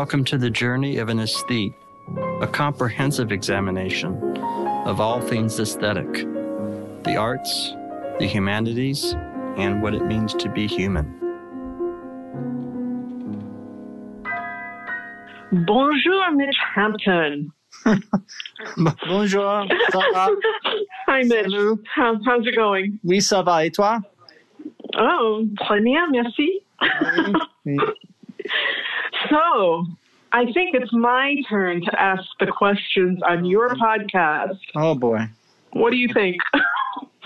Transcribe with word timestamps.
Welcome 0.00 0.26
to 0.26 0.36
the 0.36 0.50
journey 0.50 0.98
of 0.98 1.08
an 1.08 1.20
aesthete, 1.20 1.72
a 2.42 2.46
comprehensive 2.46 3.32
examination 3.32 4.36
of 4.84 5.00
all 5.00 5.22
things 5.22 5.58
aesthetic, 5.58 6.12
the 7.04 7.16
arts, 7.16 7.72
the 8.18 8.26
humanities, 8.26 9.14
and 9.56 9.82
what 9.82 9.94
it 9.94 10.04
means 10.04 10.34
to 10.34 10.50
be 10.50 10.66
human. 10.66 11.06
Bonjour, 15.50 16.30
Mitch 16.32 16.58
Hampton. 16.74 17.50
Bonjour, 18.76 19.66
ça 19.92 20.02
va? 20.12 20.28
Hi, 21.06 21.22
Mitch. 21.22 21.44
Salut. 21.44 21.82
How, 21.94 22.20
how's 22.22 22.46
it 22.46 22.54
going? 22.54 23.00
Oui, 23.02 23.22
ça 23.22 23.42
va. 23.42 23.64
Et 23.64 23.70
toi? 23.70 24.00
Oh, 24.98 25.46
très 25.58 25.82
bien, 25.82 26.10
merci. 26.10 26.60
Ah 26.82 27.32
oui. 27.64 27.78
So, 29.30 29.86
I 30.32 30.50
think 30.52 30.74
it's 30.74 30.92
my 30.92 31.36
turn 31.48 31.82
to 31.82 32.00
ask 32.00 32.24
the 32.40 32.46
questions 32.46 33.20
on 33.26 33.44
your 33.44 33.74
podcast. 33.76 34.58
Oh 34.74 34.94
boy. 34.94 35.28
What 35.72 35.90
do 35.90 35.96
you 35.96 36.08
think? 36.12 36.36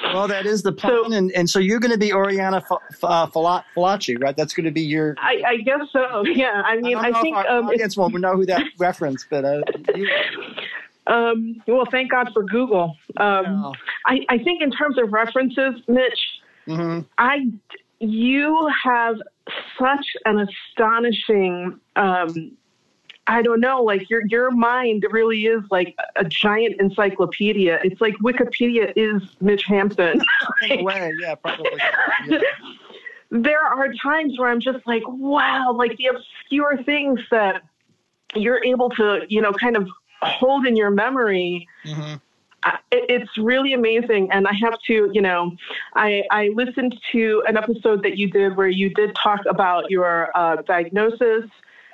Well, 0.02 0.28
that 0.28 0.46
is 0.46 0.62
the 0.62 0.72
plan, 0.72 0.92
So- 0.92 1.12
and, 1.12 1.30
and 1.32 1.48
so 1.48 1.58
you're 1.58 1.78
going 1.78 1.92
to 1.92 1.98
be 1.98 2.12
Oriana 2.12 2.62
Fa- 2.62 2.78
uh, 3.02 3.62
right? 4.18 4.36
That's 4.36 4.54
going 4.54 4.64
to 4.64 4.70
be 4.70 4.80
your. 4.80 5.14
I, 5.18 5.42
I 5.46 5.56
guess 5.58 5.82
so. 5.92 6.24
Yeah. 6.34 6.62
I 6.64 6.76
mean, 6.76 6.96
I, 6.96 7.10
if 7.10 7.16
think 7.20 7.36
our 7.36 7.48
um, 7.48 7.66
audience 7.66 7.96
won't 7.96 8.14
know 8.14 8.34
who 8.34 8.46
that 8.46 8.62
reference, 8.78 9.26
but 9.28 9.44
uh, 9.44 9.60
you, 9.94 10.08
um, 11.06 11.62
well, 11.66 11.84
thank 11.90 12.10
God 12.10 12.30
for 12.32 12.42
Google. 12.44 12.96
Um, 13.18 13.72
I, 14.06 14.20
I 14.28 14.38
think 14.38 14.62
in 14.62 14.70
terms 14.70 14.96
of 14.98 15.12
references, 15.12 15.74
Mitch, 15.86 16.18
mm-hmm. 16.66 17.00
I, 17.18 17.50
you 17.98 18.70
have 18.84 19.16
such 19.78 20.06
an 20.24 20.40
astonishing, 20.40 21.80
um, 21.96 22.56
I 23.26 23.42
don't 23.42 23.60
know, 23.60 23.82
like 23.82 24.08
your 24.10 24.22
your 24.26 24.50
mind 24.50 25.06
really 25.10 25.46
is 25.46 25.62
like 25.70 25.96
a 26.16 26.24
giant 26.24 26.80
encyclopedia. 26.80 27.80
It's 27.84 28.00
like 28.00 28.14
Wikipedia 28.16 28.92
is 28.96 29.22
Mitch 29.40 29.64
Hampton. 29.64 30.20
a 30.70 30.82
way, 30.82 31.12
yeah, 31.20 31.34
probably. 31.36 31.70
Yeah. 32.28 32.38
there 33.30 33.60
are 33.64 33.92
times 34.02 34.38
where 34.38 34.48
I'm 34.48 34.60
just 34.60 34.84
like, 34.86 35.02
wow, 35.06 35.72
like 35.72 35.96
the 35.96 36.06
obscure 36.06 36.82
things 36.84 37.20
that 37.30 37.62
you're 38.34 38.62
able 38.64 38.90
to, 38.90 39.20
you 39.28 39.40
know, 39.40 39.52
kind 39.52 39.76
of 39.76 39.88
hold 40.22 40.66
in 40.66 40.76
your 40.76 40.90
memory 40.90 41.66
hmm 41.84 42.00
it- 42.00 42.20
it's 42.90 43.36
really 43.38 43.72
amazing 43.72 44.30
and 44.30 44.46
i 44.46 44.52
have 44.52 44.78
to 44.86 45.10
you 45.12 45.20
know 45.20 45.50
i 45.94 46.22
i 46.30 46.48
listened 46.54 46.98
to 47.10 47.42
an 47.46 47.56
episode 47.56 48.02
that 48.02 48.16
you 48.18 48.30
did 48.30 48.56
where 48.56 48.68
you 48.68 48.88
did 48.90 49.14
talk 49.14 49.40
about 49.48 49.90
your 49.90 50.30
uh, 50.36 50.56
diagnosis 50.62 51.44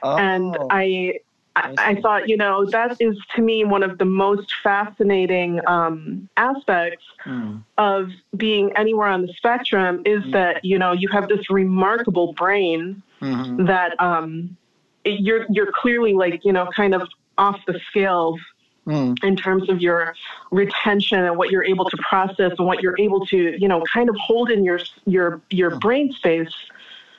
Oh, 0.03 0.17
and 0.17 0.57
i 0.71 1.15
I, 1.57 1.73
I 1.79 1.95
thought, 2.03 2.29
you 2.29 2.37
know, 2.37 2.69
that 2.71 2.97
is 3.01 3.17
to 3.35 3.41
me 3.41 3.65
one 3.65 3.83
of 3.83 3.97
the 3.97 4.05
most 4.05 4.53
fascinating 4.63 5.61
um, 5.67 6.29
aspects 6.37 7.05
mm, 7.25 7.63
of 7.79 8.11
being 8.37 8.73
anywhere 8.77 9.09
on 9.09 9.23
the 9.23 9.33
spectrum 9.33 10.03
is 10.05 10.23
Mm. 10.25 10.33
that, 10.33 10.65
you 10.65 10.79
know, 10.79 10.93
you 10.93 11.09
have 11.09 11.29
this 11.29 11.49
remarkable 11.51 12.35
brain 12.35 13.03
mhm. 13.23 13.67
that 13.67 13.99
um, 14.01 14.57
you're 15.05 15.47
you're 15.49 15.73
clearly 15.73 16.13
like, 16.13 16.45
you 16.45 16.53
know, 16.53 16.67
kind 16.77 16.95
of 16.95 17.09
off 17.39 17.59
the 17.67 17.81
scales 17.89 18.39
Mm, 18.87 19.17
in 19.25 19.35
terms 19.35 19.69
of 19.69 19.81
your 19.81 20.15
retention 20.53 21.19
and 21.25 21.37
what 21.37 21.51
you're 21.51 21.65
able 21.65 21.91
to 21.91 21.97
process 22.09 22.53
and 22.57 22.69
what 22.69 22.83
you're 22.83 22.95
able 23.01 23.27
to 23.27 23.57
you 23.61 23.67
know 23.67 23.83
kind 23.93 24.09
of 24.09 24.15
hold 24.15 24.49
in 24.49 24.65
your 24.65 24.79
your 25.07 25.41
your 25.51 25.77
brain 25.81 26.13
space 26.13 26.55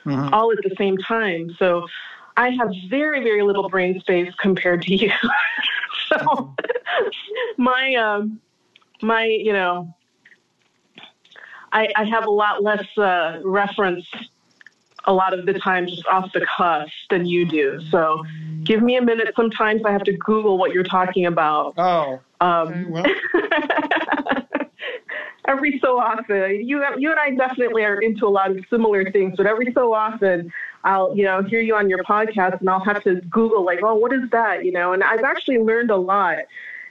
mhm. 0.06 0.32
all 0.32 0.50
at 0.50 0.58
the 0.62 0.74
same 0.78 0.96
time. 0.96 1.54
So 1.58 1.86
i 2.38 2.48
have 2.48 2.72
very 2.88 3.22
very 3.22 3.42
little 3.42 3.68
brain 3.68 4.00
space 4.00 4.32
compared 4.40 4.82
to 4.82 4.94
you. 4.94 5.12
So 6.08 6.54
my 7.58 7.94
um 7.96 8.40
my 9.02 9.24
you 9.24 9.52
know 9.52 9.94
i 11.70 11.88
i 11.96 12.04
have 12.04 12.24
a 12.24 12.30
lot 12.30 12.62
less 12.62 12.86
uh 12.96 13.40
reference 13.44 14.06
a 15.04 15.12
lot 15.12 15.32
of 15.32 15.46
the 15.46 15.54
time 15.54 15.86
just 15.86 16.06
off 16.06 16.32
the 16.32 16.46
cuff 16.56 16.88
than 17.10 17.26
you 17.26 17.46
do. 17.46 17.80
So 17.90 18.24
give 18.68 18.82
me 18.82 18.96
a 18.96 19.02
minute 19.02 19.32
sometimes 19.34 19.82
i 19.84 19.90
have 19.90 20.04
to 20.04 20.16
google 20.18 20.58
what 20.58 20.72
you're 20.72 20.84
talking 20.84 21.26
about 21.26 21.74
Oh, 21.76 22.20
um, 22.40 22.90
well, 22.90 23.04
every 25.48 25.78
so 25.82 25.98
often, 25.98 26.66
you 26.66 26.84
you 26.98 27.10
and 27.10 27.18
I 27.18 27.30
definitely 27.30 27.84
are 27.84 28.00
into 28.00 28.26
a 28.26 28.28
lot 28.28 28.50
of 28.50 28.64
similar 28.70 29.10
things, 29.10 29.34
but 29.36 29.46
every 29.46 29.72
so 29.72 29.92
often, 29.94 30.52
I'll 30.84 31.16
you 31.16 31.24
know 31.24 31.42
hear 31.42 31.60
you 31.60 31.74
on 31.74 31.88
your 31.88 32.02
podcast, 32.04 32.60
and 32.60 32.70
I'll 32.70 32.84
have 32.84 33.02
to 33.04 33.16
Google 33.30 33.64
like, 33.64 33.80
oh, 33.82 33.94
what 33.94 34.12
is 34.12 34.30
that? 34.30 34.64
You 34.64 34.72
know, 34.72 34.92
and 34.92 35.02
I've 35.02 35.24
actually 35.24 35.58
learned 35.58 35.90
a 35.90 35.96
lot, 35.96 36.38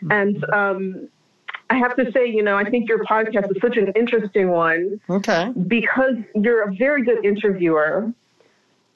and 0.10 0.44
um, 0.54 1.08
I 1.70 1.76
have 1.76 1.96
to 1.96 2.12
say, 2.12 2.28
you 2.28 2.44
know, 2.44 2.58
I 2.58 2.70
think 2.70 2.90
your 2.90 3.04
podcast 3.06 3.50
is 3.52 3.62
such 3.62 3.78
an 3.78 3.94
interesting 3.96 4.50
one 4.50 5.00
okay. 5.10 5.54
because 5.68 6.16
you're 6.36 6.64
a 6.64 6.74
very 6.76 7.04
good 7.04 7.24
interviewer. 7.24 8.12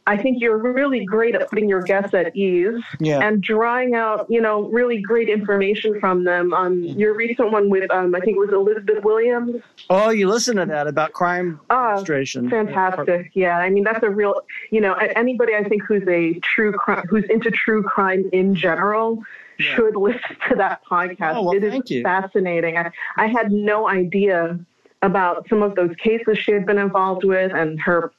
I 0.08 0.18
think 0.18 0.42
you're 0.42 0.58
really 0.58 1.06
great 1.06 1.36
at 1.36 1.48
putting 1.50 1.70
your 1.70 1.82
guests 1.84 2.14
at 2.16 2.36
ease 2.36 2.82
Yeah. 3.00 3.20
and 3.22 3.42
drawing 3.42 3.94
out, 3.94 4.26
you 4.30 4.42
know, 4.42 4.64
really 4.70 5.00
great 5.00 5.30
information 5.30 6.00
from 6.00 6.24
them. 6.24 6.54
Um, 6.54 6.82
your 6.84 7.14
recent 7.16 7.52
one 7.52 7.70
with, 7.70 7.90
um, 7.92 8.16
I 8.16 8.20
think 8.20 8.36
it 8.36 8.40
was 8.40 8.50
Elizabeth 8.52 9.04
Williams. 9.04 9.62
Oh, 9.92 10.10
you 10.10 10.28
listen 10.28 10.56
to 10.58 10.66
that 10.66 10.88
about 10.88 11.14
crime 11.14 11.60
Ah, 11.70 11.90
demonstration. 11.92 12.50
fantastic. 12.50 13.30
Yeah, 13.36 13.58
I 13.60 13.70
mean 13.70 13.84
that's 13.84 14.04
a 14.04 14.10
real, 14.10 14.42
you 14.72 14.82
know, 14.82 14.94
anybody 14.94 15.54
I 15.56 15.64
think 15.64 15.84
who's 15.84 16.08
a 16.08 16.40
true 16.40 16.72
crime, 16.74 17.06
who's 17.08 17.26
into 17.26 17.52
true 17.52 17.84
crime 17.84 18.28
in 18.34 18.56
general, 18.56 19.22
Yeah. 19.60 19.76
should 19.76 19.96
listen 20.08 20.36
to 20.50 20.56
that 20.56 20.82
podcast. 20.90 21.36
Oh, 21.36 21.44
well, 21.44 21.56
it 21.56 21.64
is 21.64 21.80
you. 21.92 22.02
fascinating. 22.02 22.76
I, 22.78 22.92
I 23.18 23.28
had 23.28 23.52
no 23.52 23.88
idea 23.88 24.60
about 25.04 25.48
some 25.50 25.64
of 25.64 25.74
those 25.76 25.96
cases 25.96 26.38
she 26.38 26.52
had 26.52 26.66
been 26.66 26.78
involved 26.78 27.24
with 27.24 27.52
and 27.54 27.80
her 27.82 28.12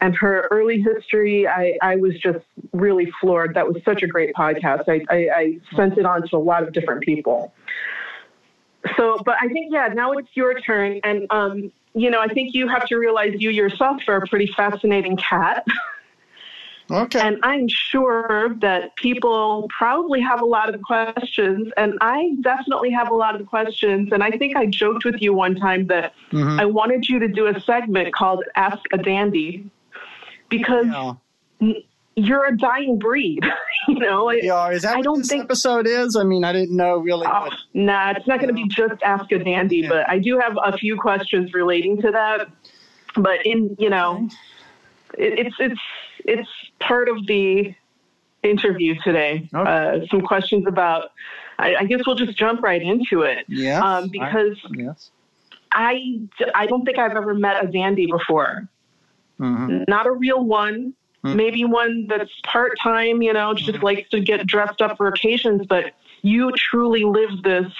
and 0.00 0.14
her 0.16 0.48
early 0.50 0.80
history. 0.80 1.46
I, 1.46 1.78
I 1.82 1.96
was 1.96 2.18
just 2.18 2.44
really 2.72 3.10
floored. 3.20 3.54
That 3.54 3.66
was 3.66 3.82
such 3.84 4.02
a 4.02 4.06
great 4.06 4.34
podcast. 4.34 4.84
I, 4.88 5.04
I, 5.08 5.28
I 5.34 5.58
sent 5.74 5.98
it 5.98 6.04
on 6.04 6.26
to 6.28 6.36
a 6.36 6.38
lot 6.38 6.62
of 6.62 6.72
different 6.72 7.02
people. 7.02 7.52
So, 8.96 9.18
but 9.24 9.36
I 9.40 9.48
think, 9.48 9.72
yeah, 9.72 9.88
now 9.88 10.12
it's 10.12 10.28
your 10.34 10.60
turn. 10.60 11.00
And, 11.04 11.26
um, 11.30 11.72
you 11.94 12.10
know, 12.10 12.20
I 12.20 12.28
think 12.28 12.54
you 12.54 12.68
have 12.68 12.86
to 12.88 12.96
realize 12.96 13.32
you 13.38 13.50
yourself 13.50 14.02
are 14.08 14.16
a 14.16 14.26
pretty 14.26 14.52
fascinating 14.54 15.16
cat. 15.16 15.66
Okay. 16.90 17.18
And 17.18 17.38
I'm 17.42 17.66
sure 17.68 18.54
that 18.60 18.94
people 18.96 19.70
probably 19.74 20.20
have 20.20 20.42
a 20.42 20.44
lot 20.44 20.74
of 20.74 20.82
questions. 20.82 21.72
And 21.78 21.96
I 22.02 22.34
definitely 22.42 22.90
have 22.90 23.10
a 23.10 23.14
lot 23.14 23.40
of 23.40 23.46
questions. 23.46 24.10
And 24.12 24.22
I 24.22 24.30
think 24.32 24.54
I 24.54 24.66
joked 24.66 25.06
with 25.06 25.22
you 25.22 25.32
one 25.32 25.54
time 25.54 25.86
that 25.86 26.12
Mhm. 26.30 26.60
I 26.60 26.66
wanted 26.66 27.08
you 27.08 27.18
to 27.20 27.28
do 27.28 27.46
a 27.46 27.58
segment 27.60 28.12
called 28.12 28.44
Ask 28.54 28.82
a 28.92 28.98
Dandy 28.98 29.64
because 30.58 30.86
Yeah. 31.60 31.72
you're 32.16 32.46
a 32.46 32.56
dying 32.56 32.98
breed. 32.98 33.40
you 33.88 33.98
know, 33.98 34.30
Yeah, 34.30 34.70
is 34.70 34.82
that 34.82 34.94
I 34.94 34.96
what 34.96 35.04
don't 35.04 35.18
this 35.18 35.28
think- 35.28 35.44
episode 35.44 35.86
is? 35.86 36.16
I 36.16 36.24
mean, 36.24 36.44
I 36.44 36.52
didn't 36.52 36.76
know 36.76 36.96
really. 36.98 37.26
Oh, 37.26 37.42
what, 37.42 37.52
nah, 37.74 38.12
it's 38.16 38.26
not 38.26 38.38
going 38.40 38.48
to 38.48 38.54
be 38.54 38.68
just 38.68 39.02
Ask 39.02 39.30
a 39.32 39.38
Dandy, 39.38 39.78
Yeah. 39.78 39.88
but 39.88 40.08
I 40.08 40.18
do 40.18 40.38
have 40.38 40.56
a 40.64 40.76
few 40.76 40.96
questions 40.96 41.52
relating 41.54 42.00
to 42.02 42.10
that. 42.10 42.48
But 43.16 43.44
in 43.46 43.76
you 43.78 43.90
know, 43.90 44.28
it, 45.16 45.38
it's 45.46 45.56
it's 45.60 45.80
it's 46.24 46.48
part 46.80 47.08
of 47.08 47.26
the 47.26 47.74
interview 48.42 48.94
today. 49.04 49.48
Okay. 49.54 49.70
Uh, 49.70 50.06
some 50.10 50.20
questions 50.20 50.66
about. 50.66 51.10
I, 51.56 51.76
I 51.76 51.84
guess 51.84 52.00
we'll 52.04 52.16
just 52.16 52.36
jump 52.36 52.62
right 52.62 52.82
into 52.82 53.22
it 53.22 53.44
yeah. 53.46 53.80
um, 53.80 54.08
because 54.10 54.58
I, 54.64 54.68
yes. 54.76 55.10
I 55.70 56.20
I 56.52 56.66
don't 56.66 56.84
think 56.84 56.98
I've 56.98 57.12
ever 57.16 57.32
met 57.34 57.62
a 57.64 57.68
dandy 57.68 58.06
before. 58.10 58.68
Hmm 59.38 59.84
Not 59.88 60.06
a 60.06 60.12
real 60.12 60.44
one. 60.44 60.94
Hmm. 61.22 61.36
Maybe 61.36 61.64
one 61.64 62.06
that's 62.08 62.30
part 62.44 62.72
time, 62.82 63.22
you 63.22 63.32
know, 63.32 63.54
just 63.54 63.82
likes 63.82 64.08
to 64.10 64.20
get 64.20 64.46
dressed 64.46 64.82
up 64.82 64.96
for 64.96 65.06
occasions, 65.08 65.66
but 65.66 65.92
you 66.22 66.52
truly 66.56 67.04
live 67.04 67.42
this 67.42 67.72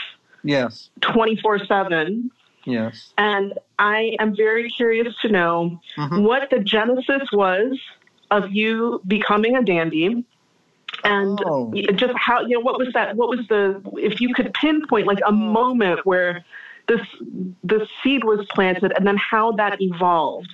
Yes. 0.43 0.91
24 1.01 1.65
7. 1.67 2.31
Yes. 2.67 3.13
And 3.19 3.55
I 3.79 4.17
am 4.19 4.35
very 4.37 4.71
curious 4.71 5.15
to 5.23 5.29
know 5.29 5.81
Mhm. 5.97 6.23
what 6.23 6.49
the 6.51 6.59
genesis 6.61 7.31
was 7.33 7.79
of 8.31 8.51
you 8.51 9.01
becoming 9.07 9.57
a 9.57 9.63
dandy 9.63 10.25
and 11.05 11.39
Oh. 11.47 11.73
just 11.95 12.15
how, 12.17 12.41
you 12.41 12.55
know, 12.57 12.61
what 12.61 12.79
was 12.79 12.89
that? 12.95 13.17
What 13.17 13.29
was 13.29 13.47
the, 13.49 13.81
if 13.99 14.21
you 14.21 14.33
could 14.35 14.53
pinpoint 14.55 15.07
like 15.07 15.21
a 15.27 15.33
moment 15.33 16.05
where 16.07 16.45
this, 16.89 17.01
the 17.63 17.87
seed 18.03 18.25
was 18.25 18.47
planted 18.55 18.93
and 18.97 19.07
then 19.07 19.17
how 19.19 19.53
that 19.53 19.81
evolved. 19.81 20.53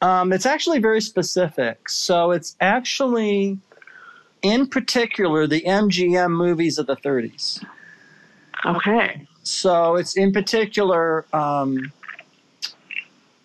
Um, 0.00 0.32
it's 0.32 0.46
actually 0.46 0.78
very 0.78 1.00
specific. 1.00 1.88
So 1.88 2.30
it's 2.30 2.56
actually, 2.60 3.58
in 4.42 4.68
particular, 4.68 5.46
the 5.46 5.62
MGM 5.62 6.30
movies 6.30 6.78
of 6.78 6.86
the 6.86 6.96
30s. 6.96 7.64
Okay. 8.64 9.26
So 9.42 9.96
it's 9.96 10.16
in 10.16 10.32
particular 10.32 11.26
um, 11.32 11.92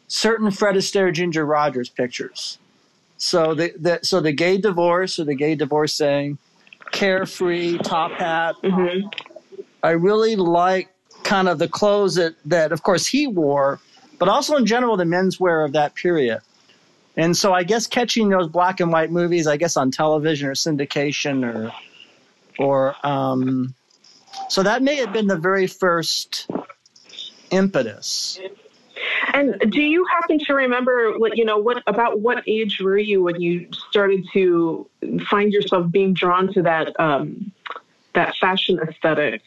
certain 0.07 0.51
Fred 0.51 0.75
Astaire, 0.75 1.13
Ginger 1.13 1.45
Rogers 1.45 1.89
pictures. 1.89 2.59
So 3.17 3.53
the, 3.53 3.73
the 3.79 3.99
so 4.03 4.19
the 4.19 4.33
gay 4.33 4.57
divorce 4.57 5.17
or 5.17 5.23
the 5.23 5.35
gay 5.35 5.55
divorce 5.55 5.97
divorcee, 5.97 6.37
carefree, 6.91 7.77
top 7.79 8.11
hat. 8.11 8.55
hmm 8.63 9.07
I 9.81 9.91
really 9.91 10.35
like 10.37 10.89
kind 11.23 11.49
of 11.49 11.59
the 11.59 11.67
clothes 11.67 12.15
that, 12.15 12.35
that 12.45 12.71
of 12.71 12.83
course 12.83 13.05
he 13.05 13.27
wore, 13.27 13.79
but 14.23 14.31
also 14.31 14.55
in 14.55 14.65
general 14.65 14.95
the 14.95 15.03
menswear 15.03 15.65
of 15.65 15.73
that 15.73 15.95
period. 15.95 16.39
And 17.17 17.35
so 17.35 17.51
I 17.51 17.63
guess 17.63 17.87
catching 17.87 18.29
those 18.29 18.47
black 18.47 18.79
and 18.79 18.89
white 18.89 19.11
movies, 19.11 19.47
I 19.47 19.57
guess 19.57 19.75
on 19.75 19.91
television 19.91 20.47
or 20.47 20.53
syndication 20.53 21.43
or 21.43 21.73
or 22.57 22.95
um, 23.05 23.75
so 24.47 24.63
that 24.63 24.81
may 24.81 24.95
have 24.95 25.11
been 25.11 25.27
the 25.27 25.35
very 25.35 25.67
first 25.67 26.49
impetus. 27.51 28.39
And 29.33 29.59
do 29.69 29.81
you 29.81 30.05
happen 30.05 30.39
to 30.39 30.53
remember, 30.53 31.19
what 31.19 31.37
you 31.37 31.43
know, 31.43 31.57
what 31.57 31.83
about 31.85 32.21
what 32.21 32.47
age 32.47 32.79
were 32.79 32.97
you 32.97 33.23
when 33.23 33.41
you 33.41 33.67
started 33.89 34.25
to 34.31 34.87
find 35.29 35.51
yourself 35.51 35.91
being 35.91 36.13
drawn 36.13 36.53
to 36.53 36.61
that 36.61 36.97
um, 36.97 37.51
that 38.15 38.37
fashion 38.37 38.79
aesthetic? 38.79 39.41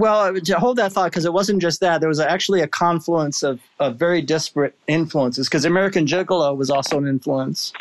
Well, 0.00 0.40
to 0.40 0.58
hold 0.58 0.78
that 0.78 0.94
thought, 0.94 1.10
because 1.10 1.26
it 1.26 1.32
wasn't 1.34 1.60
just 1.60 1.80
that. 1.80 2.00
There 2.00 2.08
was 2.08 2.20
actually 2.20 2.62
a 2.62 2.66
confluence 2.66 3.42
of, 3.42 3.60
of 3.78 3.96
very 3.96 4.22
disparate 4.22 4.74
influences. 4.88 5.46
Because 5.46 5.66
American 5.66 6.06
Gigolo 6.06 6.56
was 6.56 6.70
also 6.70 6.96
an 6.96 7.06
influence. 7.06 7.74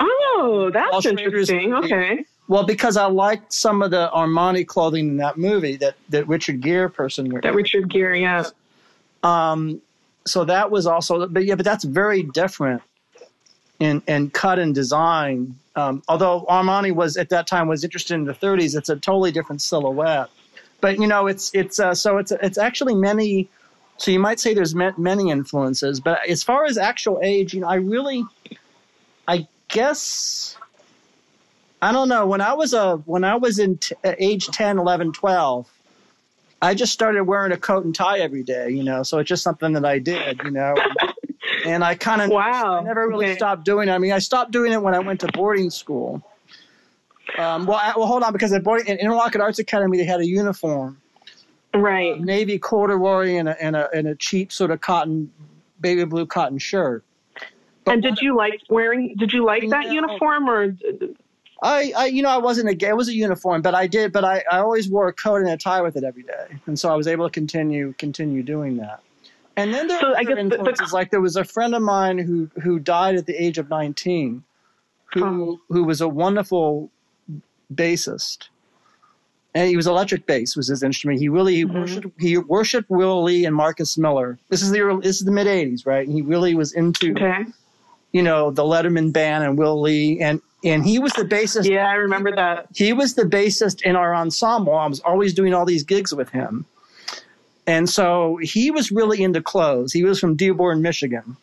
Oh, 0.00 0.70
that's 0.74 0.90
Paul 0.90 1.06
interesting. 1.06 1.72
Okay. 1.72 2.24
Well, 2.48 2.64
because 2.64 2.96
I 2.96 3.06
liked 3.06 3.52
some 3.52 3.80
of 3.80 3.92
the 3.92 4.10
Armani 4.12 4.66
clothing 4.66 5.10
in 5.10 5.16
that 5.18 5.38
movie 5.38 5.76
that, 5.76 5.94
that 6.08 6.26
Richard 6.26 6.60
Gere 6.60 6.90
person 6.90 7.30
wore. 7.30 7.40
That 7.42 7.54
Richard 7.54 7.88
Gere, 7.88 8.20
yeah. 8.20 8.46
Um, 9.22 9.80
so 10.26 10.44
that 10.44 10.72
was 10.72 10.84
also, 10.84 11.28
but 11.28 11.44
yeah, 11.44 11.54
but 11.54 11.64
that's 11.64 11.84
very 11.84 12.24
different 12.24 12.82
in 13.78 14.02
in 14.08 14.30
cut 14.30 14.58
and 14.58 14.74
design. 14.74 15.54
Um, 15.76 16.02
although 16.08 16.44
Armani 16.48 16.92
was 16.92 17.16
at 17.16 17.28
that 17.28 17.46
time 17.46 17.68
was 17.68 17.84
interested 17.84 18.14
in 18.14 18.24
the 18.24 18.34
30s, 18.34 18.76
it's 18.76 18.88
a 18.88 18.96
totally 18.96 19.30
different 19.30 19.62
silhouette. 19.62 20.28
But 20.84 20.98
you 21.00 21.06
know, 21.06 21.28
it's 21.28 21.50
it's 21.54 21.80
uh, 21.80 21.94
so 21.94 22.18
it's 22.18 22.30
it's 22.30 22.58
actually 22.58 22.94
many. 22.94 23.48
So 23.96 24.10
you 24.10 24.18
might 24.18 24.38
say 24.38 24.52
there's 24.52 24.74
many 24.74 25.30
influences, 25.30 25.98
but 25.98 26.28
as 26.28 26.42
far 26.42 26.66
as 26.66 26.76
actual 26.76 27.20
age, 27.22 27.54
you 27.54 27.60
know, 27.62 27.68
I 27.68 27.76
really, 27.76 28.22
I 29.26 29.48
guess. 29.68 30.58
I 31.80 31.90
don't 31.90 32.10
know. 32.10 32.26
When 32.26 32.42
I 32.42 32.52
was 32.52 32.74
a 32.74 32.96
when 32.98 33.24
I 33.24 33.36
was 33.36 33.58
in 33.58 33.78
t- 33.78 33.94
uh, 34.04 34.12
age 34.18 34.48
10, 34.48 34.78
11, 34.78 35.12
12, 35.12 35.70
I 36.60 36.74
just 36.74 36.92
started 36.92 37.24
wearing 37.24 37.52
a 37.52 37.56
coat 37.56 37.86
and 37.86 37.94
tie 37.94 38.18
every 38.18 38.42
day, 38.42 38.68
you 38.68 38.84
know. 38.84 39.04
So 39.04 39.20
it's 39.20 39.28
just 39.28 39.42
something 39.42 39.72
that 39.72 39.86
I 39.86 40.00
did, 40.00 40.38
you 40.42 40.50
know. 40.50 40.74
and 41.64 41.82
I 41.82 41.94
kind 41.94 42.20
of 42.20 42.30
Wow. 42.30 42.80
I 42.80 42.84
never 42.84 43.08
really 43.08 43.24
Okay. 43.24 43.36
stopped 43.36 43.64
doing 43.64 43.88
it. 43.88 43.92
I 43.92 43.96
mean, 43.96 44.12
I 44.12 44.18
stopped 44.18 44.50
doing 44.50 44.70
it 44.70 44.82
when 44.82 44.94
I 44.94 44.98
went 44.98 45.20
to 45.20 45.28
boarding 45.28 45.70
school. 45.70 46.22
Um, 47.38 47.66
well, 47.66 47.78
I, 47.82 47.92
well, 47.96 48.06
hold 48.06 48.22
on, 48.22 48.32
because 48.32 48.52
at 48.52 48.62
boarding 48.62 48.86
in 48.86 48.98
Interlochen 48.98 49.40
Arts 49.40 49.58
Academy, 49.58 49.98
they 49.98 50.04
had 50.04 50.20
a 50.20 50.26
uniform, 50.26 51.00
Right. 51.74 52.20
navy 52.20 52.58
corduroy, 52.58 53.36
and 53.36 53.48
a 53.48 53.60
and 53.62 53.74
a 53.74 53.88
and 53.92 54.06
a 54.06 54.14
cheap 54.14 54.52
sort 54.52 54.70
of 54.70 54.80
cotton, 54.80 55.30
baby 55.80 56.04
blue 56.04 56.26
cotton 56.26 56.58
shirt. 56.58 57.02
And 57.86 58.02
did 58.02 58.20
you 58.20 58.36
like 58.36 58.60
wearing? 58.70 59.14
Did 59.18 59.32
you 59.32 59.44
like 59.44 59.68
that 59.70 59.86
No. 59.86 59.92
uniform, 59.92 60.48
or 60.48 60.76
I, 61.62 61.92
I, 61.96 62.06
you 62.06 62.22
know, 62.22 62.28
I 62.30 62.38
wasn't 62.38 62.68
a 62.68 62.74
gay. 62.74 62.88
It 62.88 62.96
was 62.96 63.08
a 63.08 63.14
uniform, 63.14 63.62
but 63.62 63.74
I 63.74 63.86
did. 63.86 64.12
But 64.12 64.24
I, 64.24 64.44
I 64.50 64.58
always 64.58 64.88
wore 64.88 65.08
a 65.08 65.12
coat 65.12 65.36
and 65.42 65.48
a 65.48 65.56
tie 65.56 65.82
with 65.82 65.96
it 65.96 66.04
every 66.04 66.22
day, 66.22 66.46
and 66.66 66.78
so 66.78 66.90
I 66.92 66.94
was 66.94 67.06
able 67.08 67.26
to 67.26 67.32
continue 67.32 67.94
continue 67.98 68.42
doing 68.44 68.76
that. 68.76 69.00
And 69.56 69.72
then 69.74 69.86
there 69.88 70.00
So 70.00 70.08
were 70.10 70.16
I 70.16 70.20
other 70.20 70.34
guess 70.34 70.36
the- 70.36 70.48
the- 70.50 70.54
influences. 70.58 70.92
like 70.92 71.10
there 71.10 71.20
was 71.20 71.36
a 71.36 71.44
friend 71.44 71.74
of 71.74 71.82
mine 71.82 72.18
who 72.18 72.48
who 72.62 72.78
died 72.78 73.16
at 73.16 73.26
the 73.26 73.34
age 73.34 73.58
of 73.58 73.68
nineteen, 73.70 74.44
who 75.12 75.24
Oh. 75.24 75.60
who 75.68 75.82
was 75.84 76.00
a 76.00 76.08
wonderful 76.08 76.90
bassist, 77.72 78.48
and 79.54 79.68
he 79.68 79.76
was 79.76 79.86
electric 79.86 80.26
bass 80.26 80.56
was 80.56 80.68
his 80.68 80.82
instrument. 80.82 81.20
He 81.20 81.28
really 81.28 81.54
he 81.56 81.64
Mhm. 81.64 81.74
worshipped 81.74 82.20
he 82.20 82.38
worshipped 82.38 82.90
Will 82.90 83.22
Lee 83.22 83.44
and 83.44 83.54
Marcus 83.54 83.96
Miller. 83.96 84.38
This 84.48 84.62
is 84.62 84.70
the 84.70 84.80
early, 84.80 85.02
this 85.02 85.18
is 85.18 85.24
the 85.24 85.32
mid 85.32 85.46
'80s, 85.46 85.86
right? 85.86 86.06
And 86.06 86.14
he 86.14 86.22
really 86.22 86.54
was 86.54 86.72
into 86.72 87.12
okay? 87.12 87.44
you 88.12 88.22
know 88.22 88.50
the 88.50 88.62
Letterman 88.64 89.12
band 89.12 89.44
and 89.44 89.56
Will 89.58 89.80
Lee, 89.80 90.20
and 90.20 90.40
and 90.64 90.84
he 90.84 90.98
was 90.98 91.12
the 91.12 91.24
bassist 91.24 91.68
Yeah, 91.68 91.86
I 91.88 91.94
remember 91.94 92.34
that. 92.34 92.68
he 92.74 92.92
was 92.94 93.14
the 93.14 93.24
bassist 93.24 93.82
in 93.82 93.96
our 93.96 94.14
ensemble. 94.14 94.74
I 94.74 94.86
was 94.86 95.00
always 95.00 95.34
doing 95.34 95.52
all 95.52 95.66
these 95.66 95.84
gigs 95.84 96.14
with 96.14 96.30
him. 96.30 96.64
And 97.66 97.88
so 97.88 98.38
he 98.42 98.70
was 98.70 98.90
really 98.92 99.22
into 99.22 99.40
clothes. 99.42 99.92
He 99.92 100.04
was 100.04 100.18
from 100.20 100.36
Dearborn, 100.36 100.82
Michigan. 100.82 101.36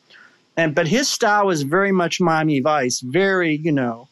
And 0.58 0.76
but 0.76 0.88
his 0.88 1.08
style 1.10 1.48
was 1.48 1.62
very 1.64 1.92
much 1.92 2.20
Miami 2.20 2.60
Vice, 2.60 3.00
very, 3.00 3.56
you 3.56 3.72
know, 3.72 4.08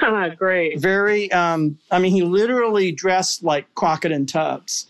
Great. 0.38 0.78
very 0.80 1.30
um 1.32 1.78
I 1.90 1.98
mean 1.98 2.12
he 2.12 2.22
literally 2.22 2.92
dressed 2.92 3.42
like 3.42 3.72
Crockett 3.74 4.12
and 4.12 4.28
Tubbs. 4.28 4.86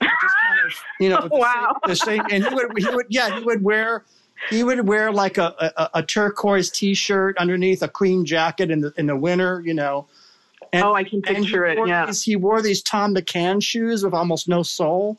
Just 0.00 0.34
kind 0.42 0.60
of, 0.66 0.72
you 1.00 1.08
know, 1.08 1.20
the 1.28 1.36
Wow. 1.36 1.76
same, 1.84 1.90
the 1.90 1.96
same 1.96 2.22
and 2.30 2.44
he 2.46 2.54
would 2.54 2.78
he 2.78 2.88
would 2.94 3.06
yeah, 3.08 3.38
he 3.38 3.44
would 3.44 3.62
wear 3.62 4.04
he 4.50 4.62
would 4.64 4.86
wear 4.86 5.10
like 5.12 5.38
a, 5.38 5.54
a, 5.76 5.90
a 6.00 6.02
turquoise 6.02 6.70
t-shirt 6.70 7.38
underneath 7.38 7.82
a 7.82 7.88
cream 7.88 8.24
jacket 8.24 8.70
in 8.70 8.80
the 8.80 8.92
in 8.96 9.06
the 9.06 9.16
winter, 9.16 9.62
you 9.64 9.74
know. 9.74 10.06
And, 10.72 10.82
Oh, 10.84 10.92
I 10.94 11.04
can 11.04 11.22
picture 11.22 11.64
it. 11.66 11.78
Yeah. 11.86 12.06
These, 12.06 12.24
he 12.24 12.34
wore 12.36 12.60
these 12.60 12.82
Thom 12.82 13.14
McAn 13.14 13.62
shoes 13.62 14.04
with 14.04 14.12
almost 14.12 14.48
no 14.48 14.62
sole. 14.64 15.18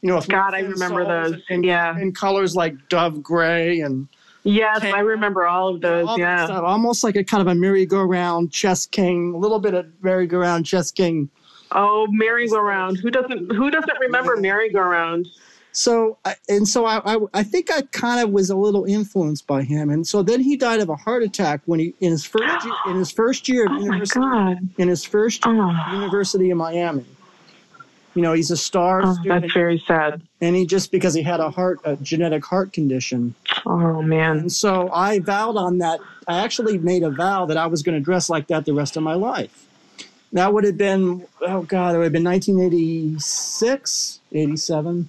You 0.00 0.10
know, 0.10 0.20
God, 0.20 0.54
I 0.54 0.60
remember 0.60 1.04
those. 1.04 1.40
In, 1.48 1.64
Yeah. 1.64 1.98
in 1.98 2.12
colors 2.12 2.54
like 2.56 2.88
dove 2.88 3.22
gray 3.22 3.80
and 3.80 4.06
Yes, 4.44 4.80
Tan- 4.80 4.94
I 4.94 5.00
remember 5.00 5.46
all 5.46 5.68
of 5.68 5.80
those. 5.80 6.06
all 6.08 6.18
Yeah. 6.18 6.46
stuff. 6.46 6.64
Almost 6.64 7.04
like 7.04 7.16
a 7.16 7.22
kind 7.24 7.40
of 7.40 7.46
a 7.46 7.54
merry-go-round 7.54 8.50
chess 8.50 8.86
king, 8.86 9.34
a 9.34 9.38
little 9.38 9.60
bit 9.60 9.74
of 9.74 9.86
merry-go-round 10.02 10.66
chess 10.66 10.90
king. 10.90 11.28
Oh, 11.70 12.06
merry-go-round. 12.10 12.98
Who 12.98 13.10
doesn't? 13.10 13.52
Who 13.54 13.70
doesn't 13.70 13.98
remember 14.00 14.36
merry-go-round? 14.36 15.26
So, 15.74 16.18
and 16.50 16.68
so 16.68 16.84
I, 16.84 17.14
I, 17.14 17.18
I 17.32 17.42
think 17.42 17.70
I 17.70 17.80
kind 17.92 18.20
of 18.20 18.28
was 18.30 18.50
a 18.50 18.56
little 18.56 18.84
influenced 18.84 19.46
by 19.46 19.62
him. 19.62 19.88
And 19.88 20.06
so 20.06 20.22
then 20.22 20.40
he 20.40 20.54
died 20.54 20.80
of 20.80 20.90
a 20.90 20.96
heart 20.96 21.22
attack 21.22 21.62
when 21.64 21.80
he 21.80 21.94
in 22.00 22.10
his 22.10 22.26
first 22.26 22.66
year, 22.66 22.74
in 22.88 22.96
his 22.96 23.10
first 23.10 23.48
year 23.48 23.64
of 23.64 23.72
Oh 23.76 23.78
university 23.80 24.58
in 24.76 24.88
his 24.88 25.02
first 25.04 25.46
ah. 25.46 25.50
year 25.50 25.62
Oh, 25.88 26.00
University 26.02 26.50
of 26.50 26.58
Miami. 26.58 27.06
You 28.14 28.22
know, 28.22 28.32
he's 28.34 28.50
a 28.50 28.56
star 28.56 29.02
oh, 29.04 29.14
student, 29.14 29.42
that's 29.42 29.54
very 29.54 29.78
sad. 29.86 30.20
and 30.40 30.54
he 30.54 30.66
just 30.66 30.92
because 30.92 31.14
he 31.14 31.22
had 31.22 31.40
a 31.40 31.50
heart, 31.50 31.80
a 31.84 31.96
genetic 31.96 32.44
heart 32.44 32.72
condition. 32.72 33.34
Oh 33.64 34.02
man. 34.02 34.38
And 34.38 34.52
so 34.52 34.90
I 34.92 35.18
vowed 35.20 35.56
on 35.56 35.78
that. 35.78 36.00
I 36.28 36.44
actually 36.44 36.78
made 36.78 37.02
a 37.02 37.10
vow 37.10 37.46
that 37.46 37.56
I 37.56 37.66
was 37.66 37.82
going 37.82 37.96
to 37.98 38.04
dress 38.04 38.28
like 38.28 38.48
that 38.48 38.64
the 38.66 38.74
rest 38.74 38.96
of 38.96 39.02
my 39.02 39.14
life. 39.14 39.66
That 40.34 40.52
would 40.54 40.64
have 40.64 40.78
been, 40.78 41.26
oh 41.40 41.62
God, 41.62 41.94
it 41.94 41.98
would 41.98 42.04
have 42.04 42.12
been 42.12 42.24
1986, 42.24 44.20
87. 44.32 45.08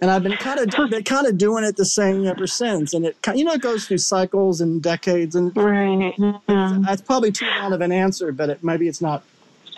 And 0.00 0.10
I've 0.10 0.22
been 0.22 0.36
kind 0.36 0.60
of 0.60 0.90
been 0.90 1.04
kind 1.04 1.26
of 1.26 1.38
doing 1.38 1.64
it 1.64 1.76
the 1.76 1.84
same 1.84 2.26
ever 2.26 2.46
since. 2.46 2.92
And 2.92 3.06
it, 3.06 3.16
you 3.34 3.44
know, 3.44 3.52
it 3.52 3.62
goes 3.62 3.86
through 3.86 3.98
cycles 3.98 4.60
and 4.60 4.82
decades. 4.82 5.34
And 5.34 5.56
Right. 5.56 6.14
Yeah. 6.18 6.78
that's 6.84 7.00
probably 7.00 7.32
too 7.32 7.46
long 7.58 7.72
of 7.72 7.80
an 7.80 7.92
answer, 7.92 8.32
but 8.32 8.50
it, 8.50 8.64
maybe 8.64 8.86
it's 8.86 9.00
not 9.00 9.22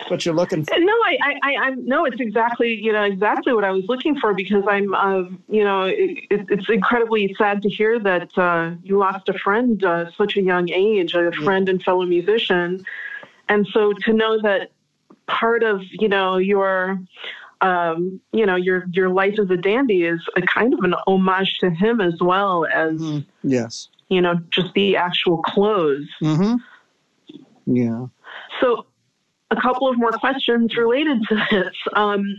what 0.07 0.25
you're 0.25 0.35
looking 0.35 0.63
for. 0.63 0.77
No, 0.79 0.93
I, 0.93 1.17
I, 1.23 1.39
I, 1.43 1.55
I'm 1.65 1.85
no. 1.85 2.05
It's 2.05 2.19
exactly, 2.19 2.73
you 2.73 2.91
know, 2.93 3.03
exactly 3.03 3.53
what 3.53 3.63
I 3.63 3.71
was 3.71 3.85
looking 3.87 4.19
for 4.19 4.33
because 4.33 4.63
I'm, 4.67 4.93
uh, 4.93 5.23
you 5.49 5.63
know, 5.63 5.83
it, 5.83 6.19
it, 6.29 6.45
it's 6.49 6.69
incredibly 6.69 7.33
sad 7.37 7.61
to 7.63 7.69
hear 7.69 7.99
that 7.99 8.37
uh, 8.37 8.71
you 8.83 8.97
lost 8.97 9.29
a 9.29 9.33
friend 9.33 9.83
uh, 9.83 10.11
such 10.17 10.37
a 10.37 10.41
young 10.41 10.69
age, 10.69 11.13
a 11.15 11.31
friend 11.43 11.67
and 11.69 11.81
fellow 11.81 12.05
musician, 12.05 12.85
and 13.49 13.67
so 13.73 13.93
to 14.05 14.13
know 14.13 14.41
that 14.41 14.71
part 15.27 15.63
of, 15.63 15.81
you 15.91 16.07
know, 16.07 16.37
your, 16.37 16.99
um, 17.61 18.21
you 18.31 18.45
know, 18.45 18.55
your 18.55 18.85
your 18.91 19.09
life 19.09 19.37
as 19.39 19.49
a 19.49 19.57
dandy 19.57 20.03
is 20.05 20.21
a 20.35 20.41
kind 20.41 20.73
of 20.73 20.79
an 20.81 20.93
homage 21.07 21.57
to 21.59 21.69
him 21.69 21.99
as 22.01 22.15
well 22.21 22.65
as, 22.65 22.99
Mhm. 22.99 23.25
Yes. 23.43 23.89
you 24.09 24.21
know, 24.21 24.35
just 24.51 24.73
the 24.73 24.95
actual 24.95 25.41
clothes. 25.41 26.07
Mm-hmm. 26.21 26.55
Yeah. 27.65 28.05
So, 28.61 28.85
a 29.51 29.55
couple 29.61 29.87
of 29.87 29.97
more 29.97 30.11
questions 30.11 30.75
related 30.75 31.21
to 31.29 31.35
this. 31.51 31.75
Um, 31.93 32.37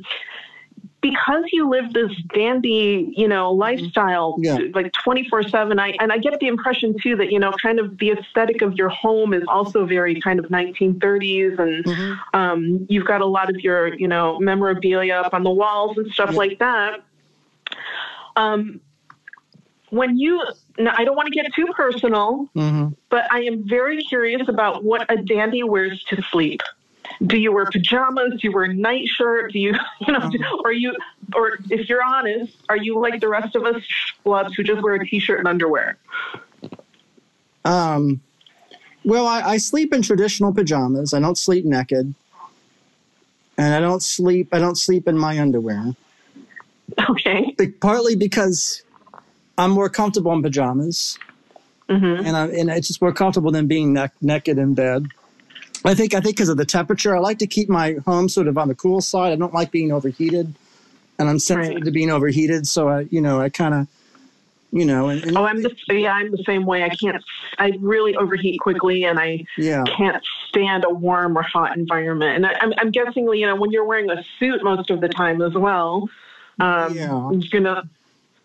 because 1.00 1.44
you 1.52 1.68
live 1.70 1.92
this 1.92 2.10
dandy, 2.34 3.12
you 3.16 3.28
know, 3.28 3.52
lifestyle, 3.52 4.34
Yeah. 4.40 4.58
like 4.74 4.92
twenty 4.92 5.28
four 5.28 5.44
seven. 5.44 5.78
I 5.78 5.90
and 6.00 6.12
I 6.12 6.18
get 6.18 6.38
the 6.40 6.48
impression 6.48 6.96
too 7.00 7.14
that 7.16 7.30
you 7.30 7.38
know, 7.38 7.52
kind 7.52 7.78
of 7.78 7.98
the 7.98 8.10
aesthetic 8.10 8.62
of 8.62 8.74
your 8.74 8.88
home 8.88 9.32
is 9.32 9.44
also 9.46 9.86
very 9.86 10.20
kind 10.20 10.40
of 10.40 10.50
nineteen 10.50 10.98
thirties, 10.98 11.56
and 11.56 11.84
Mhm. 11.84 12.18
um, 12.34 12.86
you've 12.88 13.06
got 13.06 13.20
a 13.20 13.26
lot 13.26 13.48
of 13.48 13.60
your, 13.60 13.94
you 13.94 14.08
know, 14.08 14.40
memorabilia 14.40 15.14
up 15.14 15.34
on 15.34 15.44
the 15.44 15.50
walls 15.52 15.96
and 15.98 16.10
stuff 16.12 16.30
Yeah. 16.32 16.36
like 16.36 16.58
that. 16.58 17.00
Um, 18.34 18.80
when 19.90 20.18
you, 20.18 20.42
now 20.78 20.94
I 20.98 21.04
don't 21.04 21.16
want 21.16 21.28
to 21.28 21.32
get 21.32 21.46
too 21.54 21.66
personal, 21.76 22.48
Mm-hmm. 22.56 22.88
but 23.08 23.32
I 23.32 23.42
am 23.42 23.66
very 23.68 24.02
curious 24.02 24.48
about 24.48 24.82
what 24.84 25.06
a 25.08 25.16
dandy 25.16 25.62
wears 25.62 26.02
to 26.04 26.20
sleep. 26.30 26.60
Do 27.26 27.36
you 27.36 27.52
wear 27.52 27.66
pajamas? 27.66 28.32
Do 28.40 28.48
you 28.48 28.52
wear 28.52 28.64
a 28.64 28.74
nightshirt? 28.74 29.52
Do 29.52 29.58
you, 29.58 29.74
you 30.06 30.12
know, 30.12 30.30
or 30.64 30.72
you, 30.72 30.96
or 31.34 31.58
if 31.70 31.88
you're 31.88 32.02
honest, 32.02 32.56
are 32.68 32.76
you 32.76 32.98
like 32.98 33.20
the 33.20 33.28
rest 33.28 33.56
of 33.56 33.64
us 33.64 33.82
schlubs 34.24 34.54
who 34.56 34.62
just 34.62 34.82
wear 34.82 34.94
a 34.94 35.06
t-shirt 35.06 35.38
and 35.38 35.48
underwear? 35.48 35.96
Um, 37.64 38.20
Well, 39.04 39.26
I, 39.26 39.40
I 39.42 39.56
sleep 39.58 39.92
in 39.94 40.02
traditional 40.02 40.52
pajamas. 40.52 41.14
I 41.14 41.20
don't 41.20 41.38
sleep 41.38 41.64
naked, 41.64 42.14
and 43.56 43.74
I 43.74 43.80
don't 43.80 44.02
sleep. 44.02 44.48
I 44.52 44.58
don't 44.58 44.76
sleep 44.76 45.08
in 45.08 45.16
my 45.16 45.38
underwear. 45.38 45.94
Okay. 47.10 47.54
Partly 47.80 48.16
because 48.16 48.82
I'm 49.56 49.70
more 49.70 49.88
comfortable 49.88 50.32
in 50.32 50.42
pajamas, 50.42 51.18
hmm 51.88 52.20
and 52.24 52.36
I, 52.36 52.46
and 52.48 52.70
it's 52.70 52.88
just 52.88 53.00
more 53.00 53.12
comfortable 53.12 53.50
than 53.50 53.66
being 53.66 53.92
neck, 53.92 54.12
naked 54.20 54.58
in 54.58 54.74
bed. 54.74 55.08
I 55.84 55.94
think 55.94 56.14
I 56.14 56.20
think 56.20 56.36
because 56.36 56.48
of 56.48 56.56
the 56.56 56.64
temperature, 56.64 57.16
I 57.16 57.20
like 57.20 57.38
to 57.38 57.46
keep 57.46 57.68
my 57.68 57.94
home 58.04 58.28
sort 58.28 58.48
of 58.48 58.58
on 58.58 58.68
the 58.68 58.74
cool 58.74 59.00
side. 59.00 59.32
I 59.32 59.36
don't 59.36 59.54
like 59.54 59.70
being 59.70 59.92
overheated, 59.92 60.52
and 61.18 61.28
I'm 61.28 61.38
sensitive 61.38 61.76
Right. 61.76 61.84
to 61.84 61.90
being 61.90 62.10
overheated. 62.10 62.66
So 62.66 62.88
I, 62.88 63.00
you 63.10 63.20
know, 63.20 63.40
I 63.40 63.48
kind 63.48 63.74
of, 63.74 63.86
you 64.72 64.84
know, 64.84 65.08
and, 65.08 65.22
and 65.24 65.38
Oh, 65.38 65.44
I'm 65.44 65.62
the 65.62 65.74
yeah, 65.90 66.12
I'm 66.12 66.30
the 66.30 66.42
same 66.44 66.66
way. 66.66 66.82
I 66.84 66.90
can't. 66.90 67.22
I 67.58 67.72
really 67.80 68.16
overheat 68.16 68.60
quickly, 68.60 69.04
and 69.04 69.18
I 69.18 69.44
yeah, 69.56 69.84
can't 69.96 70.22
stand 70.48 70.84
a 70.84 70.90
warm 70.90 71.36
or 71.38 71.42
hot 71.42 71.76
environment. 71.76 72.36
And 72.36 72.46
I, 72.46 72.54
I'm, 72.60 72.72
I'm 72.78 72.90
guessing, 72.90 73.28
you 73.32 73.46
know, 73.46 73.56
when 73.56 73.70
you're 73.70 73.84
wearing 73.84 74.10
a 74.10 74.22
suit 74.38 74.62
most 74.64 74.90
of 74.90 75.00
the 75.00 75.08
time 75.08 75.42
as 75.42 75.54
well, 75.54 76.08
um, 76.60 76.94
Yeah. 76.94 77.30
it's 77.32 77.48
gonna, 77.50 77.88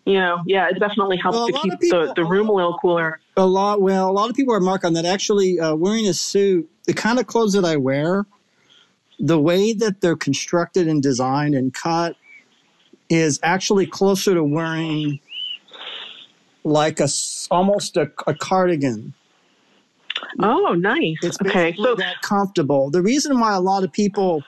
you 0.04 0.14
know, 0.14 0.42
yeah, 0.46 0.68
it 0.68 0.78
definitely 0.78 1.16
helps 1.16 1.36
Well, 1.36 1.46
to 1.48 1.52
keep 1.54 1.80
people- 1.80 2.06
the, 2.08 2.14
the 2.14 2.24
room 2.24 2.48
a 2.48 2.52
little 2.52 2.76
cooler. 2.78 3.20
a 3.36 3.46
lot. 3.46 3.80
Well, 3.80 4.08
a 4.10 4.12
lot 4.12 4.30
of 4.30 4.36
people 4.36 4.54
are 4.54 4.60
mark 4.60 4.84
on 4.84 4.92
that. 4.94 5.04
Actually, 5.04 5.58
uh, 5.58 5.74
wearing 5.74 6.06
a 6.06 6.14
suit, 6.14 6.68
the 6.84 6.92
kind 6.94 7.18
of 7.18 7.26
clothes 7.26 7.52
that 7.54 7.64
I 7.64 7.76
wear, 7.76 8.26
the 9.18 9.40
way 9.40 9.72
that 9.72 10.00
they're 10.00 10.16
constructed 10.16 10.88
and 10.88 11.02
designed 11.02 11.54
and 11.54 11.72
cut, 11.72 12.16
is 13.08 13.38
actually 13.42 13.86
closer 13.86 14.34
to 14.34 14.42
wearing 14.44 15.20
like 16.64 17.00
a 17.00 17.08
almost 17.50 17.96
a, 17.96 18.10
a 18.26 18.34
cardigan. 18.34 19.14
Oh, 20.40 20.72
nice. 20.74 21.16
It's 21.22 21.38
okay, 21.40 21.74
so 21.76 21.94
that 21.96 22.22
comfortable. 22.22 22.90
The 22.90 23.02
reason 23.02 23.38
why 23.38 23.54
a 23.54 23.60
lot 23.60 23.84
of 23.84 23.92
people, 23.92 24.42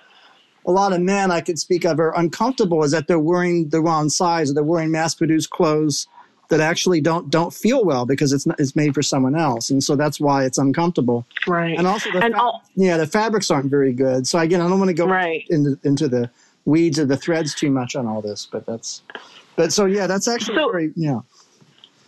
a 0.66 0.70
lot 0.72 0.92
of 0.92 1.00
men 1.00 1.30
I 1.30 1.40
could 1.40 1.58
speak 1.58 1.84
of, 1.84 1.98
are 2.00 2.16
uncomfortable 2.18 2.82
is 2.84 2.90
that 2.92 3.06
they're 3.06 3.18
wearing 3.18 3.68
the 3.68 3.80
wrong 3.80 4.08
size 4.08 4.50
or 4.50 4.54
they're 4.54 4.64
wearing 4.64 4.90
mass-produced 4.90 5.50
clothes 5.50 6.06
that 6.48 6.60
actually 6.60 7.00
don't 7.00 7.28
don't 7.30 7.52
feel 7.52 7.84
well 7.84 8.06
because 8.06 8.32
it's 8.32 8.46
not, 8.46 8.58
it's 8.60 8.76
made 8.76 8.94
for 8.94 9.02
someone 9.02 9.34
else, 9.34 9.70
and 9.70 9.82
so 9.82 9.96
that's 9.96 10.20
why 10.20 10.44
it's 10.44 10.58
uncomfortable. 10.58 11.26
right, 11.46 11.76
And 11.76 11.86
also, 11.86 12.10
the 12.12 12.22
and 12.24 12.34
fa- 12.34 12.40
all, 12.40 12.62
yeah, 12.76 12.96
the 12.96 13.06
fabrics 13.06 13.50
aren't 13.50 13.70
very 13.70 13.92
good. 13.92 14.26
So 14.26 14.38
again, 14.38 14.60
I 14.60 14.68
don't 14.68 14.78
want 14.78 14.88
to 14.90 14.94
go 14.94 15.06
right. 15.06 15.44
into 15.50 15.76
into 15.82 16.06
the 16.08 16.30
weeds 16.64 16.98
of 17.00 17.08
the 17.08 17.16
threads 17.16 17.54
too 17.54 17.70
much 17.70 17.96
on 17.96 18.06
all 18.06 18.20
this, 18.22 18.46
but 18.50 18.64
that's. 18.66 19.02
But 19.56 19.72
so 19.72 19.86
yeah, 19.86 20.06
that's 20.06 20.28
actually 20.28 20.56
So- 20.58 20.70
very 20.70 20.92
yeah. 20.94 21.20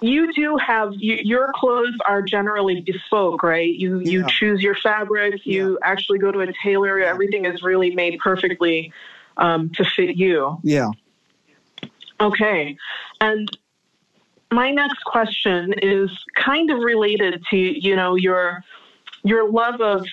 You 0.00 0.32
do 0.32 0.56
have 0.56 0.92
you, 0.96 1.18
your 1.22 1.52
clothes 1.54 1.96
are 2.06 2.22
generally 2.22 2.80
bespoke, 2.80 3.42
right? 3.42 3.74
You 3.74 3.98
you 3.98 4.24
choose 4.28 4.62
your 4.62 4.76
fabric 4.76 5.44
You 5.44 5.78
actually 5.82 6.18
go 6.18 6.30
to 6.30 6.40
a 6.40 6.52
tailor. 6.62 7.00
Everything 7.00 7.44
is 7.44 7.62
really 7.62 7.94
made 7.94 8.18
perfectly 8.20 8.92
um, 9.36 9.70
to 9.70 9.84
fit 9.84 10.16
you. 10.16 10.58
Yeah. 10.62 10.90
Okay. 12.20 12.76
And 13.20 13.48
my 14.50 14.70
next 14.70 15.02
question 15.04 15.74
is 15.82 16.10
kind 16.34 16.70
of 16.70 16.78
related 16.78 17.42
to, 17.50 17.56
you 17.56 17.96
know, 17.96 18.14
your 18.14 18.64
your 19.24 19.50
love 19.50 19.80
of 19.80 20.06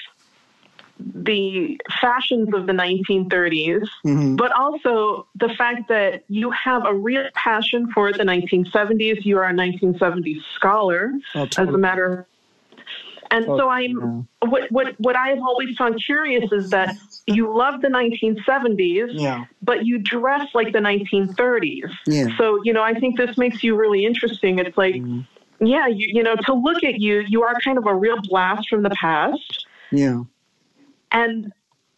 the 0.99 1.79
fashions 2.01 2.49
of 2.53 2.67
the 2.67 2.73
1930s, 2.73 3.87
hmm 4.03 4.35
but 4.35 4.51
also 4.51 5.27
the 5.35 5.47
fact 5.57 5.87
that 5.87 6.23
you 6.27 6.51
have 6.51 6.85
a 6.85 6.93
real 6.93 7.23
passion 7.35 7.89
for 7.93 8.11
the 8.11 8.23
1970s. 8.23 9.25
You 9.25 9.37
are 9.37 9.45
a 9.45 9.53
1970s 9.53 10.41
scholar, 10.55 11.13
Oh, 11.35 11.43
as 11.43 11.47
a 11.47 11.55
totally. 11.55 11.77
matter. 11.81 12.27
And 13.31 13.45
so 13.45 13.69
I'm 13.69 14.25
what 14.41 14.71
what 14.71 14.95
what 14.99 15.15
I 15.15 15.29
have 15.29 15.39
always 15.39 15.75
found 15.77 16.01
curious 16.03 16.51
is 16.51 16.69
that 16.71 16.95
you 17.27 17.55
love 17.55 17.81
the 17.81 17.89
1970s, 17.89 19.09
Yeah. 19.13 19.45
but 19.61 19.85
you 19.85 19.97
dress 19.99 20.47
like 20.53 20.73
the 20.73 20.81
1930s. 20.81 21.91
Yeah. 22.05 22.27
So, 22.37 22.59
you 22.63 22.73
know, 22.73 22.83
I 22.83 22.93
think 22.93 23.17
this 23.17 23.37
makes 23.37 23.63
you 23.63 23.75
really 23.75 24.05
interesting. 24.05 24.59
It's 24.59 24.77
like, 24.77 24.95
Mhm. 24.95 25.25
yeah, 25.59 25.87
you, 25.87 26.07
you 26.13 26.23
know, 26.23 26.35
to 26.35 26.53
look 26.53 26.83
at 26.83 26.99
you, 26.99 27.21
you 27.27 27.41
are 27.43 27.55
kind 27.61 27.77
of 27.77 27.87
a 27.87 27.95
real 27.95 28.17
blast 28.21 28.69
from 28.69 28.83
the 28.83 28.91
past. 28.91 29.65
Yeah. 29.91 30.23
And 31.11 31.51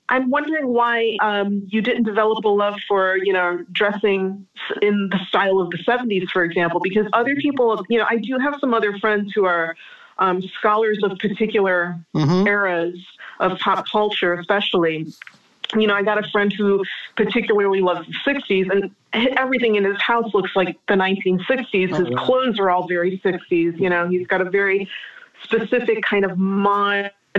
I'm 0.10 0.30
wondering 0.30 0.68
why 0.68 1.18
um, 1.22 1.64
you 1.68 1.82
didn't 1.82 2.04
develop 2.04 2.46
a 2.46 2.50
love 2.50 2.76
for, 2.88 3.18
you 3.18 3.34
know, 3.34 3.64
dressing 3.72 4.48
in 4.82 5.10
the 5.10 5.20
style 5.28 5.60
of 5.60 5.70
the 5.70 5.78
70s, 5.80 6.30
for 6.32 6.44
example, 6.44 6.80
because 6.80 7.06
other 7.14 7.36
people, 7.36 7.86
you 7.90 8.00
know, 8.00 8.06
I 8.10 8.18
do 8.18 8.38
have 8.38 8.56
some 8.62 8.74
other 8.74 8.98
friends 9.00 9.34
who 9.36 9.46
are 9.46 9.76
um, 10.20 10.42
scholars 10.60 11.00
of 11.04 11.18
particular 11.20 12.00
hmm 12.14 12.46
eras 12.48 12.98
of 13.40 13.58
pop 13.60 13.86
culture, 13.92 14.34
especially. 14.34 15.14
You 15.76 15.86
know, 15.86 15.96
I 15.96 16.02
got 16.02 16.18
a 16.18 16.30
friend 16.32 16.52
who 16.54 16.84
particularly 17.18 17.82
loves 17.82 18.08
the 18.08 18.34
60s, 18.34 18.72
and 18.72 18.92
everything 19.38 19.76
in 19.76 19.84
his 19.84 20.00
house 20.02 20.34
looks 20.34 20.52
like 20.56 20.80
the 20.88 20.94
1960s. 20.94 21.92
Oh, 21.92 21.98
His 21.98 22.10
wow. 22.16 22.26
clothes 22.26 22.58
are 22.60 22.70
all 22.70 22.88
very 22.88 23.20
60s. 23.20 23.78
You 23.78 23.90
know, 23.90 24.08
he's 24.08 24.26
got 24.28 24.40
a 24.40 24.50
very 24.50 24.90
specific 25.44 26.02
kind 26.04 26.24
of 26.24 26.38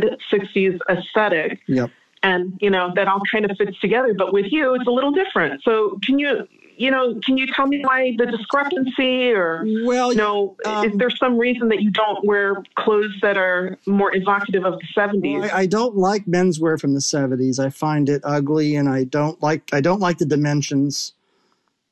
mod 0.05 0.17
60s 0.33 0.79
aesthetic, 0.89 1.61
Yep. 1.67 1.91
and, 2.23 2.57
you 2.61 2.71
know, 2.71 2.93
that 2.95 3.09
all 3.09 3.21
kind 3.31 3.45
of 3.51 3.57
fits 3.57 3.79
together. 3.81 4.15
But 4.15 4.33
with 4.33 4.47
you, 4.51 4.75
it's 4.75 4.87
a 4.87 4.91
little 4.91 5.13
different. 5.13 5.63
So, 5.63 5.99
can 6.05 6.19
you, 6.19 6.47
you 6.77 6.91
know, 6.91 7.19
can 7.25 7.37
you 7.37 7.47
tell 7.47 7.67
me 7.67 7.83
why 7.85 8.15
the 8.19 8.27
discrepancy 8.27 9.33
or? 9.33 9.65
Well, 9.85 10.13
you 10.13 10.19
know, 10.19 10.57
is 10.61 10.93
Um, 10.93 10.99
there 10.99 11.11
some 11.11 11.37
reason 11.37 11.69
that 11.69 11.83
you 11.83 11.91
don't 11.91 12.25
wear 12.25 12.63
clothes 12.77 13.15
that 13.23 13.37
are 13.37 13.77
more 13.87 14.15
evocative 14.15 14.65
of 14.65 14.75
the 14.79 14.87
70s? 14.97 15.41
Well, 15.41 15.51
I, 15.53 15.61
I 15.61 15.67
don't 15.67 15.97
like 15.97 16.25
menswear 16.27 16.81
from 16.81 16.95
the 16.95 17.01
'70s. 17.01 17.59
I 17.59 17.71
find 17.71 18.09
it 18.09 18.21
ugly, 18.25 18.77
and 18.77 18.89
I 18.89 19.05
don't 19.05 19.41
like 19.43 19.63
I 19.73 19.81
don't 19.81 20.01
like 20.01 20.19
the 20.19 20.27
dimensions. 20.27 21.15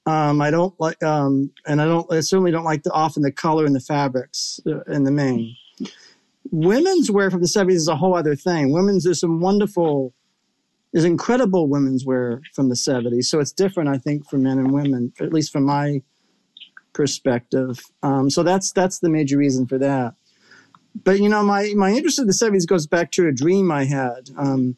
Um, 0.06 0.40
I 0.40 0.52
don't 0.52 0.72
like, 0.78 1.02
um, 1.02 1.50
and 1.66 1.82
I 1.82 1.84
don't. 1.84 2.06
I 2.12 2.20
certainly 2.20 2.52
don't 2.52 2.62
like 2.64 2.84
the 2.84 2.92
often 2.92 3.22
the 3.24 3.32
color 3.32 3.64
and 3.66 3.74
the 3.74 3.80
fabrics 3.80 4.60
uh, 4.64 4.82
in 4.84 5.02
the 5.02 5.10
main. 5.10 5.56
Women's 6.50 7.10
wear 7.10 7.30
from 7.30 7.40
the 7.40 7.48
'70s 7.48 7.74
is 7.74 7.88
a 7.88 7.96
whole 7.96 8.14
other 8.14 8.36
thing. 8.36 8.72
Women's 8.72 9.04
there's 9.04 9.20
some 9.20 9.40
wonderful, 9.40 10.14
there's 10.92 11.04
incredible 11.04 11.68
women's 11.68 12.04
wear 12.04 12.42
from 12.54 12.68
the 12.68 12.74
'70s. 12.74 13.24
So 13.24 13.40
it's 13.40 13.52
different, 13.52 13.88
I 13.88 13.98
think, 13.98 14.28
for 14.28 14.38
men 14.38 14.58
and 14.58 14.72
women, 14.72 15.12
at 15.20 15.32
least 15.32 15.52
from 15.52 15.64
my 15.64 16.02
perspective. 16.92 17.80
Um, 18.02 18.30
so 18.30 18.42
that's 18.42 18.72
that's 18.72 19.00
the 19.00 19.08
major 19.08 19.36
reason 19.36 19.66
for 19.66 19.78
that 19.78 20.14
but 21.04 21.20
you 21.20 21.28
know 21.28 21.42
my 21.42 21.72
my 21.76 21.90
interest 21.90 22.18
in 22.18 22.26
the 22.26 22.32
70s 22.32 22.66
goes 22.66 22.86
back 22.86 23.10
to 23.12 23.26
a 23.26 23.32
dream 23.32 23.70
i 23.70 23.84
had 23.84 24.30
um 24.36 24.76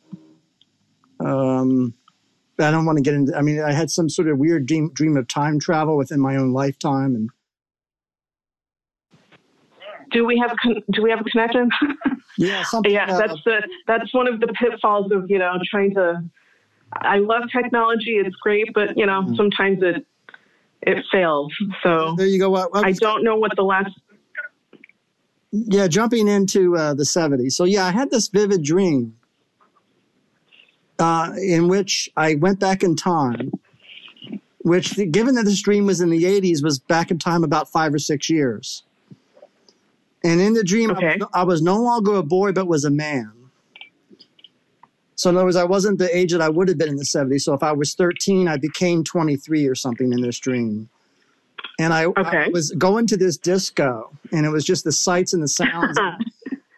um 1.21 1.95
i 2.59 2.71
don't 2.71 2.87
want 2.87 2.97
to 2.97 3.03
get 3.03 3.15
into 3.15 3.37
i 3.37 3.43
mean 3.43 3.61
i 3.61 3.73
had 3.73 3.91
some 3.91 4.09
sort 4.09 4.29
of 4.29 4.39
weird 4.39 4.67
dream 4.67 4.91
dream 4.93 5.17
of 5.17 5.29
time 5.29 5.59
travel 5.59 5.97
within 5.97 6.21
my 6.21 6.37
own 6.37 6.53
lifetime 6.53 7.15
and 7.15 7.31
do 10.11 10.25
we 10.27 10.39
have 10.39 10.57
con- 10.63 10.83
do 10.93 11.03
we 11.03 11.11
have 11.11 11.21
a 11.21 11.25
connection? 11.25 11.69
yeah 12.39 12.63
something 12.63 12.93
yeah, 12.93 13.07
uh, 13.13 13.19
that's 13.19 13.41
the 13.45 13.69
that's 13.87 14.15
one 14.15 14.29
of 14.29 14.41
the 14.41 14.49
pitfalls 14.49 15.11
of 15.13 15.31
you 15.31 15.39
know 15.39 15.55
trying 15.71 15.95
to. 15.95 16.23
I 16.93 17.19
love 17.19 17.43
technology; 17.53 18.13
it's 18.13 18.37
great, 18.37 18.73
but 18.75 18.97
you 18.97 19.07
know 19.07 19.23
Mhm. 19.23 19.37
sometimes 19.37 19.83
it 19.83 20.07
it 20.83 21.05
fails. 21.13 21.53
So 21.83 22.15
there 22.17 22.27
you 22.27 22.39
go 22.39 22.51
Well, 22.51 22.71
I 22.75 22.93
don't 22.93 23.25
know 23.25 23.37
what 23.37 23.53
the 23.57 23.63
last. 23.63 23.91
yeah 25.51 25.89
jumping 25.89 26.29
into 26.29 26.77
uh, 26.77 26.93
the 26.93 27.05
70s 27.05 27.53
so 27.53 27.65
yeah 27.65 27.87
i 27.87 27.91
had 27.91 28.11
this 28.11 28.29
vivid 28.29 28.63
dream 28.63 29.17
uh, 30.99 31.33
in 31.41 31.69
which 31.69 32.11
i 32.19 32.35
went 32.35 32.61
back 32.61 32.83
in 32.83 32.95
time 32.95 33.51
which 34.59 34.95
given 35.11 35.35
that 35.37 35.45
this 35.45 35.63
dream 35.63 35.87
was 35.87 36.03
in 36.03 36.11
the 36.11 36.25
80s 36.25 36.63
was 36.63 36.79
back 36.79 37.11
in 37.11 37.19
time 37.19 37.43
about 37.45 37.67
five 37.71 37.95
or 37.95 37.99
six 37.99 38.29
years 38.29 38.83
and 40.25 40.41
in 40.41 40.55
the 40.55 40.65
dream 40.65 40.91
I 40.91 40.95
was 40.95 41.03
Okay. 41.05 41.17
no- 41.19 41.31
I 41.35 41.45
was 41.45 41.63
no 41.63 41.81
longer 41.83 42.15
a 42.17 42.23
boy 42.23 42.53
but 42.53 42.67
was 42.69 42.85
a 42.85 42.91
man. 42.91 43.33
So 45.17 45.31
in 45.31 45.37
other 45.37 45.45
words 45.47 45.57
i 45.57 45.65
wasn't 45.65 45.99
the 45.99 46.17
age 46.17 46.33
that 46.33 46.41
i 46.43 46.49
would 46.49 46.69
have 46.69 46.79
been 46.79 46.89
in 46.91 46.97
the 46.97 47.05
70s 47.05 47.43
so 47.43 47.53
if 47.55 47.63
i 47.63 47.73
was 47.73 47.95
13 47.95 48.49
i 48.49 48.57
became 48.57 49.03
23 49.05 49.67
or 49.67 49.75
something 49.75 50.13
in 50.13 50.21
this 50.23 50.39
dream. 50.39 50.89
And 51.81 51.93
I, 51.95 52.07
I 52.17 52.49
was 52.51 52.71
going 52.73 53.07
to 53.09 53.17
this 53.17 53.37
disco 53.37 54.11
and 54.33 54.47
it 54.47 54.51
was 54.51 54.65
just 54.65 54.85
the 54.85 54.93
sights 54.93 55.33
and 55.35 55.43
the 55.43 55.49
sounds. 55.49 55.99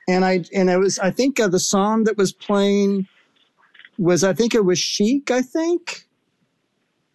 And 0.08 0.24
I 0.24 0.44
and 0.54 0.68
it 0.70 0.78
was 0.78 0.98
I 0.98 1.10
think 1.10 1.38
uh, 1.38 1.48
the 1.48 1.60
song 1.60 2.04
that 2.04 2.16
was 2.16 2.32
playing 2.32 3.06
was 3.98 4.24
I 4.24 4.32
think 4.32 4.54
it 4.54 4.64
was 4.64 4.78
Chic 4.78 5.30
I 5.30 5.42
think. 5.42 6.06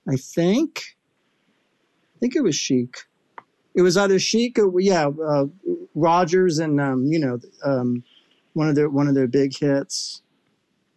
I 0.07 0.15
think. 0.15 0.95
I 2.15 2.19
think 2.19 2.35
it 2.35 2.43
was 2.43 2.55
Chic 2.55 2.95
it 3.75 3.81
was 3.81 3.97
either 3.97 4.19
Chic 4.19 4.57
or 4.57 4.79
yeah 4.79 5.07
uh, 5.07 5.45
Rogers 5.93 6.59
and 6.59 6.79
um, 6.79 7.05
you 7.05 7.19
know 7.19 7.39
um, 7.63 8.03
one 8.53 8.69
of 8.69 8.75
their 8.75 8.89
one 8.89 9.07
of 9.07 9.15
their 9.15 9.27
big 9.27 9.57
hits. 9.57 10.21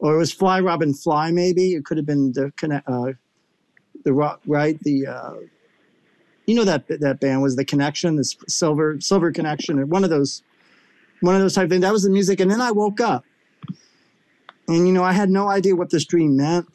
Or 0.00 0.14
it 0.14 0.18
was 0.18 0.32
Fly 0.32 0.60
Robin 0.60 0.94
Fly 0.94 1.32
maybe. 1.32 1.72
It 1.72 1.84
could 1.84 1.96
have 1.96 2.06
been 2.06 2.32
the 2.32 2.52
uh, 2.86 3.12
the 4.04 4.12
right? 4.46 4.78
The 4.80 5.06
uh, 5.06 5.34
you 6.46 6.54
know 6.54 6.64
that 6.64 6.86
that 6.88 7.18
band 7.20 7.42
was 7.42 7.56
the 7.56 7.64
Connection 7.64 8.16
this 8.16 8.36
Silver 8.46 9.00
Silver 9.00 9.32
Convention 9.32 9.80
or 9.80 9.86
one 9.86 10.04
of 10.04 10.10
those 10.10 10.42
one 11.20 11.34
of 11.34 11.40
those 11.40 11.54
type 11.54 11.68
things. 11.68 11.82
That 11.82 11.92
was 11.92 12.04
the 12.04 12.10
music, 12.10 12.38
and 12.38 12.50
then 12.50 12.60
I 12.60 12.70
woke 12.70 13.00
up, 13.00 13.24
and 14.68 14.86
you 14.86 14.92
know, 14.92 15.02
I 15.02 15.12
had 15.12 15.30
no 15.30 15.48
idea 15.48 15.74
what 15.74 15.90
this 15.90 16.04
dream 16.04 16.36
meant, 16.36 16.68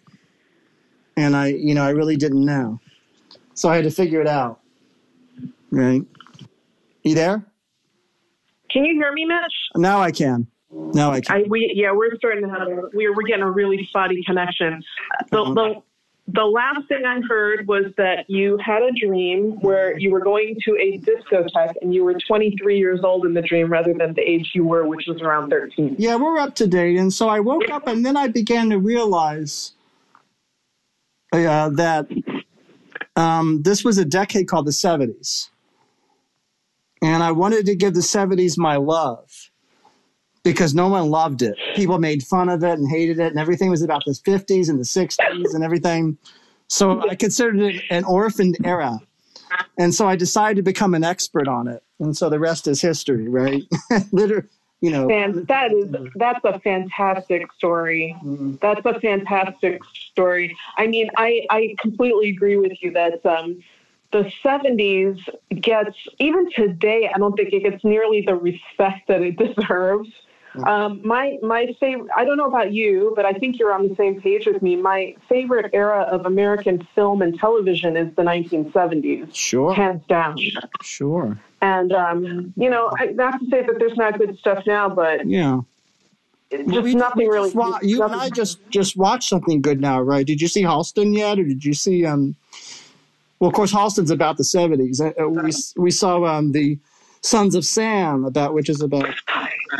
and 1.15 1.33
I, 1.35 1.47
you 1.47 1.73
know, 1.73 1.83
I 1.83 1.91
really 1.91 2.17
didn't 2.17 2.43
know, 2.43 2.81
so 3.53 3.69
I 3.69 3.77
had 3.77 3.85
to 3.85 3.91
figure 3.91 4.19
it 4.19 4.27
out. 4.27 4.59
Right? 5.73 6.03
You 7.01 7.15
there? 7.15 7.43
Can 8.69 8.85
you 8.85 8.93
hear 8.93 9.11
me, 9.11 9.25
Mitch? 9.25 9.53
Now 9.75 9.99
I 10.01 10.11
can. 10.11 10.45
Now 10.71 11.11
I 11.11 11.19
can. 11.19 11.35
I 11.35 11.43
we 11.49 11.71
yeah, 11.75 11.91
we're 11.91 12.15
starting 12.15 12.43
to 12.43 12.49
have 12.49 12.67
a 12.67 12.89
we're 12.93 13.15
we're 13.15 13.23
getting 13.23 13.41
a 13.41 13.49
really 13.49 13.83
spotty 13.89 14.23
connection. 14.23 14.83
The 15.31 15.41
Uh-huh. 15.41 15.53
the 15.53 15.81
the 16.27 16.43
last 16.45 16.87
thing 16.87 17.05
I 17.05 17.21
heard 17.27 17.67
was 17.67 17.85
that 17.97 18.29
you 18.29 18.57
had 18.63 18.83
a 18.83 18.91
dream 18.91 19.59
where 19.61 19.97
you 19.97 20.11
were 20.11 20.21
going 20.21 20.57
to 20.63 20.77
a 20.79 20.99
discotheque 20.99 21.73
and 21.81 21.93
you 21.93 22.03
were 22.03 22.13
23 22.13 22.77
years 22.77 23.01
old 23.03 23.25
in 23.25 23.33
the 23.33 23.41
dream 23.41 23.69
rather 23.69 23.93
than 23.93 24.13
the 24.13 24.21
age 24.21 24.51
you 24.53 24.63
were, 24.63 24.87
which 24.87 25.05
was 25.07 25.21
around 25.21 25.49
13. 25.49 25.95
Yeah, 25.97 26.15
we're 26.15 26.37
up 26.37 26.55
to 26.55 26.67
date. 26.67 26.97
And 26.97 27.11
so 27.11 27.27
I 27.27 27.41
woke 27.41 27.69
up 27.69 27.87
and 27.87 28.05
then 28.05 28.15
I 28.15 28.29
began 28.29 28.69
to 28.69 28.77
realize 28.77 29.73
uh, 31.33 31.69
that 31.71 32.07
um, 33.17 33.61
this 33.63 33.83
was 33.83 33.97
a 33.97 34.05
decade 34.05 34.47
called 34.47 34.65
the 34.65 34.71
70s. 34.71 35.49
And 37.03 37.21
I 37.21 37.33
wanted 37.33 37.65
to 37.65 37.75
give 37.75 37.93
the 37.93 37.99
70s 37.99 38.57
my 38.57 38.77
love 38.77 39.29
because 40.43 40.73
no 40.73 40.87
one 40.87 41.09
loved 41.09 41.41
it. 41.41 41.55
People 41.75 41.99
made 41.99 42.23
fun 42.23 42.47
of 42.47 42.63
it 42.63 42.79
and 42.79 42.89
hated 42.89 43.19
it, 43.19 43.27
and 43.27 43.37
everything 43.37 43.69
was 43.69 43.81
about 43.81 44.03
the 44.05 44.13
50s 44.13 44.69
and 44.69 44.79
the 44.79 44.83
60s 44.83 45.53
and 45.53 45.63
everything. 45.63 46.17
So 46.67 47.01
I 47.01 47.15
considered 47.15 47.59
it 47.59 47.83
an 47.89 48.05
orphaned 48.05 48.57
era. 48.63 48.99
And 49.77 49.93
so 49.93 50.07
I 50.07 50.15
decided 50.15 50.55
to 50.57 50.63
become 50.63 50.93
an 50.93 51.03
expert 51.03 51.47
on 51.47 51.67
it. 51.67 51.83
And 51.99 52.15
so 52.15 52.29
the 52.29 52.39
rest 52.39 52.67
is 52.67 52.81
history, 52.81 53.27
right? 53.27 53.63
Literally, 54.11 54.47
you 54.81 54.91
know. 54.91 55.09
And 55.09 55.45
that 55.47 55.73
is 55.73 55.89
that's 56.15 56.39
a 56.43 56.59
fantastic 56.59 57.51
story. 57.53 58.15
Mhm. 58.23 58.59
That's 58.61 58.85
a 58.85 58.99
fantastic 58.99 59.81
story. 60.11 60.55
I 60.77 60.87
mean, 60.87 61.09
I 61.17 61.45
I 61.49 61.75
completely 61.79 62.29
agree 62.29 62.55
with 62.55 62.81
you 62.81 62.91
that 62.91 63.25
um, 63.25 63.61
the 64.13 64.31
70s 64.45 65.19
gets 65.61 65.97
even 66.19 66.49
today. 66.51 67.09
I 67.13 67.17
don't 67.17 67.35
think 67.35 67.51
it 67.51 67.63
gets 67.63 67.83
nearly 67.83 68.21
the 68.25 68.35
respect 68.35 69.07
that 69.09 69.21
it 69.21 69.35
deserves. 69.55 70.09
Um, 70.67 71.01
my 71.03 71.39
my 71.41 71.75
favorite. 71.79 72.11
I 72.15 72.23
don't 72.25 72.37
know 72.37 72.45
about 72.45 72.71
you, 72.71 73.11
but 73.15 73.25
I 73.25 73.33
think 73.33 73.57
you're 73.57 73.73
on 73.73 73.89
the 73.89 73.95
same 73.95 74.21
page 74.21 74.45
with 74.45 74.61
me. 74.61 74.75
My 74.75 75.15
favorite 75.27 75.71
era 75.73 76.01
of 76.03 76.27
American 76.27 76.87
film 76.93 77.23
and 77.23 77.37
television 77.39 77.97
is 77.97 78.15
the 78.15 78.21
1970s, 78.21 79.33
Sure, 79.33 79.73
hands 79.73 80.03
down. 80.07 80.37
sure. 80.83 81.39
And 81.63 81.91
um, 81.91 82.53
you 82.55 82.69
know, 82.69 82.91
I, 82.99 83.07
not 83.07 83.39
to 83.39 83.49
say 83.49 83.63
that 83.65 83.79
there's 83.79 83.97
not 83.97 84.19
good 84.19 84.37
stuff 84.37 84.63
now, 84.67 84.89
but 84.89 85.25
Yeah. 85.27 85.61
just 86.51 86.65
Well, 86.67 86.81
we- 86.83 86.93
nothing 86.93 87.27
we 87.27 87.33
really. 87.33 87.51
wa- 87.55 87.79
you 87.81 88.03
and 88.03 88.13
I 88.13 88.29
just 88.29 88.59
just 88.69 88.95
watched 88.95 89.29
something 89.29 89.59
good 89.59 89.81
now, 89.81 90.01
right? 90.01 90.25
Did 90.27 90.39
you 90.39 90.47
see 90.47 90.61
Halston 90.61 91.17
yet, 91.17 91.39
or 91.39 91.45
did 91.45 91.65
you 91.65 91.73
see? 91.73 92.05
um 92.05 92.35
Well, 93.43 93.49
of 93.49 93.55
course, 93.55 93.73
Halston's 93.73 94.09
about 94.09 94.37
the 94.37 94.45
seventies. 94.45 95.01
Uh, 95.01 95.11
uh, 95.21 95.27
we 95.27 95.51
we 95.75 95.91
saw 95.91 96.23
um 96.23 96.53
the 96.53 96.79
Sons 97.19 97.55
of 97.55 97.65
Sam, 97.65 98.23
about 98.23 98.53
which 98.53 98.69
is 98.69 98.79
about. 98.79 99.05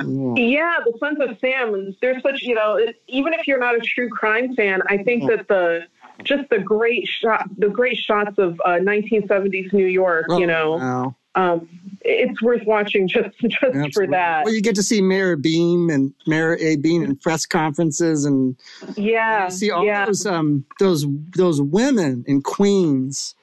Yeah. 0.05 0.33
Yeah, 0.35 0.73
the 0.85 0.93
Sons 0.99 1.17
of 1.21 1.37
Sam. 1.39 1.95
There's 2.01 2.21
such, 2.21 2.41
you 2.41 2.55
know, 2.55 2.77
even 3.07 3.31
if 3.31 3.47
you're 3.47 3.59
not 3.59 3.75
a 3.75 3.79
true 3.79 4.09
crime 4.09 4.53
fan, 4.53 4.81
I 4.89 4.97
think 4.97 5.29
that 5.29 5.47
the 5.47 5.85
just 6.25 6.49
the 6.49 6.59
great 6.59 7.07
shot, 7.07 7.47
the 7.57 7.69
great 7.69 7.95
shots 7.95 8.37
of 8.37 8.59
uh, 8.65 8.79
1970s 8.81 9.71
New 9.71 9.85
York, 9.87 10.25
you 10.31 10.45
know, 10.45 10.71
Wow. 10.73 11.15
um, 11.35 11.69
it's 12.01 12.41
worth 12.41 12.65
watching 12.65 13.07
just 13.07 13.29
just 13.39 13.93
for 13.93 14.07
that. 14.07 14.43
Well, 14.43 14.53
you 14.53 14.61
get 14.61 14.75
to 14.75 14.83
see 14.83 15.01
Mayor 15.01 15.37
Beame 15.37 15.89
and 15.89 16.13
Mayor 16.27 16.57
Abe 16.59 16.83
Beame 16.83 17.05
in 17.05 17.15
press 17.15 17.45
conferences, 17.45 18.25
and 18.25 18.57
Yeah, 18.97 19.45
you 19.45 19.51
see 19.51 19.71
all 19.71 19.85
yeah. 19.85 20.05
those 20.07 20.25
um 20.25 20.65
those 20.79 21.05
those 21.37 21.61
women 21.61 22.25
in 22.27 22.41
Queens. 22.41 23.35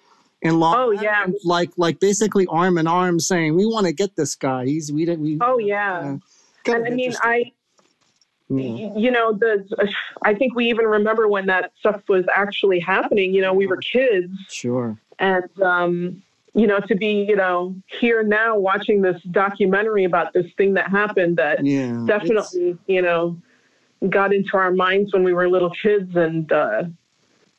And 0.43 0.59
Long 0.59 0.75
Oh, 0.75 0.83
Island, 0.93 1.01
yeah. 1.03 1.27
like 1.45 1.71
like 1.77 2.01
basically 2.01 2.47
arm 2.47 2.79
in 2.79 2.87
arm, 2.87 3.21
saying 3.21 3.57
we 3.57 3.67
want 3.67 3.87
to 3.87 3.93
get 3.93 4.17
this 4.17 4.35
guy. 4.35 4.65
He's 4.67 4.91
we 4.91 5.05
didn't 5.05 5.23
we. 5.23 5.39
Oh 5.41 5.59
yeah. 5.59 6.17
And 6.67 6.87
I 6.87 6.91
mean. 6.91 7.15
I 7.23 7.53
Yeah. 8.49 8.93
you 8.97 9.11
know 9.11 9.33
the 9.33 9.67
I 10.23 10.35
think 10.35 10.55
we 10.55 10.67
even 10.71 10.87
remember 10.87 11.29
when 11.29 11.47
that 11.47 11.73
stuff 11.79 12.03
was 12.09 12.25
actually 12.35 12.81
happening. 12.81 13.35
You 13.35 13.43
know, 13.43 13.53
we 13.53 13.67
were 13.67 13.77
kids. 13.77 14.33
Sure. 14.49 14.99
and 15.19 15.45
um, 15.63 16.23
you 16.55 16.67
know 16.67 16.81
to 16.81 16.95
be 16.97 17.25
you 17.29 17.37
know 17.37 17.75
here 18.01 18.23
now 18.23 18.59
watching 18.59 19.03
this 19.03 19.23
documentary 19.31 20.05
about 20.05 20.33
this 20.33 20.47
thing 20.57 20.75
that 20.75 20.89
happened 20.91 21.37
that 21.37 21.65
Yeah. 21.65 22.03
definitely 22.07 22.77
you 22.89 23.03
know 23.03 23.37
got 24.09 24.33
into 24.33 24.57
our 24.57 24.73
minds 24.73 25.13
when 25.13 25.23
we 25.23 25.33
were 25.35 25.49
little 25.49 25.71
kids 25.71 26.17
and 26.17 26.51
uh, 26.51 26.85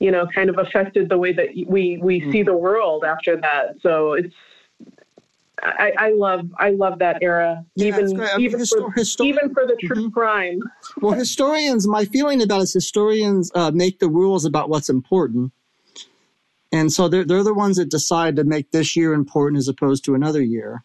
you 0.02 0.12
know 0.12 0.26
kind 0.34 0.50
of 0.50 0.58
affected 0.58 1.08
the 1.10 1.18
way 1.18 1.32
that 1.32 1.50
we 1.68 1.98
we 2.02 2.22
Mm. 2.22 2.32
see 2.32 2.44
the 2.44 2.58
world 2.58 3.04
after 3.06 3.38
that 3.38 3.76
so 3.82 4.14
it's 4.14 4.34
I, 5.64 5.92
I 6.06 6.10
love 6.14 6.42
I 6.58 6.72
love 6.72 6.98
that 7.00 7.22
era 7.22 7.64
Yeah, 7.76 7.98
even 8.00 8.06
even 8.40 8.60
histor- 8.60 8.92
for, 8.94 9.00
histor- 9.00 9.26
even 9.26 9.54
for 9.54 9.66
the 9.68 9.78
true 9.88 10.10
Mhm. 10.10 10.14
crime 10.14 10.60
Well, 11.02 11.14
historians, 11.14 11.88
my 11.88 12.06
feeling 12.06 12.42
about 12.42 12.60
it 12.62 12.64
is 12.64 12.74
historians 12.74 13.52
uh, 13.54 13.72
make 13.72 14.00
the 14.00 14.10
rules 14.10 14.44
about 14.46 14.70
what's 14.70 14.90
important. 14.90 15.52
And 16.72 16.92
so 16.92 17.08
they're, 17.08 17.26
they're 17.26 17.44
the 17.44 17.54
ones 17.54 17.78
that 17.78 17.90
decide 17.90 18.36
to 18.38 18.44
make 18.44 18.72
this 18.72 18.96
year 18.96 19.14
important 19.14 19.58
as 19.60 19.68
opposed 19.68 20.04
to 20.06 20.16
another 20.16 20.42
year. 20.42 20.84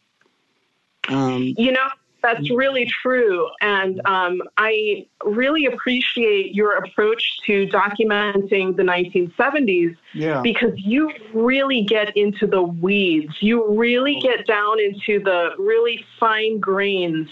Um, 1.09 1.55
You 1.57 1.73
know, 1.73 1.89
that's 2.27 2.51
really 2.51 2.91
true. 3.03 3.49
And 3.61 4.01
um, 4.07 4.43
I 4.57 5.07
really 5.25 5.67
appreciate 5.67 6.55
your 6.55 6.77
approach 6.77 7.23
to 7.47 7.67
documenting 7.69 8.77
the 8.77 8.83
1970s 8.83 9.97
yeah. 10.15 10.41
because 10.43 10.73
you 10.77 11.13
really 11.33 11.83
get 11.83 12.17
into 12.17 12.47
the 12.47 12.63
weeds. 12.63 13.35
You 13.41 13.75
really 13.75 14.19
get 14.21 14.47
down 14.47 14.81
into 14.81 15.23
the 15.23 15.51
really 15.59 16.05
fine 16.19 16.59
grains 16.59 17.29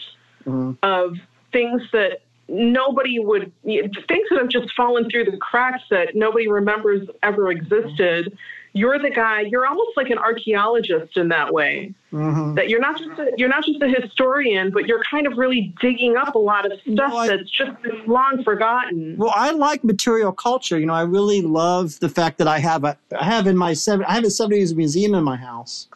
Mhm. 0.47 0.77
of 0.83 1.17
things 1.53 1.81
that 1.93 2.21
nobody 2.49 3.19
would, 3.19 3.51
things 3.65 4.29
that 4.31 4.39
have 4.39 4.49
just 4.49 4.71
fallen 4.75 5.09
through 5.09 5.25
the 5.25 5.37
cracks 5.39 5.83
that 5.91 6.15
nobody 6.15 6.49
remembers 6.49 7.09
ever 7.23 7.51
existed. 7.51 8.37
You're 8.77 8.99
the 8.99 9.11
guy, 9.11 9.43
you're 9.43 9.67
almost 9.67 9.91
like 9.97 10.11
an 10.11 10.19
archaeologist 10.19 11.17
in 11.17 11.29
that 11.29 11.53
way 11.55 11.95
Mhm. 12.13 12.57
that 12.57 12.69
you're 12.69 12.81
not 12.81 12.99
just 12.99 13.11
a, 13.19 13.31
you're 13.37 13.49
not 13.49 13.65
just 13.65 13.81
a 13.81 13.89
historian, 13.89 14.71
but 14.73 14.87
you're 14.87 15.03
kind 15.09 15.27
of 15.29 15.39
really 15.39 15.73
digging 15.81 16.17
up 16.17 16.35
a 16.35 16.39
lot 16.39 16.67
of 16.67 16.73
stuff 16.81 16.87
No, 17.13 17.17
I- 17.17 17.29
that's 17.29 17.49
just 17.51 17.81
been 17.83 18.05
long 18.07 18.43
forgotten. 18.43 19.17
Well, 19.17 19.33
I 19.35 19.53
like 19.53 19.85
material 19.85 20.33
culture. 20.33 20.77
You 20.79 20.87
know, 20.87 20.93
I 20.95 21.03
really 21.03 21.41
love 21.41 21.99
the 22.01 22.09
fact 22.09 22.39
that 22.39 22.49
I 22.49 22.59
have 22.59 22.83
a, 22.85 22.97
I 23.19 23.25
have 23.25 23.47
in 23.47 23.57
my 23.57 23.75
seven, 23.75 24.05
I 24.09 24.15
have 24.15 24.25
a 24.25 24.31
70s 24.31 24.75
museum 24.75 25.15
in 25.15 25.23
my 25.25 25.37
house. 25.37 25.89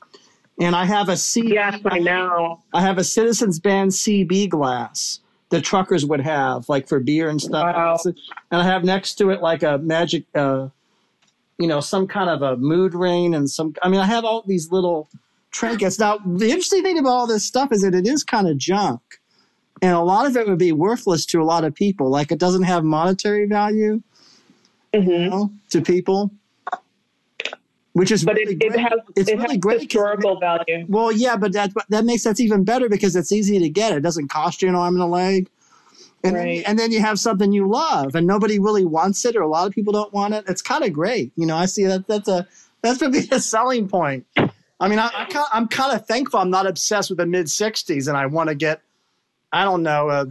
And 0.60 0.74
I 0.74 0.84
have 0.86 1.08
a 1.08 1.16
C, 1.16 1.52
Yes, 1.54 1.80
I 1.84 1.98
know. 2.00 2.60
I 2.74 2.80
have 2.80 2.98
a 2.98 3.04
Citizens 3.04 3.60
Band 3.60 3.90
CB 3.92 4.48
glass 4.48 5.20
that 5.50 5.62
truckers 5.62 6.04
would 6.04 6.20
have, 6.20 6.68
like 6.68 6.86
for 6.88 7.00
beer 7.00 7.28
and 7.28 7.40
stuff. 7.40 7.74
Wow. 7.74 7.96
And 8.50 8.60
I 8.60 8.64
have 8.64 8.82
next 8.84 9.14
to 9.16 9.30
it 9.30 9.40
like 9.40 9.62
a 9.62 9.78
magic, 9.78 10.24
uh, 10.34 10.68
you 11.58 11.66
know, 11.66 11.80
some 11.80 12.06
kind 12.06 12.30
of 12.30 12.42
a 12.42 12.56
mood 12.56 12.94
ring 12.94 13.34
and 13.34 13.50
some. 13.50 13.74
I 13.82 13.88
mean, 13.88 14.00
I 14.00 14.06
have 14.06 14.24
all 14.24 14.42
these 14.46 14.70
little 14.70 15.08
trinkets. 15.50 15.98
Now, 15.98 16.18
the 16.18 16.46
interesting 16.46 16.82
thing 16.82 16.98
about 16.98 17.10
all 17.10 17.26
this 17.26 17.44
stuff 17.44 17.72
is 17.72 17.82
that 17.82 17.94
it 17.94 18.06
is 18.06 18.24
kind 18.24 18.48
of 18.48 18.58
junk, 18.58 19.00
and 19.82 19.92
a 19.92 20.00
lot 20.00 20.26
of 20.26 20.36
it 20.36 20.48
would 20.48 20.58
be 20.58 20.72
worthless 20.72 21.26
to 21.26 21.42
a 21.42 21.44
lot 21.44 21.64
of 21.64 21.74
people. 21.74 22.10
Like 22.10 22.32
it 22.32 22.38
doesn't 22.38 22.64
have 22.64 22.84
monetary 22.84 23.46
value 23.46 24.02
you 24.92 25.02
hmm 25.02 25.28
know, 25.28 25.52
to 25.70 25.80
people, 25.82 26.30
which 27.92 28.10
is 28.12 28.24
But 28.24 28.36
really 28.36 28.54
it, 28.54 28.74
it 28.74 28.80
has 28.80 29.00
It's 29.16 29.30
it 29.30 29.36
really 29.36 29.48
has 29.48 29.56
great 29.58 29.82
historical 29.82 30.38
value. 30.40 30.86
Well, 30.88 31.12
yeah, 31.12 31.36
but 31.36 31.52
that 31.52 31.72
that 31.88 32.04
makes 32.04 32.22
sense 32.22 32.40
even 32.40 32.64
better 32.64 32.88
because 32.88 33.16
it's 33.16 33.32
easy 33.32 33.58
to 33.58 33.68
get. 33.68 33.92
It 33.92 34.00
doesn't 34.00 34.28
cost 34.28 34.62
you 34.62 34.68
an 34.68 34.74
arm 34.74 34.94
and 34.94 35.02
a 35.02 35.06
leg. 35.06 35.48
And, 36.24 36.34
then, 36.34 36.44
Right. 36.44 36.64
and 36.66 36.78
then 36.78 36.90
you 36.90 37.00
have 37.00 37.18
something 37.20 37.52
you 37.52 37.68
love, 37.68 38.14
and 38.16 38.26
nobody 38.26 38.58
really 38.58 38.84
wants 38.84 39.24
it, 39.24 39.36
or 39.36 39.42
a 39.42 39.48
lot 39.48 39.66
of 39.68 39.72
people 39.72 39.92
don't 39.92 40.12
want 40.12 40.34
it. 40.34 40.44
It's 40.48 40.60
kind 40.62 40.82
of 40.84 40.92
great, 40.92 41.30
you 41.36 41.46
know. 41.46 41.56
I 41.56 41.66
see 41.66 41.84
that 41.86 42.06
that's 42.08 42.26
a 42.28 42.46
that's 42.82 42.98
going 42.98 43.12
to 43.12 43.20
be 43.20 43.28
a 43.30 43.38
selling 43.40 43.88
point. 43.88 44.26
I 44.36 44.88
mean, 44.88 44.98
I, 44.98 45.08
I, 45.12 45.44
I'm 45.52 45.68
kind 45.68 45.94
of 45.94 46.06
thankful 46.06 46.40
I'm 46.40 46.50
not 46.50 46.66
obsessed 46.66 47.08
with 47.10 47.18
the 47.18 47.26
mid 47.26 47.46
'60s, 47.46 48.08
and 48.08 48.16
I 48.16 48.26
want 48.26 48.48
to 48.48 48.54
get, 48.56 48.80
I 49.52 49.62
don't 49.64 49.82
know, 49.84 50.08
a, 50.10 50.26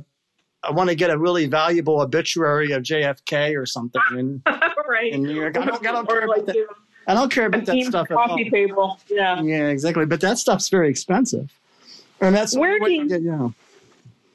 I 0.63 0.71
want 0.71 0.89
to 0.89 0.95
get 0.95 1.09
a 1.09 1.17
really 1.17 1.45
valuable 1.47 2.01
obituary 2.01 2.71
of 2.71 2.83
JFK 2.83 3.57
or 3.57 3.65
something 3.65 4.01
in, 4.11 4.41
right. 4.89 5.17
New 5.17 5.33
York. 5.33 5.57
I 5.57 5.65
don't, 5.65 5.87
I 5.87 5.91
don't 5.93 6.07
care 6.09 6.25
about 6.25 6.45
that. 6.47 6.67
I 7.07 7.13
don't 7.13 7.31
care 7.31 7.45
about 7.45 7.65
that 7.65 7.81
stuff 7.83 8.11
at 8.11 8.17
all. 8.17 8.27
coffee 8.27 8.49
table. 8.49 8.99
Yeah. 9.09 9.41
Yeah, 9.41 9.67
exactly. 9.67 10.05
But 10.05 10.19
that 10.19 10.37
stuff's 10.37 10.67
very 10.67 10.89
expensive. 10.89 11.49
And 12.19 12.35
that's 12.35 12.57
Where 12.57 12.77
do 12.79 12.91
you- 12.91 13.07
yeah. 13.07 13.49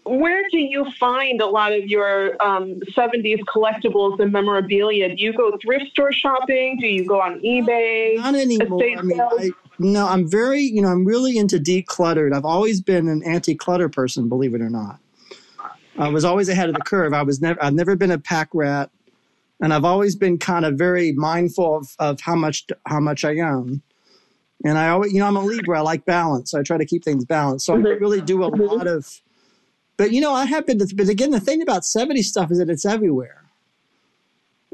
Where 0.04 0.42
do 0.50 0.58
you 0.58 0.90
find 0.98 1.40
a 1.40 1.46
lot 1.46 1.72
of 1.72 1.84
your 1.86 2.40
um, 2.42 2.80
70s 2.96 3.40
collectibles 3.54 4.18
and 4.20 4.32
memorabilia? 4.32 5.14
Do 5.14 5.22
you 5.22 5.32
go 5.32 5.56
thrift 5.62 5.90
store 5.90 6.12
shopping? 6.12 6.78
Do 6.80 6.86
you 6.86 7.06
go 7.06 7.20
on 7.20 7.40
eBay? 7.40 8.16
Not 8.16 8.34
anymore. 8.34 8.82
I 8.98 9.02
mean. 9.02 9.20
I, 9.20 9.50
no, 9.78 10.06
I'm 10.06 10.28
very, 10.28 10.62
you 10.62 10.82
know, 10.82 10.88
I'm 10.88 11.04
really 11.04 11.38
into 11.38 11.58
decluttered. 11.58 12.34
I've 12.34 12.44
always 12.44 12.80
been 12.80 13.08
an 13.08 13.22
anti-clutter 13.24 13.88
person, 13.88 14.28
believe 14.28 14.54
it 14.54 14.60
or 14.60 14.70
not. 14.70 14.98
I 15.98 16.08
was 16.08 16.24
always 16.24 16.48
ahead 16.48 16.68
of 16.68 16.74
the 16.74 16.82
curve. 16.82 17.12
I 17.12 17.22
was 17.22 17.40
never, 17.40 17.62
I've 17.62 17.74
never 17.74 17.96
been 17.96 18.10
a 18.10 18.18
pack 18.18 18.48
rat, 18.54 18.90
and 19.60 19.72
I've 19.74 19.84
always 19.84 20.16
been 20.16 20.38
kind 20.38 20.64
of 20.64 20.74
very 20.74 21.12
mindful 21.12 21.76
of, 21.76 21.94
of 21.98 22.20
how 22.20 22.34
much 22.34 22.66
how 22.86 22.98
much 22.98 23.24
I 23.24 23.38
own. 23.40 23.82
And 24.64 24.78
I 24.78 24.88
always, 24.88 25.12
you 25.12 25.18
know, 25.18 25.26
I'm 25.26 25.36
a 25.36 25.42
Libra. 25.42 25.78
I 25.78 25.82
like 25.82 26.04
balance. 26.04 26.52
So 26.52 26.58
I 26.58 26.62
try 26.62 26.78
to 26.78 26.86
keep 26.86 27.04
things 27.04 27.24
balanced. 27.24 27.66
So 27.66 27.74
I 27.74 27.78
Mhm. 27.78 28.00
really 28.00 28.20
do 28.20 28.42
a 28.42 28.50
Mhm. 28.50 28.66
lot 28.66 28.86
of. 28.86 29.20
But 29.96 30.12
you 30.12 30.20
know, 30.20 30.32
I 30.32 30.46
have 30.46 30.66
been. 30.66 30.78
But 30.78 31.08
again, 31.08 31.30
the 31.30 31.40
thing 31.40 31.62
about 31.62 31.82
'70s 31.82 32.24
stuff 32.24 32.50
is 32.50 32.58
that 32.58 32.70
it's 32.70 32.84
everywhere. 32.84 33.38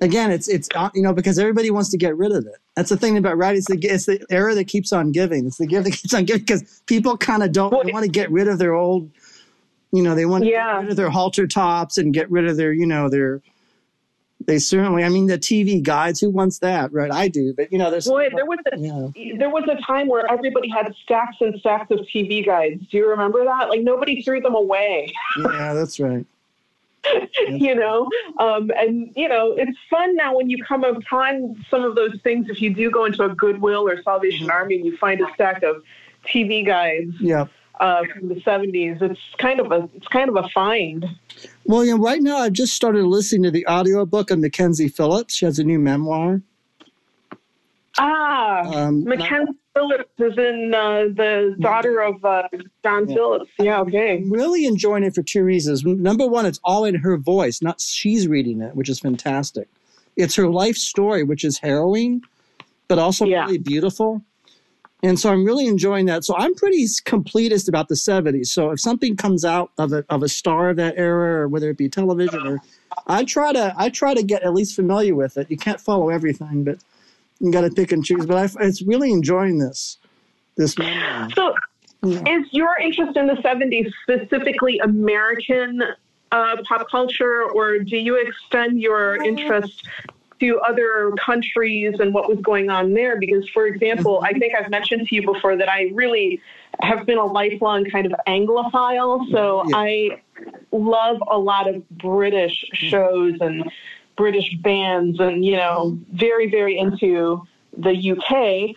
Again, 0.00 0.30
it's 0.30 0.48
it's 0.48 0.68
uh, 0.76 0.90
you 0.94 1.02
know 1.02 1.12
because 1.12 1.38
everybody 1.38 1.70
wants 1.70 1.88
to 1.90 1.98
get 1.98 2.16
rid 2.16 2.30
of 2.32 2.46
it. 2.46 2.54
That's 2.76 2.90
the 2.90 2.96
thing 2.96 3.16
about 3.18 3.36
right. 3.36 3.56
It's 3.56 3.66
the 3.66 3.78
it's 3.82 4.06
the 4.06 4.24
era 4.30 4.54
that 4.54 4.64
keeps 4.68 4.92
on 4.92 5.10
giving. 5.10 5.46
It's 5.46 5.58
the 5.58 5.66
gift 5.66 5.84
that 5.86 5.90
keeps 5.92 6.14
on 6.14 6.24
giving 6.24 6.42
because 6.42 6.82
people 6.86 7.16
kind 7.16 7.42
of 7.42 7.50
don't 7.52 7.72
want 7.92 8.04
to 8.04 8.10
get 8.10 8.30
rid 8.30 8.46
of 8.46 8.58
their 8.58 8.74
old. 8.74 9.10
You 9.90 10.02
know, 10.02 10.14
they 10.14 10.26
want 10.26 10.44
to 10.44 10.50
Yeah. 10.50 10.74
get 10.74 10.80
rid 10.82 10.90
of 10.90 10.96
their 10.96 11.10
halter 11.10 11.46
tops 11.48 11.98
and 11.98 12.14
get 12.14 12.30
rid 12.30 12.46
of 12.46 12.56
their 12.56 12.72
you 12.72 12.86
know 12.86 13.08
their. 13.08 13.42
They 14.48 14.58
certainly. 14.58 15.04
I 15.04 15.10
mean, 15.10 15.26
the 15.26 15.38
TV 15.38 15.82
guides. 15.82 16.20
Who 16.20 16.30
wants 16.30 16.60
that, 16.60 16.90
right? 16.90 17.12
I 17.12 17.28
do, 17.28 17.52
but 17.52 17.70
you 17.70 17.76
know, 17.76 17.90
there's. 17.90 18.08
Boy, 18.08 18.30
there 18.34 18.46
was 18.46 18.58
a, 18.72 18.78
yeah. 19.14 19.36
there 19.36 19.50
was 19.50 19.64
a 19.68 19.78
time 19.86 20.08
where 20.08 20.24
everybody 20.32 20.70
had 20.70 20.90
stacks 21.04 21.36
and 21.42 21.60
stacks 21.60 21.90
of 21.90 21.98
TV 21.98 22.44
guides. 22.46 22.82
Do 22.90 22.96
you 22.96 23.10
remember 23.10 23.44
that? 23.44 23.68
Like 23.68 23.82
nobody 23.82 24.22
threw 24.22 24.40
them 24.40 24.54
away. 24.54 25.12
Yeah, 25.38 25.74
that's 25.74 26.00
right. 26.00 26.24
you 27.48 27.74
know 27.76 28.08
um, 28.38 28.70
and 28.76 29.12
you 29.14 29.28
know 29.28 29.52
it's 29.52 29.78
fun 29.88 30.16
now 30.16 30.34
when 30.36 30.50
you 30.50 30.62
come 30.64 30.82
upon 30.82 31.64
some 31.70 31.84
of 31.84 31.94
those 31.94 32.18
things 32.24 32.48
if 32.50 32.60
you 32.60 32.74
do 32.74 32.90
go 32.90 33.04
into 33.04 33.22
a 33.22 33.28
goodwill 33.34 33.88
or 33.88 34.02
salvation 34.02 34.48
Mhm. 34.48 34.52
army 34.52 34.76
and 34.76 34.84
you 34.84 34.96
find 34.96 35.20
a 35.20 35.26
stack 35.32 35.62
of 35.62 35.82
tv 36.26 36.66
guides 36.66 37.14
Yeah. 37.20 37.46
Uh, 37.80 38.02
from 38.12 38.28
the 38.28 38.34
70s 38.36 39.00
it's 39.02 39.20
kind 39.38 39.60
of 39.60 39.70
a 39.72 39.88
it's 39.94 40.08
kind 40.08 40.28
of 40.28 40.36
a 40.36 40.48
find 40.50 41.04
Well, 41.64 41.84
you 41.84 41.96
right 41.96 42.22
now 42.22 42.38
I've 42.38 42.52
just 42.52 42.74
started 42.74 43.04
listening 43.04 43.44
to 43.44 43.50
the 43.50 43.66
audiobook 43.66 44.30
of 44.30 44.38
Mackenzie 44.38 44.88
Phillips. 44.88 45.34
She 45.34 45.44
has 45.44 45.58
a 45.58 45.64
new 45.64 45.78
memoir. 45.78 46.42
ah 47.98 48.62
Um, 48.64 49.04
mackenzie 49.04 49.52
phillips 49.74 50.10
is 50.18 50.36
in 50.38 50.72
uh, 50.74 51.04
the 51.14 51.54
daughter 51.60 52.00
of 52.00 52.24
uh, 52.24 52.42
john 52.82 53.08
Yeah. 53.08 53.14
phillips 53.14 53.50
yeah 53.58 53.80
okay 53.80 54.16
I'm 54.18 54.30
really 54.32 54.66
enjoying 54.66 55.04
it 55.04 55.14
for 55.14 55.22
two 55.22 55.44
reasons. 55.44 55.84
Number 55.84 56.26
one, 56.26 56.44
it's 56.46 56.58
all 56.64 56.84
in 56.84 56.96
her 56.96 57.16
voice, 57.16 57.62
not 57.62 57.80
she's 57.80 58.26
reading 58.26 58.60
it, 58.60 58.74
which 58.74 58.88
is 58.88 58.98
fantastic. 58.98 59.68
It's 60.16 60.34
her 60.34 60.48
life 60.48 60.76
story, 60.76 61.22
which 61.22 61.44
is 61.44 61.58
harrowing, 61.58 62.22
but 62.88 62.98
also 62.98 63.24
Yeah. 63.26 63.44
really 63.44 63.58
beautiful. 63.58 64.22
And 65.02 65.18
so 65.18 65.30
I'm 65.30 65.44
really 65.44 65.66
enjoying 65.66 66.06
that. 66.06 66.24
So 66.24 66.34
I'm 66.36 66.54
pretty 66.54 66.84
completist 66.84 67.68
about 67.68 67.88
the 67.88 67.94
70s. 67.94 68.46
So 68.46 68.70
if 68.70 68.80
something 68.80 69.16
comes 69.16 69.44
out 69.44 69.70
of 69.78 69.92
a, 69.92 70.04
of 70.08 70.22
a 70.22 70.28
star 70.28 70.70
of 70.70 70.76
that 70.76 70.94
era, 70.96 71.42
or 71.42 71.48
whether 71.48 71.70
it 71.70 71.76
be 71.76 71.88
television, 71.88 72.44
or 72.44 72.60
I 73.06 73.24
try 73.24 73.52
to 73.52 73.72
I 73.76 73.90
try 73.90 74.14
to 74.14 74.22
get 74.22 74.42
at 74.42 74.52
least 74.54 74.74
familiar 74.74 75.14
with 75.14 75.36
it. 75.36 75.50
You 75.50 75.56
can't 75.56 75.80
follow 75.80 76.08
everything, 76.08 76.64
but 76.64 76.78
you 77.38 77.52
got 77.52 77.60
to 77.60 77.70
pick 77.70 77.92
and 77.92 78.04
choose. 78.04 78.26
But 78.26 78.36
I, 78.36 78.64
it's 78.64 78.82
really 78.82 79.12
enjoying 79.12 79.58
this 79.58 79.98
this 80.56 80.76
memoir. 80.76 81.28
so 81.34 81.54
Yeah. 82.02 82.22
is 82.38 82.46
your 82.52 82.76
interest 82.80 83.16
in 83.16 83.26
the 83.26 83.34
70s 83.34 83.90
specifically 84.02 84.78
american 84.80 85.82
uh, 86.30 86.56
pop 86.68 86.88
culture 86.90 87.42
or 87.42 87.78
do 87.80 87.96
you 87.96 88.14
extend 88.16 88.80
your 88.80 89.22
interest 89.24 89.82
to 90.40 90.58
other 90.60 91.12
countries 91.24 91.94
and 91.98 92.14
what 92.14 92.28
was 92.28 92.38
going 92.40 92.70
on 92.70 92.94
there 92.94 93.18
because 93.18 93.48
for 93.50 93.66
example 93.66 94.22
i 94.24 94.32
think 94.32 94.54
i've 94.54 94.70
mentioned 94.70 95.06
to 95.08 95.14
you 95.14 95.22
before 95.22 95.56
that 95.56 95.68
i 95.68 95.90
really 95.92 96.40
have 96.80 97.04
been 97.06 97.18
a 97.18 97.24
lifelong 97.24 97.84
kind 97.84 98.06
of 98.06 98.12
anglophile 98.26 99.30
so 99.30 99.64
Yeah. 99.68 99.76
i 99.76 100.20
love 100.72 101.22
a 101.30 101.38
lot 101.38 101.68
of 101.68 101.88
british 101.90 102.64
shows 102.72 103.34
and 103.40 103.70
british 104.16 104.54
bands 104.62 105.18
and 105.20 105.44
you 105.44 105.56
know 105.56 105.98
very 106.12 106.48
very 106.50 106.78
into 106.78 107.42
the 107.76 108.10
uk 108.12 108.28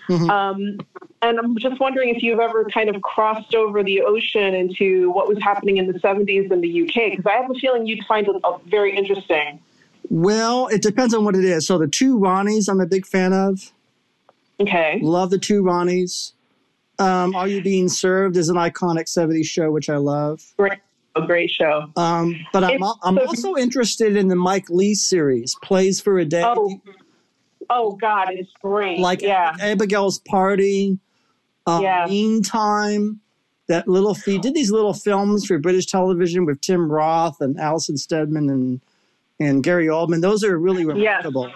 Mhm. 0.10 0.30
um, 0.30 0.78
and 1.24 1.38
I'm 1.38 1.56
just 1.60 1.80
wondering 1.80 2.10
if 2.16 2.24
you've 2.24 2.40
ever 2.40 2.66
kind 2.66 2.90
of 2.90 3.00
crossed 3.04 3.54
over 3.54 3.84
the 3.84 4.02
ocean 4.02 4.56
into 4.56 5.12
what 5.12 5.28
was 5.28 5.38
happening 5.40 5.78
in 5.78 5.86
the 5.86 5.94
70s 6.00 6.52
in 6.52 6.62
the 6.62 6.82
UK, 6.82 7.12
because 7.12 7.28
I 7.28 7.34
have 7.34 7.52
a 7.52 7.54
feeling 7.54 7.86
you'd 7.86 8.04
find 8.08 8.28
it 8.28 8.36
uh, 8.44 8.58
very 8.66 8.98
interesting. 8.98 9.60
Well, 10.10 10.68
it 10.68 10.82
depends 10.82 11.14
on 11.14 11.24
what 11.24 11.36
it 11.36 11.46
is. 11.46 11.66
So 11.68 11.78
the 11.78 11.88
two 11.88 12.18
Ronnies, 12.18 12.68
I'm 12.70 12.80
a 12.82 12.86
big 12.86 13.06
fan 13.06 13.34
of. 13.34 13.72
Okay. 14.60 15.00
Love 15.02 15.30
the 15.30 15.38
two 15.38 15.64
Ronnies. 15.64 16.34
Um, 17.00 17.36
Are 17.36 17.48
You 17.48 17.62
Being 17.64 17.90
Served 17.90 18.38
is 18.38 18.50
an 18.50 18.58
iconic 18.58 19.06
70s 19.08 19.46
show, 19.46 19.72
which 19.72 19.90
I 19.90 19.98
love. 19.98 20.44
Great. 20.58 20.80
A 21.16 21.26
great 21.26 21.50
show. 21.50 21.90
Um, 21.98 22.40
but 22.54 22.64
I'm, 22.64 22.72
It's- 22.76 22.94
I'm 23.04 23.16
so- 23.16 23.26
also 23.26 23.56
interested 23.56 24.16
in 24.16 24.28
the 24.28 24.36
Mike 24.36 24.70
Leigh 24.70 24.94
series, 24.94 25.56
Play 25.62 25.92
for 25.94 26.20
Today. 26.20 26.44
Oh, 26.46 26.80
oh 27.70 27.92
God, 27.94 28.30
it's 28.32 28.52
great. 28.62 29.00
like 29.00 29.22
yeah. 29.22 29.56
Abigail's 29.60 30.20
Party, 30.20 31.00
um, 31.68 31.82
Yeah. 31.84 32.06
Meantime. 32.08 33.20
That 33.68 33.88
little 33.88 34.14
he 34.16 34.38
did 34.38 34.54
these 34.54 34.70
little 34.72 34.94
films 34.94 35.46
for 35.46 35.58
British 35.58 35.86
television 35.86 36.46
with 36.46 36.60
Tim 36.60 36.92
Roth 36.92 37.40
and 37.40 37.58
Alison 37.58 37.96
Steadman 37.96 38.50
and 38.50 38.82
and 39.42 39.64
Gary 39.64 39.88
Oldman. 39.88 40.22
Those 40.22 40.44
are 40.44 40.58
really 40.58 40.86
remarkable. 40.86 41.52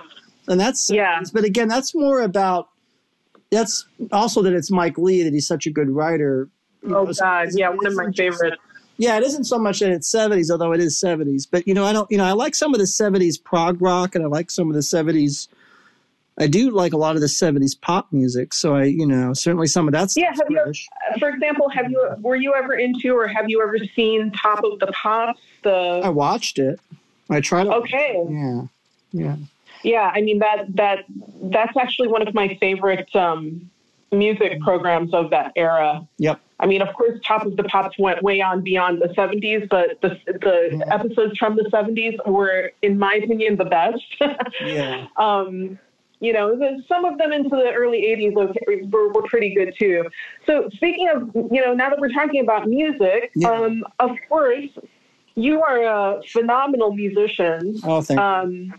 And 0.48 0.60
that's 0.60 0.90
Yeah. 0.90 1.22
But 1.34 1.44
again, 1.44 1.68
that's 1.68 1.94
more 1.96 2.22
about 2.22 2.70
that's 3.52 3.86
also 4.12 4.42
that 4.42 4.54
it's 4.54 4.72
Mike 4.72 4.98
Leigh 4.98 5.24
that 5.24 5.34
he's 5.34 5.48
such 5.48 5.66
a 5.68 5.72
good 5.72 5.90
writer. 5.90 6.50
You 6.84 6.96
Oh 6.96 7.04
know, 7.06 7.14
God, 7.14 7.42
it's- 7.44 7.58
yeah, 7.58 7.70
one 7.70 7.86
of 7.86 7.96
my 7.96 8.12
favorites. 8.12 8.58
Yeah, 8.98 9.18
it 9.18 9.24
isn't 9.24 9.44
so 9.46 9.58
much 9.60 9.80
that 9.80 9.92
it's 9.92 10.10
seventies, 10.10 10.50
although 10.50 10.72
it 10.72 10.80
is 10.80 10.98
seventies. 11.00 11.46
But 11.46 11.68
you 11.68 11.74
know, 11.74 11.84
I 11.86 11.92
don't. 11.94 12.10
You 12.12 12.18
know, 12.18 12.24
I 12.26 12.32
like 12.32 12.56
some 12.56 12.74
of 12.74 12.80
the 12.80 12.88
seventies 12.88 13.38
prog 13.38 13.82
rock, 13.82 14.16
and 14.16 14.24
I 14.24 14.28
like 14.28 14.50
some 14.50 14.70
of 14.70 14.76
the 14.76 14.82
seventies. 14.84 15.48
I 16.38 16.48
do 16.48 16.70
like 16.70 16.94
a 16.94 16.98
lot 16.98 17.16
of 17.16 17.22
the 17.22 17.28
seventies 17.30 17.76
pop 17.76 18.08
music. 18.12 18.54
So 18.54 18.76
I, 18.76 18.84
you 18.86 19.06
know, 19.06 19.34
certainly 19.34 19.68
some 19.68 19.88
of 19.88 19.94
that's 19.94 20.16
Yeah, 20.18 20.32
have 20.34 20.48
you- 20.50 20.74
For 21.20 21.30
example, 21.30 21.70
have 21.70 21.90
you 21.92 22.08
were 22.22 22.36
you 22.38 22.54
ever 22.56 22.74
into 22.74 23.14
or 23.16 23.28
have 23.28 23.46
you 23.50 23.62
ever 23.62 23.78
seen 23.96 24.32
Top 24.32 24.64
of 24.64 24.80
the 24.80 24.88
Pops? 24.88 25.40
The 25.64 26.02
I 26.04 26.10
watched 26.10 26.58
it. 26.60 26.80
I 27.30 27.42
tried 27.42 27.66
to. 27.66 27.74
okay, 27.76 28.24
Yeah, 28.30 28.62
yeah. 29.12 29.36
yeah. 29.84 30.12
I 30.14 30.22
mean 30.22 30.40
that 30.40 30.66
that 30.76 31.06
that's 31.44 31.76
actually 31.78 32.08
one 32.10 32.28
of 32.28 32.34
my 32.34 32.56
favorite 32.60 33.14
um, 33.16 33.70
music 34.12 34.62
programs 34.62 35.14
of 35.14 35.30
that 35.32 35.52
era. 35.56 36.08
Yep. 36.18 36.40
I 36.60 36.68
mean, 36.68 36.82
of 36.82 36.94
course, 36.94 37.20
Top 37.26 37.46
of 37.46 37.58
the 37.58 37.64
Pops 37.64 37.98
went 38.00 38.24
way 38.24 38.40
on 38.40 38.62
beyond 38.62 39.02
the 39.02 39.10
70s, 39.10 39.68
but 39.68 40.00
the, 40.02 40.18
the 40.26 40.78
Yeah. 40.78 40.94
episodes 40.96 41.38
from 41.38 41.58
the 41.58 41.64
70s 41.64 42.26
were, 42.26 42.72
in 42.82 42.98
my 42.98 43.16
opinion, 43.16 43.58
the 43.58 43.66
best. 43.66 44.06
Yeah. 44.66 45.08
um, 45.18 45.78
you 46.22 46.32
know, 46.32 46.56
the, 46.58 46.82
some 46.88 47.04
of 47.04 47.18
them 47.18 47.34
into 47.34 47.50
the 47.50 47.74
early 47.74 48.04
80s 48.04 48.38
okay, 48.38 48.84
were, 48.90 49.10
were 49.12 49.24
pretty 49.24 49.54
good 49.54 49.74
too. 49.78 50.06
So, 50.46 50.70
speaking 50.76 51.10
of, 51.10 51.30
you 51.52 51.62
know, 51.62 51.74
now 51.74 51.90
that 51.90 52.00
we're 52.00 52.14
talking 52.14 52.40
about 52.42 52.70
music, 52.70 53.32
Yeah. 53.36 53.52
um, 53.52 53.84
of 54.00 54.12
course, 54.30 54.70
you 55.36 55.62
are 55.62 55.84
a 55.84 56.24
phenomenal 56.24 56.94
musician. 56.94 57.80
Oh, 57.84 58.02
thank 58.02 58.20
you. 58.20 58.24
Um, 58.24 58.74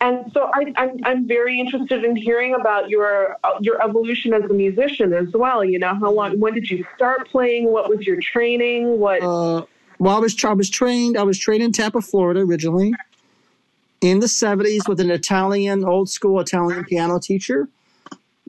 and 0.00 0.32
so 0.32 0.50
I, 0.52 0.72
I'm, 0.76 0.98
I'm 1.04 1.28
very 1.28 1.60
interested 1.60 2.04
in 2.04 2.16
hearing 2.16 2.54
about 2.54 2.90
your 2.90 3.36
your 3.60 3.80
evolution 3.82 4.34
as 4.34 4.42
a 4.50 4.52
musician 4.52 5.12
as 5.12 5.28
well. 5.32 5.64
You 5.64 5.78
know, 5.78 5.94
how 5.94 6.10
long? 6.10 6.40
When 6.40 6.54
did 6.54 6.68
you 6.68 6.84
start 6.96 7.28
playing? 7.28 7.70
What 7.70 7.88
was 7.88 8.04
your 8.04 8.20
training? 8.20 8.98
What? 8.98 9.22
Uh, 9.22 9.64
well, 9.98 10.16
I 10.16 10.18
was, 10.18 10.44
I 10.44 10.52
was 10.54 10.68
trained. 10.68 11.16
I 11.16 11.22
was 11.22 11.38
trained 11.38 11.62
in 11.62 11.70
Tampa, 11.70 12.00
Florida, 12.00 12.40
originally 12.40 12.92
in 14.00 14.18
the 14.18 14.26
'70s 14.26 14.88
with 14.88 14.98
an 14.98 15.12
Italian, 15.12 15.84
old 15.84 16.10
school 16.10 16.40
Italian 16.40 16.84
piano 16.84 17.20
teacher 17.20 17.68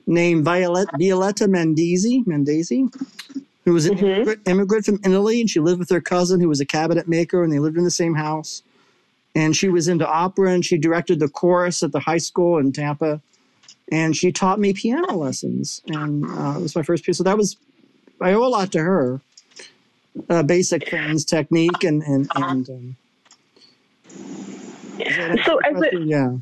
named 0.06 0.44
Violet, 0.44 0.88
Violetta 0.98 1.46
Mendisi, 1.46 2.24
Mendisi, 2.24 2.92
who 3.64 3.72
was 3.72 3.86
an 3.86 3.96
Mhm. 3.96 4.02
immigrant, 4.02 4.40
immigrant 4.46 4.84
from 4.84 5.00
Italy, 5.04 5.40
and 5.40 5.48
she 5.50 5.60
lived 5.60 5.78
with 5.78 5.90
her 5.90 6.00
cousin, 6.00 6.40
who 6.40 6.48
was 6.48 6.60
a 6.60 6.66
cabinet 6.66 7.08
maker, 7.08 7.42
and 7.42 7.52
they 7.52 7.58
lived 7.58 7.76
in 7.76 7.84
the 7.84 7.90
same 7.90 8.14
house. 8.14 8.62
And 9.34 9.56
she 9.56 9.68
was 9.68 9.88
into 9.88 10.08
opera, 10.08 10.52
and 10.52 10.64
she 10.64 10.78
directed 10.78 11.18
the 11.18 11.28
chorus 11.28 11.82
at 11.82 11.92
the 11.92 12.00
high 12.00 12.18
school 12.18 12.58
in 12.58 12.72
Tampa. 12.72 13.20
And 13.90 14.16
she 14.16 14.32
taught 14.32 14.60
me 14.60 14.72
piano 14.72 15.14
lessons, 15.16 15.82
and 15.86 16.24
uh, 16.24 16.54
it 16.58 16.62
was 16.62 16.76
my 16.76 16.82
first 16.82 17.04
piece. 17.04 17.18
So 17.18 17.24
that 17.24 17.36
was 17.36 17.56
I 18.20 18.32
owe 18.32 18.44
a 18.44 18.48
lot 18.48 18.70
to 18.72 18.80
her 18.80 19.20
uh, 20.30 20.42
basic 20.42 20.88
things, 20.88 21.24
technique, 21.24 21.82
and 21.84 22.02
and 22.02 22.30
and. 22.36 22.70
Um, 22.70 22.96
So 25.44 25.58
as 25.58 25.82
a, 25.82 25.96
yeah, 25.98 26.36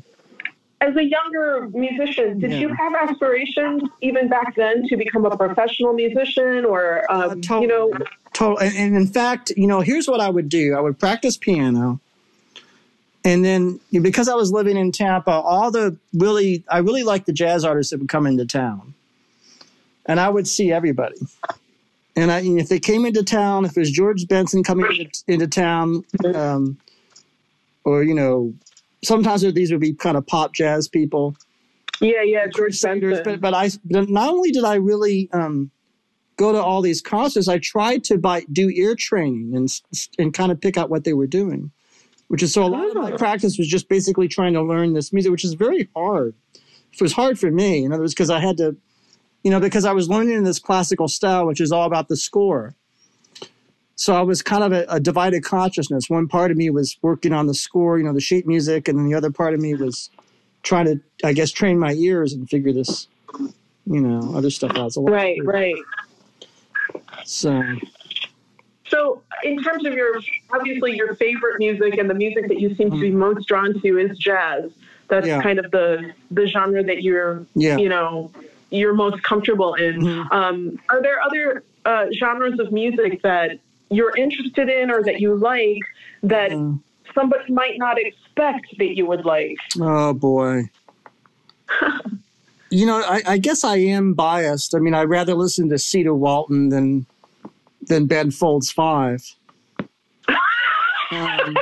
as 0.83 0.95
a 0.97 1.03
younger 1.03 1.69
musician, 1.73 2.39
did 2.39 2.51
Yeah. 2.51 2.59
you 2.59 2.67
have 2.69 2.93
aspirations 3.09 3.83
even 4.01 4.27
back 4.27 4.55
then 4.55 4.83
to 4.89 4.97
become 4.97 5.25
a 5.25 5.35
professional 5.37 5.93
musician 5.93 6.65
or, 6.65 7.05
um, 7.09 7.21
Uh, 7.21 7.35
totally. 7.35 7.61
you 7.61 7.67
know, 7.67 7.91
Total. 8.33 8.57
And, 8.57 8.75
and 8.75 8.95
in 8.95 9.07
fact, 9.07 9.51
you 9.55 9.67
know, 9.67 9.79
here's 9.81 10.07
what 10.07 10.19
I 10.19 10.29
would 10.29 10.49
do. 10.49 10.75
I 10.75 10.81
would 10.81 10.97
practice 10.99 11.37
piano. 11.37 11.99
And 13.23 13.45
then 13.45 13.79
because 14.01 14.27
I 14.27 14.33
was 14.33 14.51
living 14.51 14.75
in 14.75 14.91
Tampa, 14.91 15.31
all 15.31 15.71
the 15.71 15.95
really, 16.13 16.63
I 16.69 16.79
really 16.79 17.03
liked 17.03 17.25
the 17.27 17.31
jazz 17.33 17.63
artists 17.63 17.91
that 17.91 17.99
would 17.99 18.09
come 18.09 18.25
into 18.27 18.45
town. 18.45 18.93
And 20.05 20.19
I 20.19 20.27
would 20.29 20.47
see 20.47 20.71
everybody. 20.73 21.15
And 22.15 22.31
I, 22.31 22.39
and 22.39 22.59
if 22.59 22.67
they 22.67 22.79
came 22.79 23.05
into 23.05 23.23
town, 23.23 23.63
if 23.65 23.77
it 23.77 23.79
was 23.79 23.91
George 23.91 24.27
Benson 24.27 24.63
coming 24.63 24.87
into, 24.99 25.23
into 25.27 25.47
town, 25.47 26.03
um, 26.35 26.77
or, 27.85 28.03
you 28.03 28.13
know, 28.13 28.53
sometimes 29.03 29.41
these 29.41 29.71
would 29.71 29.81
be 29.81 29.93
kind 29.93 30.17
of 30.17 30.25
pop 30.25 30.53
jazz 30.53 30.87
people 30.87 31.35
yeah, 32.01 32.21
yeah, 32.23 32.47
George 32.47 32.81
Benson. 32.81 33.21
but 33.23 33.39
but 33.39 33.53
I 33.53 33.69
but 33.85 34.09
not 34.09 34.29
only 34.29 34.51
did 34.51 34.65
I 34.65 34.75
really 34.75 35.29
um, 35.31 35.71
go 36.37 36.51
to 36.51 36.61
all 36.61 36.81
these 36.81 37.01
concerts, 37.01 37.47
I 37.47 37.59
tried 37.59 38.03
to 38.05 38.17
buy 38.17 38.45
do 38.51 38.69
ear 38.69 38.95
training 38.95 39.53
and 39.55 39.69
and 40.17 40.33
kind 40.33 40.51
of 40.51 40.59
pick 40.59 40.75
out 40.75 40.89
what 40.89 41.03
they 41.03 41.13
were 41.13 41.27
doing, 41.27 41.71
which 42.27 42.43
is 42.43 42.53
so 42.53 42.63
a 42.63 42.67
lot 42.67 42.89
of 42.89 42.95
my 42.95 43.11
Oh. 43.11 43.17
practice 43.17 43.57
was 43.57 43.67
just 43.67 43.87
basically 43.87 44.27
trying 44.27 44.53
to 44.53 44.61
learn 44.61 44.93
this 44.93 45.13
music, 45.13 45.31
which 45.31 45.45
is 45.45 45.53
very 45.53 45.87
hard. 45.95 46.35
It 46.91 47.01
was 47.01 47.13
hard 47.13 47.39
for 47.39 47.51
me, 47.51 47.83
in 47.85 47.91
other 47.93 48.03
words, 48.03 48.13
because 48.13 48.29
I 48.29 48.39
had 48.39 48.57
to, 48.57 48.75
you 49.43 49.49
know, 49.51 49.59
because 49.59 49.85
I 49.85 49.93
was 49.93 50.09
learning 50.09 50.35
in 50.35 50.43
this 50.43 50.59
classical 50.59 51.07
style, 51.07 51.47
which 51.47 51.61
is 51.61 51.71
all 51.71 51.85
about 51.85 52.07
the 52.07 52.17
score. 52.17 52.75
So 53.95 54.15
I 54.15 54.21
was 54.21 54.41
kind 54.41 54.63
of 54.63 54.71
a, 54.71 54.85
a 54.89 54.99
divided 54.99 55.43
consciousness. 55.43 56.09
One 56.09 56.27
part 56.27 56.51
of 56.51 56.57
me 56.57 56.69
was 56.69 56.97
working 57.01 57.31
on 57.33 57.47
the 57.47 57.53
score, 57.53 57.97
you 57.97 58.03
know, 58.03 58.13
the 58.13 58.21
sheet 58.21 58.47
music, 58.47 58.87
and 58.87 58.97
then 58.97 59.07
the 59.07 59.15
other 59.15 59.31
part 59.31 59.53
of 59.53 59.59
me 59.59 59.75
was 59.75 60.09
trying 60.63 60.85
to, 60.85 60.99
I 61.23 61.33
guess, 61.33 61.51
train 61.51 61.77
my 61.77 61.93
ears 61.93 62.33
and 62.33 62.49
figure 62.49 62.73
this, 62.73 63.07
you 63.85 64.01
know, 64.01 64.33
other 64.35 64.49
stuff 64.49 64.71
out. 64.77 64.87
It's 64.87 64.95
a 64.95 65.01
lot 65.01 65.11
Right, 65.11 65.39
right. 65.45 65.75
So 67.25 67.63
So, 68.87 69.21
in 69.43 69.61
terms 69.63 69.85
of 69.87 69.93
your, 69.93 70.19
obviously, 70.51 70.95
your 70.95 71.15
favorite 71.15 71.57
music 71.59 71.97
and 71.97 72.09
the 72.09 72.13
music 72.13 72.47
that 72.47 72.59
you 72.59 72.75
seem 72.75 72.91
to 72.91 72.99
be 72.99 73.11
most 73.11 73.47
drawn 73.47 73.79
to 73.81 73.97
is 73.97 74.17
jazz. 74.17 74.71
That's 75.07 75.27
Yeah. 75.27 75.41
kind 75.41 75.59
of 75.59 75.71
the 75.71 76.13
the 76.31 76.47
genre 76.47 76.83
that 76.83 77.01
you're, 77.03 77.45
yeah, 77.55 77.77
you 77.77 77.89
know, 77.89 78.31
you're 78.69 78.93
most 78.93 79.21
comfortable 79.23 79.73
in. 79.75 80.01
Mhm. 80.01 80.31
Um, 80.31 80.79
are 80.89 81.01
there 81.01 81.21
other 81.21 81.63
uh, 81.85 82.07
genres 82.13 82.59
of 82.59 82.71
music 82.71 83.21
that 83.23 83.59
you're 83.89 84.15
interested 84.17 84.69
in 84.69 84.89
or 84.91 85.03
that 85.03 85.19
you 85.21 85.35
like 85.35 85.81
that 86.23 86.51
Mm. 86.51 86.79
somebody 87.13 87.51
might 87.51 87.77
not 87.77 87.97
expect 87.99 88.65
that 88.77 88.95
you 88.97 89.05
would 89.05 89.25
like? 89.25 89.57
Oh 89.79 90.13
boy. 90.13 90.63
you 92.69 92.85
know, 92.85 93.01
I, 93.01 93.21
I 93.25 93.37
guess 93.37 93.63
I 93.63 93.77
am 93.77 94.13
biased. 94.13 94.73
I 94.75 94.79
mean, 94.79 94.93
I'd 94.93 95.09
rather 95.09 95.33
listen 95.35 95.69
to 95.69 95.77
Cedar 95.77 96.13
Walton 96.13 96.69
than 96.69 97.05
than 97.87 98.05
Ben 98.07 98.31
Folds 98.31 98.71
Five. 98.71 99.23
Um, 101.11 101.55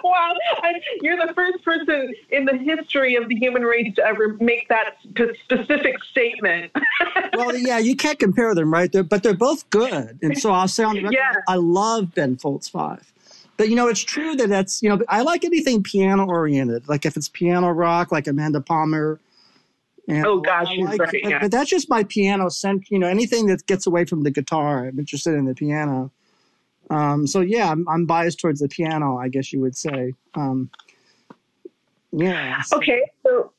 wow, 0.04 0.34
I, 0.62 0.74
you're 1.02 1.16
the 1.26 1.32
first 1.34 1.64
person 1.64 2.12
in 2.30 2.44
the 2.44 2.56
history 2.56 3.16
of 3.16 3.28
the 3.28 3.34
human 3.36 3.62
race 3.62 3.94
to 3.96 4.04
ever 4.04 4.36
make 4.40 4.68
that 4.68 4.96
sp- 5.04 5.36
specific 5.44 6.02
statement. 6.04 6.72
well, 7.34 7.56
yeah, 7.56 7.78
you 7.78 7.96
can't 7.96 8.18
compare 8.18 8.54
them, 8.54 8.72
right? 8.72 8.90
They're, 8.90 9.02
but 9.02 9.22
they're 9.22 9.34
both 9.34 9.68
good, 9.70 10.18
and 10.22 10.36
so 10.38 10.50
I'll 10.50 10.68
say 10.68 10.84
on 10.84 10.96
the 10.96 11.02
record, 11.02 11.14
Yeah. 11.14 11.40
I 11.48 11.56
love 11.56 12.14
Ben 12.14 12.36
Folds 12.36 12.68
Five. 12.68 13.12
But 13.56 13.68
you 13.68 13.76
know, 13.76 13.88
it's 13.88 14.00
true 14.00 14.36
that 14.36 14.48
that's 14.48 14.82
you 14.82 14.88
know 14.88 15.00
I 15.08 15.22
like 15.22 15.44
anything 15.44 15.82
piano 15.82 16.26
oriented, 16.26 16.88
like 16.88 17.04
if 17.04 17.16
it's 17.16 17.28
piano 17.28 17.70
rock, 17.70 18.10
like 18.12 18.26
Amanda 18.26 18.60
Palmer. 18.60 19.20
And 20.08 20.26
Oh, 20.26 20.40
gosh, 20.40 20.66
like, 20.78 20.98
but, 20.98 21.14
yeah. 21.22 21.38
but 21.40 21.50
that's 21.52 21.70
just 21.70 21.88
my 21.88 22.02
piano 22.04 22.48
cent. 22.48 22.90
You 22.90 22.98
know, 22.98 23.06
anything 23.06 23.46
that 23.46 23.64
gets 23.66 23.86
away 23.86 24.06
from 24.06 24.22
the 24.24 24.30
guitar, 24.30 24.86
I'm 24.88 24.98
interested 24.98 25.34
in 25.34 25.44
the 25.44 25.54
piano. 25.54 26.10
Um, 26.90 27.26
so 27.26 27.40
yeah, 27.40 27.70
I'm, 27.70 27.88
I'm 27.88 28.04
biased 28.04 28.40
towards 28.40 28.60
the 28.60 28.68
piano, 28.68 29.16
I 29.16 29.28
guess 29.28 29.52
you 29.52 29.60
would 29.60 29.76
say. 29.76 30.12
Um, 30.34 30.70
yeah. 32.12 32.60
so- 32.62 32.76
Okay, 32.78 33.02
so 33.22 33.52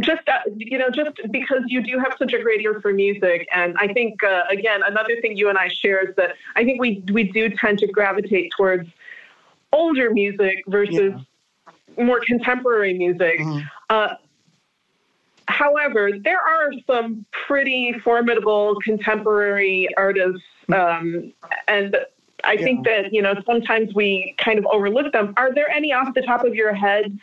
just 0.00 0.26
uh, 0.28 0.38
you 0.56 0.78
know, 0.78 0.90
just 0.90 1.10
because 1.30 1.62
you 1.66 1.82
do 1.82 1.98
have 1.98 2.14
such 2.18 2.32
a 2.32 2.42
great 2.42 2.60
ear 2.62 2.80
for 2.80 2.92
music, 2.92 3.46
and 3.54 3.76
I 3.78 3.92
think 3.92 4.22
uh, 4.24 4.42
again 4.50 4.80
another 4.86 5.20
thing 5.20 5.36
you 5.36 5.48
and 5.48 5.58
I 5.58 5.68
share 5.68 6.08
is 6.08 6.16
that 6.16 6.30
I 6.56 6.64
think 6.64 6.80
we 6.80 7.04
we 7.12 7.24
do 7.24 7.48
tend 7.50 7.78
to 7.80 7.86
gravitate 7.86 8.52
towards 8.56 8.88
older 9.72 10.10
music 10.10 10.64
versus 10.66 11.12
more 11.98 12.20
contemporary 12.26 12.94
music. 12.94 13.38
Mhm. 13.40 13.62
Uh, 13.90 14.14
however, 15.48 16.10
there 16.24 16.40
are 16.40 16.70
some 16.86 17.24
pretty 17.46 17.92
formidable 18.02 18.76
contemporary 18.82 19.88
artists, 19.96 20.42
um, 20.74 21.32
and 21.68 21.96
I 22.44 22.56
think 22.56 22.84
that 22.84 23.12
you 23.12 23.22
know 23.22 23.34
sometimes 23.46 23.94
we 23.94 24.34
kind 24.38 24.58
of 24.58 24.66
overlook 24.66 25.12
them. 25.12 25.34
Are 25.36 25.54
there 25.54 25.68
any 25.70 25.92
off 25.92 26.14
the 26.14 26.22
top 26.22 26.44
of 26.44 26.54
your 26.54 26.72
head 26.72 27.18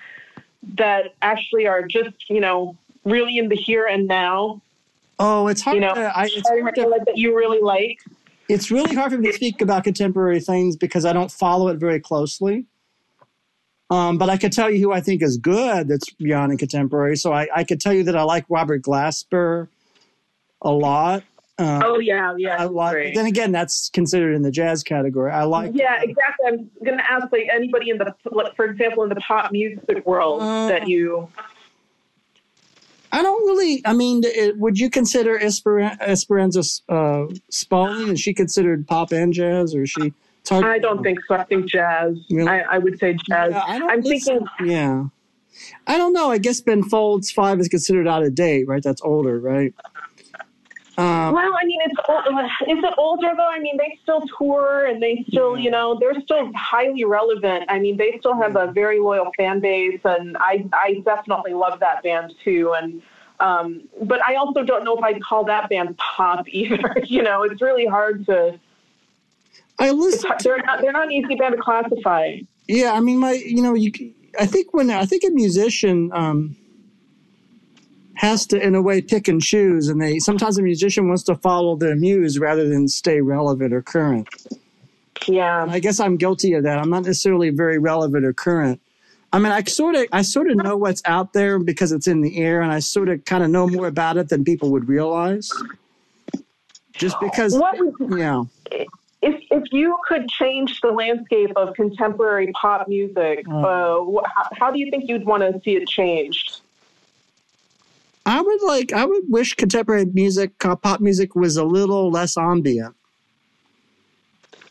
that 0.76 1.16
actually 1.22 1.68
are 1.68 1.86
just 1.86 2.30
you 2.30 2.40
know 2.40 2.76
really 3.06 3.38
in 3.38 3.50
the 3.50 3.56
here 3.56 3.86
and 3.86 4.08
now? 4.08 4.62
Oh, 5.20 5.48
it's 5.48 5.62
hard. 5.62 5.76
You 5.76 5.82
know, 5.82 5.96
to, 5.96 6.18
I, 6.18 6.26
it's, 6.32 6.48
hard 6.48 6.76
to, 6.76 7.02
that 7.06 7.18
you 7.18 7.36
really 7.36 7.62
like? 7.62 8.00
it's 8.50 8.72
really 8.72 8.96
hard 8.96 9.12
for 9.12 9.18
me 9.18 9.28
to 9.28 9.34
speak 9.34 9.62
about 9.62 9.84
contemporary 9.84 10.40
things 10.40 10.76
because 10.76 11.06
I 11.06 11.14
don't 11.14 11.32
follow 11.32 11.68
it 11.68 11.78
very 11.78 12.00
closely. 12.00 12.66
Um, 13.92 14.18
but 14.18 14.30
I 14.30 14.38
could 14.38 14.52
tell 14.52 14.70
you 14.70 14.80
who 14.80 14.92
I 14.92 15.02
think 15.02 15.22
is 15.22 15.38
good 15.38 15.88
that's 15.88 16.10
beyond 16.12 16.52
and 16.52 16.60
contemporary. 16.60 17.16
So 17.16 17.32
I, 17.32 17.48
I 17.56 17.64
could 17.64 17.80
tell 17.80 17.94
you 17.94 18.04
that 18.04 18.16
I 18.16 18.24
like 18.24 18.46
Robert 18.50 18.82
Glasper 18.82 19.68
a 20.62 20.72
lot. 20.72 21.24
Uh, 21.60 21.82
Oh 21.84 22.00
yeah, 22.00 22.34
yeah, 22.38 22.56
I 22.58 22.66
like, 22.66 22.94
great. 22.94 23.16
then 23.16 23.26
again, 23.26 23.52
that's 23.52 23.90
considered 23.90 24.34
in 24.34 24.42
the 24.44 24.52
jazz 24.52 24.82
category. 24.82 25.32
I 25.32 25.44
like. 25.44 25.72
Yeah, 25.76 26.02
exactly. 26.02 26.48
I'm 26.48 26.72
going 26.86 26.98
to 26.98 27.12
ask 27.12 27.28
like 27.32 27.48
anybody 27.54 27.90
in 27.90 27.98
the, 27.98 28.16
like, 28.32 28.56
for 28.56 28.66
example, 28.66 29.04
in 29.04 29.10
the 29.10 29.16
pop 29.16 29.52
music 29.52 30.06
world 30.06 30.42
Uh, 30.42 30.68
that 30.70 30.88
you. 30.88 31.28
I 33.12 33.22
don't 33.22 33.46
really. 33.48 33.82
I 33.86 33.94
mean, 33.94 34.22
it, 34.24 34.58
would 34.58 34.78
you 34.78 34.90
consider 34.90 35.38
Esperan- 35.38 35.98
Esperanza 36.00 36.62
uh, 36.88 37.26
Spalding? 37.50 38.10
Is 38.10 38.22
she 38.22 38.34
considered 38.34 38.88
pop 38.88 39.12
and 39.12 39.34
jazz, 39.34 39.76
or 39.76 39.84
is 39.84 39.90
she? 39.90 40.14
Hard 40.48 40.66
I 40.66 40.80
don't 40.80 41.04
think 41.04 41.20
so. 41.28 41.36
I 41.36 41.44
think 41.44 41.70
jazz. 41.70 42.18
Really? 42.32 42.50
I, 42.50 42.62
I 42.62 42.78
would 42.78 42.98
say 43.00 43.14
jazz. 43.14 43.52
Yeah, 43.52 43.64
I 43.68 43.78
don't 43.80 43.92
I'm 43.92 44.02
thinking. 44.02 44.48
Yeah. 44.64 45.06
I 45.86 45.98
don't 45.98 46.14
know. 46.14 46.32
I 46.32 46.38
guess 46.38 46.62
Ben 46.62 46.84
Folds 46.84 47.32
Five 47.32 47.60
is 47.60 47.68
considered 47.68 48.08
out 48.08 48.24
of 48.24 48.34
date, 48.34 48.68
right? 48.68 48.82
That's 48.82 49.02
older, 49.02 49.40
right? 49.40 49.74
Um, 51.00 51.34
Well, 51.34 51.54
I 51.62 51.66
mean, 51.66 51.80
it's 51.86 52.00
old, 52.10 52.26
is 52.68 52.84
it 52.84 52.94
older 52.98 53.32
though? 53.38 53.48
I 53.50 53.60
mean, 53.60 53.78
they 53.78 53.98
still 54.04 54.22
tour 54.38 54.86
and 54.86 55.02
they 55.02 55.24
still, 55.30 55.58
you 55.58 55.72
know, 55.72 55.98
they're 56.00 56.20
still 56.22 56.52
highly 56.56 57.06
relevant. 57.06 57.66
I 57.70 57.80
mean, 57.80 57.96
they 57.96 58.18
still 58.20 58.36
have 58.36 58.58
a 58.58 58.72
very 58.72 59.00
loyal 59.00 59.32
fan 59.38 59.62
base, 59.62 60.02
and 60.04 60.36
I, 60.40 60.66
I 60.74 61.02
definitely 61.06 61.54
love 61.54 61.80
that 61.80 62.04
band 62.04 62.34
too. 62.44 62.74
And 62.78 63.02
um, 63.40 63.88
but 64.04 64.20
I 64.28 64.36
also 64.36 64.64
don't 64.64 64.84
know 64.84 64.98
if 64.98 65.04
I'd 65.04 65.24
call 65.24 65.46
that 65.46 65.70
band 65.70 65.98
pop 65.98 66.46
either. 66.50 66.96
you 67.06 67.24
know, 67.24 67.44
it's 67.44 67.62
really 67.62 67.86
hard 67.86 68.26
to. 68.26 68.60
I 69.80 69.92
listen. 69.92 70.28
hard- 70.28 70.42
they're 70.42 70.58
not. 70.58 70.82
They're 70.82 70.92
not 70.92 71.06
an 71.06 71.14
easy 71.14 71.36
band 71.36 71.56
to 71.56 71.62
classify. 71.62 72.40
Yeah, 72.68 72.92
I 72.92 73.00
mean, 73.00 73.20
my, 73.20 73.32
you 73.32 73.62
know, 73.62 73.74
you. 73.74 73.92
I 74.38 74.46
think 74.46 74.74
when 74.74 74.92
I 74.92 75.06
think 75.06 75.24
a 75.24 75.32
musician 75.32 76.12
um, 76.14 76.58
has 78.20 78.46
to, 78.48 78.62
in 78.62 78.76
a 78.76 78.82
way, 78.82 79.02
pick 79.02 79.30
and 79.30 79.42
choose, 79.42 79.88
and 79.88 80.02
they 80.02 80.20
sometimes 80.20 80.58
a 80.58 80.62
musician 80.62 81.08
wants 81.08 81.24
to 81.24 81.36
follow 81.36 81.78
their 81.78 81.96
muse 81.96 82.38
rather 82.38 82.68
than 82.68 82.90
stay 82.90 83.22
relevant 83.22 83.74
or 83.74 83.82
current. 83.82 84.28
Yeah. 85.26 85.64
And 85.64 85.72
I 85.72 85.80
guess 85.80 86.02
I'm 86.02 86.18
guilty 86.18 86.54
of 86.54 86.64
that. 86.64 86.80
I'm 86.80 86.90
not 86.90 87.04
necessarily 87.04 87.50
very 87.50 87.78
relevant 87.78 88.26
or 88.26 88.34
current. 88.34 88.82
I 89.32 89.40
mean, 89.40 89.54
I 89.54 89.64
sort 89.64 89.96
of, 89.96 90.06
I 90.12 90.22
sort 90.24 90.50
of 90.52 90.58
know 90.58 90.76
what's 90.76 91.02
out 91.06 91.32
there 91.32 91.60
because 91.60 91.94
it's 91.94 92.08
in 92.08 92.20
the 92.20 92.38
air, 92.40 92.62
and 92.62 92.74
I 92.74 92.80
sort 92.80 93.08
of 93.08 93.24
kind 93.24 93.42
of 93.42 93.50
know 93.52 93.68
more 93.68 93.88
about 93.88 94.18
it 94.18 94.28
than 94.28 94.44
people 94.44 94.70
would 94.72 94.90
realize. 94.90 95.50
Just 96.94 97.18
because, 97.22 97.54
What 97.58 97.78
yeah. 98.18 98.44
if 99.22 99.38
if 99.50 99.64
you 99.72 99.96
could 100.10 100.28
change 100.28 100.82
the 100.82 100.92
landscape 100.92 101.52
of 101.56 101.74
contemporary 101.74 102.52
pop 102.60 102.90
music, 102.90 103.46
Mm. 103.48 103.64
uh, 103.64 104.22
how 104.60 104.72
do 104.72 104.80
you 104.80 104.90
think 104.92 105.06
you'd 105.08 105.26
want 105.26 105.42
to 105.44 105.62
see 105.64 105.78
it 105.78 105.88
changed? 105.88 106.60
I 108.26 108.42
would 108.42 108.62
like, 108.64 108.94
I 108.94 109.06
would 109.06 109.24
wish 109.28 109.56
contemporary 109.56 110.06
music, 110.06 110.58
pop 110.60 111.00
music, 111.02 111.36
was 111.36 111.58
a 111.58 111.66
little 111.66 112.12
less 112.12 112.38
ambient, 112.38 112.96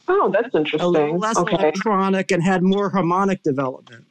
Oh, 0.08 0.30
that's 0.30 0.54
a 0.54 0.58
interesting. 0.58 1.18
less 1.18 1.36
Okay. 1.38 1.54
electronic, 1.54 2.30
and 2.30 2.42
had 2.42 2.62
more 2.62 2.90
harmonic 2.90 3.42
development. 3.42 4.06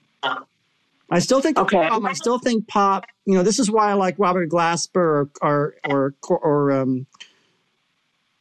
I 1.10 1.20
still 1.20 1.42
think, 1.42 1.58
Okay. 1.58 1.88
um, 1.88 2.06
I 2.06 2.14
still 2.14 2.40
think 2.40 2.68
pop. 2.68 3.06
You 3.26 3.36
know, 3.36 3.44
this 3.44 3.60
is 3.60 3.72
why 3.72 3.90
I 3.92 3.94
like 3.94 4.16
Robert 4.20 4.50
Glasper 4.50 5.30
or 5.42 5.76
or 5.84 6.16
or, 6.28 6.38
or 6.40 6.72
um, 6.74 7.08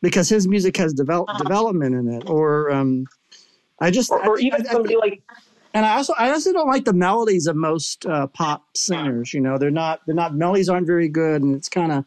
because 0.02 0.28
his 0.28 0.48
music 0.48 0.76
has 0.76 0.92
develop, 0.92 1.28
development 1.38 1.94
in 1.94 2.08
it. 2.12 2.24
Or 2.26 2.70
um, 2.70 3.06
I 3.80 3.90
just, 3.90 4.10
Or, 4.10 4.24
or 4.26 4.38
I, 4.38 4.40
even 4.42 4.66
I- 4.66 4.72
somebody 4.72 4.96
like 4.96 5.22
And 5.76 5.84
I 5.84 5.96
also 5.96 6.14
I 6.16 6.30
also 6.30 6.54
don't 6.54 6.68
like 6.68 6.86
the 6.86 6.94
melodies 6.94 7.46
of 7.46 7.54
most 7.54 8.06
uh, 8.06 8.28
pop 8.28 8.64
singers. 8.74 9.34
You 9.34 9.42
know, 9.42 9.58
they're 9.58 9.70
not 9.70 10.00
they're 10.06 10.14
not 10.14 10.34
melodies 10.34 10.70
aren't 10.70 10.86
very 10.86 11.06
good, 11.06 11.42
and 11.42 11.54
it's 11.54 11.68
kind 11.68 11.92
of 11.92 12.06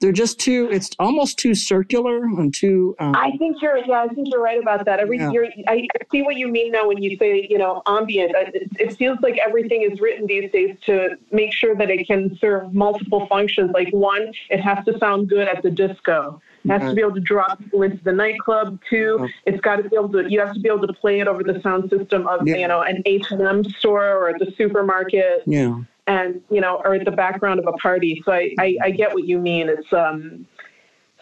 they're 0.00 0.12
just 0.12 0.38
too 0.38 0.68
it's 0.70 0.90
almost 0.98 1.38
too 1.38 1.54
circular 1.54 2.24
and 2.24 2.54
too 2.54 2.94
um, 3.00 3.14
I 3.16 3.32
think 3.38 3.60
you're 3.60 3.78
yeah 3.78 4.02
I 4.02 4.08
think 4.08 4.28
you're 4.30 4.42
right 4.42 4.60
about 4.60 4.84
that. 4.84 5.00
Every 5.00 5.18
Yeah. 5.18 5.30
you're, 5.32 5.48
I 5.66 5.86
see 6.12 6.22
what 6.22 6.36
you 6.36 6.48
mean 6.48 6.72
now 6.72 6.86
when 6.86 7.02
you 7.02 7.16
say 7.18 7.46
you 7.50 7.58
know 7.58 7.82
ambient. 7.86 8.32
It, 8.36 8.68
it 8.78 8.96
feels 8.96 9.18
like 9.22 9.38
everything 9.44 9.82
is 9.82 10.00
written 10.00 10.26
these 10.26 10.50
days 10.52 10.76
to 10.86 11.16
make 11.32 11.52
sure 11.52 11.74
that 11.74 11.90
it 11.90 12.06
can 12.06 12.36
serve 12.40 12.72
multiple 12.72 13.26
functions. 13.26 13.72
Like 13.74 13.90
one 13.92 14.32
it 14.50 14.60
has 14.60 14.84
to 14.84 14.96
sound 14.98 15.28
good 15.28 15.48
at 15.48 15.62
the 15.62 15.70
disco. 15.70 16.40
It 16.64 16.70
has 16.70 16.90
to 16.90 16.94
be 16.94 17.00
able 17.00 17.14
to 17.14 17.20
draw 17.20 17.54
people 17.54 17.82
into 17.82 18.02
the 18.04 18.12
nightclub 18.12 18.78
two 18.88 19.28
it's 19.46 19.60
got 19.60 19.76
to 19.76 19.88
be 19.88 19.96
able 19.96 20.10
to 20.10 20.30
you 20.30 20.38
have 20.40 20.54
to 20.54 20.60
be 20.60 20.68
able 20.68 20.86
to 20.86 20.92
play 20.92 21.20
it 21.20 21.26
over 21.26 21.42
the 21.42 21.60
sound 21.62 21.90
system 21.90 22.26
of 22.28 22.46
Yeah. 22.46 22.56
you 22.56 22.68
know 22.68 22.82
an 22.82 23.02
H&M 23.06 23.64
store 23.64 24.28
or 24.28 24.38
the 24.38 24.52
supermarket. 24.56 25.42
Yeah 25.46 25.80
and 26.08 26.42
you 26.50 26.60
know 26.60 26.80
are 26.84 26.94
at 26.94 27.04
the 27.04 27.12
background 27.12 27.60
of 27.60 27.66
a 27.68 27.72
party 27.72 28.20
so 28.24 28.32
i 28.32 28.50
i, 28.58 28.76
I 28.82 28.90
get 28.90 29.14
what 29.14 29.24
you 29.24 29.38
mean 29.38 29.68
it's 29.68 29.92
um 29.92 30.46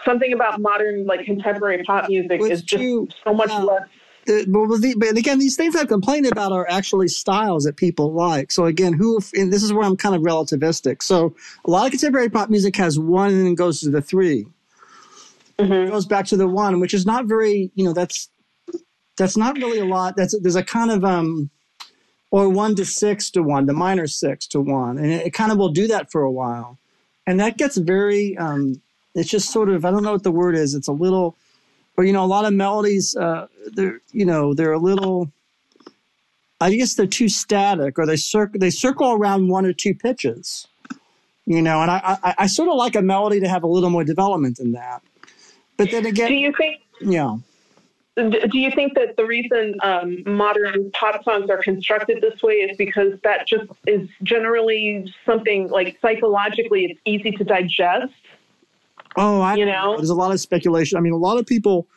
something 0.04 0.32
about 0.32 0.60
modern 0.60 1.04
like 1.06 1.24
contemporary 1.26 1.82
pop 1.84 2.08
music 2.08 2.40
Well, 2.40 2.50
is 2.50 2.62
just 2.62 2.82
too- 2.82 3.08
so 3.24 3.34
much 3.34 3.50
yeah. 3.50 3.58
less 3.58 3.82
but, 4.26 4.80
the, 4.80 4.94
but 4.98 5.16
again, 5.16 5.38
these 5.38 5.54
things 5.54 5.76
I've 5.76 5.86
complained 5.86 6.26
about 6.26 6.50
are 6.50 6.66
actually 6.68 7.06
styles 7.06 7.62
that 7.62 7.76
people 7.76 8.12
like. 8.12 8.50
So 8.50 8.64
again, 8.64 8.92
who 8.92 9.20
and 9.34 9.52
this 9.52 9.62
is 9.62 9.72
where 9.72 9.84
I'm 9.84 9.96
kind 9.96 10.16
of 10.16 10.22
relativistic. 10.22 11.00
So 11.04 11.36
a 11.64 11.70
lot 11.70 11.84
of 11.86 11.92
contemporary 11.92 12.28
pop 12.28 12.50
music 12.50 12.74
has 12.74 12.98
one 12.98 13.32
and 13.32 13.46
then 13.46 13.54
goes 13.54 13.78
to 13.82 13.90
the 13.90 14.02
3 14.02 14.44
It 15.60 15.90
goes 15.92 16.06
back 16.06 16.26
to 16.26 16.36
the 16.36 16.48
one, 16.48 16.80
which 16.80 16.92
is 16.92 17.06
not 17.06 17.26
very, 17.26 17.70
you 17.76 17.84
know, 17.84 17.92
that's 17.92 18.28
that's 19.16 19.36
not 19.36 19.54
really 19.58 19.78
a 19.78 19.84
lot. 19.84 20.16
That's 20.16 20.36
there's 20.40 20.56
a 20.56 20.64
kind 20.64 20.90
of 20.90 21.04
um 21.04 21.48
or 22.30 22.48
one 22.48 22.74
to 22.76 22.84
six 22.84 23.30
to 23.30 23.42
one, 23.42 23.66
the 23.66 23.72
minor 23.72 24.06
six 24.06 24.46
to 24.48 24.60
one, 24.60 24.98
and 24.98 25.06
it, 25.12 25.26
it 25.28 25.30
kind 25.32 25.52
of 25.52 25.58
will 25.58 25.70
do 25.70 25.86
that 25.88 26.10
for 26.10 26.22
a 26.22 26.30
while, 26.32 26.78
and 27.26 27.40
that 27.40 27.58
gets 27.58 27.76
very. 27.76 28.36
um 28.38 28.80
It's 29.14 29.30
just 29.30 29.50
sort 29.50 29.68
of 29.70 29.84
I 29.84 29.90
don't 29.90 30.02
know 30.02 30.12
what 30.12 30.24
the 30.24 30.32
word 30.32 30.56
is. 30.56 30.74
It's 30.74 30.88
a 30.88 30.92
little 30.92 31.36
or 31.96 32.04
you 32.04 32.12
know 32.12 32.24
a 32.24 32.26
lot 32.26 32.44
of 32.44 32.52
melodies 32.52 33.16
uh 33.16 33.46
they're 33.74 34.00
you 34.12 34.24
know 34.24 34.54
they're 34.54 34.72
a 34.72 34.78
little 34.78 35.30
i 36.60 36.72
guess 36.74 36.94
they're 36.94 37.06
too 37.06 37.28
static 37.28 37.98
or 37.98 38.06
they 38.06 38.16
circle 38.16 38.58
they 38.58 38.70
circle 38.70 39.12
around 39.12 39.48
one 39.48 39.66
or 39.66 39.72
two 39.72 39.94
pitches 39.94 40.66
you 41.46 41.62
know 41.62 41.80
and 41.82 41.90
i 41.90 42.18
i, 42.22 42.34
I 42.40 42.46
sort 42.46 42.68
of 42.68 42.76
like 42.76 42.96
a 42.96 43.02
melody 43.02 43.40
to 43.40 43.48
have 43.48 43.62
a 43.62 43.66
little 43.68 43.90
more 43.90 44.04
development 44.04 44.56
than 44.58 44.72
that 44.72 45.02
but 45.76 45.90
then 45.90 46.06
again, 46.06 46.28
do 46.28 46.34
you 46.34 46.52
think 46.56 46.80
yeah 47.00 47.36
do 48.16 48.58
you 48.58 48.70
think 48.70 48.94
that 48.94 49.16
the 49.16 49.26
reason 49.26 49.74
um, 49.82 50.22
modern 50.26 50.90
pop 50.92 51.22
songs 51.22 51.50
are 51.50 51.62
constructed 51.62 52.22
this 52.22 52.42
way 52.42 52.54
is 52.54 52.76
because 52.78 53.12
that 53.24 53.46
just 53.46 53.70
is 53.86 54.08
generally 54.22 55.12
something 55.26 55.68
like 55.68 55.98
psychologically 56.00 56.86
it's 56.86 57.00
easy 57.04 57.30
to 57.32 57.44
digest? 57.44 58.14
Oh 59.16 59.40
i 59.42 59.54
You 59.54 59.66
know? 59.66 59.96
there's 59.96 60.10
a 60.10 60.14
lot 60.14 60.32
of 60.32 60.40
speculation. 60.40 60.96
I 60.96 61.00
mean 61.00 61.12
a 61.12 61.18
lot 61.18 61.38
of 61.38 61.46
people 61.46 61.88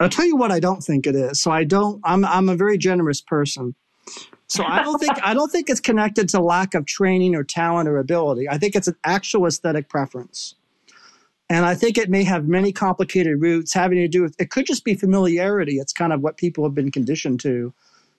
i'll 0.00 0.08
tell 0.08 0.24
you 0.24 0.36
what 0.36 0.50
i 0.50 0.58
don't 0.58 0.80
think 0.82 1.06
it 1.06 1.14
is. 1.14 1.42
So 1.42 1.50
i 1.50 1.64
don't 1.64 2.00
i'm 2.04 2.24
i'm 2.24 2.48
a 2.48 2.56
very 2.56 2.78
generous 2.78 3.20
person. 3.20 3.74
So 4.46 4.64
i 4.64 4.82
don't 4.82 4.98
think 4.98 5.22
i 5.22 5.34
don't 5.34 5.52
think 5.52 5.68
it's 5.68 5.80
connected 5.80 6.30
to 6.30 6.40
lack 6.40 6.74
of 6.74 6.86
training 6.86 7.34
or 7.34 7.44
talent 7.44 7.90
or 7.90 7.98
ability. 7.98 8.48
I 8.48 8.56
think 8.56 8.74
it's 8.74 8.88
an 8.88 8.96
actual 9.04 9.46
aesthetic 9.46 9.90
preference 9.90 10.54
and 11.50 11.66
i 11.66 11.74
think 11.74 11.98
it 11.98 12.08
may 12.08 12.24
have 12.24 12.48
many 12.48 12.72
complicated 12.72 13.42
roots 13.42 13.74
having 13.74 13.98
to 13.98 14.08
do 14.08 14.22
with 14.22 14.34
it 14.40 14.50
could 14.50 14.64
just 14.64 14.84
be 14.84 14.94
familiarity. 14.94 15.74
It's 15.78 15.92
kind 15.92 16.12
of 16.12 16.22
what 16.22 16.38
people 16.38 16.64
have 16.64 16.74
been 16.74 16.90
conditioned 16.90 17.40
to. 17.40 17.74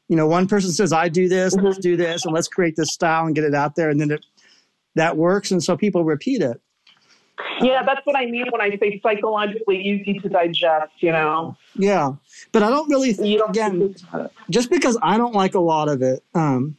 You 0.08 0.16
know 0.16 0.28
one 0.28 0.48
person 0.48 0.72
says 0.72 0.94
i 0.94 1.10
do 1.10 1.28
this 1.28 1.56
let's 1.56 1.78
do 1.78 1.98
this 1.98 2.26
and 2.26 2.34
let's 2.34 2.48
create 2.48 2.76
this 2.76 2.94
style 2.94 3.26
and 3.26 3.34
get 3.34 3.46
it 3.46 3.56
out 3.56 3.76
there 3.76 3.90
and 3.90 4.00
then 4.00 4.12
it 4.12 4.26
that 4.96 5.18
works 5.18 5.52
and 5.52 5.64
so 5.64 5.76
people 5.76 6.04
repeat 6.04 6.42
it. 6.42 6.62
Yeah 7.62 7.82
that's 7.84 8.06
what 8.06 8.18
i 8.18 8.26
mean 8.26 8.46
when 8.52 8.62
i 8.62 8.78
say 8.78 9.00
psychologically 9.02 9.82
easy 9.82 10.20
to 10.20 10.30
digest 10.30 10.92
you 11.00 11.12
know? 11.14 11.56
Yeah, 11.76 12.14
but 12.52 12.62
I 12.62 12.70
don't 12.70 12.90
really 12.90 13.10
you 13.10 13.16
think, 13.16 13.40
don't 13.40 13.50
again, 13.52 13.96
just 14.50 14.70
because 14.70 14.98
I 15.02 15.18
don't 15.18 15.34
like 15.34 15.56
a 15.56 15.60
lot 15.60 15.88
of 15.88 16.02
it 16.02 16.22
um, 16.36 16.76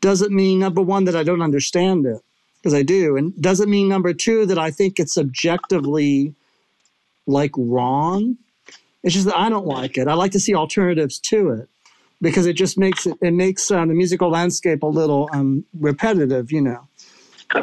doesn't 0.00 0.32
mean, 0.32 0.58
number 0.58 0.82
one, 0.82 1.04
that 1.04 1.16
I 1.16 1.22
don't 1.22 1.42
understand 1.42 2.06
it, 2.06 2.20
because 2.58 2.74
I 2.74 2.82
do. 2.82 3.16
And 3.16 3.40
doesn't 3.40 3.70
mean, 3.70 3.88
number 3.88 4.12
two, 4.12 4.46
that 4.46 4.58
I 4.58 4.70
think 4.70 4.98
it's 4.98 5.16
objectively 5.16 6.34
like 7.26 7.52
wrong. 7.56 8.36
It's 9.02 9.14
just 9.14 9.26
that 9.26 9.38
I 9.38 9.48
don't 9.48 9.66
like 9.66 9.96
it. 9.96 10.08
I 10.08 10.14
like 10.14 10.32
to 10.32 10.40
see 10.40 10.54
alternatives 10.54 11.18
to 11.30 11.50
it 11.50 11.68
because 12.20 12.46
it 12.46 12.54
just 12.54 12.76
makes 12.76 13.06
it, 13.06 13.16
it 13.20 13.32
makes 13.32 13.70
um, 13.70 13.88
the 13.88 13.94
musical 13.94 14.30
landscape 14.30 14.82
a 14.82 14.86
little 14.86 15.28
um, 15.32 15.64
repetitive, 15.78 16.50
you 16.50 16.60
know. 16.60 16.88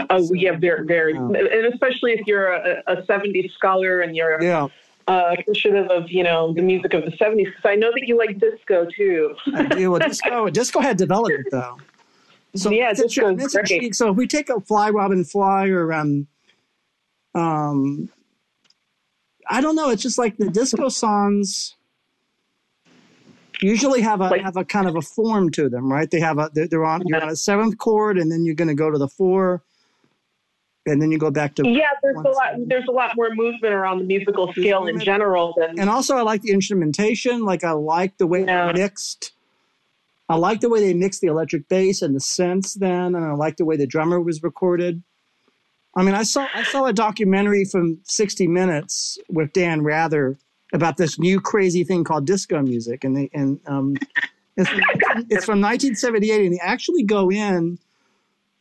Oh 0.10 0.34
yeah, 0.34 0.58
very, 0.58 0.84
very, 0.86 1.16
and 1.16 1.38
especially 1.72 2.14
if 2.14 2.26
you're 2.26 2.52
a, 2.54 2.82
a 2.88 3.04
'70s 3.04 3.52
scholar 3.52 4.02
and 4.02 4.16
you're 4.16 4.42
Yeah, 4.42 4.68
uh, 5.08 5.36
appreciative 5.38 5.92
of 5.92 6.10
you 6.10 6.24
know 6.24 6.54
the 6.54 6.64
music 6.64 6.96
of 6.96 7.04
the 7.04 7.12
'70s. 7.12 7.46
Because 7.46 7.66
I 7.66 7.76
know 7.76 7.92
that 7.92 8.08
you 8.08 8.18
like 8.18 8.40
disco 8.40 8.88
too. 8.96 9.36
I 9.54 9.64
do. 9.66 9.92
Well, 9.92 10.00
disco, 10.08 10.50
disco 10.50 10.80
had 10.80 10.98
development 10.98 11.48
though. 11.52 11.78
So 12.56 12.72
Yeah, 12.72 12.92
it's 12.92 13.00
it's 13.02 13.16
great. 13.70 13.96
So 13.96 14.10
if 14.12 14.16
we 14.16 14.28
take 14.28 14.50
a 14.50 14.60
Fly 14.62 14.90
Robin 14.90 15.24
Fly 15.24 15.68
or 15.68 15.92
um, 15.94 16.28
um, 17.34 18.10
I 19.48 19.62
don't 19.62 19.76
know. 19.76 19.90
It's 19.90 20.02
just 20.02 20.18
like 20.18 20.38
the 20.38 20.50
disco 20.50 20.90
songs 20.90 21.76
usually 23.62 24.02
have 24.02 24.22
a 24.22 24.30
Like- 24.30 24.42
have 24.42 24.58
a 24.58 24.66
kind 24.66 24.88
of 24.88 24.96
a 24.96 25.02
form 25.02 25.50
to 25.52 25.70
them, 25.70 25.92
right? 25.92 26.10
They 26.10 26.20
have 26.20 26.38
a 26.40 26.50
they're, 26.54 26.68
they're 26.68 26.86
on 26.86 27.04
you're 27.06 27.22
on 27.22 27.30
a 27.30 27.36
seventh 27.36 27.78
chord, 27.78 28.18
and 28.18 28.32
then 28.32 28.46
you're 28.46 28.56
going 28.56 28.68
to 28.70 28.74
go 28.74 28.90
to 28.90 28.98
the 28.98 29.08
four, 29.08 29.62
and 30.86 31.02
then 31.02 31.12
you 31.12 31.18
go 31.18 31.32
back 31.32 31.56
to 31.56 31.68
Yeah, 31.68 31.88
there's 32.02 32.18
a 32.18 32.22
lot. 32.30 32.54
There's 32.68 32.88
a 32.88 32.92
lot 32.92 33.16
more 33.16 33.30
movement 33.34 33.74
around 33.74 34.00
the 34.00 34.06
musical 34.06 34.52
scale 34.54 34.88
in 34.88 35.00
general 35.00 35.54
than 35.58 35.80
and 35.80 35.90
also 35.90 36.16
I 36.18 36.22
like 36.22 36.42
the 36.42 36.52
instrumentation. 36.52 37.44
Like 37.46 37.64
I 37.64 37.72
like 37.72 38.18
the 38.18 38.28
way 38.28 38.44
Yeah. 38.46 38.72
they 38.72 38.82
mixed. 38.82 39.34
I 40.28 40.36
like 40.36 40.62
the 40.62 40.70
way 40.70 40.80
they 40.80 40.94
mixed 40.94 41.22
the 41.22 41.28
electric 41.28 41.68
bass 41.68 42.02
and 42.02 42.16
the 42.16 42.20
synths 42.20 42.74
then, 42.74 43.16
and 43.16 43.24
I 43.24 43.34
like 43.34 43.58
the 43.58 43.66
way 43.66 43.78
the 43.78 43.86
drummer 43.86 44.20
was 44.20 44.42
recorded. 44.42 45.04
I 45.96 46.04
mean, 46.04 46.16
I 46.16 46.24
saw 46.24 46.48
I 46.54 46.64
saw 46.64 46.86
a 46.86 46.94
documentary 46.94 47.66
from 47.66 48.00
60 48.04 48.48
Minutes 48.48 49.18
with 49.30 49.54
Dan 49.54 49.84
Rather 49.84 50.38
about 50.74 50.98
this 50.98 51.20
new 51.20 51.40
crazy 51.40 51.84
thing 51.84 52.04
called 52.04 52.26
disco 52.26 52.62
music, 52.62 53.04
and 53.04 53.16
they 53.16 53.30
and 53.34 53.60
um, 53.68 53.96
it's, 54.58 54.70
it's 55.30 55.46
from 55.46 55.62
1978, 55.62 56.46
and 56.46 56.54
they 56.56 56.60
actually 56.62 57.04
go 57.04 57.30
in 57.30 57.78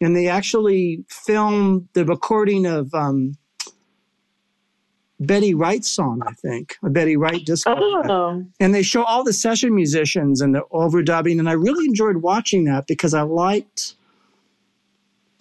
and 0.01 0.17
they 0.17 0.29
actually 0.29 1.05
film 1.09 1.89
the 1.95 2.05
recording 2.05 2.67
of 2.67 2.93
um, 2.95 3.37
Betty 5.25 5.55
Wright 5.55 5.85
song, 5.85 6.23
I 6.27 6.33
think, 6.33 6.77
a 6.83 6.91
Betty 6.91 7.17
Wright 7.17 7.45
disco. 7.45 7.75
oh, 7.77 8.45
And 8.61 8.75
they 8.75 8.83
show 8.83 9.05
all 9.05 9.25
the 9.25 9.33
session 9.33 9.75
musicians 9.75 10.41
and 10.41 10.55
the 10.55 10.63
overdubbing, 10.73 11.39
and 11.39 11.49
I 11.49 11.53
really 11.53 11.87
enjoyed 11.87 12.19
watching 12.19 12.65
that 12.65 12.87
because 12.87 13.15
I 13.15 13.23
liked. 13.23 13.95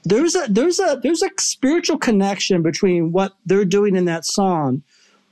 There's 0.06 0.36
a 0.36 0.48
there's 0.50 0.80
a 0.80 1.00
there's 1.02 1.24
a 1.24 1.30
spiritual 1.40 1.98
connection 1.98 2.62
between 2.62 3.14
what 3.14 3.34
they're 3.46 3.64
doing 3.64 3.96
in 3.96 4.06
that 4.06 4.26
song 4.26 4.84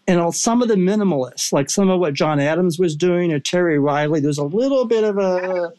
and 0.08 0.20
all- 0.20 0.32
some 0.32 0.62
of 0.62 0.68
the 0.68 0.76
minimalists, 0.76 1.52
like 1.52 1.70
some 1.70 1.90
of 1.90 2.00
what 2.00 2.14
John 2.14 2.40
Adams 2.40 2.80
was 2.80 2.96
doing 2.96 3.34
or 3.34 3.40
Terry 3.40 3.80
Riley. 3.80 4.20
There's 4.20 4.38
a 4.38 4.44
little 4.44 4.86
bit 4.86 5.04
of 5.04 5.18
a 5.18 5.74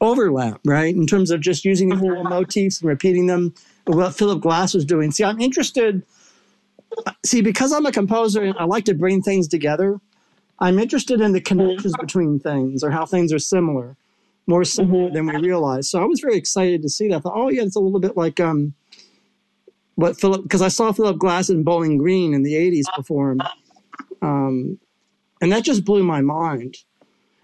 overlap, 0.00 0.60
right, 0.64 0.94
in 0.94 1.06
terms 1.06 1.30
of 1.30 1.40
just 1.40 1.64
using 1.64 1.88
these 1.88 2.00
little 2.00 2.18
mm-hmm. 2.18 2.28
motifs 2.28 2.80
and 2.80 2.88
repeating 2.88 3.26
them. 3.26 3.54
What 3.86 4.14
Philip 4.14 4.40
Glass 4.40 4.74
was 4.74 4.84
doing. 4.84 5.10
See, 5.10 5.24
I'm 5.24 5.40
interested. 5.40 6.02
See, 7.24 7.42
because 7.42 7.72
I'm 7.72 7.86
a 7.86 7.92
composer 7.92 8.42
and 8.42 8.56
I 8.58 8.64
like 8.64 8.84
to 8.86 8.94
bring 8.94 9.22
things 9.22 9.48
together. 9.48 10.00
I'm 10.60 10.78
interested 10.78 11.20
in 11.20 11.32
the 11.32 11.40
connections 11.40 11.94
between 12.00 12.40
things 12.40 12.82
or 12.82 12.90
how 12.90 13.06
things 13.06 13.32
are 13.32 13.38
similar, 13.38 13.96
more 14.46 14.64
similar 14.64 15.10
than 15.10 15.26
we 15.26 15.36
realize. 15.36 15.88
So 15.88 16.02
I 16.02 16.06
was 16.06 16.20
very 16.20 16.36
excited 16.36 16.82
to 16.82 16.88
see 16.88 17.08
that. 17.08 17.16
I 17.16 17.20
thought, 17.20 17.36
oh 17.36 17.48
yeah, 17.48 17.62
it's 17.62 17.76
a 17.76 17.80
little 17.80 18.00
bit 18.00 18.16
like 18.16 18.40
um, 18.40 18.74
what 19.94 20.18
Philip 20.18 20.42
because 20.42 20.62
I 20.62 20.68
saw 20.68 20.92
Philip 20.92 21.18
Glass 21.18 21.50
in 21.50 21.62
Bowling 21.62 21.98
Green 21.98 22.34
in 22.34 22.42
the 22.42 22.54
'80s 22.54 22.84
perform, 22.94 23.40
um, 24.22 24.78
and 25.40 25.52
that 25.52 25.64
just 25.64 25.84
blew 25.84 26.02
my 26.02 26.20
mind. 26.20 26.76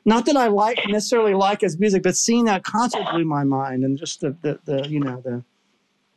Not 0.05 0.27
that 0.27 0.37
I 0.37 0.49
like 0.49 0.79
necessarily 0.89 1.35
like 1.35 1.63
his 1.63 1.79
music, 1.79 2.03
but 2.03 2.17
seeing 2.17 2.45
that 2.45 2.63
concert 2.65 3.05
blew 3.13 3.25
my 3.25 3.45
mind, 3.45 3.85
and 3.85 3.99
just 3.99 4.21
the 4.21 4.37
the, 4.43 4.61
the 4.65 4.89
you 4.89 5.01
know 5.01 5.21
the 5.21 5.45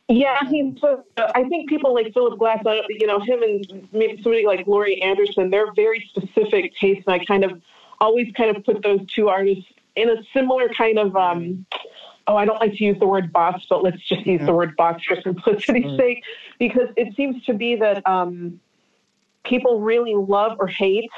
yeah. 0.08 0.38
He's. 0.48 0.80
So, 0.80 1.04
I 1.16 1.44
think 1.44 1.68
people 1.68 1.94
like 1.94 2.12
Philip 2.12 2.38
Glass, 2.38 2.64
uh, 2.66 2.82
you 2.88 3.06
know, 3.06 3.20
him 3.20 3.42
and 3.42 3.88
maybe 3.92 4.20
somebody 4.22 4.46
like 4.46 4.66
Laurie 4.66 5.00
Anderson. 5.02 5.50
They're 5.50 5.72
very 5.74 6.08
specific 6.14 6.74
tastes, 6.76 7.04
and 7.06 7.20
I 7.20 7.24
kind 7.24 7.44
of 7.44 7.60
always 8.00 8.32
kind 8.36 8.56
of 8.56 8.64
put 8.64 8.82
those 8.82 9.00
two 9.14 9.28
artists 9.28 9.64
in 9.96 10.08
a 10.10 10.16
similar 10.32 10.68
kind 10.70 10.98
of. 10.98 11.14
um 11.16 11.66
Oh, 12.30 12.36
I 12.36 12.44
don't 12.44 12.60
like 12.60 12.72
to 12.72 12.84
use 12.84 12.98
the 12.98 13.06
word 13.06 13.32
box, 13.32 13.64
but 13.70 13.82
let's 13.82 14.06
just 14.06 14.26
use 14.26 14.44
the 14.44 14.52
word 14.52 14.76
box 14.76 15.02
for 15.02 15.18
simplicity's 15.22 15.82
Sure. 15.84 15.96
sake, 15.96 16.22
because 16.58 16.88
it 16.98 17.16
seems 17.16 17.42
to 17.46 17.54
be 17.54 17.74
that 17.76 18.06
um, 18.06 18.60
people 19.44 19.80
really 19.80 20.14
love 20.14 20.58
or 20.60 20.66
hate 20.66 21.08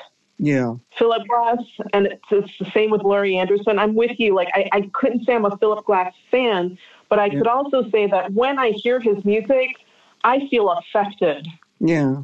Yeah. 0.43 0.75
Philip 0.99 1.27
Glass, 1.29 1.59
and 1.93 2.07
it's, 2.07 2.23
it's 2.31 2.51
the 2.59 2.71
same 2.73 2.91
with 2.91 3.03
Laurie 3.03 3.37
Anderson. 3.37 3.79
I'm 3.79 3.95
with 3.95 4.19
you. 4.19 4.35
Like 4.35 4.49
I, 4.55 4.69
I 4.73 4.91
couldn't 4.95 5.27
say 5.27 5.35
I'm 5.35 5.45
a 5.45 5.55
Philip 5.59 5.85
Glass 5.85 6.15
fan, 6.31 6.79
but 7.11 7.19
I 7.19 7.27
Yeah. 7.27 7.39
could 7.39 7.47
also 7.47 7.89
say 7.91 8.07
that 8.07 8.33
when 8.33 8.59
I 8.59 8.71
hear 8.71 9.01
his 9.01 9.23
music, 9.25 9.77
I 10.25 10.49
feel 10.49 10.71
affected. 10.71 11.47
Yeah. 11.79 12.23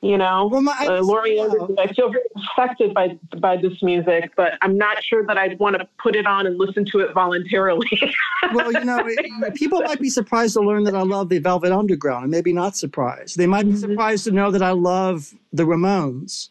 You 0.00 0.16
know, 0.16 0.48
Well, 0.50 0.62
my- 0.62 0.86
uh, 0.88 1.02
Laurie 1.02 1.36
yeah. 1.36 1.42
Anderson, 1.42 1.76
I 1.78 1.88
feel 1.88 2.08
very 2.10 2.24
affected 2.36 2.94
by 2.94 3.18
by 3.40 3.56
this 3.56 3.82
music, 3.82 4.30
but 4.36 4.52
I'm 4.62 4.78
not 4.78 5.02
sure 5.02 5.26
that 5.26 5.36
I'd 5.36 5.58
want 5.58 5.76
to 5.76 5.88
put 6.00 6.14
it 6.16 6.24
on 6.24 6.46
and 6.46 6.56
listen 6.56 6.84
to 6.92 7.00
it 7.00 7.12
voluntarily. 7.12 7.88
Well, 8.54 8.72
you 8.72 8.84
know, 8.84 9.02
it- 9.04 9.54
people 9.56 9.82
might 9.82 10.00
be 10.00 10.08
surprised 10.08 10.54
to 10.54 10.60
learn 10.60 10.84
that 10.84 10.94
I 10.94 11.02
love 11.02 11.28
the 11.28 11.40
Velvet 11.40 11.72
Underground, 11.72 12.22
and 12.22 12.30
maybe 12.30 12.52
not 12.52 12.76
surprised. 12.76 13.36
They 13.36 13.48
might 13.48 13.64
be 13.64 13.72
Mm-hmm. 13.72 13.80
surprised 13.90 14.24
to 14.24 14.30
know 14.30 14.50
that 14.52 14.62
I 14.62 14.70
love 14.70 15.34
the 15.52 15.64
Ramones. 15.64 16.48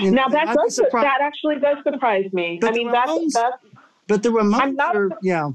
You 0.00 0.10
now 0.10 0.28
they 0.28 0.34
that 0.44 0.56
does 0.56 0.74
surprised- 0.76 1.06
that 1.06 1.20
actually 1.20 1.58
does 1.58 1.76
surprise 1.84 2.32
me. 2.32 2.58
But 2.60 2.70
I 2.70 2.76
mean, 2.76 2.90
that's 2.92 3.10
Ramones- 3.10 3.32
that's 3.32 3.56
but 4.08 4.22
the 4.22 4.30
Ramones 4.30 4.60
I'm 4.60 4.74
not- 4.76 4.96
are, 4.96 5.10
yeah. 5.22 5.50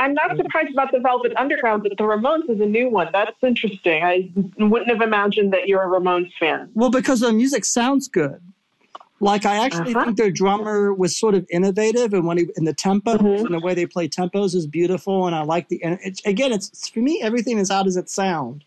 I'm 0.00 0.14
not 0.14 0.34
surprised 0.36 0.72
about 0.72 0.92
the 0.92 0.98
Velvet 0.98 1.32
Underground, 1.36 1.82
but 1.82 1.96
the 1.98 2.04
Ramones 2.04 2.48
is 2.48 2.58
a 2.60 2.66
new 2.66 2.88
one. 2.88 3.08
That's 3.12 3.36
interesting. 3.42 4.02
I 4.02 4.30
wouldn't 4.58 4.88
have 4.90 5.02
imagined 5.02 5.52
that 5.52 5.68
you're 5.68 5.82
a 5.82 5.86
Ramones 5.86 6.32
fan. 6.40 6.70
Well, 6.74 6.90
because 6.90 7.20
the 7.20 7.32
music 7.32 7.64
sounds 7.66 8.08
good. 8.08 8.40
Like 9.20 9.44
I 9.46 9.64
actually 9.64 9.94
Uh-huh. 9.94 10.06
think 10.06 10.16
their 10.16 10.30
drummer 10.30 10.92
was 10.92 11.16
sort 11.18 11.34
of 11.34 11.46
innovative, 11.50 12.14
and 12.14 12.26
when 12.26 12.38
he 12.38 12.46
in 12.56 12.64
the 12.64 12.74
tempos 12.74 13.18
Mhm. 13.18 13.44
and 13.44 13.54
the 13.54 13.60
way 13.60 13.74
they 13.74 13.86
play 13.86 14.08
tempos 14.08 14.54
is 14.54 14.66
beautiful, 14.66 15.26
and 15.26 15.36
I 15.36 15.42
like 15.42 15.68
the. 15.68 15.82
And 15.84 15.98
it's, 16.02 16.20
again, 16.26 16.50
it's 16.52 16.88
for 16.88 17.00
me 17.00 17.20
everything 17.22 17.58
is 17.58 17.70
how 17.70 17.82
does 17.82 17.96
it 17.96 18.08
sound, 18.10 18.64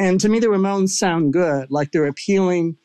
and 0.00 0.18
to 0.20 0.28
me 0.28 0.40
the 0.40 0.48
Ramones 0.48 0.90
sound 0.90 1.32
good, 1.32 1.70
like 1.70 1.92
they're 1.92 2.06
appealing, 2.06 2.76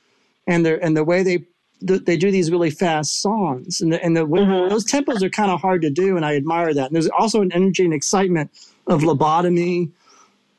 and 0.48 0.66
they're 0.66 0.84
and 0.84 0.96
the 0.96 1.04
way 1.04 1.24
they 1.24 1.46
they 1.82 2.16
do 2.16 2.32
these 2.32 2.50
really 2.50 2.70
fast 2.70 3.22
songs, 3.22 3.82
and 3.82 3.92
the, 3.92 4.02
and 4.04 4.16
the 4.16 4.26
Mhm. 4.26 4.70
those 4.70 4.86
tempos 4.86 5.22
are 5.22 5.30
kind 5.30 5.52
of 5.52 5.60
hard 5.60 5.82
to 5.82 5.90
do, 5.90 6.16
and 6.16 6.26
I 6.26 6.36
admire 6.36 6.74
that. 6.74 6.88
And 6.88 6.96
there's 6.96 7.10
also 7.10 7.42
an 7.42 7.52
energy 7.52 7.84
and 7.84 7.94
excitement 7.94 8.52
of 8.88 9.02
lobotomy. 9.02 9.92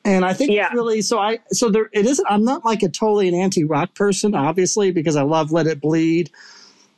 And 0.04 0.24
I 0.26 0.34
think 0.34 0.50
Yeah. 0.50 0.66
it's 0.66 0.74
really 0.74 1.00
so 1.00 1.18
I 1.18 1.38
so 1.50 1.70
there 1.70 1.88
it 1.92 2.04
isn't 2.04 2.26
I'm 2.28 2.44
not 2.44 2.64
like 2.64 2.82
a 2.82 2.90
totally 2.90 3.26
an 3.28 3.34
anti 3.34 3.64
rock 3.64 3.94
person, 3.94 4.34
obviously, 4.34 4.90
because 4.90 5.16
I 5.16 5.22
love 5.22 5.50
Let 5.50 5.66
It 5.66 5.80
Bleed 5.80 6.30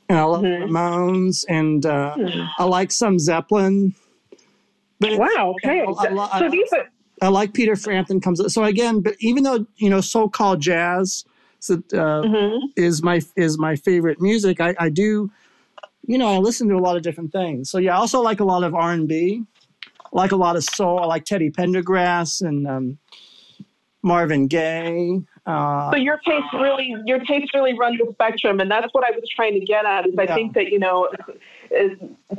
and 0.09 0.19
I 0.19 0.25
love 0.25 0.43
Mhm. 0.43 0.69
Ramones 0.69 1.45
and 1.49 1.87
uh, 1.87 2.17
I 2.59 2.65
like 2.65 2.91
some 2.91 3.21
Zeppelin. 3.21 3.95
But 4.99 5.19
Wow. 5.19 5.55
Okay. 5.57 5.85
I, 5.87 6.09
I, 6.09 6.39
So 6.41 6.49
these 6.49 6.73
are 6.73 6.89
I 7.23 7.29
like 7.29 7.55
Peter 7.55 7.77
Frampton 7.77 8.21
comes 8.21 8.53
so 8.53 8.65
again, 8.65 9.01
but 9.01 9.15
even 9.21 9.45
though 9.45 9.67
you 9.77 9.89
know 9.89 10.01
so-called 10.01 10.61
jazz 10.61 11.25
uh, 11.71 12.23
mhm. 12.25 12.61
is 12.77 13.03
my 13.03 13.21
is 13.37 13.59
my 13.59 13.77
favorite 13.77 14.21
music, 14.21 14.61
I, 14.61 14.75
I 14.79 14.89
do 14.89 15.31
you 16.07 16.19
know 16.19 16.29
I 16.35 16.39
listen 16.39 16.69
to 16.69 16.77
a 16.77 16.79
lot 16.79 16.97
of 16.97 17.03
different 17.03 17.33
things. 17.33 17.71
So 17.71 17.79
yeah, 17.79 17.95
I 17.97 17.99
also 17.99 18.21
like 18.21 18.41
a 18.41 18.45
lot 18.45 18.65
of 18.65 18.75
R 18.75 18.93
and 18.93 19.09
B, 19.09 19.43
like 20.13 20.33
a 20.33 20.37
lot 20.37 20.57
of 20.57 20.65
soul. 20.65 20.99
I 21.01 21.07
like 21.07 21.25
Teddy 21.25 21.51
Pendergrass 21.51 22.41
and 22.47 22.67
um, 22.67 22.99
Marvin 24.03 24.47
Gaye. 24.47 25.21
Uh, 25.47 25.91
So 25.93 25.97
your 25.97 26.19
taste 26.19 26.53
really, 26.55 26.95
your 27.05 27.19
taste 27.21 27.53
really 27.55 27.75
runs 27.79 27.99
the 27.99 28.11
spectrum, 28.13 28.61
and 28.61 28.71
that's 28.71 28.93
what 28.93 29.05
I 29.05 29.11
was 29.11 29.29
trying 29.35 29.55
to 29.55 29.61
get 29.61 29.85
at. 29.85 30.07
Is 30.07 30.15
I 30.19 30.25
Yeah. 30.25 30.35
think 30.35 30.55
that 30.55 30.67
you 30.69 30.79
know, 30.79 31.09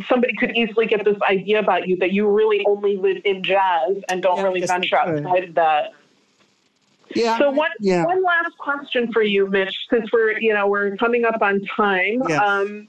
somebody 0.07 0.33
could 0.35 0.55
easily 0.55 0.85
get 0.85 1.03
this 1.05 1.17
idea 1.29 1.59
about 1.59 1.87
you 1.87 1.97
that 1.97 2.11
you 2.11 2.27
really 2.29 2.63
only 2.67 2.97
live 2.97 3.17
in 3.25 3.43
jazz 3.43 3.97
and 4.09 4.21
don't 4.21 4.37
Yeah, 4.37 4.43
really 4.43 4.61
venture 4.65 4.97
outside 4.97 5.43
of 5.45 5.55
that. 5.55 5.91
Yeah. 7.15 7.37
So 7.37 7.51
one 7.51 7.71
yeah. 7.79 8.05
one 8.05 8.23
last 8.23 8.57
question 8.57 9.11
for 9.11 9.21
you, 9.21 9.47
Mitch, 9.47 9.75
since 9.89 10.11
we're 10.11 10.39
you 10.39 10.53
know 10.53 10.67
we're 10.67 10.95
coming 10.97 11.25
up 11.25 11.41
on 11.41 11.61
time. 11.65 12.21
Yes. 12.27 12.41
Um, 12.41 12.87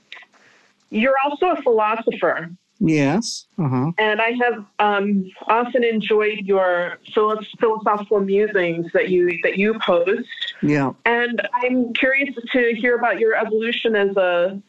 you're 0.91 1.17
also 1.23 1.51
a 1.51 1.63
philosopher, 1.63 2.51
Yes. 2.81 3.47
Uh 3.59 3.69
huh. 3.69 3.93
and 3.99 4.21
I 4.21 4.33
have 4.43 4.65
um, 4.79 5.29
often 5.49 5.83
enjoyed 5.83 6.41
your 6.45 6.99
philosophical 7.13 8.21
musings 8.21 8.87
that 8.93 9.09
you 9.09 9.39
that 9.43 9.59
you 9.59 9.79
post. 9.85 10.29
Yeah. 10.63 10.93
And 11.05 11.43
I'm 11.55 11.93
curious 11.95 12.35
to 12.53 12.75
hear 12.75 12.97
about 12.97 13.19
your 13.19 13.35
evolution 13.35 13.97
as 13.97 14.17
a 14.17 14.63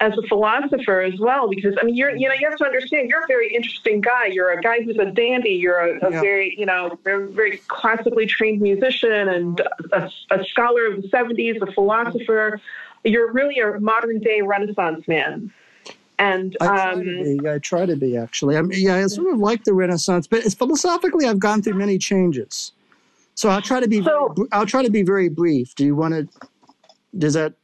as 0.00 0.12
a 0.18 0.22
philosopher 0.28 1.00
as 1.00 1.18
well, 1.18 1.48
because 1.48 1.74
I 1.80 1.84
mean, 1.84 1.94
you're 1.94 2.14
you 2.14 2.28
know 2.28 2.34
you 2.34 2.48
have 2.48 2.58
to 2.58 2.64
understand 2.64 3.08
you're 3.08 3.22
a 3.22 3.26
very 3.26 3.54
interesting 3.54 4.00
guy. 4.00 4.26
You're 4.26 4.50
a 4.50 4.60
guy 4.60 4.82
who's 4.82 4.98
a 4.98 5.06
dandy. 5.10 5.50
You're 5.50 5.78
a, 5.78 6.06
a 6.06 6.10
Yeah. 6.10 6.20
very 6.20 6.54
you 6.58 6.66
know 6.66 6.98
very, 7.04 7.32
very 7.32 7.56
classically 7.68 8.26
trained 8.26 8.60
musician 8.60 9.28
and 9.28 9.60
a, 9.92 10.10
a 10.30 10.44
scholar 10.44 10.86
of 10.86 11.02
the 11.02 11.08
'70s, 11.08 11.60
a 11.66 11.72
philosopher. 11.72 12.60
You're 13.04 13.32
really 13.32 13.58
a 13.60 13.78
modern 13.80 14.18
day 14.20 14.42
Renaissance 14.42 15.06
man. 15.08 15.52
And 16.18 16.56
I 16.60 16.66
try 16.66 16.92
um, 16.92 17.04
to 17.04 17.38
be. 17.40 17.48
I 17.48 17.58
try 17.58 17.86
to 17.86 17.96
be 17.96 18.16
actually. 18.16 18.56
I 18.56 18.62
mean, 18.62 18.78
yeah, 18.80 18.96
I 18.96 19.06
sort 19.06 19.32
of 19.32 19.38
like 19.38 19.64
the 19.64 19.74
Renaissance, 19.74 20.26
but 20.26 20.44
it's 20.44 20.54
philosophically, 20.54 21.26
I've 21.26 21.38
gone 21.38 21.62
through 21.62 21.74
many 21.74 21.98
changes. 21.98 22.72
So 23.34 23.50
I'll 23.50 23.60
try 23.62 23.80
to 23.80 23.88
be. 23.88 24.02
So- 24.02 24.34
I'll 24.52 24.66
try 24.66 24.82
to 24.82 24.90
be 24.90 25.02
very 25.02 25.28
brief. 25.28 25.74
Do 25.74 25.84
you 25.84 25.94
want 25.94 26.14
to? 26.14 26.48
Does 27.18 27.34
that? 27.34 27.54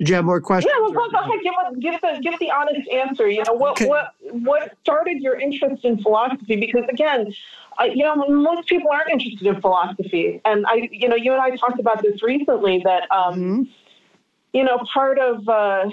Do 0.00 0.10
you 0.10 0.14
have 0.14 0.24
more 0.24 0.40
questions? 0.40 0.72
Yeah, 0.74 0.80
well, 0.80 0.90
or- 0.90 0.94
go, 0.94 1.10
go 1.10 1.18
ahead. 1.18 1.40
Give, 1.42 1.52
us- 1.54 1.74
give 1.80 2.00
the 2.00 2.20
give 2.22 2.38
the 2.38 2.50
honest 2.52 2.88
answer. 2.88 3.28
You 3.28 3.42
know 3.44 3.54
what 3.54 3.72
Okay. 3.72 3.86
what 3.86 4.14
what 4.30 4.76
started 4.82 5.18
your 5.20 5.38
interest 5.40 5.84
in 5.84 6.00
philosophy? 6.00 6.54
Because 6.56 6.84
again, 6.88 7.34
uh, 7.80 7.84
you 7.84 8.04
know 8.04 8.14
most 8.28 8.68
people 8.68 8.90
aren't 8.92 9.10
interested 9.10 9.46
in 9.46 9.60
philosophy, 9.60 10.40
and 10.44 10.64
I, 10.66 10.88
you 10.92 11.08
know, 11.08 11.16
you 11.16 11.32
and 11.32 11.42
I 11.42 11.50
talked 11.56 11.80
about 11.80 12.00
this 12.02 12.22
recently. 12.22 12.80
That 12.84 13.10
um, 13.10 13.34
Mhm. 13.34 13.68
you 14.52 14.62
know, 14.64 14.78
part 14.92 15.18
of 15.18 15.48
uh, 15.48 15.90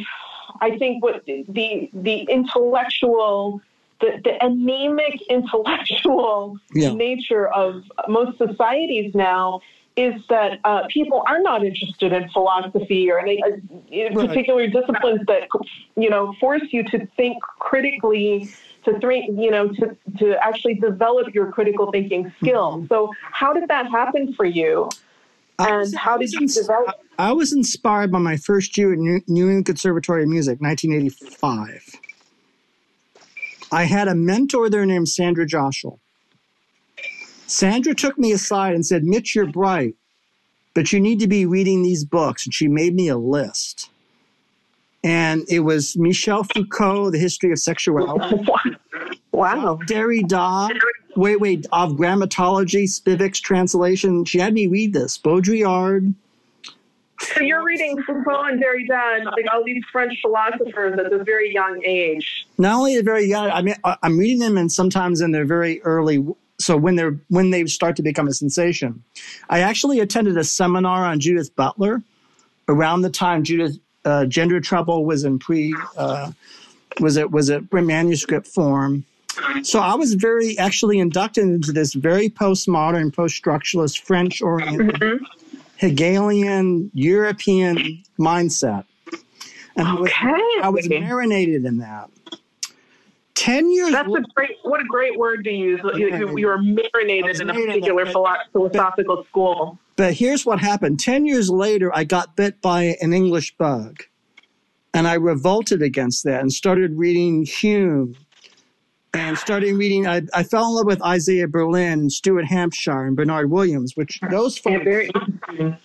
I 0.62 0.78
think 0.78 1.04
what 1.04 1.26
the 1.26 1.90
the 1.94 2.20
intellectual. 2.30 3.62
The, 4.02 4.20
the 4.26 4.46
anemic 4.46 5.22
intellectual 5.30 6.58
Yeah. 6.74 6.94
nature 6.94 7.48
of 7.48 7.82
most 8.10 8.38
societies 8.38 9.16
now 9.16 9.62
is 9.96 10.14
that 10.28 10.60
uh, 10.66 10.84
people 10.90 11.24
are 11.28 11.40
not 11.42 11.64
interested 11.64 12.12
in 12.12 12.28
philosophy 12.30 13.10
or 13.10 13.20
any 13.20 13.42
uh, 13.42 13.48
Right. 14.14 14.28
particular 14.28 14.68
disciplines 14.68 15.22
that 15.28 15.48
you 15.96 16.10
know 16.10 16.34
force 16.40 16.64
you 16.72 16.84
to 16.84 17.06
think 17.16 17.42
critically 17.60 18.50
to 18.84 19.00
think 19.00 19.40
you 19.40 19.50
know 19.52 19.70
to, 19.70 19.98
to 20.18 20.36
actually 20.46 20.76
develop 20.76 21.34
your 21.34 21.52
critical 21.52 21.92
thinking 21.92 22.32
skills 22.42 22.88
so 22.90 23.10
how 23.32 23.54
did 23.54 23.68
that 23.70 23.90
happen 23.90 24.34
for 24.34 24.46
you 24.46 24.90
and 25.60 25.78
was- 25.78 25.96
how 25.96 26.18
did 26.18 26.32
you 26.34 26.48
develop 26.48 26.96
I 27.18 27.32
was 27.32 27.54
inspired 27.54 28.12
by 28.12 28.20
my 28.20 28.36
first 28.36 28.78
year 28.78 28.92
at 28.92 29.00
New 29.00 29.22
New 29.28 29.46
England 29.46 29.66
Conservatory 29.68 30.24
of 30.24 30.28
Music, 30.30 30.60
1985. 30.60 32.02
I 33.72 33.86
had 33.86 34.10
a 34.10 34.16
mentor 34.16 34.70
there 34.70 34.86
named 34.86 35.08
Sandra 35.08 35.46
Joshua. 35.46 35.92
Sandra 37.48 37.94
took 37.94 38.18
me 38.18 38.32
aside 38.32 38.76
and 38.76 38.86
said, 38.86 39.04
Mitch, 39.04 39.36
you're 39.36 39.46
bright, 39.46 39.96
but 40.74 40.92
you 40.92 41.00
need 41.00 41.20
to 41.20 41.28
be 41.28 41.46
reading 41.46 41.84
these 41.84 42.04
books. 42.04 42.46
And 42.46 42.54
she 42.54 42.68
made 42.68 42.96
me 42.96 43.08
a 43.08 43.18
list. 43.18 43.90
And 45.04 45.44
it 45.48 45.60
was 45.60 45.96
Michel 45.96 46.44
Foucault, 46.44 47.12
The 47.12 47.20
History 47.20 47.52
of 47.52 47.60
Sexuality, 47.60 48.44
wow 49.32 49.78
Derrida, 49.88 50.70
wait, 51.16 51.40
wait, 51.40 51.68
of 51.72 51.92
Grammatology, 51.94 52.86
Spivak's 52.86 53.40
translation. 53.40 54.26
She 54.26 54.40
had 54.40 54.54
me 54.54 54.66
read 54.66 54.94
this, 54.94 55.20
Baudrillard, 55.20 56.16
so 57.20 57.42
you're 57.42 57.64
reading 57.64 58.02
Foucault 58.04 58.44
and 58.44 58.62
Derrida 58.62 59.18
and 59.18 59.26
like 59.26 59.46
all 59.54 59.64
these 59.64 59.84
French 59.92 60.14
philosophers 60.22 61.00
at 61.00 61.14
a 61.14 61.24
very 61.24 61.54
young 61.54 61.82
age 61.86 62.46
not 62.58 62.78
only 62.78 62.98
at 62.98 63.06
very 63.06 63.26
young 63.26 63.50
i 63.52 63.62
mean 63.62 63.76
i'm 64.04 64.18
reading 64.18 64.40
them 64.40 64.58
and 64.58 64.72
sometimes 64.72 65.22
in 65.22 65.32
their 65.32 65.46
very 65.46 65.82
early 65.84 66.26
so 66.60 66.78
when 66.78 66.96
they're 66.96 67.18
when 67.30 67.50
they 67.50 67.66
start 67.66 67.96
to 67.96 68.02
become 68.02 68.28
a 68.28 68.34
sensation 68.34 69.04
i 69.50 69.60
actually 69.60 70.00
attended 70.00 70.38
a 70.38 70.44
seminar 70.44 71.06
on 71.06 71.20
judith 71.20 71.56
butler 71.56 72.02
around 72.68 73.02
the 73.02 73.10
time 73.10 73.44
judith 73.44 73.78
uh, 74.06 74.26
gender 74.26 74.62
trouble 74.62 75.04
was 75.06 75.24
in 75.24 75.40
pre 75.40 75.76
uh, 75.98 76.32
was 77.00 77.18
it 77.18 77.32
was 77.32 77.50
it 77.50 77.72
manuscript 77.74 78.48
form. 78.48 79.04
So 79.64 79.80
i 79.80 79.96
was 79.96 80.14
very 80.14 80.58
actually 80.58 81.00
inducted 81.00 81.44
into 81.44 81.72
this 81.74 81.94
very 81.94 82.30
postmodern 82.30 83.14
post-structuralist 83.14 84.00
french 84.00 84.42
oriented 84.42 85.20
hegelian 85.78 86.90
european 86.94 88.02
mindset. 88.18 88.86
And 89.76 89.90
I 89.90 89.94
was, 89.96 90.10
okay. 90.10 90.62
I 90.64 90.70
was 90.70 90.88
marinated 90.88 91.66
in 91.66 91.80
that 91.80 92.10
10 93.36 93.72
years 93.72 93.92
That's 93.92 94.08
a 94.08 94.22
great. 94.34 94.58
What 94.64 94.82
a 94.82 94.86
great 94.86 95.18
word 95.18 95.44
to 95.44 95.52
use. 95.52 95.82
You, 95.96 96.36
you, 96.38 96.48
were 96.48 96.58
marinated 96.58 97.42
in 97.42 97.50
a 97.50 97.54
particular 97.54 98.06
but- 98.06 98.48
philosophical 98.52 99.26
school. 99.26 99.80
But 99.98 100.14
here's 100.14 100.46
what 100.46 100.60
happened 100.60 101.00
10 101.00 101.26
years 101.26 101.50
later, 101.50 101.90
I 101.96 102.04
got 102.04 102.36
bit 102.36 102.62
by 102.62 102.98
an 103.02 103.14
English 103.14 103.56
bug. 103.58 104.04
And 104.94 105.08
I 105.08 105.14
revolted 105.14 105.82
against 105.82 106.24
that 106.24 106.42
and 106.42 106.52
started 106.52 106.98
reading 106.98 107.46
Hume 107.46 108.16
and 109.14 109.38
started 109.38 109.74
reading. 109.76 110.08
I, 110.08 110.22
I 110.34 110.44
fell 110.44 110.68
in 110.68 110.76
love 110.76 110.86
with 110.86 111.02
Isaiah 111.02 111.48
Berlin 111.48 112.00
and 112.00 112.12
Stuart 112.12 112.46
Hampshire 112.46 113.06
and 113.06 113.16
Bernard 113.16 113.52
Williams, 113.52 113.96
which 113.96 114.20
those 114.30 114.58
folks 114.58 114.78
Yeah, 114.78 114.84
very 114.84 115.10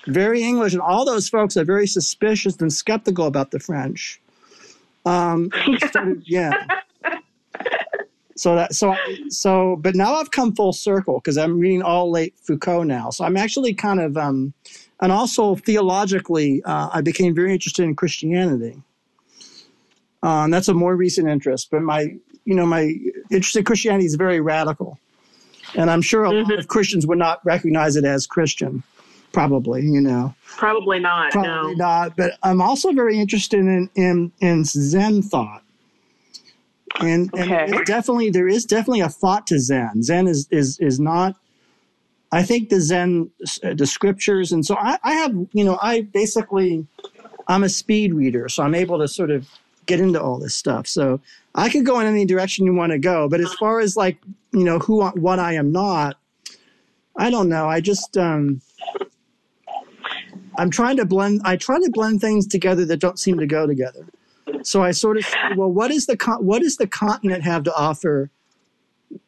very 0.06 0.42
English, 0.42 0.72
and 0.72 0.82
all 0.82 1.04
those 1.04 1.28
folks 1.28 1.56
are 1.56 1.64
very 1.64 1.86
suspicious 1.86 2.56
and 2.60 2.72
skeptical 2.72 3.26
about 3.26 3.50
the 3.50 3.58
French. 3.58 4.20
Um, 5.04 5.50
started- 5.88 6.22
yeah. 6.26 6.66
So 8.40 8.54
that 8.54 8.74
so 8.74 8.96
so, 9.28 9.76
but 9.76 9.94
now 9.94 10.14
I've 10.14 10.30
come 10.30 10.54
full 10.54 10.72
circle 10.72 11.18
because 11.18 11.36
I'm 11.36 11.58
reading 11.58 11.82
all 11.82 12.10
late 12.10 12.34
Foucault 12.38 12.84
now. 12.84 13.10
So 13.10 13.22
I'm 13.22 13.36
actually 13.36 13.74
kind 13.74 14.00
of 14.00 14.16
um, 14.16 14.54
and 15.00 15.12
also 15.12 15.56
theologically, 15.56 16.62
uh, 16.64 16.88
I 16.90 17.02
became 17.02 17.34
very 17.34 17.52
interested 17.52 17.82
in 17.82 17.94
Christianity. 17.94 18.82
Um, 20.22 20.50
that's 20.50 20.68
a 20.68 20.74
more 20.74 20.96
recent 20.96 21.28
interest, 21.28 21.70
but 21.70 21.82
my 21.82 22.16
you 22.46 22.54
know 22.54 22.64
my 22.64 22.94
interest 23.30 23.56
in 23.56 23.64
Christianity 23.64 24.06
is 24.06 24.14
very 24.14 24.40
radical, 24.40 24.98
and 25.74 25.90
I'm 25.90 26.00
sure 26.00 26.24
a 26.24 26.30
lot 26.30 26.58
of 26.58 26.66
Christians 26.66 27.06
would 27.06 27.18
not 27.18 27.44
recognize 27.44 27.94
it 27.96 28.06
as 28.06 28.26
Christian, 28.26 28.82
probably 29.32 29.82
you 29.82 30.00
know 30.00 30.34
Probably 30.56 30.98
not. 30.98 31.32
probably 31.32 31.74
no. 31.74 31.84
not. 31.84 32.16
But 32.16 32.38
I'm 32.42 32.62
also 32.62 32.92
very 32.92 33.18
interested 33.18 33.60
in 33.60 33.90
in, 33.96 34.32
in 34.40 34.64
Zen 34.64 35.20
thought, 35.20 35.62
and, 36.98 37.30
and 37.34 37.52
Okay. 37.52 37.64
it's 37.68 37.88
definitely 37.88 38.30
there 38.30 38.48
is 38.48 38.64
definitely 38.64 39.00
a 39.00 39.08
thought 39.08 39.46
to 39.48 39.58
Zen. 39.58 40.02
Zen 40.02 40.26
is 40.26 40.48
is 40.50 40.78
is 40.78 40.98
not. 41.00 41.36
I 42.32 42.42
think 42.42 42.68
the 42.68 42.80
Zen 42.80 43.30
uh, 43.64 43.74
the 43.74 43.86
scriptures, 43.86 44.52
and 44.52 44.64
so 44.64 44.76
I, 44.76 44.98
I 45.02 45.12
have 45.14 45.34
you 45.52 45.64
know 45.64 45.78
I 45.82 46.02
basically 46.02 46.86
I'm 47.48 47.64
a 47.64 47.68
speed 47.68 48.14
reader, 48.14 48.48
so 48.48 48.62
I'm 48.62 48.74
able 48.74 48.98
to 48.98 49.08
sort 49.08 49.30
of 49.30 49.48
get 49.86 50.00
into 50.00 50.22
all 50.22 50.38
this 50.38 50.56
stuff. 50.56 50.86
So 50.86 51.20
I 51.54 51.68
could 51.68 51.84
go 51.84 51.98
in 52.00 52.06
any 52.06 52.24
direction 52.24 52.66
you 52.66 52.74
want 52.74 52.92
to 52.92 52.98
go. 52.98 53.28
But 53.28 53.40
as 53.40 53.52
far 53.54 53.80
as 53.80 53.96
like 53.96 54.18
you 54.52 54.64
know 54.64 54.78
who 54.78 55.04
what 55.08 55.38
I 55.38 55.54
am 55.54 55.72
not, 55.72 56.16
I 57.16 57.30
don't 57.30 57.48
know. 57.48 57.68
I 57.68 57.80
just 57.80 58.16
um, 58.16 58.60
I'm 60.58 60.70
trying 60.70 60.96
to 60.98 61.04
blend. 61.04 61.40
I 61.44 61.56
try 61.56 61.78
to 61.78 61.90
blend 61.90 62.20
things 62.20 62.46
together 62.46 62.84
that 62.86 62.98
don't 62.98 63.18
seem 63.18 63.38
to 63.38 63.46
go 63.46 63.66
together. 63.66 64.06
So 64.62 64.82
I 64.82 64.90
sort 64.90 65.16
of 65.16 65.24
say, 65.24 65.38
well, 65.56 65.70
what 65.70 65.90
is 65.90 66.06
the 66.06 66.16
con- 66.16 66.44
what 66.44 66.62
does 66.62 66.76
the 66.76 66.86
continent 66.86 67.42
have 67.42 67.62
to 67.64 67.74
offer 67.74 68.30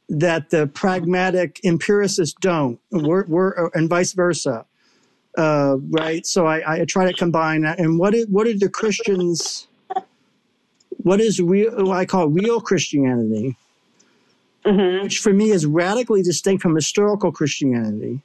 that 0.09 0.51
the 0.51 0.67
pragmatic 0.67 1.61
empiricists 1.65 2.35
don't? 2.41 2.79
We're, 2.91 3.25
we're, 3.27 3.71
and 3.75 3.89
vice 3.89 4.13
versa, 4.13 4.67
uh, 5.39 5.77
right? 5.91 6.27
So 6.27 6.47
I, 6.47 6.83
I 6.83 6.85
try 6.85 7.07
to 7.11 7.15
combine 7.17 7.63
that. 7.63 7.79
And 7.79 7.99
what 7.99 8.15
is, 8.15 8.27
what 8.27 8.47
are 8.47 8.57
the 8.57 8.69
Christians? 8.69 9.67
What 10.99 11.21
is 11.21 11.41
real? 11.41 11.87
What 11.87 11.97
I 11.97 12.05
call 12.05 12.29
real 12.29 12.61
Christianity, 12.61 13.57
Mhm. 14.65 15.03
which 15.03 15.19
for 15.19 15.33
me 15.33 15.51
is 15.51 15.67
radically 15.67 16.23
distinct 16.23 16.63
from 16.63 16.75
historical 16.77 17.33
Christianity. 17.33 18.21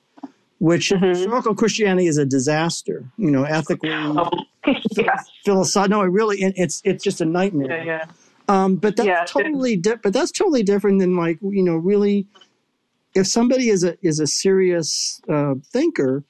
Which 0.60 0.90
Mhm. 0.90 1.10
historical 1.10 1.54
Christianity 1.54 2.08
is 2.08 2.18
a 2.18 2.26
disaster, 2.26 3.06
you 3.18 3.30
know, 3.30 3.44
ethically, 3.44 3.92
Oh, 3.94 4.30
yeah. 4.98 5.16
philosophical. 5.46 6.00
No, 6.00 6.04
it 6.04 6.10
really, 6.12 6.42
it, 6.42 6.54
it's 6.58 6.82
it's 6.84 7.04
just 7.04 7.22
a 7.22 7.26
nightmare. 7.26 7.84
Yeah. 7.84 7.84
Yeah. 7.84 8.06
Um, 8.50 8.76
but 8.78 8.96
that's 8.96 9.06
Yeah, 9.08 9.24
totally 9.28 9.76
di- 9.76 9.96
but 10.02 10.14
that's 10.14 10.32
totally 10.32 10.64
different 10.64 11.00
than 11.00 11.16
like 11.16 11.38
you 11.42 11.62
know 11.64 11.76
really, 11.76 12.26
if 13.14 13.28
somebody 13.28 13.70
is 13.70 13.84
a 13.84 13.98
is 14.02 14.20
a 14.20 14.26
serious 14.26 15.22
uh, 15.30 15.56
thinker, 15.72 16.24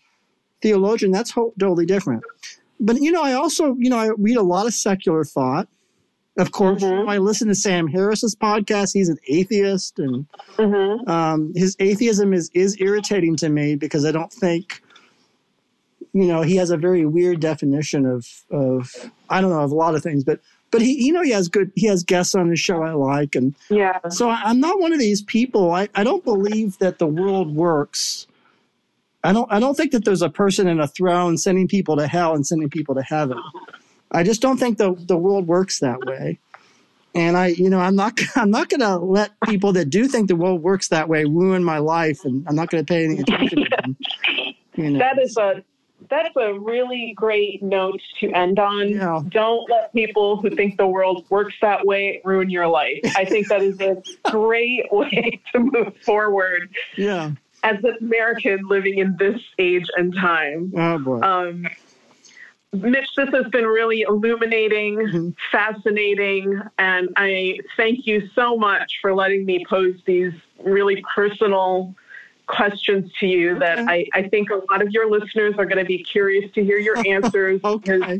theologian, 0.62 1.12
that's 1.12 1.32
ho- 1.32 1.54
totally 1.60 1.86
different. 1.86 2.24
But 2.80 2.98
you 3.02 3.12
know, 3.12 3.24
I 3.24 3.34
also 3.34 3.76
you 3.80 3.90
know 3.90 3.98
I 3.98 4.10
read 4.18 4.36
a 4.38 4.44
lot 4.44 4.66
of 4.68 4.74
secular 4.74 5.24
thought. 5.24 5.68
Of 6.38 6.52
course, 6.52 6.84
Mhm. 6.84 7.10
I 7.10 7.18
listen 7.18 7.48
to 7.48 7.56
Sam 7.56 7.88
Harris's 7.88 8.36
podcast. 8.36 8.94
He's 8.94 9.10
an 9.10 9.18
atheist, 9.28 9.98
and 10.00 10.26
Mhm. 10.58 11.08
um, 11.10 11.52
his 11.56 11.76
atheism 11.80 12.34
is 12.34 12.52
is 12.54 12.80
irritating 12.80 13.36
to 13.38 13.50
me 13.50 13.76
because 13.76 14.06
I 14.06 14.12
don't 14.12 14.32
think, 14.32 14.82
you 16.14 16.26
know, 16.28 16.44
he 16.44 16.56
has 16.58 16.70
a 16.70 16.78
very 16.78 17.06
weird 17.06 17.40
definition 17.40 18.06
of 18.06 18.28
of 18.52 18.94
I 19.30 19.42
don't 19.42 19.50
know 19.50 19.62
of 19.62 19.72
a 19.72 19.76
lot 19.76 19.96
of 19.96 20.04
things, 20.04 20.24
but 20.24 20.40
but 20.70 20.82
he 20.82 21.04
you 21.06 21.12
know 21.12 21.24
he 21.24 21.32
has 21.32 21.48
good 21.48 21.72
he 21.76 21.88
has 21.88 22.04
guests 22.04 22.36
on 22.36 22.50
his 22.50 22.60
show 22.60 22.84
I 22.84 22.94
like, 22.94 23.34
and 23.36 23.56
Yeah. 23.70 23.98
so 24.10 24.30
I, 24.30 24.42
I'm 24.46 24.60
not 24.60 24.80
one 24.80 24.94
of 24.94 25.00
these 25.00 25.22
people. 25.24 25.72
I 25.72 25.90
I 25.96 26.04
don't 26.04 26.24
believe 26.24 26.78
that 26.80 27.00
the 27.00 27.08
world 27.08 27.56
works. 27.56 28.28
I 29.24 29.34
don't 29.34 29.52
I 29.52 29.60
don't 29.60 29.76
think 29.76 29.92
that 29.92 30.06
there's 30.06 30.22
a 30.22 30.30
person 30.30 30.68
in 30.68 30.80
a 30.80 30.88
throne 30.88 31.38
sending 31.38 31.68
people 31.68 31.98
to 31.98 32.06
hell 32.08 32.36
and 32.36 32.46
sending 32.46 32.70
people 32.70 32.94
to 32.96 33.02
heaven. 33.02 33.40
I 34.12 34.24
just 34.24 34.42
don't 34.42 34.58
think 34.58 34.78
the 34.78 34.94
the 34.94 35.18
world 35.18 35.48
works 35.48 35.80
that 35.80 36.00
way. 36.06 36.40
And 37.16 37.36
I, 37.36 37.48
you 37.48 37.70
know, 37.70 37.80
I'm 37.80 37.96
not, 37.96 38.20
I'm 38.36 38.52
not 38.52 38.70
going 38.70 38.82
to 38.82 38.98
let 38.98 39.32
people 39.46 39.74
that 39.74 39.90
do 39.90 40.08
think 40.08 40.28
the 40.28 40.36
world 40.36 40.62
works 40.62 40.90
that 40.90 41.10
way 41.10 41.26
ruin 41.26 41.64
my 41.64 41.80
life, 41.80 42.24
and 42.24 42.46
I'm 42.48 42.56
not 42.56 42.70
going 42.70 42.86
to 42.86 42.88
pay 42.88 43.06
any 43.06 43.20
attention 43.20 43.64
to 43.64 43.70
them. 43.82 43.98
You 44.76 44.92
know, 44.92 45.00
That 45.00 45.20
is 45.20 45.36
a 45.38 45.64
that's 46.10 46.36
a 46.36 46.54
really 46.54 47.14
great 47.16 47.64
note 47.64 48.00
to 48.20 48.32
end 48.32 48.60
on. 48.60 48.90
Yeah. 48.90 49.22
Don't 49.30 49.68
let 49.70 49.92
people 49.94 50.38
who 50.38 50.52
think 50.52 50.78
the 50.78 50.88
world 50.88 51.26
works 51.30 51.56
that 51.62 51.86
way 51.86 52.22
ruin 52.24 52.52
your 52.52 52.68
life. 52.68 53.00
I 53.16 53.26
think 53.26 53.48
that 53.48 53.64
is 53.64 53.80
a 53.82 54.02
great 54.30 54.86
way 54.92 55.42
to 55.52 55.60
move 55.60 55.98
forward 56.06 56.70
yeah. 56.96 57.32
as 57.64 57.84
an 57.84 57.98
American 58.00 58.68
living 58.68 59.00
in 59.00 59.18
this 59.18 59.42
age 59.58 59.88
and 59.98 60.14
time. 60.14 60.72
Oh 60.78 61.00
boy. 61.00 61.20
Um, 61.22 61.68
Mitch, 62.74 63.08
this 63.16 63.30
has 63.34 63.46
been 63.48 63.66
really 63.66 64.02
illuminating, 64.02 64.98
Mhm. 64.98 65.36
fascinating, 65.52 66.62
and 66.78 67.10
I 67.16 67.60
thank 67.78 68.06
you 68.06 68.28
so 68.36 68.58
much 68.58 69.00
for 69.02 69.14
letting 69.14 69.46
me 69.46 69.66
pose 69.70 69.96
these 70.06 70.34
really 70.64 71.04
personal 71.16 71.96
questions 72.48 73.12
to 73.20 73.28
you 73.28 73.58
that 73.60 73.80
I, 73.80 74.06
I 74.14 74.24
think 74.24 74.50
a 74.50 74.56
lot 74.72 74.82
of 74.82 74.92
your 74.92 75.10
listeners 75.10 75.56
are 75.58 75.66
going 75.66 75.78
to 75.80 75.86
be 75.86 76.04
curious 76.04 76.52
to 76.54 76.64
hear 76.64 76.78
your 76.78 76.98
answers 77.08 77.62
because 77.62 78.02
okay. 78.04 78.20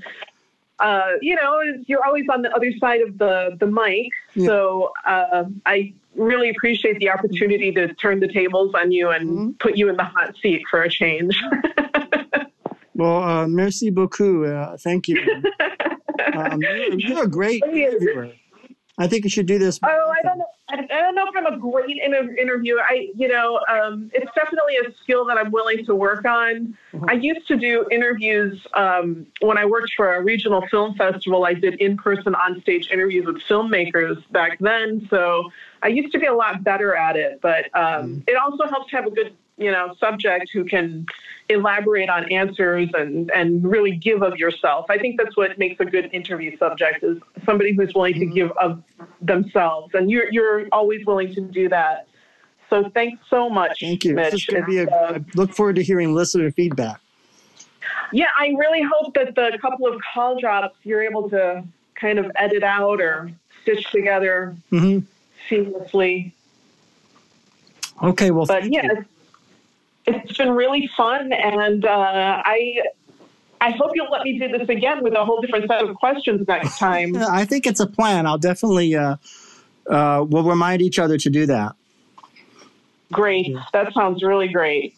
uh, 0.80 1.12
you 1.22 1.36
know, 1.36 1.62
you're 1.88 2.06
always 2.06 2.26
on 2.30 2.42
the 2.42 2.54
other 2.56 2.72
side 2.80 3.02
of 3.02 3.18
the, 3.18 3.56
the 3.60 3.66
mic. 3.68 4.12
Yeah. 4.36 4.48
So 4.48 4.92
uh, 5.06 5.46
I 5.66 5.94
really 6.16 6.50
appreciate 6.50 7.00
the 7.00 7.10
opportunity 7.10 7.72
to 7.74 7.94
turn 7.96 8.20
the 8.20 8.28
tables 8.28 8.74
on 8.76 8.92
you 8.92 9.10
and 9.10 9.30
Mhm. 9.30 9.60
put 9.60 9.78
you 9.78 9.90
in 9.90 9.98
the 9.98 10.04
hot 10.04 10.36
seat 10.42 10.64
for 10.70 10.84
a 10.84 10.90
change. 10.90 11.42
Well, 12.98 13.24
uh, 13.24 13.48
merci 13.48 13.92
beaucoup. 13.92 14.46
Uh, 14.46 14.76
thank 14.78 15.08
you. 15.08 15.24
Um, 16.34 16.60
you're, 16.62 17.00
you're 17.00 17.24
a 17.24 17.28
great 17.28 17.64
interviewer. 17.64 18.32
I 18.98 19.08
think 19.08 19.24
you 19.24 19.30
should 19.30 19.46
do 19.46 19.60
this. 19.60 19.80
Oh, 19.84 19.88
I 19.88 20.22
don't 20.24 20.40
know. 20.40 20.46
I 20.70 20.76
don't 20.76 21.16
know 21.16 21.26
if 21.28 21.36
I'm 21.38 21.46
a 21.46 21.58
great 21.58 21.98
inter- 22.04 22.36
interviewer. 22.36 22.82
I, 22.82 23.10
you 23.16 23.28
know, 23.28 23.60
um, 23.70 24.10
it's 24.14 24.30
definitely 24.36 24.76
a 24.78 24.92
skill 25.04 25.24
that 25.26 25.38
I'm 25.38 25.52
willing 25.52 25.86
to 25.86 25.96
work 25.96 26.26
on. 26.26 26.76
I 27.08 27.14
used 27.14 27.48
to 27.48 27.56
do 27.56 27.86
interviews 27.92 28.66
um, 28.74 29.28
when 29.40 29.58
I 29.58 29.66
worked 29.66 29.94
for 29.96 30.16
a 30.16 30.24
regional 30.24 30.66
film 30.70 30.96
festival. 30.96 31.46
I 31.46 31.54
did 31.54 31.76
in-person, 31.76 32.36
on-stage 32.36 32.90
interviews 32.92 33.26
with 33.26 33.38
filmmakers 33.44 34.22
back 34.32 34.58
then, 34.60 35.08
so 35.10 35.50
I 35.84 35.88
used 35.88 36.12
to 36.14 36.20
be 36.20 36.26
a 36.26 36.34
lot 36.34 36.64
better 36.64 36.96
at 36.96 37.16
it. 37.16 37.40
But 37.42 37.66
um, 37.78 38.24
it 38.28 38.36
also 38.36 38.66
helps 38.68 38.90
to 38.90 38.98
have 38.98 39.06
a 39.06 39.12
good, 39.12 39.34
you 39.58 39.72
know, 39.72 39.96
subject 40.00 40.50
who 40.52 40.66
can 40.66 41.06
elaborate 41.50 42.10
on 42.10 42.32
answers 42.32 42.90
and 42.94 43.32
and 43.32 43.64
really 43.66 43.96
give 43.96 44.22
of 44.22 44.38
yourself. 44.38 44.86
I 44.90 44.98
think 44.98 45.18
that's 45.18 45.36
what 45.38 45.58
makes 45.58 45.80
a 45.80 45.86
good 45.86 46.10
interview 46.14 46.58
subject 46.58 47.04
is 47.04 47.18
somebody 47.46 47.74
who's 47.74 47.94
willing 47.94 48.16
to 48.16 48.26
give 48.26 48.52
of 48.54 48.84
themselves, 49.22 49.94
and 49.94 50.10
you're 50.12 50.32
you're 50.32 50.68
always 50.72 51.06
willing 51.06 51.34
to 51.36 51.42
do 51.42 51.70
that. 51.70 52.08
So 52.70 52.90
thanks 52.94 53.22
so 53.30 53.50
much, 53.50 53.80
Thank 53.80 54.04
you. 54.04 54.14
Mitch. 54.14 54.32
This 54.32 54.42
is 54.42 54.46
going 54.46 54.62
to 54.62 54.68
be 54.68 54.80
a, 54.80 54.90
uh, 54.90 55.14
I 55.16 55.26
look 55.36 55.54
forward 55.54 55.78
to 55.78 55.84
hearing 55.84 56.14
listener 56.14 56.52
feedback. 56.52 57.00
yeah, 58.12 58.28
I 58.38 58.48
really 58.58 58.82
hope 58.82 59.14
that 59.14 59.36
the 59.36 59.58
couple 59.62 59.88
of 59.88 60.02
call 60.14 60.38
drops 60.38 60.76
you're 60.84 61.02
able 61.02 61.30
to 61.30 61.64
kind 61.96 62.20
of 62.20 62.30
edit 62.36 62.64
out 62.64 63.00
or 63.00 63.32
stitch 63.62 63.90
together 63.92 64.56
hmm 64.70 65.00
seamlessly. 65.50 66.34
Okay. 68.04 68.32
Well, 68.32 68.46
But 68.46 68.64
thank 68.64 68.74
yeah, 68.74 68.84
you. 68.84 69.06
It's, 70.08 70.30
it's 70.30 70.38
been 70.38 70.52
really 70.52 70.90
fun, 70.96 71.32
and 71.32 71.86
uh, 71.86 72.42
I 72.46 72.82
I 73.60 73.72
hope 73.72 73.92
you'll 73.96 74.12
let 74.12 74.24
me 74.24 74.40
do 74.40 74.58
this 74.58 74.70
again 74.70 75.04
with 75.04 75.14
a 75.14 75.26
whole 75.26 75.42
different 75.42 75.68
set 75.68 75.84
of 75.84 75.96
questions 75.96 76.48
next 76.48 76.78
time. 76.80 77.16
I 77.18 77.46
think 77.46 77.68
it's 77.68 77.80
a 77.80 77.88
plan. 77.88 78.26
I'll 78.26 78.38
definitely. 78.38 78.96
Uh, 78.96 79.18
uh, 79.90 80.26
we'll 80.28 80.44
remind 80.44 80.82
each 80.82 81.00
other 81.00 81.18
to 81.18 81.30
do 81.30 81.46
that. 81.46 81.74
Great, 83.12 83.56
that 83.72 83.94
sounds 83.94 84.22
really 84.22 84.50
great. 84.50 84.96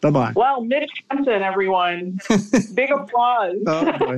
Bye 0.00 0.10
bye. 0.10 0.32
Well, 0.34 0.62
Mitch 0.62 0.90
Hampton, 1.10 1.42
everyone, 1.42 2.18
big 2.74 2.90
applause. 2.90 3.56
Oh 3.66 3.98
boy. 3.98 4.16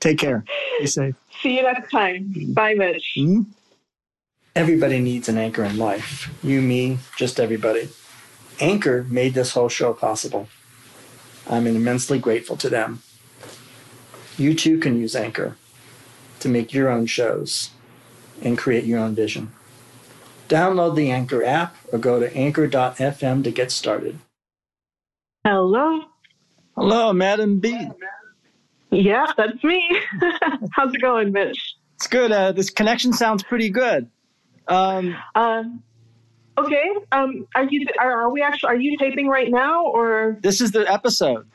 Take 0.00 0.18
care. 0.18 0.44
Be 0.80 0.86
safe. 0.86 1.14
See 1.40 1.56
you 1.56 1.62
next 1.62 1.90
time. 1.90 2.32
Bye, 2.48 2.74
Mitch. 2.74 3.12
Hmm? 3.16 3.42
Everybody 4.54 5.00
needs 5.00 5.28
an 5.28 5.38
anchor 5.38 5.64
in 5.64 5.78
life. 5.78 6.30
You, 6.42 6.60
me, 6.60 6.98
just 7.16 7.40
everybody. 7.40 7.88
Anchor 8.60 9.04
made 9.08 9.34
this 9.34 9.52
whole 9.52 9.68
show 9.68 9.92
possible. 9.92 10.48
I'm 11.48 11.66
immensely 11.66 12.18
grateful 12.18 12.56
to 12.58 12.68
them. 12.70 13.02
You 14.36 14.54
too 14.54 14.78
can 14.78 14.98
use 14.98 15.14
Anchor 15.14 15.56
to 16.40 16.48
make 16.48 16.72
your 16.72 16.88
own 16.88 17.06
shows 17.06 17.70
and 18.42 18.58
create 18.58 18.84
your 18.84 18.98
own 19.00 19.14
vision. 19.14 19.52
Download 20.48 20.94
the 20.94 21.10
Anchor 21.10 21.44
app 21.44 21.76
or 21.92 21.98
go 21.98 22.20
to 22.20 22.34
anchor.fm 22.36 23.44
to 23.44 23.50
get 23.50 23.70
started. 23.70 24.18
Hello. 25.44 26.02
Hello, 26.76 27.12
Madam 27.12 27.60
B. 27.60 27.88
Yeah, 28.90 29.26
that's 29.36 29.62
me. 29.62 29.82
How's 30.72 30.94
it 30.94 31.00
going, 31.00 31.32
Mitch? 31.32 31.76
It's 31.96 32.06
good. 32.06 32.32
Uh, 32.32 32.52
this 32.52 32.70
connection 32.70 33.12
sounds 33.12 33.42
pretty 33.42 33.70
good. 33.70 34.08
Um, 34.68 35.16
Uh, 35.34 35.64
okay. 36.58 36.94
Um, 37.12 37.46
are 37.54 37.64
you 37.64 37.86
are, 37.98 38.22
are 38.22 38.30
we 38.30 38.42
actually 38.42 38.68
are 38.68 38.76
you 38.76 38.96
taping 38.98 39.28
right 39.28 39.50
now 39.50 39.86
or? 39.86 40.38
this 40.42 40.60
is 40.60 40.72
the 40.72 40.90
episode. 40.90 41.46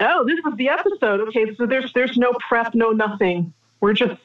Oh, 0.00 0.24
this 0.26 0.38
is 0.38 0.56
the 0.56 0.68
episode. 0.68 1.20
Okay, 1.28 1.54
so 1.56 1.66
there's 1.66 1.92
there's 1.92 2.16
no 2.16 2.32
prep, 2.48 2.74
no 2.74 2.90
nothing. 2.90 3.52
We're 3.80 3.94
just 3.94 4.20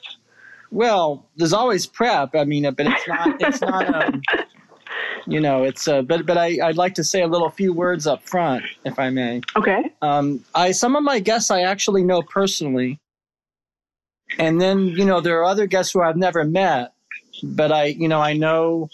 Well, 0.71 1.25
there's 1.35 1.53
always 1.53 1.85
prep. 1.85 2.35
I 2.35 2.43
mean, 2.45 2.63
but 2.75 2.87
it's 2.87 3.07
not. 3.07 3.41
It's 3.41 3.61
not. 3.61 3.95
Um, 3.95 4.21
you 5.27 5.39
know, 5.39 5.63
it's. 5.63 5.87
Uh, 5.87 6.01
but 6.01 6.25
but 6.25 6.37
I, 6.37 6.59
I'd 6.63 6.77
like 6.77 6.95
to 6.95 7.03
say 7.03 7.21
a 7.21 7.27
little 7.27 7.49
few 7.49 7.73
words 7.73 8.05
up 8.05 8.23
front, 8.27 8.63
if 8.85 8.99
I 8.99 9.09
may. 9.09 9.41
okay. 9.55 9.91
Um, 10.01 10.43
I 10.53 10.71
some 10.71 10.95
of 10.95 11.03
my 11.03 11.19
guests 11.19 11.49
I 11.49 11.61
actually 11.61 12.03
know 12.03 12.21
personally, 12.21 12.99
and 14.37 14.61
then 14.61 14.87
you 14.87 15.05
know 15.05 15.21
there 15.21 15.39
are 15.39 15.45
other 15.45 15.65
guests 15.65 15.91
who 15.91 16.01
I've 16.01 16.17
never 16.17 16.43
met, 16.43 16.93
but 17.41 17.71
I 17.71 17.85
you 17.85 18.07
know 18.07 18.21
I 18.21 18.33
know 18.33 18.89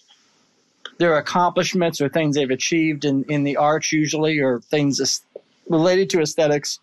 their 1.00 1.18
accomplishments 1.18 2.00
or 2.02 2.10
things 2.10 2.36
they've 2.36 2.52
achieved 2.52 3.06
in 3.06 3.24
in 3.24 3.44
the 3.44 3.58
arts 3.58 3.92
usually 3.92 4.40
or 4.40 4.60
things 4.60 5.22
related 5.68 6.10
to 6.12 6.22
aesthetics. 6.22 6.80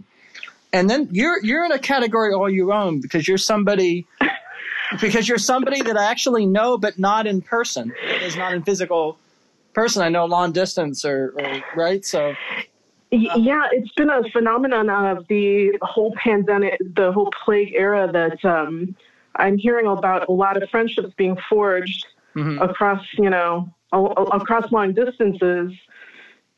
And 0.73 0.91
then 0.91 1.09
you're 1.13 1.43
you're 1.45 1.65
in 1.65 1.73
a 1.73 1.79
category 1.79 2.33
all 2.35 2.51
your 2.51 2.73
own 2.73 3.01
because 3.01 3.29
you're 3.29 3.39
somebody 3.39 4.07
because 5.01 5.29
you're 5.29 5.39
somebody 5.39 5.83
that 5.83 5.97
I 5.97 6.11
actually 6.11 6.47
know 6.47 6.79
but 6.79 6.99
not 6.99 7.27
in 7.27 7.43
person. 7.43 7.93
Is 8.23 8.37
not 8.37 8.55
in 8.55 8.63
physical 8.63 9.19
person. 9.75 10.03
I 10.03 10.09
know 10.09 10.25
long 10.25 10.53
distance 10.53 11.05
or, 11.05 11.35
or 11.39 11.63
right 11.77 12.05
so. 12.05 12.35
Yeah, 13.13 13.69
it's 13.71 13.93
been 13.93 14.11
a 14.11 14.23
phenomenon 14.31 14.89
of 14.89 15.29
the 15.29 15.79
whole 15.83 16.13
pandemic, 16.17 16.77
the 16.81 17.13
whole 17.13 17.31
plague 17.45 17.73
era 17.75 18.11
that 18.11 18.45
um, 18.45 18.97
I'm 19.37 19.59
hearing 19.59 19.87
about 19.87 20.29
a 20.29 20.33
lot 20.33 20.61
of 20.61 20.69
friendships 20.71 21.13
being 21.17 21.37
forged 21.49 22.07
Mhm. 22.35 22.61
across, 22.61 23.03
you 23.15 23.31
know, 23.31 23.73
across 23.93 24.71
long 24.73 24.95
distances. 24.95 25.73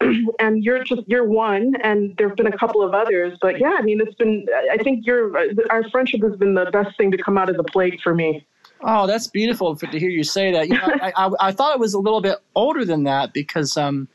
and 0.38 0.62
you're 0.62 0.84
just 0.84 1.02
you're 1.06 1.24
one, 1.24 1.74
and 1.82 2.16
there 2.16 2.28
have 2.28 2.36
been 2.36 2.46
a 2.46 2.56
couple 2.56 2.82
of 2.82 2.94
others, 2.94 3.36
but 3.42 3.58
yeah, 3.58 3.74
I 3.76 3.82
mean, 3.82 4.00
it's 4.00 4.14
been. 4.14 4.46
I 4.70 4.76
think 4.76 5.04
your 5.04 5.36
our 5.70 5.88
friendship 5.90 6.22
has 6.22 6.36
been 6.36 6.54
the 6.54 6.66
best 6.66 6.96
thing 6.96 7.10
to 7.10 7.18
come 7.18 7.36
out 7.36 7.50
of 7.50 7.56
the 7.56 7.64
plague 7.64 8.00
for 8.00 8.14
me. 8.14 8.46
Oh, 8.80 9.08
that's 9.08 9.26
beautiful 9.26 9.74
for, 9.74 9.86
to 9.86 9.98
hear 9.98 10.10
you 10.10 10.22
say 10.22 10.52
that. 10.52 10.68
You 10.68 10.74
know, 10.74 10.88
I, 11.02 11.12
I, 11.16 11.30
I 11.48 11.52
thought 11.52 11.74
it 11.74 11.80
was 11.80 11.94
a 11.94 11.98
little 11.98 12.20
bit 12.20 12.38
older 12.54 12.84
than 12.84 13.02
that 13.04 13.32
because, 13.32 13.76
um, 13.76 14.06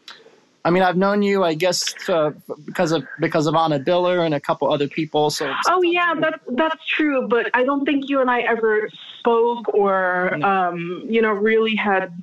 I 0.64 0.70
mean, 0.70 0.84
I've 0.84 0.96
known 0.96 1.22
you, 1.22 1.44
I 1.44 1.54
guess, 1.54 1.94
uh, 2.08 2.32
because 2.66 2.94
of 2.94 3.06
because 3.20 3.46
of 3.46 3.56
Anna 3.56 3.80
Biller 3.80 4.26
and 4.26 4.34
a 4.34 4.40
couple 4.40 4.72
other 4.72 4.88
people. 4.88 5.30
So, 5.32 5.52
Oh 5.68 5.82
yeah, 5.82 6.14
that's 6.18 6.40
that's 6.52 6.88
true. 6.88 7.28
But 7.28 7.50
I 7.54 7.66
don't 7.66 7.84
think 7.84 8.10
you 8.10 8.22
and 8.22 8.32
I 8.32 8.42
ever 8.42 8.90
spoke 9.20 9.74
or 9.74 10.38
No. 10.38 10.48
um, 10.48 11.04
you 11.10 11.22
know 11.22 11.32
really 11.32 11.76
had 11.76 12.14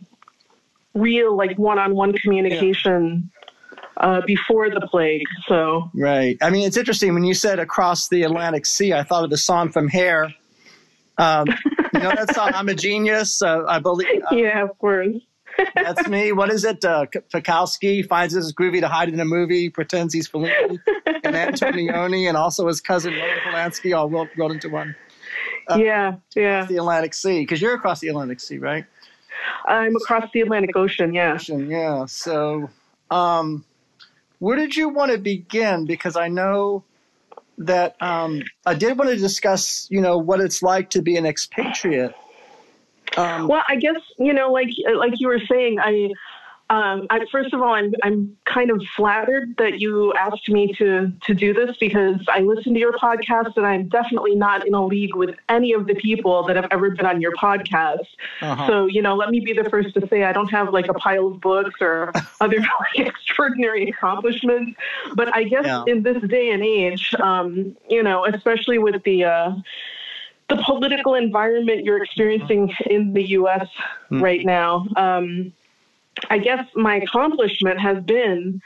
real 0.95 1.37
like 1.37 1.59
one-on-one 1.59 2.13
communication 2.15 3.31
uh, 3.97 4.23
before 4.27 4.71
the 4.71 4.81
plague. 4.81 5.27
So 5.47 5.91
right. 5.95 6.37
I 6.41 6.51
mean, 6.51 6.67
it's 6.67 6.77
interesting 6.77 7.15
when 7.15 7.25
you 7.25 7.35
said 7.35 7.59
across 7.59 8.09
the 8.09 8.23
Atlantic 8.23 8.67
Sea. 8.67 8.93
I 8.93 9.03
thought 9.03 9.25
of 9.25 9.31
the 9.31 9.37
song 9.37 9.71
from 9.71 9.89
Hair. 9.89 10.35
Um, 11.19 11.47
you 11.93 12.01
know 12.01 12.13
that 12.15 12.35
song, 12.35 12.53
"I'm 12.55 12.69
a 12.69 12.75
Genius." 12.75 13.43
Uh, 13.43 13.65
I 13.67 13.79
believe 13.79 14.09
uh, 14.31 14.35
yeah, 14.35 14.63
of 14.63 14.79
course. 14.79 15.17
that's 15.75 16.09
me. 16.09 16.33
What 16.33 16.51
is 16.51 16.65
it? 16.65 16.85
Uh, 16.85 17.07
Fikowski 17.35 18.07
finds 18.07 18.33
this 18.33 18.53
groovy 18.53 18.81
to 18.81 18.89
hide 18.89 19.11
in 19.11 19.21
a 19.21 19.25
movie, 19.25 19.69
pretends 19.69 20.15
he's 20.15 20.29
Fellini 20.29 20.79
and 21.07 21.37
Antonioni, 21.37 22.29
and 22.29 22.37
also 22.37 22.69
his 22.69 22.81
cousin 22.81 23.13
Roman 23.13 23.39
Polanski 23.47 23.95
all 23.95 24.09
rolled, 24.09 24.29
rolled 24.39 24.53
into 24.53 24.71
one. 24.71 24.97
Uh, 25.69 25.77
yeah, 25.77 26.15
yeah. 26.35 26.65
the 26.65 26.77
Atlantic 26.77 27.13
Sea 27.13 27.41
because 27.41 27.61
you're 27.61 27.75
across 27.75 28.01
the 28.01 28.09
Atlantic 28.09 28.41
Sea, 28.41 28.59
right? 28.59 28.87
I'm 29.67 29.97
across 29.97 30.31
the 30.33 30.41
Atlantic 30.41 30.77
Ocean. 30.77 31.15
Yeah. 31.15 31.35
Ocean, 31.35 31.71
Yeah. 31.71 32.07
So, 32.07 32.71
um, 33.11 33.65
where 34.39 34.57
did 34.57 34.77
you 34.77 34.89
want 34.89 35.13
to 35.13 35.19
begin? 35.19 35.87
Because 35.87 36.17
I 36.17 36.29
know 36.29 36.85
that 37.59 37.95
um, 38.01 38.43
I 38.65 38.75
did 38.75 38.97
want 38.97 39.11
to 39.11 39.17
discuss, 39.17 39.87
you 39.91 40.01
know, 40.01 40.17
what 40.17 40.41
it's 40.41 40.63
like 40.63 40.91
to 40.91 41.03
be 41.03 41.17
an 41.17 41.27
expatriate. 41.27 42.15
Um, 43.17 43.49
Well, 43.49 43.63
I 43.69 43.77
guess 43.77 43.97
you 44.19 44.33
know, 44.33 44.51
like 44.53 44.69
like 44.95 45.15
you 45.17 45.29
were 45.29 45.41
saying, 45.51 45.79
I, 45.81 46.11
um, 46.71 47.09
I 47.11 47.27
first 47.31 47.53
of 47.53 47.61
all, 47.61 47.75
I'm 47.75 47.93
I'm 48.03 48.37
kind 48.45 48.71
of 48.71 48.81
flattered 48.97 49.57
that 49.59 49.81
you 49.81 50.13
asked 50.15 50.49
me 50.49 50.73
to 50.75 51.13
to 51.27 51.35
do 51.35 51.53
this 51.53 51.77
because 51.79 52.17
I 52.29 52.41
listen 52.41 52.73
to 52.75 52.81
your 52.81 52.93
podcast 52.93 53.57
and 53.57 53.67
I'm 53.67 53.89
definitely 53.89 54.37
not 54.37 54.67
in 54.67 54.75
a 54.75 54.87
league 54.87 55.17
with 55.17 55.35
any 55.49 55.73
of 55.73 55.87
the 55.89 55.95
people 55.97 56.45
that 56.47 56.55
have 56.57 56.69
ever 56.71 56.91
been 56.91 57.07
on 57.07 57.21
your 57.21 57.33
podcast. 57.33 58.07
uh-huh. 58.41 58.67
So 58.69 58.87
you 58.87 59.03
know, 59.03 59.17
let 59.17 59.31
me 59.31 59.41
be 59.41 59.53
the 59.53 59.69
first 59.69 59.95
to 59.95 60.07
say 60.09 60.23
I 60.25 60.33
don't 60.33 60.51
have 60.51 60.73
like 60.73 60.89
a 60.89 60.95
pile 60.95 61.27
of 61.27 61.41
books 61.41 61.83
or 61.83 62.13
other 62.41 62.59
like, 62.59 63.07
extraordinary 63.09 63.89
accomplishments, 63.91 64.79
but 65.15 65.35
I 65.35 65.43
guess 65.45 65.67
Yeah. 65.67 65.85
in 65.89 66.03
this 66.05 66.23
day 66.23 66.51
and 66.51 66.63
age, 66.63 67.15
um, 67.21 67.77
you 67.89 68.03
know, 68.03 68.25
especially 68.27 68.79
with 68.79 69.03
the 69.03 69.25
uh, 69.25 69.53
the 70.49 70.57
political 70.65 71.15
environment 71.15 71.85
you're 71.85 72.03
experiencing 72.03 72.73
in 72.87 73.13
the 73.13 73.23
U.S. 73.41 73.69
Mm. 74.11 74.21
right 74.23 74.45
now, 74.45 74.87
um, 74.97 75.53
I 76.29 76.39
guess 76.39 76.67
my 76.75 76.97
accomplishment 76.97 77.81
has 77.81 78.03
been 78.03 78.61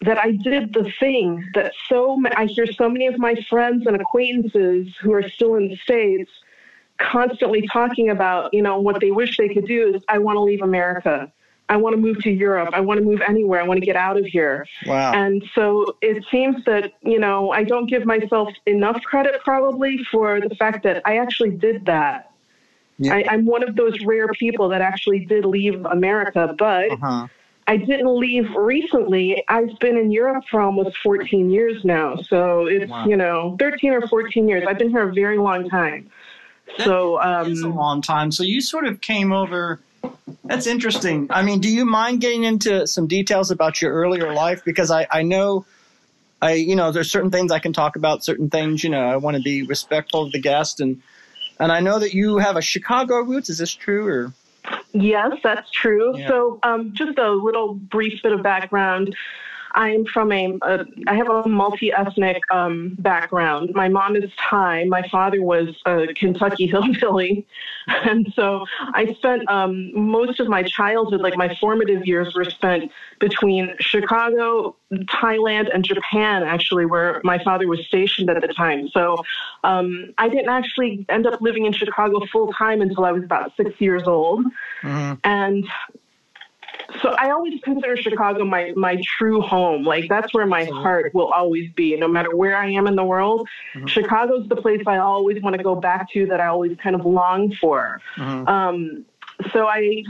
that 0.00 0.18
I 0.18 0.32
did 0.32 0.74
the 0.74 0.92
thing 1.00 1.44
that 1.54 1.72
so 1.88 2.22
I 2.36 2.46
hear 2.46 2.66
so 2.66 2.88
many 2.88 3.06
of 3.06 3.18
my 3.18 3.34
friends 3.48 3.86
and 3.86 4.00
acquaintances 4.00 4.94
who 5.00 5.12
are 5.12 5.28
still 5.28 5.56
in 5.56 5.68
the 5.68 5.76
states 5.76 6.30
constantly 6.98 7.66
talking 7.72 8.10
about. 8.10 8.54
You 8.54 8.62
know 8.62 8.80
what 8.80 9.00
they 9.00 9.10
wish 9.10 9.36
they 9.36 9.48
could 9.48 9.66
do 9.66 9.94
is 9.94 10.02
I 10.08 10.18
want 10.18 10.36
to 10.36 10.40
leave 10.40 10.62
America. 10.62 11.32
I 11.70 11.76
want 11.76 11.94
to 11.94 12.00
move 12.00 12.22
to 12.22 12.30
Europe. 12.30 12.70
I 12.72 12.80
want 12.80 12.98
to 12.98 13.04
move 13.04 13.20
anywhere. 13.26 13.60
I 13.60 13.64
want 13.64 13.80
to 13.80 13.84
get 13.84 13.96
out 13.96 14.16
of 14.16 14.24
here. 14.24 14.66
wow. 14.86 15.12
And 15.12 15.44
so 15.54 15.96
it 16.00 16.24
seems 16.30 16.64
that, 16.64 16.94
you 17.02 17.18
know, 17.18 17.50
I 17.50 17.62
don't 17.64 17.86
give 17.86 18.06
myself 18.06 18.48
enough 18.64 19.02
credit 19.02 19.42
probably 19.44 19.98
for 20.10 20.40
the 20.40 20.54
fact 20.54 20.82
that 20.84 21.02
I 21.04 21.18
actually 21.18 21.50
did 21.50 21.84
that. 21.84 22.27
Yeah. 22.98 23.14
I, 23.14 23.24
I'm 23.30 23.44
one 23.44 23.62
of 23.62 23.76
those 23.76 24.04
rare 24.04 24.28
people 24.28 24.68
that 24.70 24.80
actually 24.80 25.24
did 25.24 25.44
leave 25.44 25.84
America, 25.84 26.54
but 26.58 26.90
uh-huh. 26.90 27.28
I 27.68 27.76
didn't 27.76 28.08
leave 28.18 28.54
recently. 28.56 29.44
I've 29.46 29.78
been 29.78 29.96
in 29.96 30.10
Europe 30.10 30.44
for 30.50 30.60
almost 30.60 30.96
14 30.98 31.50
years 31.50 31.84
now. 31.84 32.16
So 32.16 32.66
it's, 32.66 32.90
Wow. 32.90 33.06
you 33.06 33.16
know, 33.16 33.56
13 33.58 33.92
or 33.92 34.06
14 34.08 34.48
years. 34.48 34.64
I've 34.66 34.78
been 34.78 34.90
here 34.90 35.08
a 35.08 35.12
very 35.12 35.38
long 35.38 35.68
time. 35.68 36.10
So, 36.78 37.18
It's 37.46 37.62
a 37.62 37.66
um, 37.66 37.74
long 37.74 38.02
time. 38.02 38.32
So 38.32 38.42
you 38.42 38.60
sort 38.60 38.86
of 38.86 39.00
came 39.00 39.32
over. 39.32 39.80
That's 40.44 40.66
interesting. 40.66 41.26
I 41.30 41.42
mean, 41.42 41.60
do 41.60 41.68
you 41.68 41.84
mind 41.84 42.20
getting 42.20 42.44
into 42.44 42.86
some 42.86 43.06
details 43.06 43.50
about 43.50 43.82
your 43.82 43.92
earlier 43.92 44.32
life? 44.32 44.64
Because 44.64 44.90
I, 44.90 45.06
I 45.10 45.22
know, 45.22 45.66
I 46.40 46.54
you 46.54 46.76
know, 46.76 46.90
there's 46.90 47.10
certain 47.10 47.30
things 47.30 47.52
I 47.52 47.58
can 47.58 47.72
talk 47.72 47.96
about. 47.96 48.24
Certain 48.24 48.48
things, 48.48 48.82
you 48.82 48.90
know, 48.90 49.06
I 49.06 49.16
want 49.16 49.36
to 49.36 49.42
be 49.42 49.62
respectful 49.62 50.22
of 50.22 50.32
the 50.32 50.40
guest, 50.40 50.80
and 50.80 51.02
and 51.60 51.72
I 51.72 51.80
know 51.80 51.98
that 51.98 52.14
you 52.14 52.38
have 52.38 52.56
a 52.56 52.62
Chicago 52.62 53.20
roots. 53.20 53.50
Is 53.50 53.58
this 53.58 53.74
true 53.74 54.06
or? 54.06 54.32
Yes, 54.92 55.32
that's 55.42 55.70
true. 55.70 56.18
Yeah. 56.18 56.28
So, 56.28 56.58
um, 56.62 56.92
just 56.94 57.18
a 57.18 57.30
little 57.30 57.74
brief 57.74 58.22
bit 58.22 58.32
of 58.32 58.42
background. 58.42 59.14
I'm 59.78 60.06
from 60.06 60.32
a, 60.32 60.58
a 60.62 60.84
I 61.06 61.14
have 61.14 61.30
a 61.30 61.48
multi-ethnic 61.48 62.42
um, 62.50 62.96
background. 62.98 63.70
My 63.74 63.88
mom 63.88 64.16
is 64.16 64.28
Thai. 64.36 64.84
My 64.84 65.08
father 65.08 65.40
was 65.40 65.68
a 65.86 66.08
Kentucky 66.14 66.66
hillbilly, 66.72 67.46
and 67.86 68.26
so 68.34 68.66
I 68.92 69.14
spent 69.14 69.48
um, 69.48 69.92
most 69.94 70.40
of 70.40 70.48
my 70.48 70.64
childhood, 70.64 71.20
like 71.20 71.36
my 71.36 71.56
formative 71.60 72.04
years, 72.08 72.34
were 72.34 72.44
spent 72.44 72.90
between 73.20 73.76
Chicago, 73.78 74.74
Thailand, 74.92 75.72
and 75.72 75.84
Japan. 75.84 76.42
Actually, 76.42 76.84
where 76.84 77.20
my 77.22 77.38
father 77.44 77.68
was 77.68 77.78
stationed 77.86 78.28
at 78.30 78.40
the 78.40 78.48
time. 78.48 78.88
So 78.88 79.22
um, 79.62 80.12
I 80.18 80.28
didn't 80.28 80.48
actually 80.48 81.06
end 81.08 81.24
up 81.24 81.40
living 81.40 81.66
in 81.66 81.72
Chicago 81.72 82.26
full 82.32 82.52
time 82.52 82.80
until 82.80 83.04
I 83.04 83.12
was 83.12 83.22
about 83.22 83.52
six 83.56 83.80
years 83.80 84.02
old. 84.08 84.44
Mhm. 84.82 85.20
And 85.22 85.68
so 87.02 87.10
I 87.18 87.30
always 87.30 87.60
consider 87.62 87.96
Chicago 87.96 88.44
my, 88.44 88.72
my 88.76 89.00
true 89.18 89.40
home. 89.40 89.84
Like 89.84 90.08
that's 90.08 90.32
where 90.32 90.46
my 90.46 90.64
heart 90.64 91.14
will 91.14 91.28
always 91.28 91.70
be, 91.72 91.96
no 91.96 92.08
matter 92.08 92.34
where 92.34 92.56
I 92.56 92.70
am 92.70 92.86
in 92.86 92.96
the 92.96 93.04
world. 93.04 93.48
Chicago's 93.86 94.48
the 94.48 94.56
place 94.56 94.82
I 94.86 94.98
always 94.98 95.42
want 95.42 95.56
to 95.56 95.62
go 95.62 95.74
back 95.74 96.10
to 96.12 96.26
that 96.26 96.40
I 96.40 96.46
always 96.46 96.76
kind 96.78 96.96
of 96.96 97.04
long 97.04 97.52
for. 97.52 98.00
Mhm. 98.16 98.48
Um, 98.48 99.04
so 99.52 99.66
I 99.66 100.04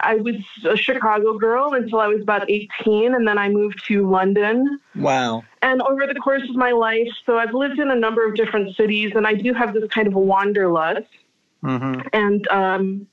I 0.00 0.16
was 0.16 0.36
a 0.64 0.76
Chicago 0.76 1.36
girl 1.38 1.74
until 1.74 2.00
I 2.00 2.06
was 2.06 2.22
about 2.22 2.48
18, 2.48 3.14
and 3.14 3.26
then 3.26 3.38
I 3.38 3.48
moved 3.48 3.84
to 3.86 4.08
London. 4.08 4.78
Wow. 4.94 5.42
And 5.62 5.82
over 5.82 6.06
the 6.06 6.14
course 6.14 6.48
of 6.48 6.54
my 6.54 6.70
life, 6.70 7.08
so 7.24 7.38
I've 7.38 7.54
lived 7.54 7.78
in 7.78 7.90
a 7.90 7.96
number 7.96 8.26
of 8.26 8.36
different 8.36 8.76
cities, 8.76 9.12
and 9.16 9.26
I 9.26 9.34
do 9.34 9.52
have 9.54 9.74
this 9.74 9.88
kind 9.90 10.06
of 10.06 10.14
a 10.14 10.20
wanderlust 10.20 11.08
hmm 11.62 12.00
and 12.12 12.46
um, 12.48 13.06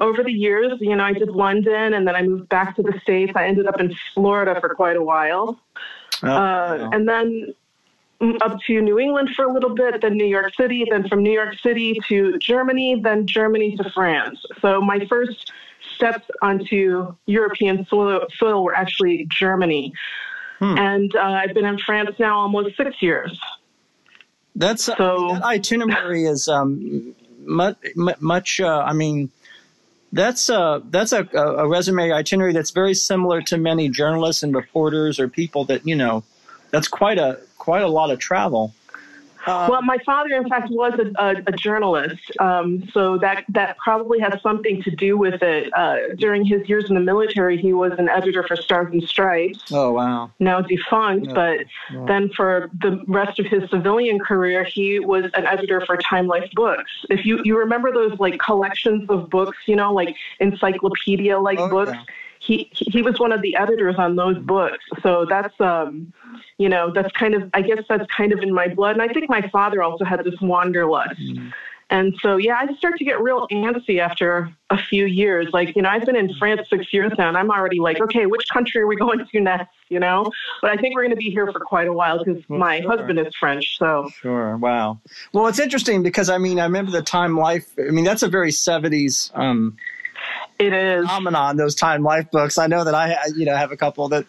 over 0.00 0.22
the 0.22 0.32
years, 0.32 0.72
you 0.80 0.94
know, 0.96 1.04
I 1.04 1.12
did 1.12 1.30
London 1.30 1.94
and 1.94 2.06
then 2.06 2.14
I 2.16 2.22
moved 2.22 2.48
back 2.48 2.76
to 2.76 2.82
the 2.82 2.98
States. 3.02 3.32
I 3.36 3.46
ended 3.46 3.66
up 3.66 3.80
in 3.80 3.94
Florida 4.14 4.58
for 4.60 4.70
quite 4.74 4.96
a 4.96 5.02
while. 5.02 5.60
Oh, 6.22 6.28
Uh, 6.28 6.78
wow. 6.80 6.90
and 6.92 7.08
then 7.08 7.54
up 8.40 8.58
to 8.66 8.80
New 8.80 8.98
England 8.98 9.30
for 9.36 9.44
a 9.44 9.52
little 9.52 9.74
bit, 9.74 10.00
then 10.00 10.16
New 10.16 10.24
York 10.26 10.54
City, 10.54 10.86
then 10.90 11.06
from 11.08 11.22
New 11.22 11.32
York 11.32 11.58
City 11.60 12.00
to 12.08 12.38
Germany, 12.38 12.98
then 13.02 13.26
Germany 13.26 13.76
to 13.76 13.90
France. 13.90 14.38
So 14.62 14.80
my 14.80 15.04
first 15.06 15.52
steps 15.94 16.24
onto 16.40 17.14
European 17.26 17.84
soil, 17.86 18.26
soil 18.36 18.64
were 18.64 18.74
actually 18.74 19.26
Germany. 19.30 19.92
Hmm. 20.60 20.78
And 20.78 21.16
uh, 21.16 21.20
I've 21.20 21.52
been 21.52 21.66
in 21.66 21.78
France 21.78 22.16
now 22.18 22.38
almost 22.38 22.76
six 22.76 23.02
years. 23.02 23.38
That's 24.56 24.84
So- 24.84 25.30
that 25.34 25.42
itinerary 25.44 26.24
is 26.24 26.48
um, 26.48 27.14
much, 27.44 27.76
much. 28.20 28.60
Uh, 28.60 28.78
I 28.86 28.92
mean, 28.92 29.30
that's 30.14 30.48
uh, 30.48 30.80
that's 30.90 31.12
a, 31.12 31.28
a 31.34 31.66
resume 31.68 32.12
itinerary 32.12 32.52
that's 32.52 32.70
very 32.70 32.94
similar 32.94 33.42
to 33.42 33.58
many 33.58 33.88
journalists 33.88 34.42
and 34.42 34.54
reporters 34.54 35.18
or 35.18 35.28
people 35.28 35.64
that 35.66 35.86
you 35.86 35.96
know. 35.96 36.22
That's 36.70 36.88
quite 36.88 37.18
a 37.18 37.40
quite 37.58 37.82
a 37.82 37.88
lot 37.88 38.10
of 38.10 38.18
travel. 38.18 38.72
Uh, 39.46 39.66
Well, 39.70 39.82
my 39.82 39.98
father, 40.06 40.34
in 40.36 40.48
fact, 40.48 40.70
was 40.70 40.92
a, 40.98 41.06
a, 41.22 41.42
a 41.46 41.52
journalist, 41.52 42.22
um, 42.40 42.88
so 42.92 43.18
that 43.18 43.44
that 43.50 43.76
probably 43.78 44.18
has 44.20 44.40
something 44.42 44.82
to 44.82 44.90
do 44.90 45.16
with 45.18 45.42
it. 45.42 45.70
Uh, 45.74 46.14
during 46.16 46.44
his 46.44 46.68
years 46.68 46.88
in 46.88 46.94
the 46.94 47.00
military, 47.00 47.56
he 47.56 47.72
was 47.72 47.92
an 47.98 48.08
editor 48.08 48.42
for 48.42 48.56
Stars 48.56 48.88
and 48.92 49.02
Stripes, 49.04 49.72
oh 49.72 49.92
wow. 49.92 50.30
now 50.38 50.60
defunct. 50.60 51.26
Yeah. 51.26 51.34
But 51.34 51.58
Yeah. 51.92 52.04
then 52.06 52.28
for 52.30 52.70
the 52.80 53.02
rest 53.06 53.38
of 53.38 53.46
his 53.46 53.68
civilian 53.70 54.18
career, 54.18 54.64
he 54.64 54.98
was 54.98 55.24
an 55.34 55.46
editor 55.46 55.80
for 55.86 55.96
Time 55.96 56.26
Life 56.26 56.50
Books. 56.54 56.90
If 57.10 57.24
you 57.26 57.40
you 57.44 57.58
remember 57.58 57.92
those 57.92 58.18
like 58.18 58.38
collections 58.38 59.08
of 59.10 59.28
books, 59.30 59.58
you 59.66 59.76
know, 59.76 59.92
like 59.92 60.16
encyclopedia 60.40 61.38
like 61.38 61.58
Oh, 61.58 61.68
books. 61.68 61.92
yeah. 61.94 62.04
He, 62.44 62.70
he 62.72 63.00
was 63.02 63.18
one 63.18 63.32
of 63.32 63.40
the 63.42 63.56
editors 63.56 63.96
on 63.96 64.16
those 64.16 64.38
books. 64.38 64.84
So 65.02 65.26
that's 65.28 65.58
um, 65.60 66.12
you 66.58 66.68
know, 66.68 66.92
that's 66.92 67.10
kind 67.12 67.34
of, 67.34 67.50
I 67.54 67.62
guess 67.62 67.82
that's 67.88 68.06
kind 68.14 68.32
of 68.32 68.40
in 68.40 68.52
my 68.52 68.68
blood. 68.68 68.92
And 68.92 69.02
I 69.02 69.08
think 69.08 69.28
my 69.28 69.48
father 69.48 69.82
also 69.82 70.04
had 70.04 70.22
this 70.24 70.40
wanderlust. 70.40 71.20
And 71.90 72.14
so, 72.22 72.36
yeah, 72.36 72.56
I 72.58 72.72
start 72.74 72.96
to 72.98 73.04
get 73.04 73.20
real 73.20 73.46
antsy 73.52 73.98
after 73.98 74.50
a 74.70 74.78
few 74.78 75.04
years. 75.04 75.48
Like, 75.52 75.76
you 75.76 75.82
know, 75.82 75.90
I've 75.90 76.06
been 76.06 76.16
in 76.16 76.32
France 76.34 76.62
six 76.70 76.92
years 76.92 77.12
now, 77.18 77.28
and 77.28 77.36
I'm 77.36 77.50
already 77.50 77.78
like, 77.78 78.00
okay, 78.00 78.24
which 78.26 78.48
country 78.52 78.80
are 78.80 78.86
we 78.86 78.96
going 78.96 79.24
to 79.24 79.40
next? 79.40 79.74
You 79.90 80.00
know, 80.00 80.30
but 80.62 80.70
I 80.70 80.76
think 80.76 80.94
we're 80.94 81.02
going 81.02 81.10
to 81.10 81.16
be 81.16 81.30
here 81.30 81.50
for 81.52 81.60
quite 81.60 81.86
a 81.86 81.92
while 81.92 82.24
because 82.24 82.42
Well, 82.48 82.58
my 82.58 82.80
sure. 82.80 82.96
husband 82.96 83.18
is 83.20 83.34
French. 83.38 83.78
So, 83.78 84.10
Sure. 84.20 84.56
Wow. 84.56 84.98
Well, 85.32 85.46
it's 85.46 85.60
interesting 85.60 86.02
because 86.02 86.30
I 86.30 86.38
mean, 86.38 86.58
I 86.58 86.64
remember 86.64 86.90
the 86.90 87.02
Time 87.02 87.36
Life. 87.36 87.66
I 87.78 87.90
mean, 87.90 88.04
that's 88.04 88.22
a 88.22 88.28
very 88.28 88.50
seventies 88.50 89.30
um, 89.34 89.76
it 90.58 90.72
is. 90.72 91.02
phenomenon. 91.06 91.56
Those 91.56 91.74
Time 91.74 92.02
Life 92.02 92.30
books. 92.30 92.58
I 92.58 92.66
know 92.66 92.84
that 92.84 92.94
I, 92.94 93.16
you 93.36 93.44
know, 93.44 93.56
have 93.56 93.72
a 93.72 93.76
couple 93.76 94.08
that 94.10 94.24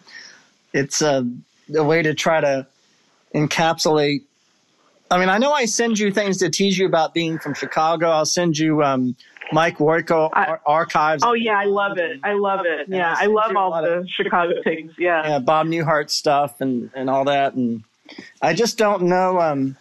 it's 0.72 1.00
a, 1.02 1.26
a 1.74 1.82
way 1.84 2.02
to 2.02 2.14
try 2.14 2.40
to 2.40 2.66
encapsulate. 3.34 4.22
I 5.10 5.18
mean, 5.18 5.28
I 5.28 5.38
know 5.38 5.52
I 5.52 5.66
send 5.66 5.98
you 5.98 6.10
things 6.10 6.38
to 6.38 6.50
tease 6.50 6.76
you 6.78 6.86
about 6.86 7.14
being 7.14 7.38
from 7.38 7.54
Chicago. 7.54 8.08
I'll 8.10 8.26
send 8.26 8.58
you 8.58 8.82
um, 8.82 9.14
Mike 9.52 9.80
I- 9.80 10.02
ar- 10.34 10.60
archives. 10.66 11.22
Oh, 11.24 11.34
yeah, 11.34 11.56
I 11.58 11.64
love 11.64 11.96
it. 11.98 12.18
I 12.24 12.32
love 12.32 12.66
it. 12.66 12.88
Yeah, 12.88 13.14
I 13.16 13.26
love 13.26 13.44
sent 13.46 13.52
you 13.52 13.58
a 13.58 13.60
all 13.62 13.82
the 13.82 13.92
of- 13.98 14.08
Chicago 14.10 14.54
things. 14.64 14.92
Yeah. 14.98 15.26
yeah, 15.28 15.38
Bob 15.38 15.66
Newhart 15.68 16.10
stuff 16.10 16.60
and 16.60 16.90
and 16.94 17.08
all 17.08 17.24
that, 17.24 17.54
and 17.54 17.84
I 18.42 18.52
just 18.54 18.78
don't 18.78 19.02
know. 19.02 19.40
Um, 19.40 19.76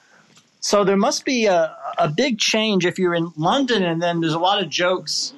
so 0.59 0.83
there 0.83 0.97
must 0.97 1.25
be 1.25 1.45
a 1.47 1.75
a 1.97 2.07
big 2.09 2.37
change 2.37 2.85
if 2.85 2.99
you're 2.99 3.15
in 3.15 3.31
London, 3.35 3.83
and 3.83 4.01
then 4.01 4.19
there's 4.21 4.33
a 4.33 4.39
lot 4.39 4.61
of 4.61 4.69
jokes. 4.69 5.33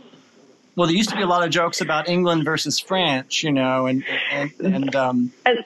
Well, 0.78 0.86
there 0.86 0.96
used 0.96 1.10
to 1.10 1.16
be 1.16 1.24
a 1.24 1.28
lot 1.28 1.44
of 1.44 1.50
jokes 1.50 1.82
about 1.82 2.08
England 2.08 2.46
versus 2.46 2.80
France, 2.80 3.42
you 3.42 3.52
know, 3.52 3.88
and 3.88 4.06
and 4.32 4.52
and 4.60 4.96
um, 4.96 5.34
And 5.44 5.66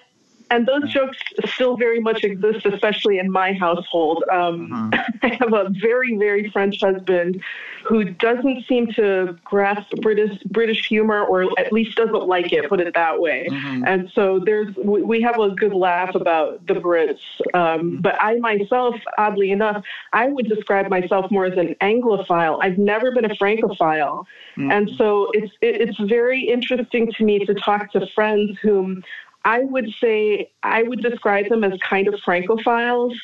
and 0.51 0.67
those 0.67 0.91
jokes 0.91 1.17
still 1.45 1.77
very 1.77 2.01
much 2.01 2.23
exist, 2.25 2.65
especially 2.65 3.19
in 3.19 3.31
my 3.31 3.53
household. 3.53 4.23
Um, 4.29 4.91
I 5.23 5.37
have 5.39 5.53
a 5.53 5.69
very, 5.69 6.17
very 6.17 6.49
French 6.49 6.81
husband 6.81 7.41
who 7.85 8.03
doesn't 8.03 8.67
seem 8.67 8.91
to 8.93 9.37
grasp 9.45 9.89
British 10.01 10.37
British 10.43 10.87
humor, 10.87 11.23
or 11.23 11.47
at 11.57 11.71
least 11.71 11.95
doesn't 11.95 12.27
like 12.27 12.51
it. 12.51 12.67
Put 12.69 12.81
it 12.81 12.93
that 12.93 13.19
way. 13.19 13.47
Mhm. 13.49 13.83
And 13.87 14.11
so 14.13 14.39
there's 14.39 14.75
we 14.75 15.01
we 15.01 15.21
have 15.21 15.39
a 15.39 15.49
good 15.49 15.73
laugh 15.73 16.13
about 16.13 16.67
the 16.67 16.75
Brits. 16.75 17.21
Um, 17.53 17.99
but 18.01 18.21
I 18.21 18.35
myself, 18.39 18.95
oddly 19.17 19.51
enough, 19.51 19.83
I 20.13 20.27
would 20.27 20.47
describe 20.47 20.89
myself 20.89 21.31
more 21.31 21.45
as 21.45 21.57
an 21.57 21.75
Anglophile. 21.81 22.59
I've 22.61 22.77
never 22.77 23.11
been 23.11 23.25
a 23.25 23.35
Francophile. 23.35 24.27
And 24.57 24.91
so 24.97 25.31
it's 25.33 25.53
it, 25.61 25.81
it's 25.81 25.97
very 25.99 26.41
interesting 26.43 27.11
to 27.13 27.23
me 27.23 27.39
to 27.45 27.53
talk 27.53 27.91
to 27.93 28.05
friends 28.13 28.59
whom 28.61 29.01
I 29.45 29.59
would 29.61 29.89
say 29.99 30.51
I 30.63 30.83
would 30.83 31.01
describe 31.01 31.49
them 31.49 31.63
as 31.63 31.79
kind 31.79 32.07
of 32.07 32.15
Francophiles 32.15 33.15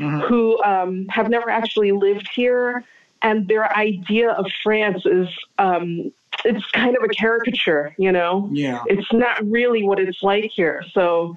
Mhm. 0.00 0.22
who 0.26 0.60
um, 0.64 1.06
have 1.08 1.30
never 1.30 1.48
actually 1.48 1.92
lived 1.92 2.28
here, 2.34 2.82
and 3.22 3.46
their 3.46 3.72
idea 3.76 4.30
of 4.30 4.46
France 4.62 5.06
is 5.06 5.28
um, 5.58 6.12
it's 6.44 6.66
kind 6.72 6.96
of 6.96 7.02
a 7.04 7.08
caricature, 7.08 7.94
you 7.96 8.10
know. 8.10 8.48
yeah, 8.52 8.82
It's 8.86 9.12
not 9.12 9.48
really 9.48 9.84
what 9.84 9.98
it's 10.00 10.22
like 10.22 10.50
here. 10.52 10.82
So. 10.92 11.36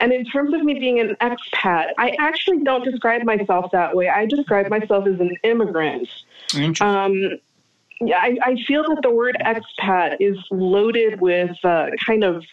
And 0.00 0.12
in 0.12 0.24
terms 0.24 0.54
of 0.54 0.62
me 0.62 0.74
being 0.78 1.00
an 1.00 1.16
expat, 1.20 1.86
I 1.98 2.14
actually 2.20 2.62
don't 2.62 2.84
describe 2.84 3.24
myself 3.24 3.72
that 3.72 3.96
way. 3.96 4.08
I 4.08 4.26
describe 4.26 4.68
myself 4.68 5.08
as 5.08 5.18
an 5.18 5.36
immigrant. 5.42 6.08
Interesting. 6.54 6.86
Um, 6.86 7.38
yeah, 8.02 8.18
I, 8.18 8.38
I 8.44 8.56
feel 8.62 8.84
that 8.84 9.00
the 9.02 9.10
word 9.10 9.36
expat 9.44 10.18
is 10.20 10.38
loaded 10.52 11.20
with 11.20 11.50
uh, 11.64 11.88
kind 12.06 12.22
of. 12.22 12.44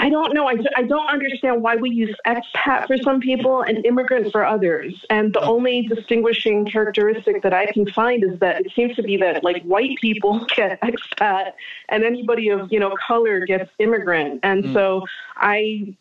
I 0.00 0.08
don't 0.08 0.32
know. 0.32 0.48
I, 0.48 0.54
I 0.76 0.82
don't 0.82 1.08
understand 1.08 1.60
why 1.60 1.74
we 1.74 1.90
use 1.90 2.14
expat 2.24 2.86
for 2.86 2.96
some 2.98 3.20
people 3.20 3.62
and 3.62 3.84
immigrant 3.84 4.30
for 4.30 4.46
others. 4.46 4.94
And 5.10 5.34
the 5.34 5.40
only 5.40 5.88
distinguishing 5.88 6.66
characteristic 6.66 7.42
that 7.42 7.52
I 7.52 7.66
can 7.66 7.84
find 7.90 8.22
is 8.22 8.38
that 8.38 8.64
it 8.64 8.72
seems 8.74 8.94
to 8.96 9.02
be 9.02 9.16
that 9.16 9.42
like 9.42 9.62
white 9.64 9.98
people 10.00 10.44
get 10.56 10.80
expat 10.82 11.52
and 11.88 12.04
anybody 12.04 12.48
of 12.48 12.70
you 12.72 12.78
know 12.78 12.94
color 13.06 13.44
gets 13.44 13.70
immigrant. 13.80 14.40
And 14.44 14.64
mm. 14.64 14.72
so 14.72 15.04
I, 15.36 15.96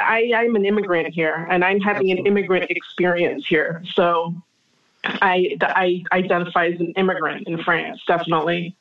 I 0.00 0.32
I'm 0.36 0.54
an 0.54 0.64
immigrant 0.64 1.12
here, 1.12 1.46
and 1.50 1.64
I'm 1.64 1.80
having 1.80 2.12
an 2.12 2.18
immigrant 2.18 2.70
experience 2.70 3.46
here. 3.46 3.82
So 3.94 4.32
I, 5.04 5.56
I 5.60 6.04
identify 6.12 6.66
as 6.68 6.80
an 6.80 6.92
immigrant 6.96 7.48
in 7.48 7.62
France, 7.62 8.00
definitely. 8.06 8.76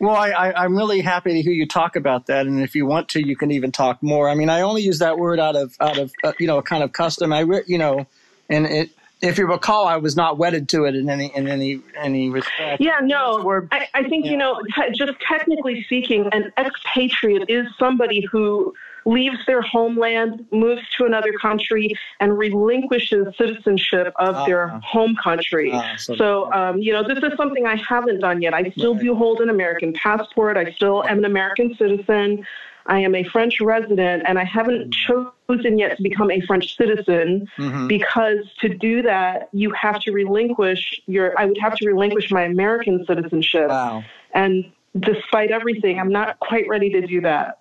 Well, 0.00 0.16
I, 0.16 0.30
I, 0.30 0.64
I'm 0.64 0.76
really 0.76 1.00
happy 1.00 1.32
to 1.32 1.42
hear 1.42 1.52
you 1.52 1.66
talk 1.66 1.96
about 1.96 2.26
that, 2.26 2.46
and 2.46 2.60
if 2.60 2.74
you 2.74 2.86
want 2.86 3.08
to, 3.10 3.26
you 3.26 3.36
can 3.36 3.50
even 3.50 3.72
talk 3.72 4.02
more. 4.02 4.28
I 4.28 4.34
mean, 4.34 4.48
I 4.48 4.62
only 4.62 4.82
use 4.82 4.98
that 4.98 5.18
word 5.18 5.38
out 5.38 5.56
of 5.56 5.76
out 5.80 5.98
of 5.98 6.12
uh, 6.24 6.32
you 6.38 6.46
know 6.46 6.60
kind 6.62 6.82
of 6.82 6.92
custom. 6.92 7.32
I 7.32 7.40
re- 7.40 7.64
you 7.66 7.78
know, 7.78 8.06
and 8.48 8.66
it 8.66 8.90
if 9.22 9.38
you 9.38 9.46
recall, 9.46 9.86
I 9.86 9.96
was 9.96 10.16
not 10.16 10.36
wedded 10.36 10.68
to 10.70 10.84
it 10.84 10.96
in 10.96 11.08
any 11.08 11.34
in 11.34 11.46
any 11.46 11.80
any 11.96 12.28
respect. 12.28 12.80
Yeah, 12.80 12.98
no, 13.00 13.66
I, 13.70 13.86
I 13.94 14.02
think, 14.08 14.26
you 14.26 14.36
know, 14.36 14.60
te- 14.74 14.92
just 14.92 15.12
technically 15.26 15.82
speaking, 15.84 16.28
an 16.32 16.52
expatriate 16.58 17.48
is 17.48 17.66
somebody 17.78 18.26
who 18.30 18.74
leaves 19.04 19.36
their 19.46 19.62
homeland, 19.62 20.46
moves 20.52 20.82
to 20.96 21.04
another 21.04 21.32
country, 21.40 21.94
and 22.20 22.36
relinquishes 22.38 23.26
citizenship 23.36 24.12
of 24.18 24.34
Ah. 24.36 24.46
their 24.46 24.68
home 24.84 25.16
country. 25.22 25.70
Ah, 25.72 25.94
so- 25.96 26.14
So, 26.16 26.52
um, 26.52 26.78
you 26.78 26.92
know, 26.92 27.02
this 27.02 27.18
is 27.18 27.36
something 27.36 27.66
I 27.66 27.76
haven't 27.76 28.20
done 28.20 28.40
yet. 28.42 28.54
I 28.54 28.70
still 28.70 28.94
Right. 28.94 29.02
do 29.02 29.14
hold 29.14 29.40
an 29.40 29.48
American 29.48 29.92
passport. 29.92 30.56
I 30.56 30.70
still 30.72 31.04
am 31.04 31.18
an 31.18 31.24
American 31.24 31.74
citizen. 31.74 32.46
I 32.86 32.98
am 32.98 33.14
a 33.14 33.22
French 33.22 33.60
resident, 33.60 34.24
and 34.26 34.38
I 34.38 34.44
haven't 34.44 34.92
chosen 34.92 35.78
yet 35.78 35.96
to 35.96 36.02
become 36.02 36.30
a 36.32 36.40
French 36.40 36.76
citizen 36.76 37.48
Mhm. 37.58 37.86
because 37.88 38.38
to 38.60 38.68
do 38.68 39.02
that, 39.02 39.48
you 39.52 39.70
have 39.70 40.00
to 40.00 40.12
relinquish 40.12 41.00
your, 41.06 41.32
I 41.38 41.44
would 41.46 41.58
have 41.58 41.76
to 41.76 41.86
relinquish 41.86 42.30
my 42.32 42.42
American 42.42 43.04
citizenship. 43.06 43.68
Wow. 43.68 44.02
And 44.34 44.64
despite 44.98 45.50
everything, 45.52 46.00
I'm 46.00 46.10
not 46.10 46.38
quite 46.40 46.66
ready 46.68 46.90
to 46.90 47.00
do 47.06 47.20
that. 47.20 47.58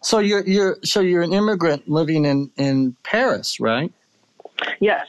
So 0.00 0.18
you're 0.20 0.44
you're 0.46 0.78
so 0.84 1.00
you're 1.00 1.22
an 1.22 1.32
immigrant 1.32 1.88
living 1.88 2.24
in 2.24 2.50
in 2.56 2.96
Paris, 3.02 3.58
right? 3.60 3.92
Yes. 4.80 5.06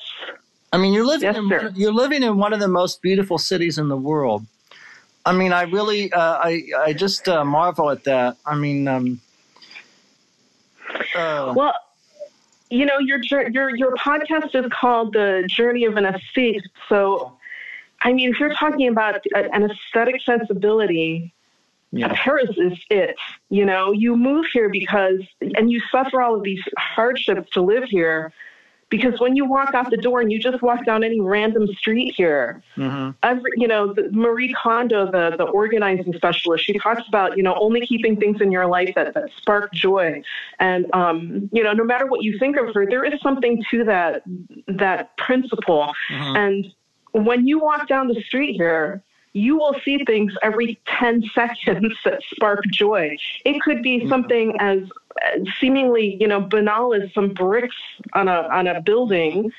I 0.72 0.78
mean, 0.78 0.94
you're 0.94 1.06
living 1.06 1.28
Yes, 1.34 1.38
in, 1.38 1.50
sir. 1.50 1.72
you're 1.76 1.94
living 1.94 2.22
in 2.24 2.38
one 2.38 2.54
of 2.54 2.60
the 2.60 2.68
most 2.68 3.02
beautiful 3.02 3.38
cities 3.38 3.78
in 3.78 3.88
the 3.90 3.98
world. 3.98 4.46
I 5.26 5.34
mean, 5.34 5.52
I 5.54 5.64
really 5.64 6.12
uh, 6.14 6.38
I 6.42 6.64
I 6.78 6.94
just 6.94 7.28
uh, 7.28 7.44
marvel 7.46 7.90
at 7.90 8.04
that. 8.06 8.38
I 8.46 8.56
mean, 8.56 8.88
um, 8.88 9.22
uh, 11.16 11.54
Well, 11.56 11.74
you 12.70 12.86
know, 12.86 13.00
your 13.00 13.20
your 13.52 13.76
your 13.76 13.96
podcast 13.96 14.54
is 14.56 14.72
called 14.72 15.14
The 15.14 15.44
Journey 15.48 15.86
of 15.86 15.98
an 15.98 16.06
Aesthete. 16.06 16.64
So, 16.88 17.34
I 18.02 18.14
mean, 18.14 18.30
if 18.32 18.40
you're 18.40 18.54
talking 18.54 18.88
about 18.88 19.22
an 19.36 19.70
aesthetic 19.70 20.22
sensibility, 20.24 21.34
yeah. 21.92 22.14
Paris 22.16 22.50
is 22.58 22.78
it. 22.90 23.16
You 23.50 23.66
know, 23.66 23.92
you 23.92 24.16
move 24.16 24.46
here 24.52 24.70
because, 24.70 25.22
and 25.42 25.72
you 25.72 25.82
suffer 25.92 26.22
all 26.22 26.36
of 26.36 26.44
these 26.44 26.62
hardships 26.78 27.52
to 27.52 27.62
live 27.62 27.86
here 27.86 28.32
because 28.90 29.20
when 29.20 29.36
you 29.36 29.46
walk 29.46 29.74
out 29.74 29.90
the 29.92 29.98
door 29.98 30.20
and 30.20 30.32
you 30.32 30.40
just 30.40 30.62
walk 30.62 30.86
down 30.86 31.04
any 31.04 31.20
random 31.20 31.68
street 31.68 32.14
here, 32.16 32.62
mm-hmm. 32.76 33.12
every 33.24 33.52
you 33.56 33.68
know 33.68 33.94
the, 33.94 34.10
Marie 34.12 34.54
Kondo, 34.54 35.06
the 35.06 35.36
the 35.38 35.44
organizing 35.46 36.14
specialist, 36.14 36.66
she 36.66 36.78
talks 36.80 37.08
about 37.08 37.38
you 37.38 37.44
know 37.44 37.56
only 37.56 37.86
keeping 37.86 38.20
things 38.20 38.42
in 38.42 38.52
your 38.52 38.66
life 38.66 38.94
that 38.96 39.14
that 39.14 39.30
spark 39.38 39.72
joy, 39.74 40.22
and 40.60 40.88
um, 40.94 41.50
you 41.52 41.64
know 41.64 41.74
no 41.74 41.84
matter 41.84 42.08
what 42.08 42.24
you 42.24 42.38
think 42.40 42.58
of 42.58 42.74
her, 42.74 42.86
there 42.86 43.06
is 43.06 43.20
something 43.22 43.64
to 43.70 43.84
that 43.84 44.24
that 44.68 45.16
principle, 45.18 45.94
mm-hmm. 46.12 46.36
and 46.36 46.74
when 47.12 47.48
you 47.48 47.60
walk 47.60 47.88
down 47.88 48.08
the 48.08 48.22
street 48.22 48.56
here 48.56 49.04
you 49.34 49.58
will 49.58 49.76
see 49.86 50.04
things 50.06 50.34
every 50.42 50.80
10 51.00 51.24
seconds 51.34 51.94
that 52.04 52.22
spark 52.34 52.64
joy. 52.72 53.16
It 53.46 53.62
could 53.62 53.84
be 53.84 54.08
something 54.10 54.56
as 54.60 54.80
seemingly, 55.60 56.18
you 56.20 56.28
know, 56.28 56.42
banal 56.42 56.94
as 56.94 57.14
some 57.14 57.30
bricks 57.30 57.76
on 58.14 58.28
a 58.28 58.48
on 58.52 58.68
a 58.68 58.82
building 58.82 59.52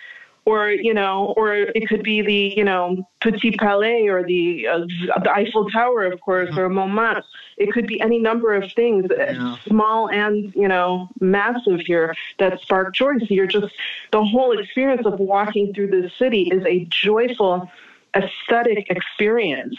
or 0.46 0.70
you 0.70 0.94
know, 0.94 1.34
or 1.36 1.54
it 1.54 1.88
could 1.88 2.02
be 2.02 2.22
the 2.22 2.54
you 2.56 2.64
know 2.64 3.06
Petit 3.20 3.52
Palais 3.52 4.08
or 4.08 4.24
the 4.24 4.66
uh, 4.66 4.78
the 5.22 5.30
Eiffel 5.30 5.68
Tower, 5.70 6.04
of 6.04 6.20
course, 6.20 6.56
or 6.56 6.68
Montmartre. 6.68 7.22
It 7.56 7.72
could 7.72 7.86
be 7.86 8.00
any 8.00 8.18
number 8.18 8.54
of 8.54 8.72
things, 8.72 9.06
yeah. 9.10 9.56
small 9.66 10.08
and 10.08 10.52
you 10.54 10.68
know 10.68 11.08
massive 11.20 11.80
here 11.80 12.14
that 12.38 12.60
spark 12.60 12.94
joy. 12.94 13.18
So 13.18 13.26
you're 13.28 13.46
just 13.46 13.72
the 14.12 14.24
whole 14.24 14.58
experience 14.58 15.06
of 15.06 15.18
walking 15.20 15.74
through 15.74 15.88
the 15.88 16.10
city 16.18 16.48
is 16.50 16.64
a 16.64 16.86
joyful 16.86 17.70
aesthetic 18.14 18.86
experience. 18.90 19.76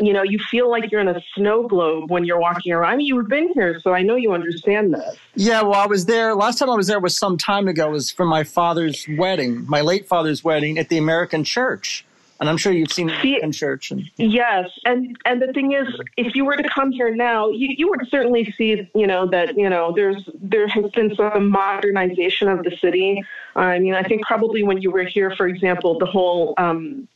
You 0.00 0.14
know, 0.14 0.22
you 0.22 0.38
feel 0.50 0.70
like 0.70 0.90
you're 0.90 1.02
in 1.02 1.08
a 1.08 1.20
snow 1.34 1.68
globe 1.68 2.10
when 2.10 2.24
you're 2.24 2.40
walking 2.40 2.72
around. 2.72 2.90
I 2.90 2.96
mean, 2.96 3.06
you've 3.06 3.28
been 3.28 3.52
here, 3.52 3.78
so 3.80 3.92
I 3.92 4.02
know 4.02 4.16
you 4.16 4.32
understand 4.32 4.94
this. 4.94 5.16
Yeah, 5.34 5.60
well, 5.60 5.74
I 5.74 5.86
was 5.86 6.06
there. 6.06 6.34
Last 6.34 6.58
time 6.58 6.70
I 6.70 6.74
was 6.74 6.86
there 6.86 7.00
was 7.00 7.18
some 7.18 7.36
time 7.36 7.68
ago. 7.68 7.88
It 7.88 7.92
was 7.92 8.10
for 8.10 8.24
my 8.24 8.44
father's 8.44 9.06
wedding, 9.18 9.66
my 9.68 9.82
late 9.82 10.08
father's 10.08 10.42
wedding 10.42 10.78
at 10.78 10.88
the 10.88 10.96
American 10.96 11.44
Church 11.44 12.06
and 12.40 12.48
I'm 12.48 12.56
sure 12.56 12.72
you've 12.72 12.92
seen 12.92 13.06
the 13.06 13.14
American 13.14 13.52
church. 13.52 13.90
And, 13.90 14.10
yes, 14.16 14.68
and 14.84 15.16
and 15.24 15.40
the 15.40 15.52
thing 15.52 15.72
is, 15.72 15.86
if 16.16 16.34
you 16.34 16.44
were 16.44 16.56
to 16.56 16.68
come 16.68 16.90
here 16.90 17.14
now, 17.14 17.48
you, 17.48 17.74
you 17.76 17.88
would 17.88 18.06
certainly 18.08 18.52
see, 18.58 18.88
you 18.94 19.06
know, 19.06 19.26
that 19.28 19.56
you 19.56 19.68
know 19.68 19.92
there's 19.94 20.28
there 20.34 20.66
has 20.68 20.90
been 20.90 21.14
some 21.14 21.48
modernization 21.48 22.48
of 22.48 22.64
the 22.64 22.76
city. 22.80 23.22
I 23.56 23.78
mean, 23.78 23.94
I 23.94 24.02
think 24.02 24.26
probably 24.26 24.62
when 24.62 24.82
you 24.82 24.90
were 24.90 25.04
here, 25.04 25.34
for 25.36 25.46
example, 25.46 25.98
the 25.98 26.06
whole 26.06 26.54
um, 26.58 27.08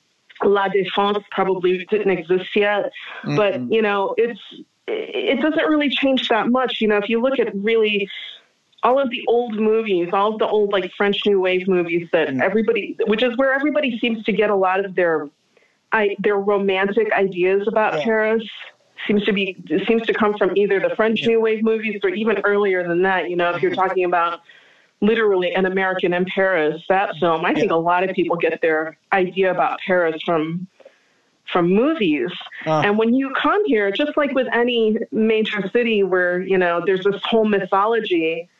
La 0.44 0.68
Défense 0.68 1.22
probably 1.30 1.84
didn't 1.90 2.10
exist 2.10 2.54
yet. 2.54 2.92
Mm-hmm. 3.24 3.36
But, 3.36 3.72
you 3.72 3.82
know, 3.82 4.14
it's 4.16 4.40
it 4.86 5.40
doesn't 5.40 5.68
really 5.68 5.90
change 5.90 6.28
that 6.28 6.48
much. 6.48 6.80
You 6.80 6.88
know, 6.88 6.96
if 6.96 7.08
you 7.08 7.20
look 7.20 7.38
at 7.38 7.54
really 7.54 8.08
all 8.82 8.98
of 9.00 9.10
the 9.10 9.24
old 9.28 9.54
movies, 9.54 10.08
all 10.12 10.32
of 10.32 10.38
the 10.38 10.46
old 10.46 10.72
like 10.72 10.90
French 10.96 11.20
New 11.26 11.40
Wave 11.40 11.68
movies 11.68 12.08
that 12.12 12.28
mm-hmm. 12.28 12.42
everybody, 12.42 12.96
which 13.06 13.22
is 13.22 13.36
where 13.36 13.52
everybody 13.52 13.98
seems 13.98 14.24
to 14.24 14.32
get 14.32 14.50
a 14.50 14.54
lot 14.54 14.84
of 14.84 14.94
their, 14.94 15.28
I, 15.92 16.16
their 16.20 16.38
romantic 16.38 17.12
ideas 17.12 17.66
about 17.66 17.94
yeah. 17.94 18.04
Paris 18.04 18.44
seems 19.06 19.24
to 19.24 19.32
be 19.32 19.56
seems 19.86 20.06
to 20.06 20.12
come 20.12 20.36
from 20.36 20.56
either 20.56 20.80
the 20.80 20.94
French 20.96 21.26
New 21.26 21.40
Wave 21.40 21.62
movies 21.62 22.00
or 22.02 22.10
even 22.10 22.38
earlier 22.44 22.86
than 22.86 23.02
that. 23.02 23.30
You 23.30 23.36
know, 23.36 23.50
if 23.50 23.62
you're 23.62 23.74
talking 23.74 24.04
about 24.04 24.40
literally 25.00 25.54
an 25.54 25.66
American 25.66 26.12
in 26.12 26.24
Paris, 26.24 26.82
that 26.88 27.16
film, 27.16 27.44
I 27.44 27.54
think 27.54 27.70
a 27.70 27.76
lot 27.76 28.08
of 28.08 28.14
people 28.14 28.36
get 28.36 28.60
their 28.60 28.98
idea 29.12 29.50
about 29.50 29.78
Paris 29.86 30.22
from 30.24 30.66
from 31.52 31.70
movies. 31.70 32.30
Uh. 32.66 32.82
And 32.84 32.98
when 32.98 33.14
you 33.14 33.32
come 33.34 33.64
here, 33.64 33.90
just 33.90 34.16
like 34.18 34.32
with 34.32 34.48
any 34.52 34.98
major 35.10 35.66
city 35.70 36.02
where, 36.02 36.42
you 36.42 36.58
know, 36.58 36.82
there's 36.84 37.04
this 37.04 37.22
whole 37.24 37.46
mythology 37.46 38.50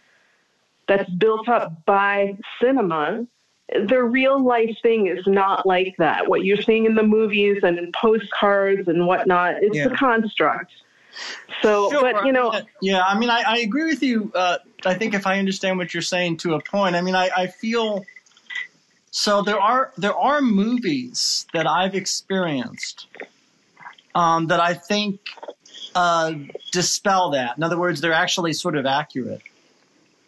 that's 0.86 1.08
built 1.10 1.50
up 1.50 1.84
by 1.84 2.38
cinema, 2.62 3.26
the 3.68 4.02
real 4.02 4.42
life 4.42 4.74
thing 4.82 5.06
is 5.06 5.26
not 5.26 5.66
like 5.66 5.94
that. 5.98 6.28
What 6.28 6.44
you're 6.44 6.62
seeing 6.62 6.86
in 6.86 6.94
the 6.94 7.02
movies 7.02 7.58
and 7.62 7.78
in 7.78 7.92
postcards 7.92 8.88
and 8.88 9.06
whatnot, 9.06 9.56
it's 9.60 9.76
yeah. 9.76 9.88
a 9.88 9.90
construct. 9.94 10.72
So, 11.62 11.90
sure. 11.90 12.12
but 12.12 12.24
you 12.24 12.32
know, 12.32 12.52
yeah, 12.80 13.02
I 13.02 13.18
mean, 13.18 13.30
I, 13.30 13.42
I 13.46 13.58
agree 13.58 13.86
with 13.86 14.02
you. 14.02 14.30
Uh, 14.34 14.58
I 14.86 14.94
think 14.94 15.14
if 15.14 15.26
I 15.26 15.38
understand 15.38 15.78
what 15.78 15.92
you're 15.92 16.02
saying 16.02 16.38
to 16.38 16.54
a 16.54 16.62
point, 16.62 16.94
I 16.94 17.00
mean, 17.00 17.14
I, 17.14 17.30
I 17.36 17.46
feel 17.48 18.04
so. 19.10 19.42
There 19.42 19.58
are 19.58 19.92
there 19.98 20.14
are 20.14 20.40
movies 20.40 21.46
that 21.52 21.66
I've 21.66 21.94
experienced 21.94 23.06
um, 24.14 24.46
that 24.48 24.60
I 24.60 24.74
think 24.74 25.20
uh, 25.94 26.34
dispel 26.72 27.30
that. 27.30 27.56
In 27.56 27.62
other 27.62 27.78
words, 27.78 28.00
they're 28.00 28.12
actually 28.12 28.52
sort 28.52 28.76
of 28.76 28.86
accurate. 28.86 29.42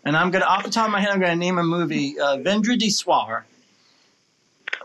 And 0.04 0.16
I'm 0.16 0.30
gonna, 0.30 0.46
off 0.46 0.64
the 0.64 0.70
top 0.70 0.86
of 0.86 0.92
my 0.92 1.00
head, 1.00 1.10
I'm 1.10 1.20
gonna 1.20 1.36
name 1.36 1.58
a 1.58 1.62
movie, 1.62 2.18
uh, 2.18 2.38
Vendredi 2.38 2.90
Soir. 2.90 3.44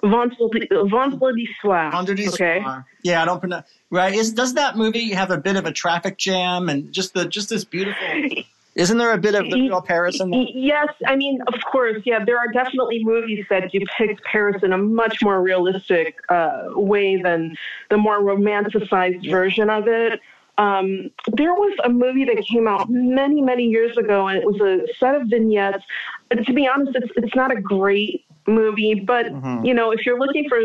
Vendredi, 0.05 0.67
Vendredi 0.71 1.49
Soir. 1.61 1.91
Vendredi 1.91 2.27
okay. 2.29 2.61
Soir. 2.63 2.85
Yeah, 3.03 3.21
I 3.21 3.25
don't 3.25 3.39
pronounce 3.39 3.67
right. 3.89 4.13
Is 4.13 4.33
does 4.33 4.53
that 4.53 4.77
movie 4.77 5.11
have 5.11 5.31
a 5.31 5.37
bit 5.37 5.55
of 5.55 5.65
a 5.65 5.71
traffic 5.71 6.17
jam 6.17 6.69
and 6.69 6.91
just 6.91 7.13
the 7.13 7.25
just 7.25 7.49
this 7.49 7.63
beautiful? 7.63 8.07
Isn't 8.75 8.97
there 8.97 9.13
a 9.13 9.17
bit 9.17 9.35
of 9.35 9.49
the 9.49 9.61
real 9.61 9.81
Paris 9.81 10.19
in 10.19 10.31
that? 10.31 10.51
Yes, 10.53 10.89
I 11.07 11.15
mean, 11.15 11.39
of 11.47 11.53
course, 11.71 12.01
yeah. 12.03 12.25
There 12.25 12.37
are 12.37 12.49
definitely 12.49 13.05
movies 13.05 13.45
that 13.49 13.71
depict 13.71 14.21
Paris 14.25 14.63
in 14.63 14.73
a 14.73 14.77
much 14.77 15.21
more 15.21 15.41
realistic 15.41 16.19
uh, 16.27 16.65
way 16.71 17.21
than 17.21 17.55
the 17.89 17.95
more 17.95 18.19
romanticized 18.19 19.29
version 19.31 19.69
of 19.69 19.87
it. 19.87 20.19
Um, 20.57 21.09
there 21.33 21.53
was 21.53 21.73
a 21.85 21.89
movie 21.89 22.25
that 22.25 22.45
came 22.45 22.67
out 22.67 22.89
many, 22.89 23.41
many 23.41 23.63
years 23.63 23.95
ago, 23.97 24.27
and 24.27 24.37
it 24.37 24.45
was 24.45 24.59
a 24.59 24.85
set 24.99 25.15
of 25.15 25.27
vignettes. 25.27 25.83
But 26.27 26.45
to 26.45 26.53
be 26.53 26.67
honest, 26.67 26.97
it's 26.97 27.11
it's 27.15 27.35
not 27.35 27.51
a 27.51 27.61
great 27.61 28.24
movie, 28.47 28.95
but 28.95 29.27
mm-hmm. 29.27 29.65
you 29.65 29.73
know, 29.73 29.91
if 29.91 30.05
you're 30.05 30.19
looking 30.19 30.47
for 30.49 30.59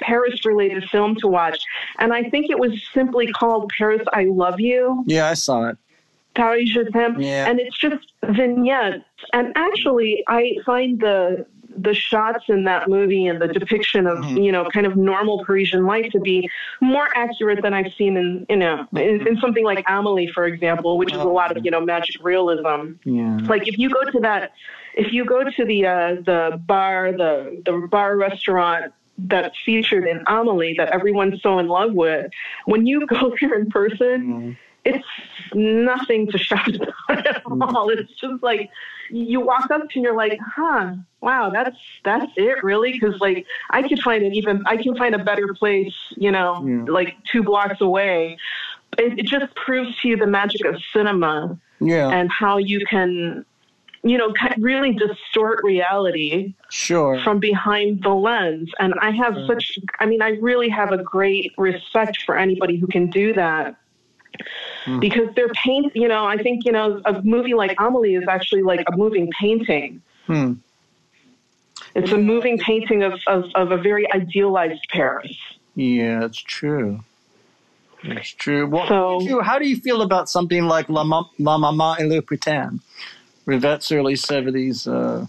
Paris 0.00 0.44
related 0.44 0.84
film 0.90 1.16
to 1.16 1.26
watch. 1.26 1.58
And 1.98 2.12
I 2.12 2.24
think 2.24 2.50
it 2.50 2.58
was 2.58 2.72
simply 2.92 3.32
called 3.32 3.72
Paris 3.76 4.02
I 4.12 4.24
Love 4.24 4.60
You. 4.60 5.02
Yeah, 5.06 5.28
I 5.28 5.34
saw 5.34 5.68
it. 5.68 5.78
Paris 6.34 6.70
Je 6.70 6.84
t'aime. 6.84 7.20
Yeah. 7.20 7.48
And 7.48 7.60
it's 7.60 7.76
just 7.78 8.12
vignettes. 8.24 9.04
And 9.32 9.52
actually, 9.56 10.24
I 10.28 10.56
find 10.64 11.00
the 11.00 11.46
the 11.74 11.94
shots 11.94 12.44
in 12.48 12.64
that 12.64 12.86
movie 12.86 13.26
and 13.26 13.40
the 13.40 13.48
depiction 13.48 14.06
of 14.06 14.18
mm-hmm. 14.18 14.36
you 14.36 14.52
know 14.52 14.68
kind 14.68 14.84
of 14.84 14.94
normal 14.94 15.42
Parisian 15.44 15.86
life 15.86 16.10
to 16.12 16.20
be 16.20 16.48
more 16.82 17.08
accurate 17.16 17.62
than 17.62 17.72
I've 17.72 17.92
seen 17.94 18.18
in 18.18 18.46
you 18.48 18.56
know 18.56 18.86
in, 18.92 19.26
in 19.26 19.38
something 19.40 19.64
like 19.64 19.84
Amelie, 19.88 20.30
for 20.34 20.44
example, 20.44 20.98
which 20.98 21.12
is 21.12 21.18
a 21.18 21.24
lot 21.24 21.56
of 21.56 21.64
you 21.64 21.70
know 21.70 21.80
magic 21.80 22.22
realism. 22.22 22.92
Yeah. 23.04 23.38
Like 23.44 23.68
if 23.68 23.78
you 23.78 23.88
go 23.90 24.04
to 24.10 24.20
that, 24.20 24.52
if 24.94 25.12
you 25.12 25.24
go 25.24 25.44
to 25.44 25.64
the 25.64 25.86
uh, 25.86 26.14
the 26.14 26.60
bar, 26.66 27.12
the 27.12 27.62
the 27.64 27.88
bar 27.90 28.16
restaurant 28.16 28.92
that's 29.18 29.56
featured 29.64 30.06
in 30.06 30.22
Amelie 30.26 30.74
that 30.78 30.90
everyone's 30.90 31.40
so 31.42 31.58
in 31.58 31.68
love 31.68 31.92
with, 31.92 32.30
when 32.64 32.86
you 32.86 33.06
go 33.06 33.34
there 33.40 33.54
in 33.54 33.70
person, 33.70 34.26
mm. 34.26 34.56
it's 34.84 35.06
nothing 35.54 36.30
to 36.30 36.38
shout 36.38 36.74
about 37.08 37.26
at 37.26 37.42
all. 37.46 37.90
It's 37.90 38.12
just 38.14 38.42
like 38.42 38.70
you 39.10 39.40
walk 39.40 39.70
up 39.70 39.88
to 39.90 39.94
and 39.94 40.04
you're 40.04 40.16
like, 40.16 40.38
huh, 40.40 40.94
wow, 41.20 41.50
that's 41.50 41.76
that's 42.04 42.32
it, 42.36 42.62
really? 42.62 42.92
Because 42.92 43.20
like 43.20 43.46
I 43.70 43.86
could 43.86 44.00
find 44.00 44.24
an 44.24 44.34
even 44.34 44.62
I 44.66 44.76
can 44.76 44.96
find 44.96 45.14
a 45.14 45.22
better 45.22 45.54
place, 45.54 45.94
you 46.16 46.30
know, 46.30 46.66
yeah. 46.66 46.84
like 46.90 47.16
two 47.30 47.42
blocks 47.42 47.80
away. 47.80 48.38
It, 48.98 49.20
it 49.20 49.26
just 49.26 49.54
proves 49.54 49.98
to 50.00 50.08
you 50.08 50.16
the 50.18 50.26
magic 50.26 50.66
of 50.66 50.76
cinema 50.92 51.58
yeah. 51.80 52.10
and 52.10 52.30
how 52.30 52.58
you 52.58 52.84
can 52.84 53.46
you 54.02 54.18
know, 54.18 54.32
really 54.58 54.92
distort 54.92 55.60
reality 55.62 56.54
sure. 56.70 57.20
from 57.22 57.38
behind 57.38 58.02
the 58.02 58.10
lens. 58.10 58.70
And 58.78 58.94
I 59.00 59.10
have 59.10 59.34
sure. 59.34 59.46
such, 59.46 59.78
I 60.00 60.06
mean, 60.06 60.20
I 60.20 60.30
really 60.40 60.68
have 60.68 60.90
a 60.92 60.98
great 60.98 61.52
respect 61.56 62.22
for 62.22 62.36
anybody 62.36 62.76
who 62.76 62.86
can 62.86 63.10
do 63.10 63.32
that. 63.34 63.76
Mm. 64.86 65.00
Because 65.00 65.32
they're 65.36 65.48
paint, 65.50 65.94
you 65.94 66.08
know, 66.08 66.24
I 66.24 66.36
think, 66.36 66.64
you 66.64 66.72
know, 66.72 67.00
a 67.04 67.22
movie 67.22 67.54
like 67.54 67.76
Amelie 67.78 68.14
is 68.14 68.26
actually 68.28 68.62
like 68.62 68.84
a 68.92 68.96
moving 68.96 69.30
painting. 69.38 70.02
Hmm. 70.26 70.54
It's 71.94 72.10
a 72.10 72.18
moving 72.18 72.58
painting 72.58 73.02
of, 73.02 73.20
of, 73.26 73.44
of 73.54 73.70
a 73.70 73.76
very 73.76 74.10
idealized 74.12 74.86
Paris. 74.88 75.36
Yeah, 75.74 76.24
it's 76.24 76.38
true. 76.38 77.04
It's 78.02 78.30
true. 78.30 78.66
Well, 78.66 79.20
so, 79.20 79.42
how 79.42 79.58
do 79.58 79.68
you 79.68 79.76
feel 79.76 80.02
about 80.02 80.28
something 80.28 80.64
like 80.64 80.88
La, 80.88 81.04
Ma- 81.04 81.28
La 81.38 81.58
Maman 81.58 81.96
et 82.00 82.06
le 82.06 82.22
Putain? 82.22 82.80
Rivette's 83.46 83.90
early 83.90 84.14
70s. 84.14 84.86
Uh, 84.86 85.26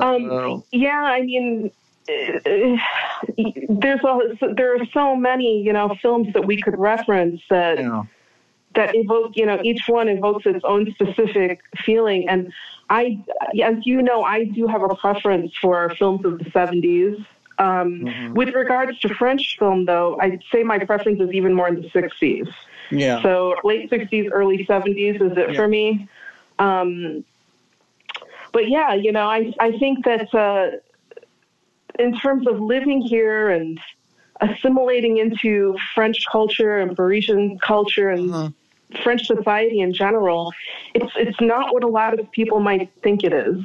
um, 0.00 0.30
uh, 0.30 0.60
yeah, 0.72 1.02
I 1.02 1.22
mean, 1.22 1.70
there's 2.06 4.00
a, 4.04 4.54
there 4.54 4.74
are 4.74 4.86
so 4.92 5.16
many, 5.16 5.62
you 5.62 5.72
know, 5.72 5.94
films 6.00 6.32
that 6.32 6.46
we 6.46 6.60
could 6.60 6.78
reference 6.78 7.40
that 7.50 7.78
yeah. 7.78 8.04
that 8.74 8.94
evoke, 8.94 9.36
you 9.36 9.46
know, 9.46 9.60
each 9.62 9.82
one 9.86 10.08
evokes 10.08 10.46
its 10.46 10.64
own 10.64 10.90
specific 10.92 11.60
feeling. 11.84 12.28
And 12.28 12.52
I, 12.88 13.22
as 13.62 13.76
you 13.84 14.02
know, 14.02 14.22
I 14.22 14.44
do 14.44 14.66
have 14.66 14.82
a 14.82 14.94
preference 14.94 15.52
for 15.60 15.90
films 15.98 16.24
of 16.24 16.38
the 16.38 16.44
70s. 16.46 17.24
Um, 17.58 18.00
mm-hmm. 18.00 18.34
With 18.34 18.54
regards 18.54 18.98
to 19.00 19.14
French 19.14 19.56
film, 19.58 19.84
though, 19.84 20.18
I'd 20.20 20.42
say 20.50 20.62
my 20.62 20.78
preference 20.78 21.20
is 21.20 21.30
even 21.32 21.52
more 21.52 21.68
in 21.68 21.82
the 21.82 21.90
60s. 21.90 22.50
Yeah. 22.90 23.22
So 23.22 23.54
late 23.62 23.90
60s, 23.90 24.30
early 24.32 24.66
70s 24.66 25.16
is 25.16 25.36
it 25.36 25.50
yeah. 25.50 25.54
for 25.54 25.68
me. 25.68 26.08
Um, 26.60 27.24
but 28.52 28.68
yeah, 28.68 28.94
you 28.94 29.10
know, 29.10 29.26
I 29.28 29.52
I 29.58 29.72
think 29.78 30.04
that 30.04 30.32
uh, 30.34 30.76
in 31.98 32.16
terms 32.16 32.46
of 32.46 32.60
living 32.60 33.00
here 33.00 33.50
and 33.50 33.80
assimilating 34.40 35.18
into 35.18 35.76
French 35.94 36.24
culture 36.30 36.78
and 36.78 36.96
Parisian 36.96 37.58
culture 37.58 38.10
and 38.10 38.30
mm-hmm. 38.30 39.02
French 39.02 39.26
society 39.26 39.80
in 39.80 39.92
general, 39.92 40.52
it's 40.94 41.12
it's 41.16 41.40
not 41.40 41.72
what 41.72 41.82
a 41.82 41.88
lot 41.88 42.18
of 42.18 42.30
people 42.30 42.60
might 42.60 42.90
think 43.02 43.24
it 43.24 43.32
is. 43.32 43.56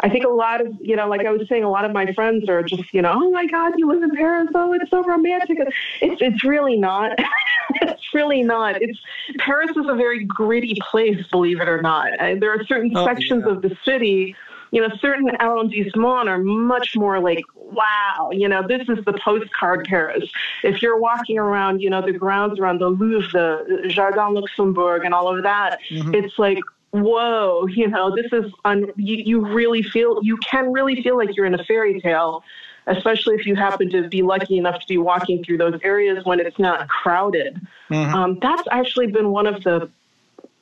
I 0.00 0.08
think 0.08 0.24
a 0.24 0.30
lot 0.30 0.60
of, 0.60 0.74
you 0.80 0.96
know, 0.96 1.08
like 1.08 1.26
I 1.26 1.30
was 1.30 1.48
saying, 1.48 1.64
a 1.64 1.70
lot 1.70 1.84
of 1.84 1.92
my 1.92 2.12
friends 2.12 2.48
are 2.48 2.62
just, 2.62 2.92
you 2.92 3.02
know, 3.02 3.12
oh 3.14 3.30
my 3.30 3.46
God, 3.46 3.74
you 3.76 3.88
live 3.88 4.02
in 4.02 4.10
Paris. 4.10 4.48
Oh, 4.54 4.72
it's 4.74 4.90
so 4.90 5.02
romantic. 5.02 5.58
It's, 6.00 6.20
it's 6.20 6.44
really 6.44 6.76
not. 6.76 7.18
it's 7.82 8.14
really 8.14 8.42
not. 8.42 8.80
It's 8.80 8.98
Paris 9.38 9.70
is 9.70 9.86
a 9.88 9.94
very 9.94 10.24
gritty 10.24 10.76
place, 10.90 11.24
believe 11.30 11.60
it 11.60 11.68
or 11.68 11.80
not. 11.80 12.10
There 12.18 12.50
are 12.50 12.64
certain 12.64 12.96
oh, 12.96 13.06
sections 13.06 13.44
yeah. 13.46 13.52
of 13.52 13.62
the 13.62 13.76
city 13.84 14.36
you 14.70 14.80
know, 14.80 14.94
certain 15.00 15.28
arrondissements 15.40 16.26
are 16.26 16.38
much 16.38 16.96
more 16.96 17.20
like, 17.20 17.44
wow, 17.54 18.30
you 18.32 18.48
know, 18.48 18.66
this 18.66 18.82
is 18.88 19.04
the 19.04 19.18
postcard 19.24 19.86
Paris. 19.86 20.28
If 20.62 20.82
you're 20.82 20.98
walking 20.98 21.38
around, 21.38 21.80
you 21.80 21.90
know, 21.90 22.02
the 22.02 22.12
grounds 22.12 22.58
around 22.58 22.80
the 22.80 22.88
Louvre, 22.88 23.28
the 23.32 23.88
Jardin 23.88 24.34
Luxembourg, 24.34 25.04
and 25.04 25.14
all 25.14 25.34
of 25.34 25.42
that, 25.44 25.78
mm-hmm. 25.90 26.14
it's 26.14 26.38
like, 26.38 26.58
whoa, 26.90 27.66
you 27.66 27.88
know, 27.88 28.14
this 28.14 28.32
is, 28.32 28.52
un- 28.64 28.92
you, 28.96 29.16
you 29.16 29.46
really 29.46 29.82
feel, 29.82 30.20
you 30.22 30.36
can 30.38 30.72
really 30.72 31.02
feel 31.02 31.16
like 31.16 31.36
you're 31.36 31.46
in 31.46 31.54
a 31.54 31.64
fairy 31.64 32.00
tale 32.00 32.42
especially 32.88 33.34
if 33.34 33.44
you 33.44 33.56
happen 33.56 33.90
to 33.90 34.08
be 34.08 34.22
lucky 34.22 34.56
enough 34.56 34.78
to 34.78 34.86
be 34.86 34.96
walking 34.96 35.42
through 35.42 35.58
those 35.58 35.76
areas 35.82 36.24
when 36.24 36.38
it's 36.38 36.56
not 36.56 36.88
crowded. 36.88 37.60
Mm-hmm. 37.90 38.14
Um, 38.14 38.38
that's 38.40 38.62
actually 38.70 39.08
been 39.08 39.30
one 39.30 39.48
of 39.48 39.64
the 39.64 39.90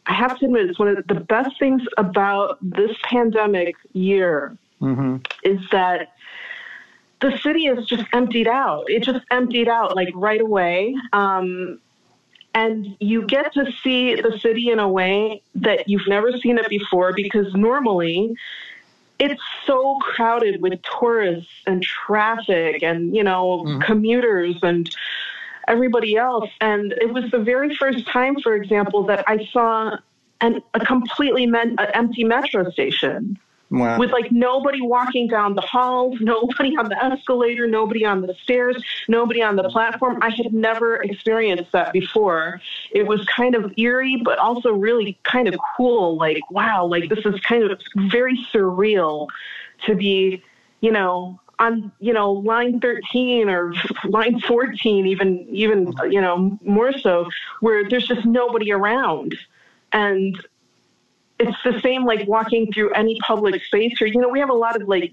I 0.07 0.13
have 0.15 0.39
to 0.39 0.47
admit, 0.47 0.69
it's 0.69 0.79
one 0.79 0.89
of 0.89 1.07
the 1.07 1.15
best 1.15 1.59
things 1.59 1.83
about 1.97 2.59
this 2.61 2.91
pandemic 3.05 3.77
year 3.93 4.57
mm-hmm. 4.81 5.17
is 5.43 5.61
that 5.73 6.13
the 7.21 7.37
city 7.39 7.67
is 7.67 7.87
just 7.87 8.05
emptied 8.13 8.47
out. 8.47 8.85
It 8.89 9.03
just 9.03 9.25
emptied 9.31 9.69
out 9.69 9.97
like 9.97 10.11
right 10.15 10.43
away. 10.43 10.95
Um, 11.15 11.81
and 12.55 12.97
you 13.01 13.27
get 13.27 13.53
to 13.55 13.71
see 13.83 14.15
the 14.15 14.39
city 14.39 14.71
in 14.71 14.79
a 14.79 14.89
way 14.89 15.43
that 15.57 15.89
you've 15.89 16.07
never 16.07 16.33
seen 16.39 16.59
it 16.59 16.69
before 16.69 17.13
because 17.13 17.53
normally 17.55 18.35
it's 19.19 19.43
so 19.67 19.99
crowded 20.01 20.63
with 20.63 20.81
tourists 20.99 21.51
and 21.67 21.83
traffic 21.83 22.83
and 22.83 23.15
you 23.15 23.23
know 23.23 23.65
mm-hmm. 23.65 23.81
commuters 23.81 24.57
and 24.63 24.95
everybody 25.69 26.17
else. 26.17 26.51
And 26.61 26.93
it 26.93 27.13
was 27.13 27.31
the 27.31 27.39
very 27.39 27.75
first 27.77 28.07
time, 28.07 28.37
for 28.41 28.55
example, 28.55 29.05
that 29.05 29.25
I 29.27 29.49
saw 29.53 29.97
an, 30.41 30.63
a 30.75 30.81
completely 30.81 31.47
men, 31.47 31.77
empty 31.95 32.25
metro 32.25 32.71
station. 32.71 33.39
Wow. 33.71 33.99
With 33.99 34.11
like 34.11 34.31
nobody 34.31 34.81
walking 34.81 35.27
down 35.27 35.55
the 35.55 35.63
halls, 35.63 36.17
nobody 36.21 36.77
on 36.77 36.89
the 36.89 37.03
escalator, 37.03 37.67
nobody 37.67 38.05
on 38.05 38.21
the 38.23 38.35
stairs, 38.43 38.83
nobody 39.09 39.43
on 39.43 39.57
the 39.57 39.69
platform. 39.69 40.19
I 40.23 40.31
had 40.31 40.53
never 40.53 40.97
experienced 40.97 41.73
that 41.73 41.93
before. 41.93 42.61
It 42.93 43.07
was 43.07 43.25
kind 43.27 43.55
of 43.55 43.73
eerie, 43.77 44.21
but 44.25 44.39
also 44.39 44.71
really 44.73 45.19
kind 45.25 45.49
of 45.49 45.59
cool. 45.77 46.17
Like, 46.17 46.49
wow, 46.51 46.87
like 46.87 47.09
this 47.09 47.25
is 47.25 47.41
kind 47.41 47.65
of 47.65 47.81
very 48.11 48.37
surreal 48.53 49.29
to 49.87 49.95
be, 49.95 50.43
you 50.81 50.93
know, 50.93 51.41
on 51.59 51.93
you 52.01 52.13
know 52.13 52.33
line 52.33 52.81
13 52.81 53.49
or 53.49 53.73
line 54.09 54.41
14 54.41 55.07
even 55.07 55.47
even 55.49 55.93
you 56.11 56.21
know 56.21 56.59
more 56.65 56.93
so 56.99 57.29
where 57.61 57.89
there's 57.89 58.09
just 58.09 58.27
nobody 58.27 58.73
around 58.73 59.37
and 59.93 60.37
it's 61.49 61.57
the 61.65 61.81
same 61.81 62.05
like 62.05 62.27
walking 62.27 62.73
through 62.73 62.91
any 62.93 63.19
public 63.27 63.63
space 63.65 64.01
or 64.01 64.07
you 64.07 64.21
know 64.21 64.29
we 64.29 64.41
have 64.41 64.51
a 64.51 64.55
lot 64.55 64.81
of 64.81 64.89
like 64.89 65.13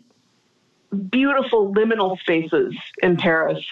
beautiful 1.09 1.73
liminal 1.73 2.19
spaces 2.19 2.75
in 3.01 3.17
paris 3.17 3.63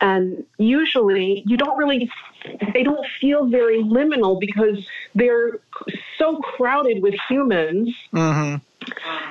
and 0.00 0.44
usually 0.58 1.42
you 1.46 1.56
don't 1.56 1.76
really 1.78 2.10
they 2.72 2.82
don't 2.82 3.06
feel 3.20 3.46
very 3.46 3.82
liminal 3.82 4.38
because 4.38 4.86
they're 5.14 5.60
so 6.18 6.36
crowded 6.38 7.02
with 7.02 7.14
humans 7.28 7.94
mm-hmm. 8.12 8.56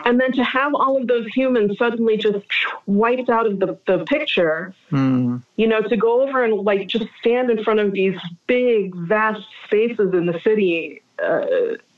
and 0.05 0.19
then 0.19 0.31
to 0.31 0.43
have 0.43 0.73
all 0.73 0.97
of 0.97 1.07
those 1.07 1.25
humans 1.27 1.77
suddenly 1.77 2.17
just 2.17 2.45
wiped 2.87 3.29
out 3.29 3.45
of 3.45 3.59
the, 3.59 3.77
the 3.85 4.03
picture 4.05 4.73
mm. 4.91 5.41
you 5.55 5.67
know 5.67 5.81
to 5.81 5.95
go 5.95 6.23
over 6.23 6.43
and 6.43 6.53
like 6.61 6.87
just 6.87 7.07
stand 7.19 7.49
in 7.49 7.63
front 7.63 7.79
of 7.79 7.91
these 7.91 8.17
big 8.47 8.95
vast 8.95 9.45
spaces 9.65 10.13
in 10.13 10.25
the 10.25 10.39
city 10.41 11.01
uh, 11.23 11.45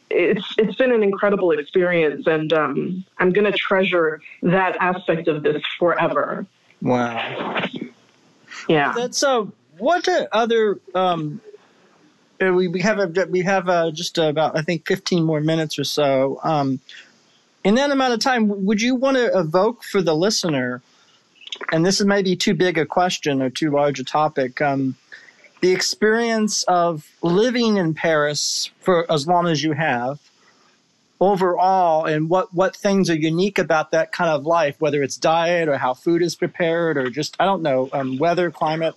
it's 0.10 0.56
it's 0.58 0.76
been 0.76 0.92
an 0.92 1.04
incredible 1.04 1.52
experience 1.52 2.26
and 2.28 2.54
um, 2.54 3.06
i'm 3.20 3.32
going 3.32 3.50
to 3.50 3.58
treasure 3.58 4.22
that 4.42 4.76
aspect 4.80 5.28
of 5.28 5.44
this 5.44 5.62
forever 5.80 6.46
wow 6.82 7.64
yeah. 8.68 8.94
That's 8.96 9.24
uh, 9.24 9.46
what 9.78 10.08
other 10.32 10.80
um, 10.94 11.42
uh, 12.42 12.54
we 12.54 12.68
we 12.68 12.82
have 12.82 13.00
a, 13.00 13.28
we 13.30 13.42
have 13.42 13.70
uh, 13.70 13.92
just 13.92 14.18
about 14.18 14.58
I 14.58 14.62
think 14.62 14.88
15 14.88 15.24
more 15.24 15.42
minutes 15.42 15.80
or 15.80 15.84
so. 15.84 16.40
Um, 16.44 16.80
in 17.64 17.76
that 17.76 17.92
amount 17.92 18.14
of 18.14 18.20
time, 18.20 18.66
would 18.66 18.82
you 18.82 18.96
want 18.96 19.18
to 19.18 19.38
evoke 19.38 19.84
for 19.84 20.02
the 20.02 20.16
listener? 20.16 20.82
And 21.72 21.86
this 21.86 22.00
is 22.00 22.06
maybe 22.06 22.36
too 22.36 22.54
big 22.54 22.78
a 22.78 22.86
question 22.86 23.42
or 23.42 23.50
too 23.50 23.72
large 23.72 24.00
a 24.00 24.04
topic. 24.04 24.62
Um, 24.62 24.96
the 25.62 25.72
experience 25.72 26.64
of 26.64 27.10
living 27.22 27.78
in 27.78 27.94
Paris 27.94 28.70
for 28.80 29.10
as 29.12 29.28
long 29.28 29.48
as 29.48 29.64
you 29.64 29.74
have, 29.74 30.20
overall 31.20 32.06
and 32.06 32.30
what 32.30 32.54
what 32.54 32.76
things 32.76 33.10
are 33.10 33.16
unique 33.16 33.58
about 33.58 33.90
that 33.90 34.12
kind 34.12 34.30
of 34.30 34.46
life 34.46 34.80
whether 34.80 35.02
it's 35.02 35.18
diet 35.18 35.68
or 35.68 35.76
how 35.76 35.92
food 35.92 36.22
is 36.22 36.36
prepared 36.36 36.96
or 36.96 37.10
just 37.10 37.36
i 37.40 37.46
don't 37.46 37.64
know 37.64 37.90
um, 37.92 38.20
weather 38.20 38.52
climate 38.52 38.94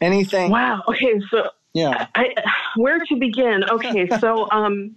anything. 0.00 0.50
Wow. 0.50 0.82
Okay 0.88 1.20
so 1.30 1.50
yeah. 1.74 2.06
I, 2.14 2.34
where 2.76 2.98
to 2.98 3.16
begin? 3.16 3.64
Okay 3.68 4.08
so 4.20 4.48
um 4.50 4.94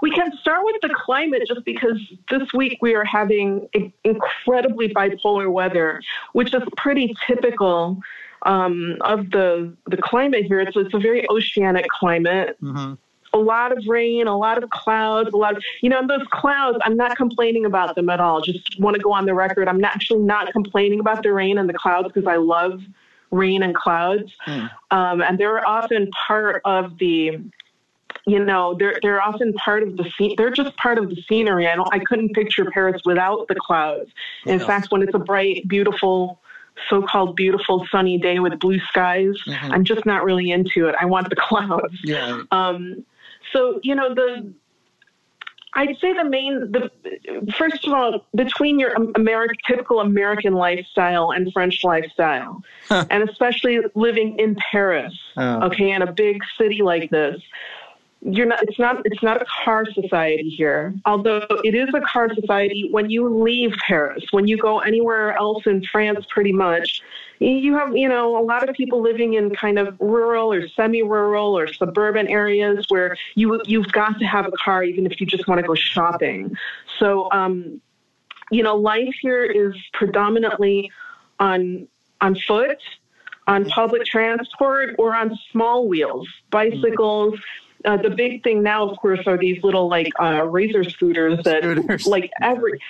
we 0.00 0.12
can 0.12 0.30
start 0.40 0.60
with 0.64 0.76
the 0.80 0.94
climate 1.04 1.42
just 1.46 1.64
because 1.64 1.98
this 2.30 2.52
week 2.54 2.78
we 2.80 2.94
are 2.94 3.04
having 3.04 3.68
incredibly 4.04 4.88
bipolar 4.88 5.50
weather, 5.50 6.00
which 6.34 6.54
is 6.54 6.62
pretty 6.76 7.14
typical 7.26 8.00
um, 8.42 8.96
of 9.02 9.30
the 9.30 9.74
the 9.86 9.96
climate 9.96 10.44
here. 10.44 10.60
It's, 10.60 10.76
it's 10.76 10.94
a 10.94 10.98
very 10.98 11.28
oceanic 11.30 11.86
climate. 11.88 12.56
Mm-hmm 12.62 12.94
a 13.32 13.38
lot 13.38 13.76
of 13.76 13.86
rain, 13.86 14.26
a 14.26 14.36
lot 14.36 14.62
of 14.62 14.70
clouds, 14.70 15.30
a 15.32 15.36
lot 15.36 15.56
of, 15.56 15.62
you 15.80 15.88
know, 15.88 15.98
And 15.98 16.08
those 16.08 16.26
clouds, 16.30 16.78
I'm 16.82 16.96
not 16.96 17.16
complaining 17.16 17.64
about 17.64 17.94
them 17.94 18.10
at 18.10 18.20
all. 18.20 18.40
Just 18.40 18.78
want 18.78 18.96
to 18.96 19.02
go 19.02 19.12
on 19.12 19.26
the 19.26 19.34
record. 19.34 19.68
I'm 19.68 19.80
not, 19.80 19.94
actually 19.94 20.20
not 20.20 20.52
complaining 20.52 21.00
about 21.00 21.22
the 21.22 21.32
rain 21.32 21.58
and 21.58 21.68
the 21.68 21.74
clouds 21.74 22.08
because 22.08 22.26
I 22.26 22.36
love 22.36 22.82
rain 23.30 23.62
and 23.62 23.74
clouds. 23.74 24.32
Mm. 24.46 24.70
Um, 24.90 25.22
and 25.22 25.38
they're 25.38 25.66
often 25.66 26.10
part 26.26 26.60
of 26.64 26.98
the, 26.98 27.40
you 28.26 28.44
know, 28.44 28.76
they're, 28.78 28.98
they're 29.00 29.22
often 29.22 29.54
part 29.54 29.82
of 29.82 29.96
the 29.96 30.10
scene. 30.16 30.34
They're 30.36 30.50
just 30.50 30.76
part 30.76 30.98
of 30.98 31.08
the 31.08 31.16
scenery. 31.28 31.66
I 31.66 31.74
don't, 31.74 31.88
I 31.92 32.00
couldn't 32.00 32.34
picture 32.34 32.66
Paris 32.70 33.00
without 33.06 33.48
the 33.48 33.54
clouds. 33.54 34.10
In 34.44 34.60
yeah. 34.60 34.66
fact, 34.66 34.88
when 34.90 35.02
it's 35.02 35.14
a 35.14 35.18
bright, 35.18 35.66
beautiful, 35.66 36.38
so-called 36.88 37.36
beautiful 37.36 37.86
sunny 37.90 38.18
day 38.18 38.38
with 38.38 38.58
blue 38.58 38.80
skies. 38.80 39.34
Mm-hmm. 39.46 39.72
I'm 39.72 39.84
just 39.84 40.06
not 40.06 40.24
really 40.24 40.50
into 40.50 40.88
it. 40.88 40.94
I 41.00 41.06
want 41.06 41.30
the 41.30 41.36
clouds. 41.48 41.98
Yeah. 42.04 42.42
Um, 42.50 43.04
so, 43.52 43.80
you 43.82 43.94
know, 43.94 44.14
the 44.14 44.52
I'd 45.74 45.96
say 46.00 46.12
the 46.12 46.24
main, 46.24 46.70
the 46.70 46.90
first 47.56 47.86
of 47.86 47.94
all, 47.94 48.26
between 48.34 48.78
your 48.78 48.92
American, 49.16 49.56
typical 49.66 50.00
American 50.00 50.52
lifestyle 50.52 51.30
and 51.30 51.50
French 51.50 51.82
lifestyle, 51.82 52.62
and 52.90 53.28
especially 53.28 53.78
living 53.94 54.38
in 54.38 54.56
Paris, 54.70 55.18
oh. 55.38 55.66
okay, 55.66 55.92
in 55.92 56.02
a 56.02 56.12
big 56.12 56.42
city 56.58 56.82
like 56.82 57.10
this, 57.10 57.40
you're 58.24 58.46
not 58.46 58.62
it's 58.62 58.78
not 58.78 59.02
it's 59.04 59.22
not 59.22 59.42
a 59.42 59.44
car 59.64 59.84
society 59.92 60.48
here 60.48 60.94
although 61.06 61.44
it 61.64 61.74
is 61.74 61.88
a 61.94 62.00
car 62.00 62.32
society 62.34 62.88
when 62.92 63.10
you 63.10 63.42
leave 63.42 63.72
paris 63.86 64.24
when 64.30 64.46
you 64.46 64.56
go 64.56 64.78
anywhere 64.78 65.36
else 65.36 65.66
in 65.66 65.82
france 65.84 66.24
pretty 66.30 66.52
much 66.52 67.02
you 67.42 67.74
have 67.74 67.96
you 67.96 68.08
know 68.08 68.36
a 68.36 68.44
lot 68.44 68.68
of 68.68 68.74
people 68.74 69.00
living 69.02 69.34
in 69.34 69.50
kind 69.50 69.78
of 69.78 69.96
rural 70.00 70.52
or 70.52 70.68
semi-rural 70.68 71.56
or 71.56 71.72
suburban 71.72 72.28
areas 72.28 72.84
where 72.88 73.16
you 73.34 73.60
you've 73.66 73.90
got 73.92 74.18
to 74.18 74.24
have 74.24 74.46
a 74.46 74.52
car 74.52 74.84
even 74.84 75.06
if 75.06 75.20
you 75.20 75.26
just 75.26 75.46
want 75.48 75.60
to 75.60 75.66
go 75.66 75.74
shopping. 75.74 76.56
So 76.98 77.28
um, 77.32 77.80
you 78.50 78.62
know 78.62 78.76
life 78.76 79.14
here 79.20 79.44
is 79.44 79.74
predominantly 79.92 80.90
on 81.40 81.88
on 82.20 82.36
foot 82.36 82.78
on 83.48 83.64
public 83.66 84.04
transport 84.04 84.94
or 84.98 85.14
on 85.14 85.36
small 85.50 85.88
wheels 85.88 86.28
bicycles 86.50 87.34
uh, 87.84 87.96
the 87.96 88.10
big 88.10 88.42
thing 88.42 88.62
now, 88.62 88.88
of 88.88 88.98
course, 88.98 89.26
are 89.26 89.36
these 89.36 89.62
little 89.62 89.88
like 89.88 90.12
uh, 90.20 90.44
razor 90.44 90.84
scooters 90.84 91.42
that 91.44 91.62
scooters. 91.62 92.06
like 92.06 92.30
every. 92.40 92.80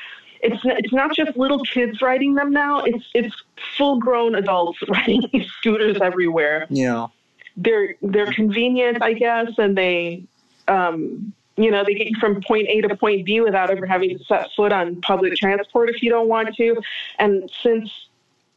It's 0.41 0.61
it's 0.65 0.93
not 0.93 1.15
just 1.15 1.37
little 1.37 1.61
kids 1.61 2.03
riding 2.03 2.35
them 2.35 2.51
now. 2.51 2.81
It's 2.81 3.05
it's 3.15 3.35
full 3.77 3.99
grown 3.99 4.35
adults 4.35 4.79
riding 4.89 5.23
these 5.33 5.47
scooters 5.59 5.99
everywhere. 6.01 6.67
Yeah, 6.69 7.09
they're 7.57 7.95
they're 8.03 8.33
convenient, 8.33 9.03
I 9.03 9.13
guess, 9.13 9.51
and 9.59 9.79
they 9.79 10.25
um, 10.69 11.33
you 11.57 11.71
know, 11.71 11.85
they 11.85 11.95
get 11.95 12.09
you 12.09 12.19
from 12.19 12.43
point 12.43 12.67
A 12.69 12.81
to 12.83 12.97
point 12.97 13.27
B 13.27 13.41
without 13.41 13.71
ever 13.71 13.87
having 13.87 14.19
to 14.19 14.25
set 14.25 14.51
foot 14.57 14.73
on 14.73 15.01
public 15.03 15.35
transport 15.37 15.91
if 15.91 16.03
you 16.03 16.11
don't 16.11 16.29
want 16.29 16.55
to. 16.57 16.81
And 17.19 17.51
since, 17.63 17.91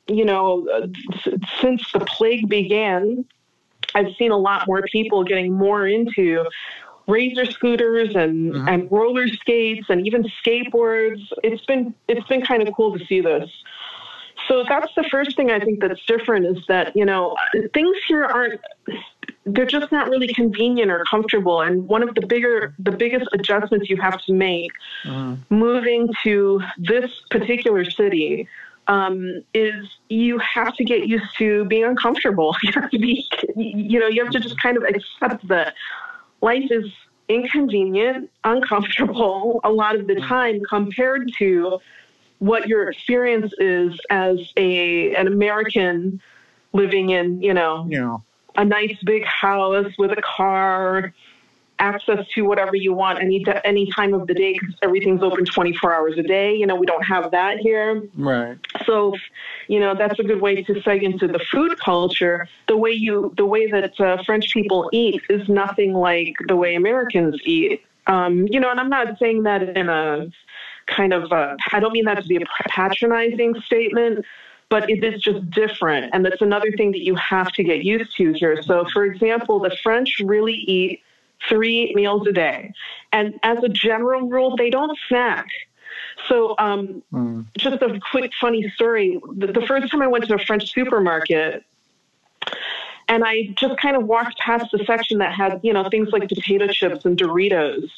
you 0.08 0.24
know, 0.24 0.68
uh, 0.70 0.88
since 1.62 1.92
the 1.92 2.00
plague 2.00 2.48
began, 2.48 3.26
I've 3.96 4.14
seen 4.18 4.32
a 4.32 4.38
lot 4.38 4.68
more 4.68 4.82
people 4.84 5.24
getting 5.24 5.54
more 5.54 5.88
into 5.88 6.46
razor 7.08 7.46
scooters 7.46 8.16
and, 8.16 8.54
mm-hmm. 8.54 8.68
and 8.68 8.92
roller 8.92 9.28
skates 9.28 9.88
and 9.90 10.06
even 10.06 10.26
skateboards. 10.46 11.22
It's 11.44 11.64
been 11.66 11.94
it's 12.08 12.28
been 12.28 12.42
kind 12.42 12.68
of 12.68 12.74
cool 12.76 12.98
to 12.98 13.06
see 13.06 13.22
this. 13.22 13.50
So 14.48 14.64
that's 14.68 14.94
the 14.96 15.04
first 15.10 15.36
thing 15.36 15.50
I 15.50 15.60
think 15.60 15.80
that's 15.82 16.06
different 16.06 16.46
is 16.46 16.64
that, 16.68 16.96
you 16.96 17.06
know, 17.06 17.36
things 17.74 17.98
here 18.08 18.26
aren't 18.26 18.62
they're 19.46 19.66
just 19.66 19.92
not 19.92 20.10
really 20.10 20.32
convenient 20.34 20.90
or 20.90 21.04
comfortable 21.10 21.62
and 21.62 21.88
one 21.88 22.02
of 22.02 22.16
the 22.16 22.26
bigger 22.26 22.74
the 22.80 22.92
biggest 22.92 23.28
adjustments 23.34 23.90
you 23.90 23.98
have 23.98 24.20
to 24.24 24.34
make 24.34 24.72
uh-huh. 25.06 25.36
moving 25.50 26.10
to 26.24 26.62
this 26.78 27.12
particular 27.30 27.86
city 27.86 28.48
um, 28.88 29.44
is 29.54 29.88
you 30.10 30.38
have 30.40 30.76
to 30.76 30.84
get 30.84 31.08
used 31.08 31.38
to 31.38 31.66
being 31.66 31.86
uncomfortable. 31.86 32.56
You 32.64 32.72
have 32.74 32.90
to 32.92 33.00
be 33.00 33.28
you 33.56 34.00
know 34.00 34.08
you 34.08 34.24
have 34.24 34.34
to 34.34 34.40
just 34.40 34.60
kind 34.62 34.78
of 34.78 34.84
accept 34.84 35.48
that 35.48 35.76
life 36.42 36.70
is 36.70 36.86
inconvenient 37.28 38.30
uncomfortable 38.44 39.60
a 39.64 39.72
lot 39.72 39.96
of 39.96 40.08
the 40.08 40.16
time 40.16 40.62
compared 40.70 41.32
to 41.40 41.80
what 42.40 42.68
your 42.68 42.90
experience 42.90 43.52
is 43.60 44.00
as 44.12 44.38
a 44.58 45.16
an 45.16 45.26
american 45.26 46.22
living 46.74 47.10
in 47.10 47.42
you 47.42 47.54
know 47.54 47.88
yeah. 47.90 48.18
a 48.58 48.66
nice 48.66 48.96
big 49.04 49.26
house 49.26 49.92
with 49.98 50.12
a 50.12 50.22
car, 50.22 51.14
access 51.80 52.26
to 52.34 52.42
whatever 52.44 52.76
you 52.76 52.94
want 52.94 53.20
any 53.20 53.46
any 53.64 53.90
time 53.92 54.14
of 54.14 54.28
the 54.28 54.34
day 54.34 54.54
because 54.54 54.76
everything's 54.82 55.22
open 55.22 55.46
24 55.46 55.94
hours 55.94 56.18
a 56.18 56.24
day. 56.24 56.56
You 56.56 56.66
know, 56.66 56.76
we 56.76 56.86
don't 56.86 57.04
have 57.04 57.32
that 57.32 57.58
here. 57.58 58.02
Right. 58.16 58.58
So, 58.86 59.16
you 59.68 59.80
know, 59.80 59.96
that's 59.96 60.20
a 60.20 60.24
good 60.24 60.42
way 60.42 60.64
to 60.64 60.74
seg 60.74 61.04
into 61.04 61.28
the 61.28 61.40
food 61.40 61.80
culture. 61.80 62.48
The 62.68 62.78
way 62.78 62.92
you 62.92 63.34
the 63.38 63.46
way 63.46 63.70
that 63.70 64.00
uh, 64.00 64.24
French 64.24 64.54
people 64.54 64.90
eat 64.94 65.22
is 65.30 65.48
nothing 65.50 65.94
like 65.94 66.36
the 66.48 66.56
way 66.56 66.76
Americans 66.76 67.40
eat. 67.44 67.84
Um, 68.08 68.48
you 68.50 68.60
know, 68.60 68.70
and 68.70 68.80
I'm 68.80 68.90
not 68.90 69.18
saying 69.20 69.44
that 69.44 69.64
in 69.64 69.90
a 69.90 70.28
kind 70.88 71.14
of 71.14 71.32
I 71.32 71.80
don't 71.80 71.94
mean 71.94 72.06
that 72.06 72.22
to 72.22 72.28
be 72.28 72.38
a 72.38 72.70
patronizing 72.70 73.60
statement 73.66 74.26
but 74.70 74.90
it 74.90 75.04
is 75.04 75.22
just 75.22 75.48
different. 75.52 76.10
And 76.14 76.26
that's 76.26 76.42
another 76.42 76.72
thing 76.72 76.92
that 76.92 77.04
you 77.04 77.16
have 77.16 77.52
to 77.54 77.64
get 77.64 77.84
used 77.84 78.16
to 78.18 78.34
here. 78.34 78.62
So, 78.64 78.86
for 78.92 79.06
example, 79.06 79.60
the 79.60 79.76
French 79.84 80.18
really 80.24 80.54
eat 80.54 81.02
three 81.48 81.94
meals 81.96 82.28
a 82.28 82.32
day. 82.32 82.74
And 83.12 83.40
as 83.44 83.64
a 83.64 83.70
general 83.70 84.28
rule, 84.28 84.56
they 84.56 84.70
don't 84.70 84.98
snack. 85.08 85.48
So, 86.28 86.56
um, 86.58 87.04
mm. 87.14 87.46
just 87.58 87.82
a 87.82 88.00
quick 88.12 88.32
funny 88.40 88.70
story. 88.72 89.20
The, 89.36 89.48
the 89.48 89.62
first 89.62 89.92
time 89.92 90.02
I 90.02 90.08
went 90.08 90.26
to 90.28 90.36
a 90.36 90.40
French 90.40 90.74
supermarket, 90.74 91.64
and 93.08 93.24
I 93.24 93.54
just 93.56 93.78
kind 93.78 93.96
of 93.96 94.06
walked 94.06 94.38
past 94.40 94.66
the 94.72 94.84
section 94.86 95.20
that 95.20 95.34
had, 95.34 95.60
you 95.64 95.74
know, 95.74 95.88
things 95.90 96.10
like 96.12 96.28
potato 96.28 96.68
chips 96.68 97.06
and 97.06 97.18
Doritos. 97.18 97.90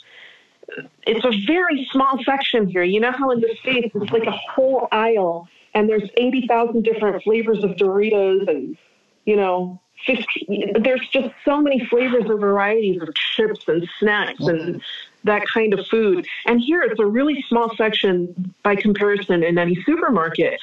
It's 1.06 1.24
a 1.24 1.32
very 1.46 1.88
small 1.92 2.22
section 2.26 2.68
here. 2.68 2.84
You 2.84 3.00
know 3.00 3.12
how 3.12 3.32
in 3.32 3.40
the 3.40 3.56
States 3.62 3.96
it's 3.96 4.12
like 4.12 4.26
a 4.26 4.32
whole 4.32 4.90
aisle 4.92 5.48
and 5.74 5.88
there's 5.88 6.10
80,000 6.18 6.84
different 6.84 7.24
flavors 7.24 7.64
of 7.64 7.72
Doritos 7.72 8.50
and, 8.50 8.78
you 9.26 9.36
know, 9.36 9.80
50, 10.06 10.74
there's 10.80 11.08
just 11.10 11.34
so 11.44 11.62
many 11.62 11.86
flavors 11.86 12.26
and 12.26 12.40
varieties 12.40 13.02
of 13.02 13.14
chips 13.16 13.68
and 13.68 13.88
snacks 14.00 14.46
and 14.46 14.82
that 15.24 15.46
kind 15.48 15.74
of 15.74 15.86
food. 15.88 16.26
And 16.46 16.62
here 16.62 16.82
it's 16.82 17.00
a 17.00 17.06
really 17.06 17.44
small 17.50 17.76
section 17.76 18.54
by 18.64 18.76
comparison 18.76 19.44
in 19.44 19.58
any 19.58 19.76
supermarket. 19.84 20.60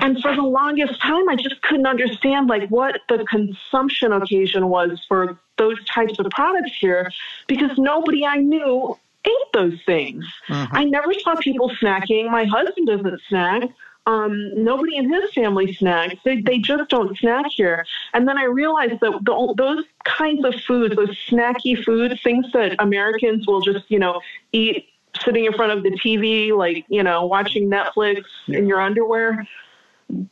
And 0.00 0.20
for 0.20 0.34
the 0.34 0.42
longest 0.42 1.00
time, 1.00 1.28
I 1.28 1.36
just 1.36 1.60
couldn't 1.62 1.86
understand 1.86 2.48
like 2.48 2.68
what 2.68 3.00
the 3.08 3.24
consumption 3.24 4.12
occasion 4.12 4.68
was 4.68 5.04
for 5.08 5.38
those 5.56 5.82
types 5.84 6.18
of 6.18 6.26
products 6.30 6.72
here 6.80 7.10
because 7.46 7.76
nobody 7.78 8.24
I 8.24 8.36
knew 8.36 8.96
ate 9.24 9.52
those 9.52 9.78
things. 9.84 10.24
Mm-hmm. 10.48 10.76
I 10.76 10.84
never 10.84 11.12
saw 11.14 11.34
people 11.36 11.70
snacking. 11.82 12.30
My 12.30 12.44
husband 12.44 12.86
doesn't 12.86 13.20
snack. 13.28 13.62
Um, 14.08 14.64
nobody 14.64 14.96
in 14.96 15.12
his 15.12 15.30
family 15.34 15.74
snacks. 15.74 16.14
They, 16.24 16.40
they 16.40 16.58
just 16.58 16.88
don't 16.88 17.16
snack 17.18 17.44
here. 17.50 17.84
And 18.14 18.26
then 18.26 18.38
I 18.38 18.44
realized 18.44 19.00
that 19.00 19.12
the, 19.22 19.54
those 19.54 19.84
kinds 20.04 20.46
of 20.46 20.54
foods, 20.66 20.96
those 20.96 21.14
snacky 21.28 21.84
foods, 21.84 22.18
things 22.22 22.46
that 22.54 22.74
Americans 22.78 23.46
will 23.46 23.60
just, 23.60 23.84
you 23.90 23.98
know, 23.98 24.22
eat 24.52 24.88
sitting 25.22 25.44
in 25.44 25.52
front 25.52 25.72
of 25.72 25.82
the 25.82 25.90
TV, 25.90 26.56
like, 26.56 26.86
you 26.88 27.02
know, 27.02 27.26
watching 27.26 27.68
Netflix 27.68 28.24
in 28.46 28.66
your 28.66 28.80
underwear. 28.80 29.46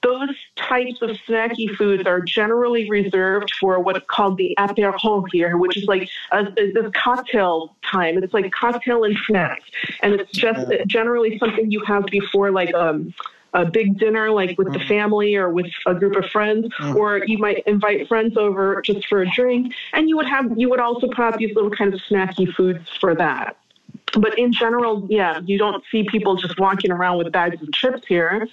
Those 0.03 0.35
types 0.55 1.03
of 1.03 1.11
snacky 1.29 1.69
foods 1.77 2.07
are 2.07 2.23
generally 2.23 2.89
reserved 2.89 3.53
for 3.61 3.79
what's 3.79 4.07
called 4.09 4.39
the 4.39 4.55
apéro 4.59 5.25
here, 5.31 5.59
which 5.59 5.77
is 5.77 5.85
like 5.85 6.09
a, 6.33 6.47
a, 6.57 6.87
a 6.87 6.91
cocktail 6.93 7.77
time. 7.83 8.17
It's 8.17 8.33
like 8.33 8.51
cocktail 8.53 9.05
and 9.05 9.19
snacks, 9.27 9.65
and 10.03 10.15
it's 10.15 10.33
just 10.33 10.67
generally 10.87 11.37
something 11.37 11.71
you 11.71 11.85
have 11.85 12.07
before 12.07 12.51
like 12.53 12.73
um, 12.73 13.13
a 13.55 13.65
big 13.65 13.99
dinner 13.99 14.31
like 14.31 14.57
with 14.59 14.73
the 14.73 14.79
mm. 14.79 14.89
family 14.89 15.35
or 15.35 15.49
with 15.51 15.67
a 15.87 15.95
group 15.95 16.17
of 16.17 16.29
friends 16.31 16.69
mm. 16.79 16.95
or 16.95 17.23
you 17.27 17.39
might 17.39 17.63
invite 17.67 18.07
friends 18.09 18.37
over 18.37 18.83
just 18.83 19.07
for 19.07 19.23
a 19.23 19.31
drink 19.31 19.73
and 19.93 20.09
you 20.09 20.17
would 20.17 20.27
have 20.27 20.47
you 20.57 20.69
would 20.69 20.81
also 20.81 21.07
put 21.09 21.21
out 21.21 21.39
these 21.39 21.55
little 21.55 21.71
kind 21.71 21.95
of 21.95 22.01
snacky 22.01 22.53
foods 22.55 22.89
for 23.01 23.15
that 23.15 23.57
but 24.19 24.39
in 24.39 24.53
general 24.53 25.07
yeah 25.09 25.41
you 25.45 25.59
don't 25.59 25.83
see 25.91 26.05
people 26.05 26.37
just 26.37 26.59
walking 26.59 26.91
around 26.91 27.19
with 27.19 27.31
bags 27.33 27.61
of 27.63 27.73
chips 27.73 28.07
here 28.07 28.47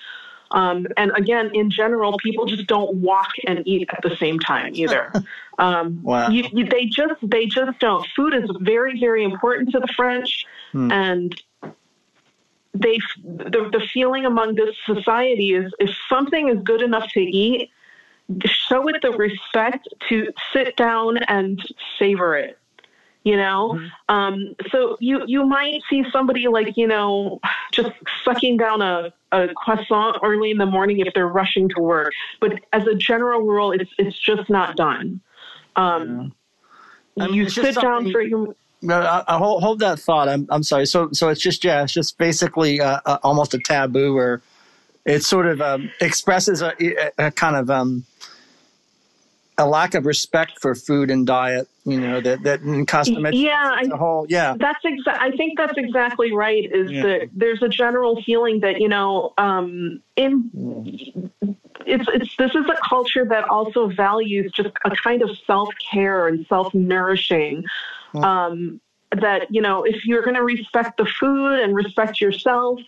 um, 0.54 0.86
and 0.98 1.12
again, 1.18 1.50
in 1.54 1.72
general, 1.72 2.18
people 2.20 2.46
just 2.46 2.68
don't 2.68 2.98
walk 2.98 3.32
and 3.48 3.68
eat 3.68 3.89
at 3.91 4.02
the 4.04 4.16
same 4.16 4.39
time 4.39 4.76
either. 4.76 5.12
Um, 5.60 6.02
wow. 6.02 6.30
You, 6.30 6.46
you, 6.52 6.66
they 6.66 6.86
just 6.86 7.14
they 7.22 7.46
just 7.46 7.78
don't. 7.78 8.04
Food 8.16 8.34
is 8.34 8.50
very 8.62 9.00
very 9.00 9.24
important 9.24 9.70
to 9.74 9.80
the 9.80 9.88
French, 9.96 10.48
hmm. 10.72 10.91
and 10.91 11.44
they 12.74 12.98
the, 13.24 13.70
the 13.72 13.82
feeling 13.94 14.26
among 14.26 14.56
this 14.56 14.76
society 14.86 15.54
is 15.54 15.72
if 15.80 15.96
something 16.10 16.50
is 16.50 16.58
good 16.64 16.82
enough 16.82 17.08
to 17.10 17.22
eat 17.22 17.70
show 18.46 18.88
it 18.88 19.02
the 19.02 19.12
respect 19.12 19.88
to 20.10 20.32
sit 20.52 20.76
down 20.76 21.18
and 21.28 21.62
savor 22.00 22.36
it 22.36 22.58
you 23.24 23.38
know 23.38 23.74
mm-hmm. 23.76 24.16
um, 24.16 24.56
so 24.72 24.98
you 25.00 25.24
you 25.28 25.46
might 25.46 25.82
see 25.90 26.04
somebody 26.12 26.48
like 26.48 26.76
you 26.76 26.88
know 26.88 27.40
just 27.72 27.92
sucking 28.24 28.58
down 28.58 28.82
a, 28.82 29.14
a 29.32 29.50
croissant 29.56 30.18
early 30.24 30.52
in 30.52 30.58
the 30.58 30.66
morning 30.66 31.00
if 31.00 31.14
they're 31.14 31.28
rushing 31.28 31.70
to 31.70 31.80
work 31.80 32.12
but 32.40 32.60
as 32.72 32.88
a 32.88 32.96
general 32.96 33.42
rule 33.42 33.72
it's 33.72 33.92
it's 33.98 34.18
just 34.18 34.50
not 34.50 34.76
done 34.76 35.20
um, 35.76 36.34
yeah. 37.16 37.26
I 37.26 37.28
mean, 37.28 37.36
you 37.36 37.50
sit 37.50 37.76
down 37.76 38.12
for 38.12 38.22
your 38.22 38.56
I, 38.90 39.24
I 39.28 39.38
hold, 39.38 39.64
hold 39.64 39.80
that 39.80 40.00
thought. 40.00 40.28
I'm, 40.30 40.48
I'm 40.50 40.64
sorry. 40.64 40.86
So, 40.86 41.10
so 41.12 41.30
it's 41.30 41.42
just, 41.42 41.64
yeah, 41.64 41.84
it's 41.84 41.94
just 41.94 42.18
basically 42.18 42.82
uh, 42.82 43.00
uh, 43.06 43.18
almost 43.24 43.54
a 43.54 43.60
taboo 43.60 44.18
or 44.18 44.42
it 45.06 45.24
sort 45.24 45.48
of 45.48 45.62
um, 45.62 45.92
expresses 46.02 46.62
a, 46.62 46.74
a, 47.18 47.32
kind 47.32 47.56
of 47.56 47.70
um, 47.70 48.06
a 49.57 49.68
lack 49.68 49.94
of 49.94 50.06
respect 50.06 50.60
for 50.60 50.76
food 50.76 51.12
and 51.12 51.28
diet, 51.28 51.68
you 51.86 51.99
know, 51.99 52.22
that, 52.22 52.44
that 52.44 52.62
in 52.62 52.86
custom. 52.86 53.26
Yeah. 53.34 53.82
The 53.84 53.98
whole, 53.98 54.26
yeah. 54.30 54.56
That's 54.57 54.84
exa- 54.84 55.20
I 55.20 55.32
think 55.32 55.57
that's 55.57 55.78
exactly 55.78 56.34
right 56.34 56.64
is 56.72 56.90
yeah. 56.90 57.03
that 57.03 57.30
there's 57.34 57.62
a 57.62 57.70
general 57.70 58.22
feeling 58.24 58.62
that, 58.62 58.80
you 58.82 58.88
know, 58.88 59.34
um, 59.38 60.02
in, 60.16 61.30
it's, 61.86 62.06
it's, 62.07 62.36
this 62.38 62.52
is 62.52 62.66
a 62.70 62.78
culture 62.88 63.26
that 63.26 63.44
also 63.49 63.90
values 63.90 64.52
just 64.53 64.70
a 64.86 64.91
kind 64.91 65.22
of 65.22 65.30
self-care 65.45 66.30
and 66.30 66.48
self-nourishing 66.48 67.66
um, 68.16 68.80
that, 69.22 69.53
you 69.53 69.61
know, 69.61 69.84
if 69.84 70.06
you're 70.06 70.22
going 70.22 70.35
to 70.35 70.44
respect 70.44 70.98
the 70.98 71.06
food 71.06 71.60
and 71.60 71.76
respect 71.76 72.19
yourself, 72.22 72.80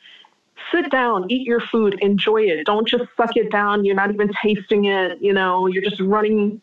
sit 0.72 0.90
down, 0.92 1.30
eat 1.30 1.46
your 1.46 1.60
food, 1.60 1.98
enjoy 2.02 2.42
it. 2.42 2.66
Don't 2.66 2.88
just 2.88 3.06
suck 3.18 3.36
it 3.36 3.52
down. 3.52 3.86
You're 3.86 3.96
not 3.96 4.12
even 4.12 4.32
tasting 4.42 4.86
it. 4.86 5.22
You 5.22 5.34
know, 5.34 5.68
you're 5.68 5.84
just 5.84 6.00
running 6.02 6.62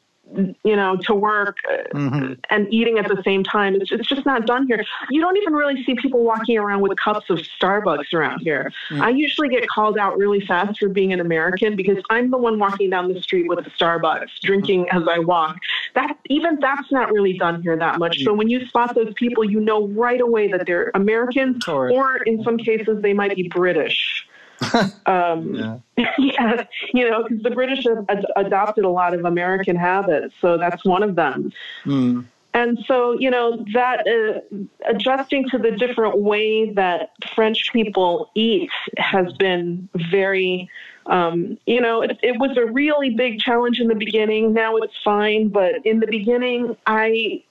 you 0.64 0.76
know, 0.76 0.96
to 0.96 1.14
work 1.14 1.58
mm-hmm. 1.94 2.34
and 2.50 2.72
eating 2.72 2.98
at 2.98 3.08
the 3.08 3.22
same 3.24 3.44
time. 3.44 3.74
It's, 3.74 3.92
it's 3.92 4.08
just 4.08 4.24
not 4.24 4.46
done 4.46 4.66
here. 4.66 4.84
You 5.10 5.20
don't 5.20 5.36
even 5.36 5.52
really 5.52 5.82
see 5.84 5.94
people 5.94 6.22
walking 6.24 6.58
around 6.58 6.80
with 6.80 6.98
cups 6.98 7.28
of 7.30 7.38
Starbucks 7.38 8.12
around 8.12 8.40
here. 8.40 8.72
Mm-hmm. 8.90 9.02
I 9.02 9.10
usually 9.10 9.48
get 9.48 9.68
called 9.68 9.98
out 9.98 10.16
really 10.16 10.44
fast 10.46 10.78
for 10.78 10.88
being 10.88 11.12
an 11.12 11.20
American 11.20 11.76
because 11.76 11.98
I'm 12.10 12.30
the 12.30 12.38
one 12.38 12.58
walking 12.58 12.90
down 12.90 13.12
the 13.12 13.20
street 13.20 13.48
with 13.48 13.58
a 13.60 13.70
Starbucks, 13.70 14.40
drinking 14.42 14.88
as 14.90 15.02
I 15.08 15.18
walk. 15.18 15.58
That 15.94 16.16
even 16.28 16.58
that's 16.60 16.90
not 16.90 17.12
really 17.12 17.36
done 17.38 17.62
here 17.62 17.76
that 17.76 17.98
much. 17.98 18.22
So 18.24 18.32
when 18.32 18.48
you 18.48 18.66
spot 18.66 18.94
those 18.94 19.12
people, 19.14 19.44
you 19.44 19.60
know 19.60 19.88
right 19.88 20.20
away 20.20 20.48
that 20.48 20.66
they're 20.66 20.90
Americans, 20.94 21.66
or 21.68 22.16
in 22.16 22.42
some 22.42 22.56
cases 22.56 23.02
they 23.02 23.12
might 23.12 23.34
be 23.34 23.48
British. 23.48 24.26
um, 25.06 25.54
yeah. 25.54 25.78
yeah. 26.18 26.64
you 26.94 27.08
know, 27.08 27.22
because 27.22 27.42
the 27.42 27.50
British 27.50 27.84
have 27.84 28.04
ad- 28.08 28.26
adopted 28.36 28.84
a 28.84 28.88
lot 28.88 29.14
of 29.14 29.24
American 29.24 29.76
habits, 29.76 30.34
so 30.40 30.56
that's 30.58 30.84
one 30.84 31.02
of 31.02 31.14
them. 31.14 31.52
Mm. 31.84 32.24
and 32.54 32.78
so, 32.86 33.18
you 33.18 33.30
know, 33.30 33.64
that 33.72 34.06
uh, 34.06 34.56
adjusting 34.88 35.48
to 35.50 35.58
the 35.58 35.70
different 35.72 36.18
way 36.18 36.70
that 36.70 37.10
French 37.34 37.72
people 37.72 38.30
eat 38.34 38.70
has 38.98 39.32
been 39.34 39.88
very, 40.10 40.68
um, 41.06 41.58
you 41.66 41.80
know, 41.80 42.02
it, 42.02 42.18
it, 42.22 42.38
was 42.38 42.56
a 42.56 42.66
really 42.66 43.10
big 43.10 43.38
challenge 43.38 43.80
in 43.80 43.88
the 43.88 43.94
beginning. 43.94 44.52
Now 44.52 44.76
it's 44.76 44.94
fine. 45.02 45.48
But 45.48 45.84
in 45.84 46.00
the 46.00 46.06
beginning, 46.06 46.76
I 46.86 47.42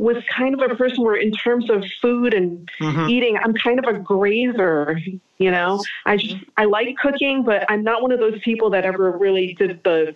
was 0.00 0.16
kind 0.34 0.54
of 0.54 0.70
a 0.70 0.74
person 0.74 1.04
where, 1.04 1.14
in 1.14 1.30
terms 1.30 1.68
of 1.68 1.84
food 2.00 2.32
and 2.32 2.70
mm-hmm. 2.80 3.08
eating, 3.10 3.36
I'm 3.36 3.52
kind 3.52 3.78
of 3.78 3.84
a 3.84 3.98
grazer. 3.98 4.98
You 5.36 5.50
know, 5.50 5.82
I 6.06 6.16
just, 6.16 6.36
I 6.56 6.64
like 6.64 6.96
cooking, 6.96 7.42
but 7.44 7.70
I'm 7.70 7.84
not 7.84 8.00
one 8.00 8.10
of 8.10 8.18
those 8.18 8.40
people 8.40 8.70
that 8.70 8.84
ever 8.84 9.12
really 9.12 9.54
did 9.58 9.84
the 9.84 10.14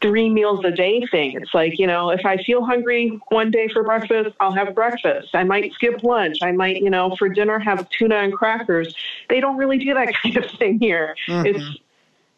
three 0.00 0.28
meals 0.28 0.64
a 0.64 0.70
day 0.70 1.04
thing. 1.10 1.32
It's 1.34 1.52
like, 1.52 1.80
you 1.80 1.86
know, 1.88 2.10
if 2.10 2.24
I 2.24 2.36
feel 2.36 2.64
hungry 2.64 3.18
one 3.30 3.50
day 3.50 3.66
for 3.66 3.82
breakfast, 3.82 4.36
I'll 4.38 4.52
have 4.52 4.72
breakfast. 4.72 5.30
I 5.34 5.42
might 5.42 5.72
skip 5.72 6.04
lunch. 6.04 6.38
I 6.40 6.52
might, 6.52 6.76
you 6.76 6.90
know, 6.90 7.16
for 7.16 7.28
dinner 7.28 7.58
have 7.58 7.88
tuna 7.88 8.16
and 8.16 8.32
crackers. 8.32 8.94
They 9.28 9.40
don't 9.40 9.56
really 9.56 9.78
do 9.78 9.94
that 9.94 10.14
kind 10.22 10.36
of 10.36 10.48
thing 10.52 10.78
here. 10.78 11.16
Mm-hmm. 11.26 11.46
It's 11.46 11.78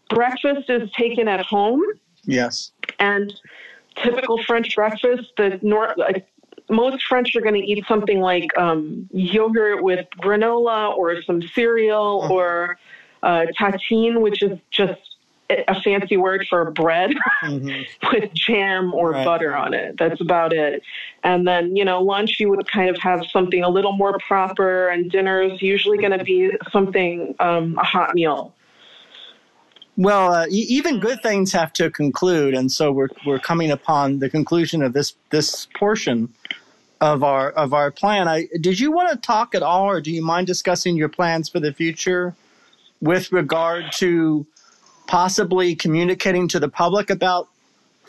breakfast 0.08 0.70
is 0.70 0.90
taken 0.92 1.28
at 1.28 1.44
home. 1.44 1.82
Yes. 2.24 2.72
And 2.98 3.34
typical 3.96 4.42
French 4.44 4.74
breakfast, 4.74 5.32
the 5.36 5.58
nor- 5.62 5.94
like, 5.96 6.26
most 6.68 7.04
French 7.04 7.34
are 7.36 7.40
going 7.40 7.54
to 7.54 7.60
eat 7.60 7.84
something 7.86 8.20
like 8.20 8.56
um, 8.58 9.08
yogurt 9.12 9.82
with 9.82 10.06
granola 10.20 10.96
or 10.96 11.22
some 11.22 11.42
cereal 11.42 12.22
mm-hmm. 12.22 12.32
or 12.32 12.78
uh, 13.22 13.46
tartine, 13.58 14.20
which 14.20 14.42
is 14.42 14.58
just 14.70 15.16
a 15.48 15.80
fancy 15.80 16.16
word 16.16 16.46
for 16.48 16.70
bread 16.72 17.12
mm-hmm. 17.44 17.82
with 18.12 18.32
jam 18.34 18.92
or 18.94 19.12
right. 19.12 19.24
butter 19.24 19.56
on 19.56 19.74
it. 19.74 19.96
That's 19.98 20.20
about 20.20 20.52
it. 20.52 20.82
And 21.22 21.46
then, 21.46 21.76
you 21.76 21.84
know, 21.84 22.02
lunch 22.02 22.40
you 22.40 22.48
would 22.48 22.70
kind 22.70 22.90
of 22.90 22.98
have 22.98 23.24
something 23.32 23.62
a 23.62 23.68
little 23.68 23.92
more 23.92 24.18
proper, 24.18 24.88
and 24.88 25.10
dinner 25.10 25.42
is 25.42 25.62
usually 25.62 25.98
going 25.98 26.18
to 26.18 26.24
be 26.24 26.50
something, 26.72 27.34
um, 27.38 27.78
a 27.78 27.84
hot 27.84 28.14
meal. 28.14 28.52
Well, 29.96 30.34
uh, 30.34 30.46
even 30.50 31.00
good 31.00 31.22
things 31.22 31.52
have 31.52 31.72
to 31.74 31.90
conclude, 31.90 32.52
and 32.52 32.70
so 32.70 32.92
we're 32.92 33.08
we're 33.24 33.38
coming 33.38 33.70
upon 33.70 34.18
the 34.18 34.28
conclusion 34.28 34.82
of 34.82 34.92
this 34.92 35.14
this 35.30 35.68
portion 35.74 36.34
of 37.00 37.22
our 37.22 37.50
of 37.50 37.72
our 37.72 37.90
plan. 37.90 38.28
I, 38.28 38.48
did 38.60 38.80
you 38.80 38.92
want 38.92 39.10
to 39.10 39.16
talk 39.16 39.54
at 39.54 39.62
all, 39.62 39.88
or 39.88 40.00
do 40.00 40.10
you 40.10 40.24
mind 40.24 40.46
discussing 40.46 40.96
your 40.96 41.08
plans 41.08 41.48
for 41.48 41.60
the 41.60 41.72
future 41.72 42.34
with 43.00 43.32
regard 43.32 43.92
to 43.92 44.46
possibly 45.06 45.74
communicating 45.74 46.48
to 46.48 46.58
the 46.58 46.68
public 46.68 47.10
about 47.10 47.48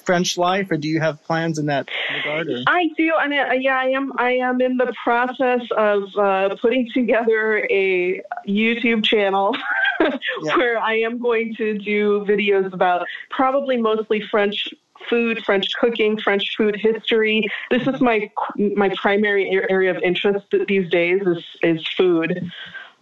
French 0.07 0.37
life, 0.37 0.71
or 0.71 0.77
do 0.77 0.87
you 0.87 1.01
have 1.01 1.21
plans 1.25 1.59
in 1.59 1.65
that 1.65 1.89
regard? 2.15 2.47
Or? 2.47 2.61
I 2.65 2.89
do, 2.97 3.11
and 3.19 3.33
uh, 3.33 3.53
yeah, 3.59 3.77
I 3.77 3.89
am. 3.89 4.13
I 4.17 4.31
am 4.37 4.61
in 4.61 4.77
the 4.77 4.93
process 5.03 5.61
of 5.75 6.03
uh, 6.17 6.55
putting 6.61 6.89
together 6.93 7.67
a 7.69 8.21
YouTube 8.47 9.03
channel 9.03 9.53
yeah. 9.99 10.55
where 10.55 10.79
I 10.79 10.99
am 10.99 11.19
going 11.19 11.55
to 11.55 11.77
do 11.77 12.25
videos 12.25 12.71
about 12.73 13.05
probably 13.29 13.75
mostly 13.75 14.21
French 14.21 14.69
food, 15.09 15.43
French 15.45 15.67
cooking, 15.79 16.19
French 16.19 16.55
food 16.57 16.75
history. 16.75 17.47
This 17.69 17.87
is 17.87 18.01
my 18.01 18.29
my 18.75 18.89
primary 18.95 19.49
area 19.69 19.95
of 19.95 20.01
interest 20.03 20.45
these 20.67 20.89
days 20.89 21.21
is 21.25 21.43
is 21.63 21.87
food. 21.87 22.51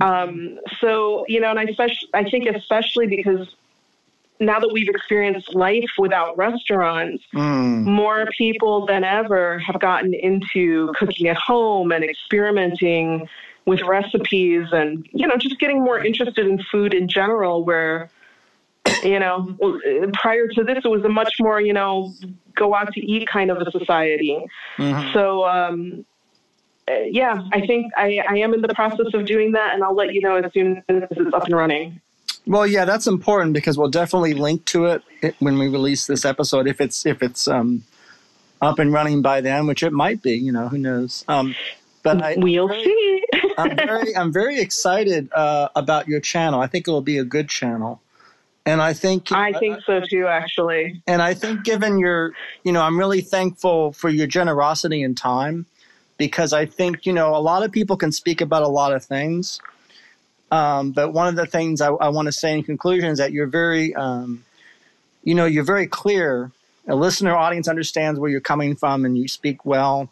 Um, 0.02 0.60
so 0.80 1.26
you 1.28 1.40
know, 1.40 1.50
and 1.50 1.60
I 1.60 1.64
especially 1.64 2.10
I 2.14 2.30
think 2.30 2.48
especially 2.48 3.08
because 3.08 3.48
now 4.40 4.60
that 4.60 4.70
we've 4.72 4.90
experienced 4.90 5.56
life 5.56 5.92
without 5.98 6.38
restaurants, 6.38 7.24
mm. 7.34 7.84
more 7.86 8.26
people 8.38 8.86
than 8.86 9.04
ever 9.04 9.60
have 9.60 9.80
gotten 9.80 10.14
into 10.14 10.94
cooking 10.98 11.28
at 11.28 11.38
home 11.38 11.92
and 11.92 12.04
experimenting 12.04 13.28
with 13.66 13.82
recipes 13.82 14.68
and, 14.72 15.08
you 15.12 15.26
know, 15.26 15.38
just 15.38 15.60
getting 15.60 15.84
more 15.84 16.04
interested 16.04 16.46
in 16.46 16.62
food 16.72 16.94
in 16.94 17.08
general, 17.08 17.64
where, 17.64 18.10
you 19.04 19.20
know, 19.20 19.56
prior 20.14 20.48
to 20.48 20.64
this, 20.64 20.84
it 20.84 20.88
was 20.88 21.04
a 21.04 21.10
much 21.10 21.34
more, 21.40 21.62
you 21.62 21.74
know, 21.74 22.14
go 22.56 22.76
out 22.76 22.94
to 22.94 23.00
eat 23.00 23.28
kind 23.28 23.52
of 23.52 23.58
a 23.58 23.72
society. 23.72 24.40
Mm-hmm. 24.78 25.14
So, 25.14 25.46
um, 25.46 26.06
yeah, 26.88 27.42
I 27.52 27.66
think 27.66 27.92
I, 27.98 28.22
I 28.28 28.38
am 28.38 28.54
in 28.54 28.62
the 28.62 28.74
process 28.74 29.08
of 29.14 29.26
doing 29.26 29.54
that, 29.54 29.74
and 29.74 29.84
I'll 29.84 29.96
let 29.96 30.14
you 30.14 30.22
know 30.22 30.36
as 30.36 30.52
soon 30.54 30.84
as 30.88 31.04
it's 31.10 31.34
up 31.34 31.46
and 31.46 31.56
running. 31.56 32.02
Well, 32.48 32.68
yeah, 32.68 32.86
that's 32.86 33.08
important 33.08 33.54
because 33.54 33.78
we'll 33.78 33.90
definitely 33.90 34.36
link 34.36 34.66
to 34.66 34.86
it 34.86 35.04
when 35.40 35.58
we 35.58 35.68
release 35.68 36.06
this 36.06 36.26
episode 36.26 36.68
if 36.68 36.80
it's 36.80 37.06
if 37.06 37.24
it's 37.24 37.48
um, 37.48 37.84
up 38.62 38.78
and 38.78 38.94
running 38.94 39.24
by 39.24 39.42
then, 39.42 39.66
which 39.66 39.82
it 39.82 39.94
might 39.94 40.22
be. 40.22 40.34
You 40.34 40.52
know, 40.52 40.68
who 40.68 40.78
knows? 40.78 41.26
Um, 41.28 41.56
but 42.04 42.22
I, 42.22 42.36
we'll 42.38 42.68
very, 42.68 42.84
see. 42.84 43.24
I'm 43.58 43.76
very 43.76 44.16
I'm 44.16 44.32
very 44.32 44.60
excited 44.60 45.32
uh, 45.34 45.70
about 45.76 46.08
your 46.08 46.20
channel. 46.20 46.60
I 46.60 46.68
think 46.68 46.88
it 46.88 46.92
will 46.92 47.02
be 47.02 47.18
a 47.18 47.24
good 47.24 47.50
channel. 47.50 48.02
And 48.68 48.82
I 48.82 48.94
think 48.94 49.32
I 49.32 49.54
think 49.54 49.82
so 49.86 50.02
too, 50.02 50.26
actually. 50.26 51.04
And 51.06 51.22
I 51.22 51.36
think, 51.36 51.64
given 51.64 52.00
your, 52.00 52.34
you 52.64 52.72
know, 52.72 52.82
I'm 52.82 52.98
really 52.98 53.22
thankful 53.22 53.94
for 53.94 54.10
your 54.10 54.26
generosity 54.26 55.04
and 55.04 55.16
time, 55.16 55.68
because 56.18 56.52
I 56.52 56.66
think, 56.66 57.06
you 57.06 57.14
know, 57.14 57.36
a 57.36 57.38
lot 57.38 57.62
of 57.62 57.72
people 57.72 57.96
can 57.96 58.12
speak 58.12 58.42
about 58.42 58.64
a 58.64 58.68
lot 58.68 58.92
of 58.92 59.04
things, 59.04 59.60
um, 60.50 60.94
but 60.94 61.14
one 61.14 61.28
of 61.28 61.36
the 61.36 61.46
things 61.46 61.80
I, 61.80 61.90
I 61.90 62.10
want 62.10 62.28
to 62.28 62.32
say 62.32 62.54
in 62.54 62.64
conclusion 62.64 63.10
is 63.12 63.20
that 63.20 63.32
you're 63.32 63.48
very, 63.48 63.94
um, 63.94 64.44
you 65.24 65.36
know, 65.36 65.46
you're 65.46 65.64
very 65.64 65.86
clear. 65.86 66.52
A 66.88 66.96
listener 66.96 67.36
audience 67.36 67.68
understands 67.68 68.20
where 68.20 68.30
you're 68.30 68.42
coming 68.42 68.76
from, 68.76 69.06
and 69.06 69.18
you 69.18 69.28
speak 69.28 69.64
well. 69.66 70.10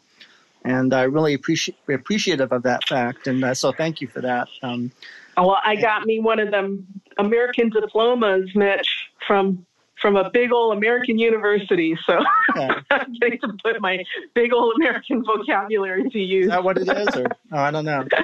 And 0.63 0.93
I 0.93 1.03
really 1.03 1.33
appreciate 1.33 1.77
appreciative 1.89 2.51
of 2.51 2.63
that 2.63 2.87
fact, 2.87 3.27
and 3.27 3.43
uh, 3.43 3.53
so 3.55 3.71
thank 3.71 3.99
you 3.99 4.07
for 4.07 4.21
that. 4.21 4.47
Um, 4.61 4.91
well, 5.37 5.59
I 5.63 5.75
got 5.75 6.05
me 6.05 6.19
one 6.19 6.39
of 6.39 6.51
them 6.51 6.87
American 7.17 7.69
diplomas, 7.69 8.49
Mitch, 8.55 9.09
from 9.27 9.65
from 10.03 10.17
a 10.17 10.29
big 10.29 10.51
old 10.51 10.75
American 10.75 11.17
university. 11.17 11.97
So 12.05 12.19
okay. 12.57 12.69
I'm 12.91 13.13
getting 13.13 13.39
to 13.39 13.53
put 13.63 13.79
my 13.79 14.03
big 14.33 14.51
old 14.53 14.75
American 14.75 15.23
vocabulary 15.23 16.09
to 16.09 16.19
use. 16.19 16.45
Is 16.45 16.51
that 16.51 16.63
what 16.63 16.77
it 16.77 16.89
is? 16.89 17.07
Or, 17.15 17.25
oh, 17.53 17.57
I 17.57 17.71
don't 17.71 17.85
know. 17.85 18.05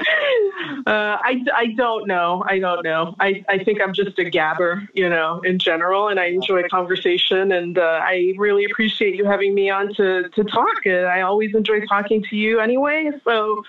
Uh, 0.86 1.18
I, 1.22 1.44
I 1.56 1.66
don't 1.78 2.08
know. 2.08 2.44
I 2.48 2.60
don't 2.60 2.84
know. 2.84 3.16
I, 3.20 3.44
I 3.50 3.64
think 3.64 3.82
I'm 3.82 3.94
just 3.94 4.20
a 4.20 4.24
gabber, 4.24 4.88
you 4.94 5.10
know, 5.10 5.40
in 5.42 5.58
general, 5.58 6.10
and 6.10 6.20
I 6.20 6.26
enjoy 6.26 6.68
conversation. 6.68 7.52
And 7.52 7.78
uh, 7.78 8.00
I 8.04 8.34
really 8.38 8.66
appreciate 8.66 9.16
you 9.16 9.26
having 9.26 9.54
me 9.54 9.70
on 9.70 9.94
to, 9.96 10.30
to 10.30 10.44
talk. 10.44 10.86
I 10.86 11.22
always 11.22 11.56
enjoy 11.56 11.86
talking 11.86 12.24
to 12.30 12.36
you 12.36 12.60
anyway. 12.60 13.12
So 13.24 13.64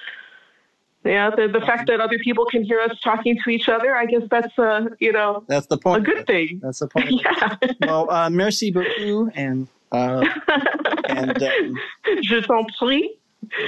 yeah, 1.04 1.30
the, 1.30 1.48
the 1.48 1.64
fact 1.64 1.86
that 1.86 2.00
other 2.00 2.18
people 2.18 2.44
can 2.44 2.62
hear 2.62 2.80
us 2.80 2.98
talking 3.02 3.38
to 3.42 3.50
each 3.50 3.68
other, 3.68 3.94
I 3.94 4.04
guess 4.04 4.22
that's 4.30 4.58
uh, 4.58 4.86
you 4.98 5.12
know 5.12 5.44
that's 5.46 5.66
the 5.66 5.78
point. 5.78 6.02
A 6.02 6.04
good 6.04 6.26
thing. 6.26 6.60
That's 6.62 6.80
the 6.80 6.88
point. 6.88 7.10
yeah. 7.24 7.56
Well, 7.80 8.10
uh, 8.10 8.28
merci 8.28 8.70
beaucoup, 8.70 9.32
and 9.34 9.66
uh, 9.92 10.24
and 11.08 11.42
um, 11.42 11.74
je 12.22 12.40
t'en 12.42 12.66
prie. 12.78 13.16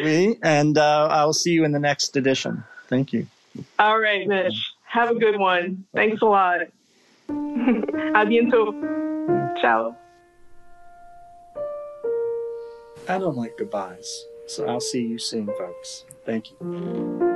Oui, 0.03 0.37
and 0.43 0.77
uh, 0.77 1.09
I'll 1.11 1.33
see 1.33 1.53
you 1.53 1.65
in 1.65 1.73
the 1.73 1.81
next 1.81 2.17
edition. 2.17 2.65
Thank 2.89 3.15
you. 3.15 3.27
All 3.79 3.99
right, 3.99 4.27
Mitch. 4.29 4.73
Have 4.85 5.11
a 5.11 5.15
good 5.15 5.39
one. 5.39 5.85
Thanks 5.95 6.21
a 6.21 6.27
lot. 6.27 6.61
A 7.29 8.27
bientôt. 8.27 8.75
Ciao. 9.61 9.97
I 13.09 13.19
don't 13.19 13.37
like 13.37 13.57
goodbyes, 13.57 14.27
so 14.47 14.69
I'll 14.69 14.81
see 14.81 15.07
you 15.07 15.19
soon, 15.19 15.47
folks. 15.47 16.05
Thank 16.25 16.51
you. 16.61 17.32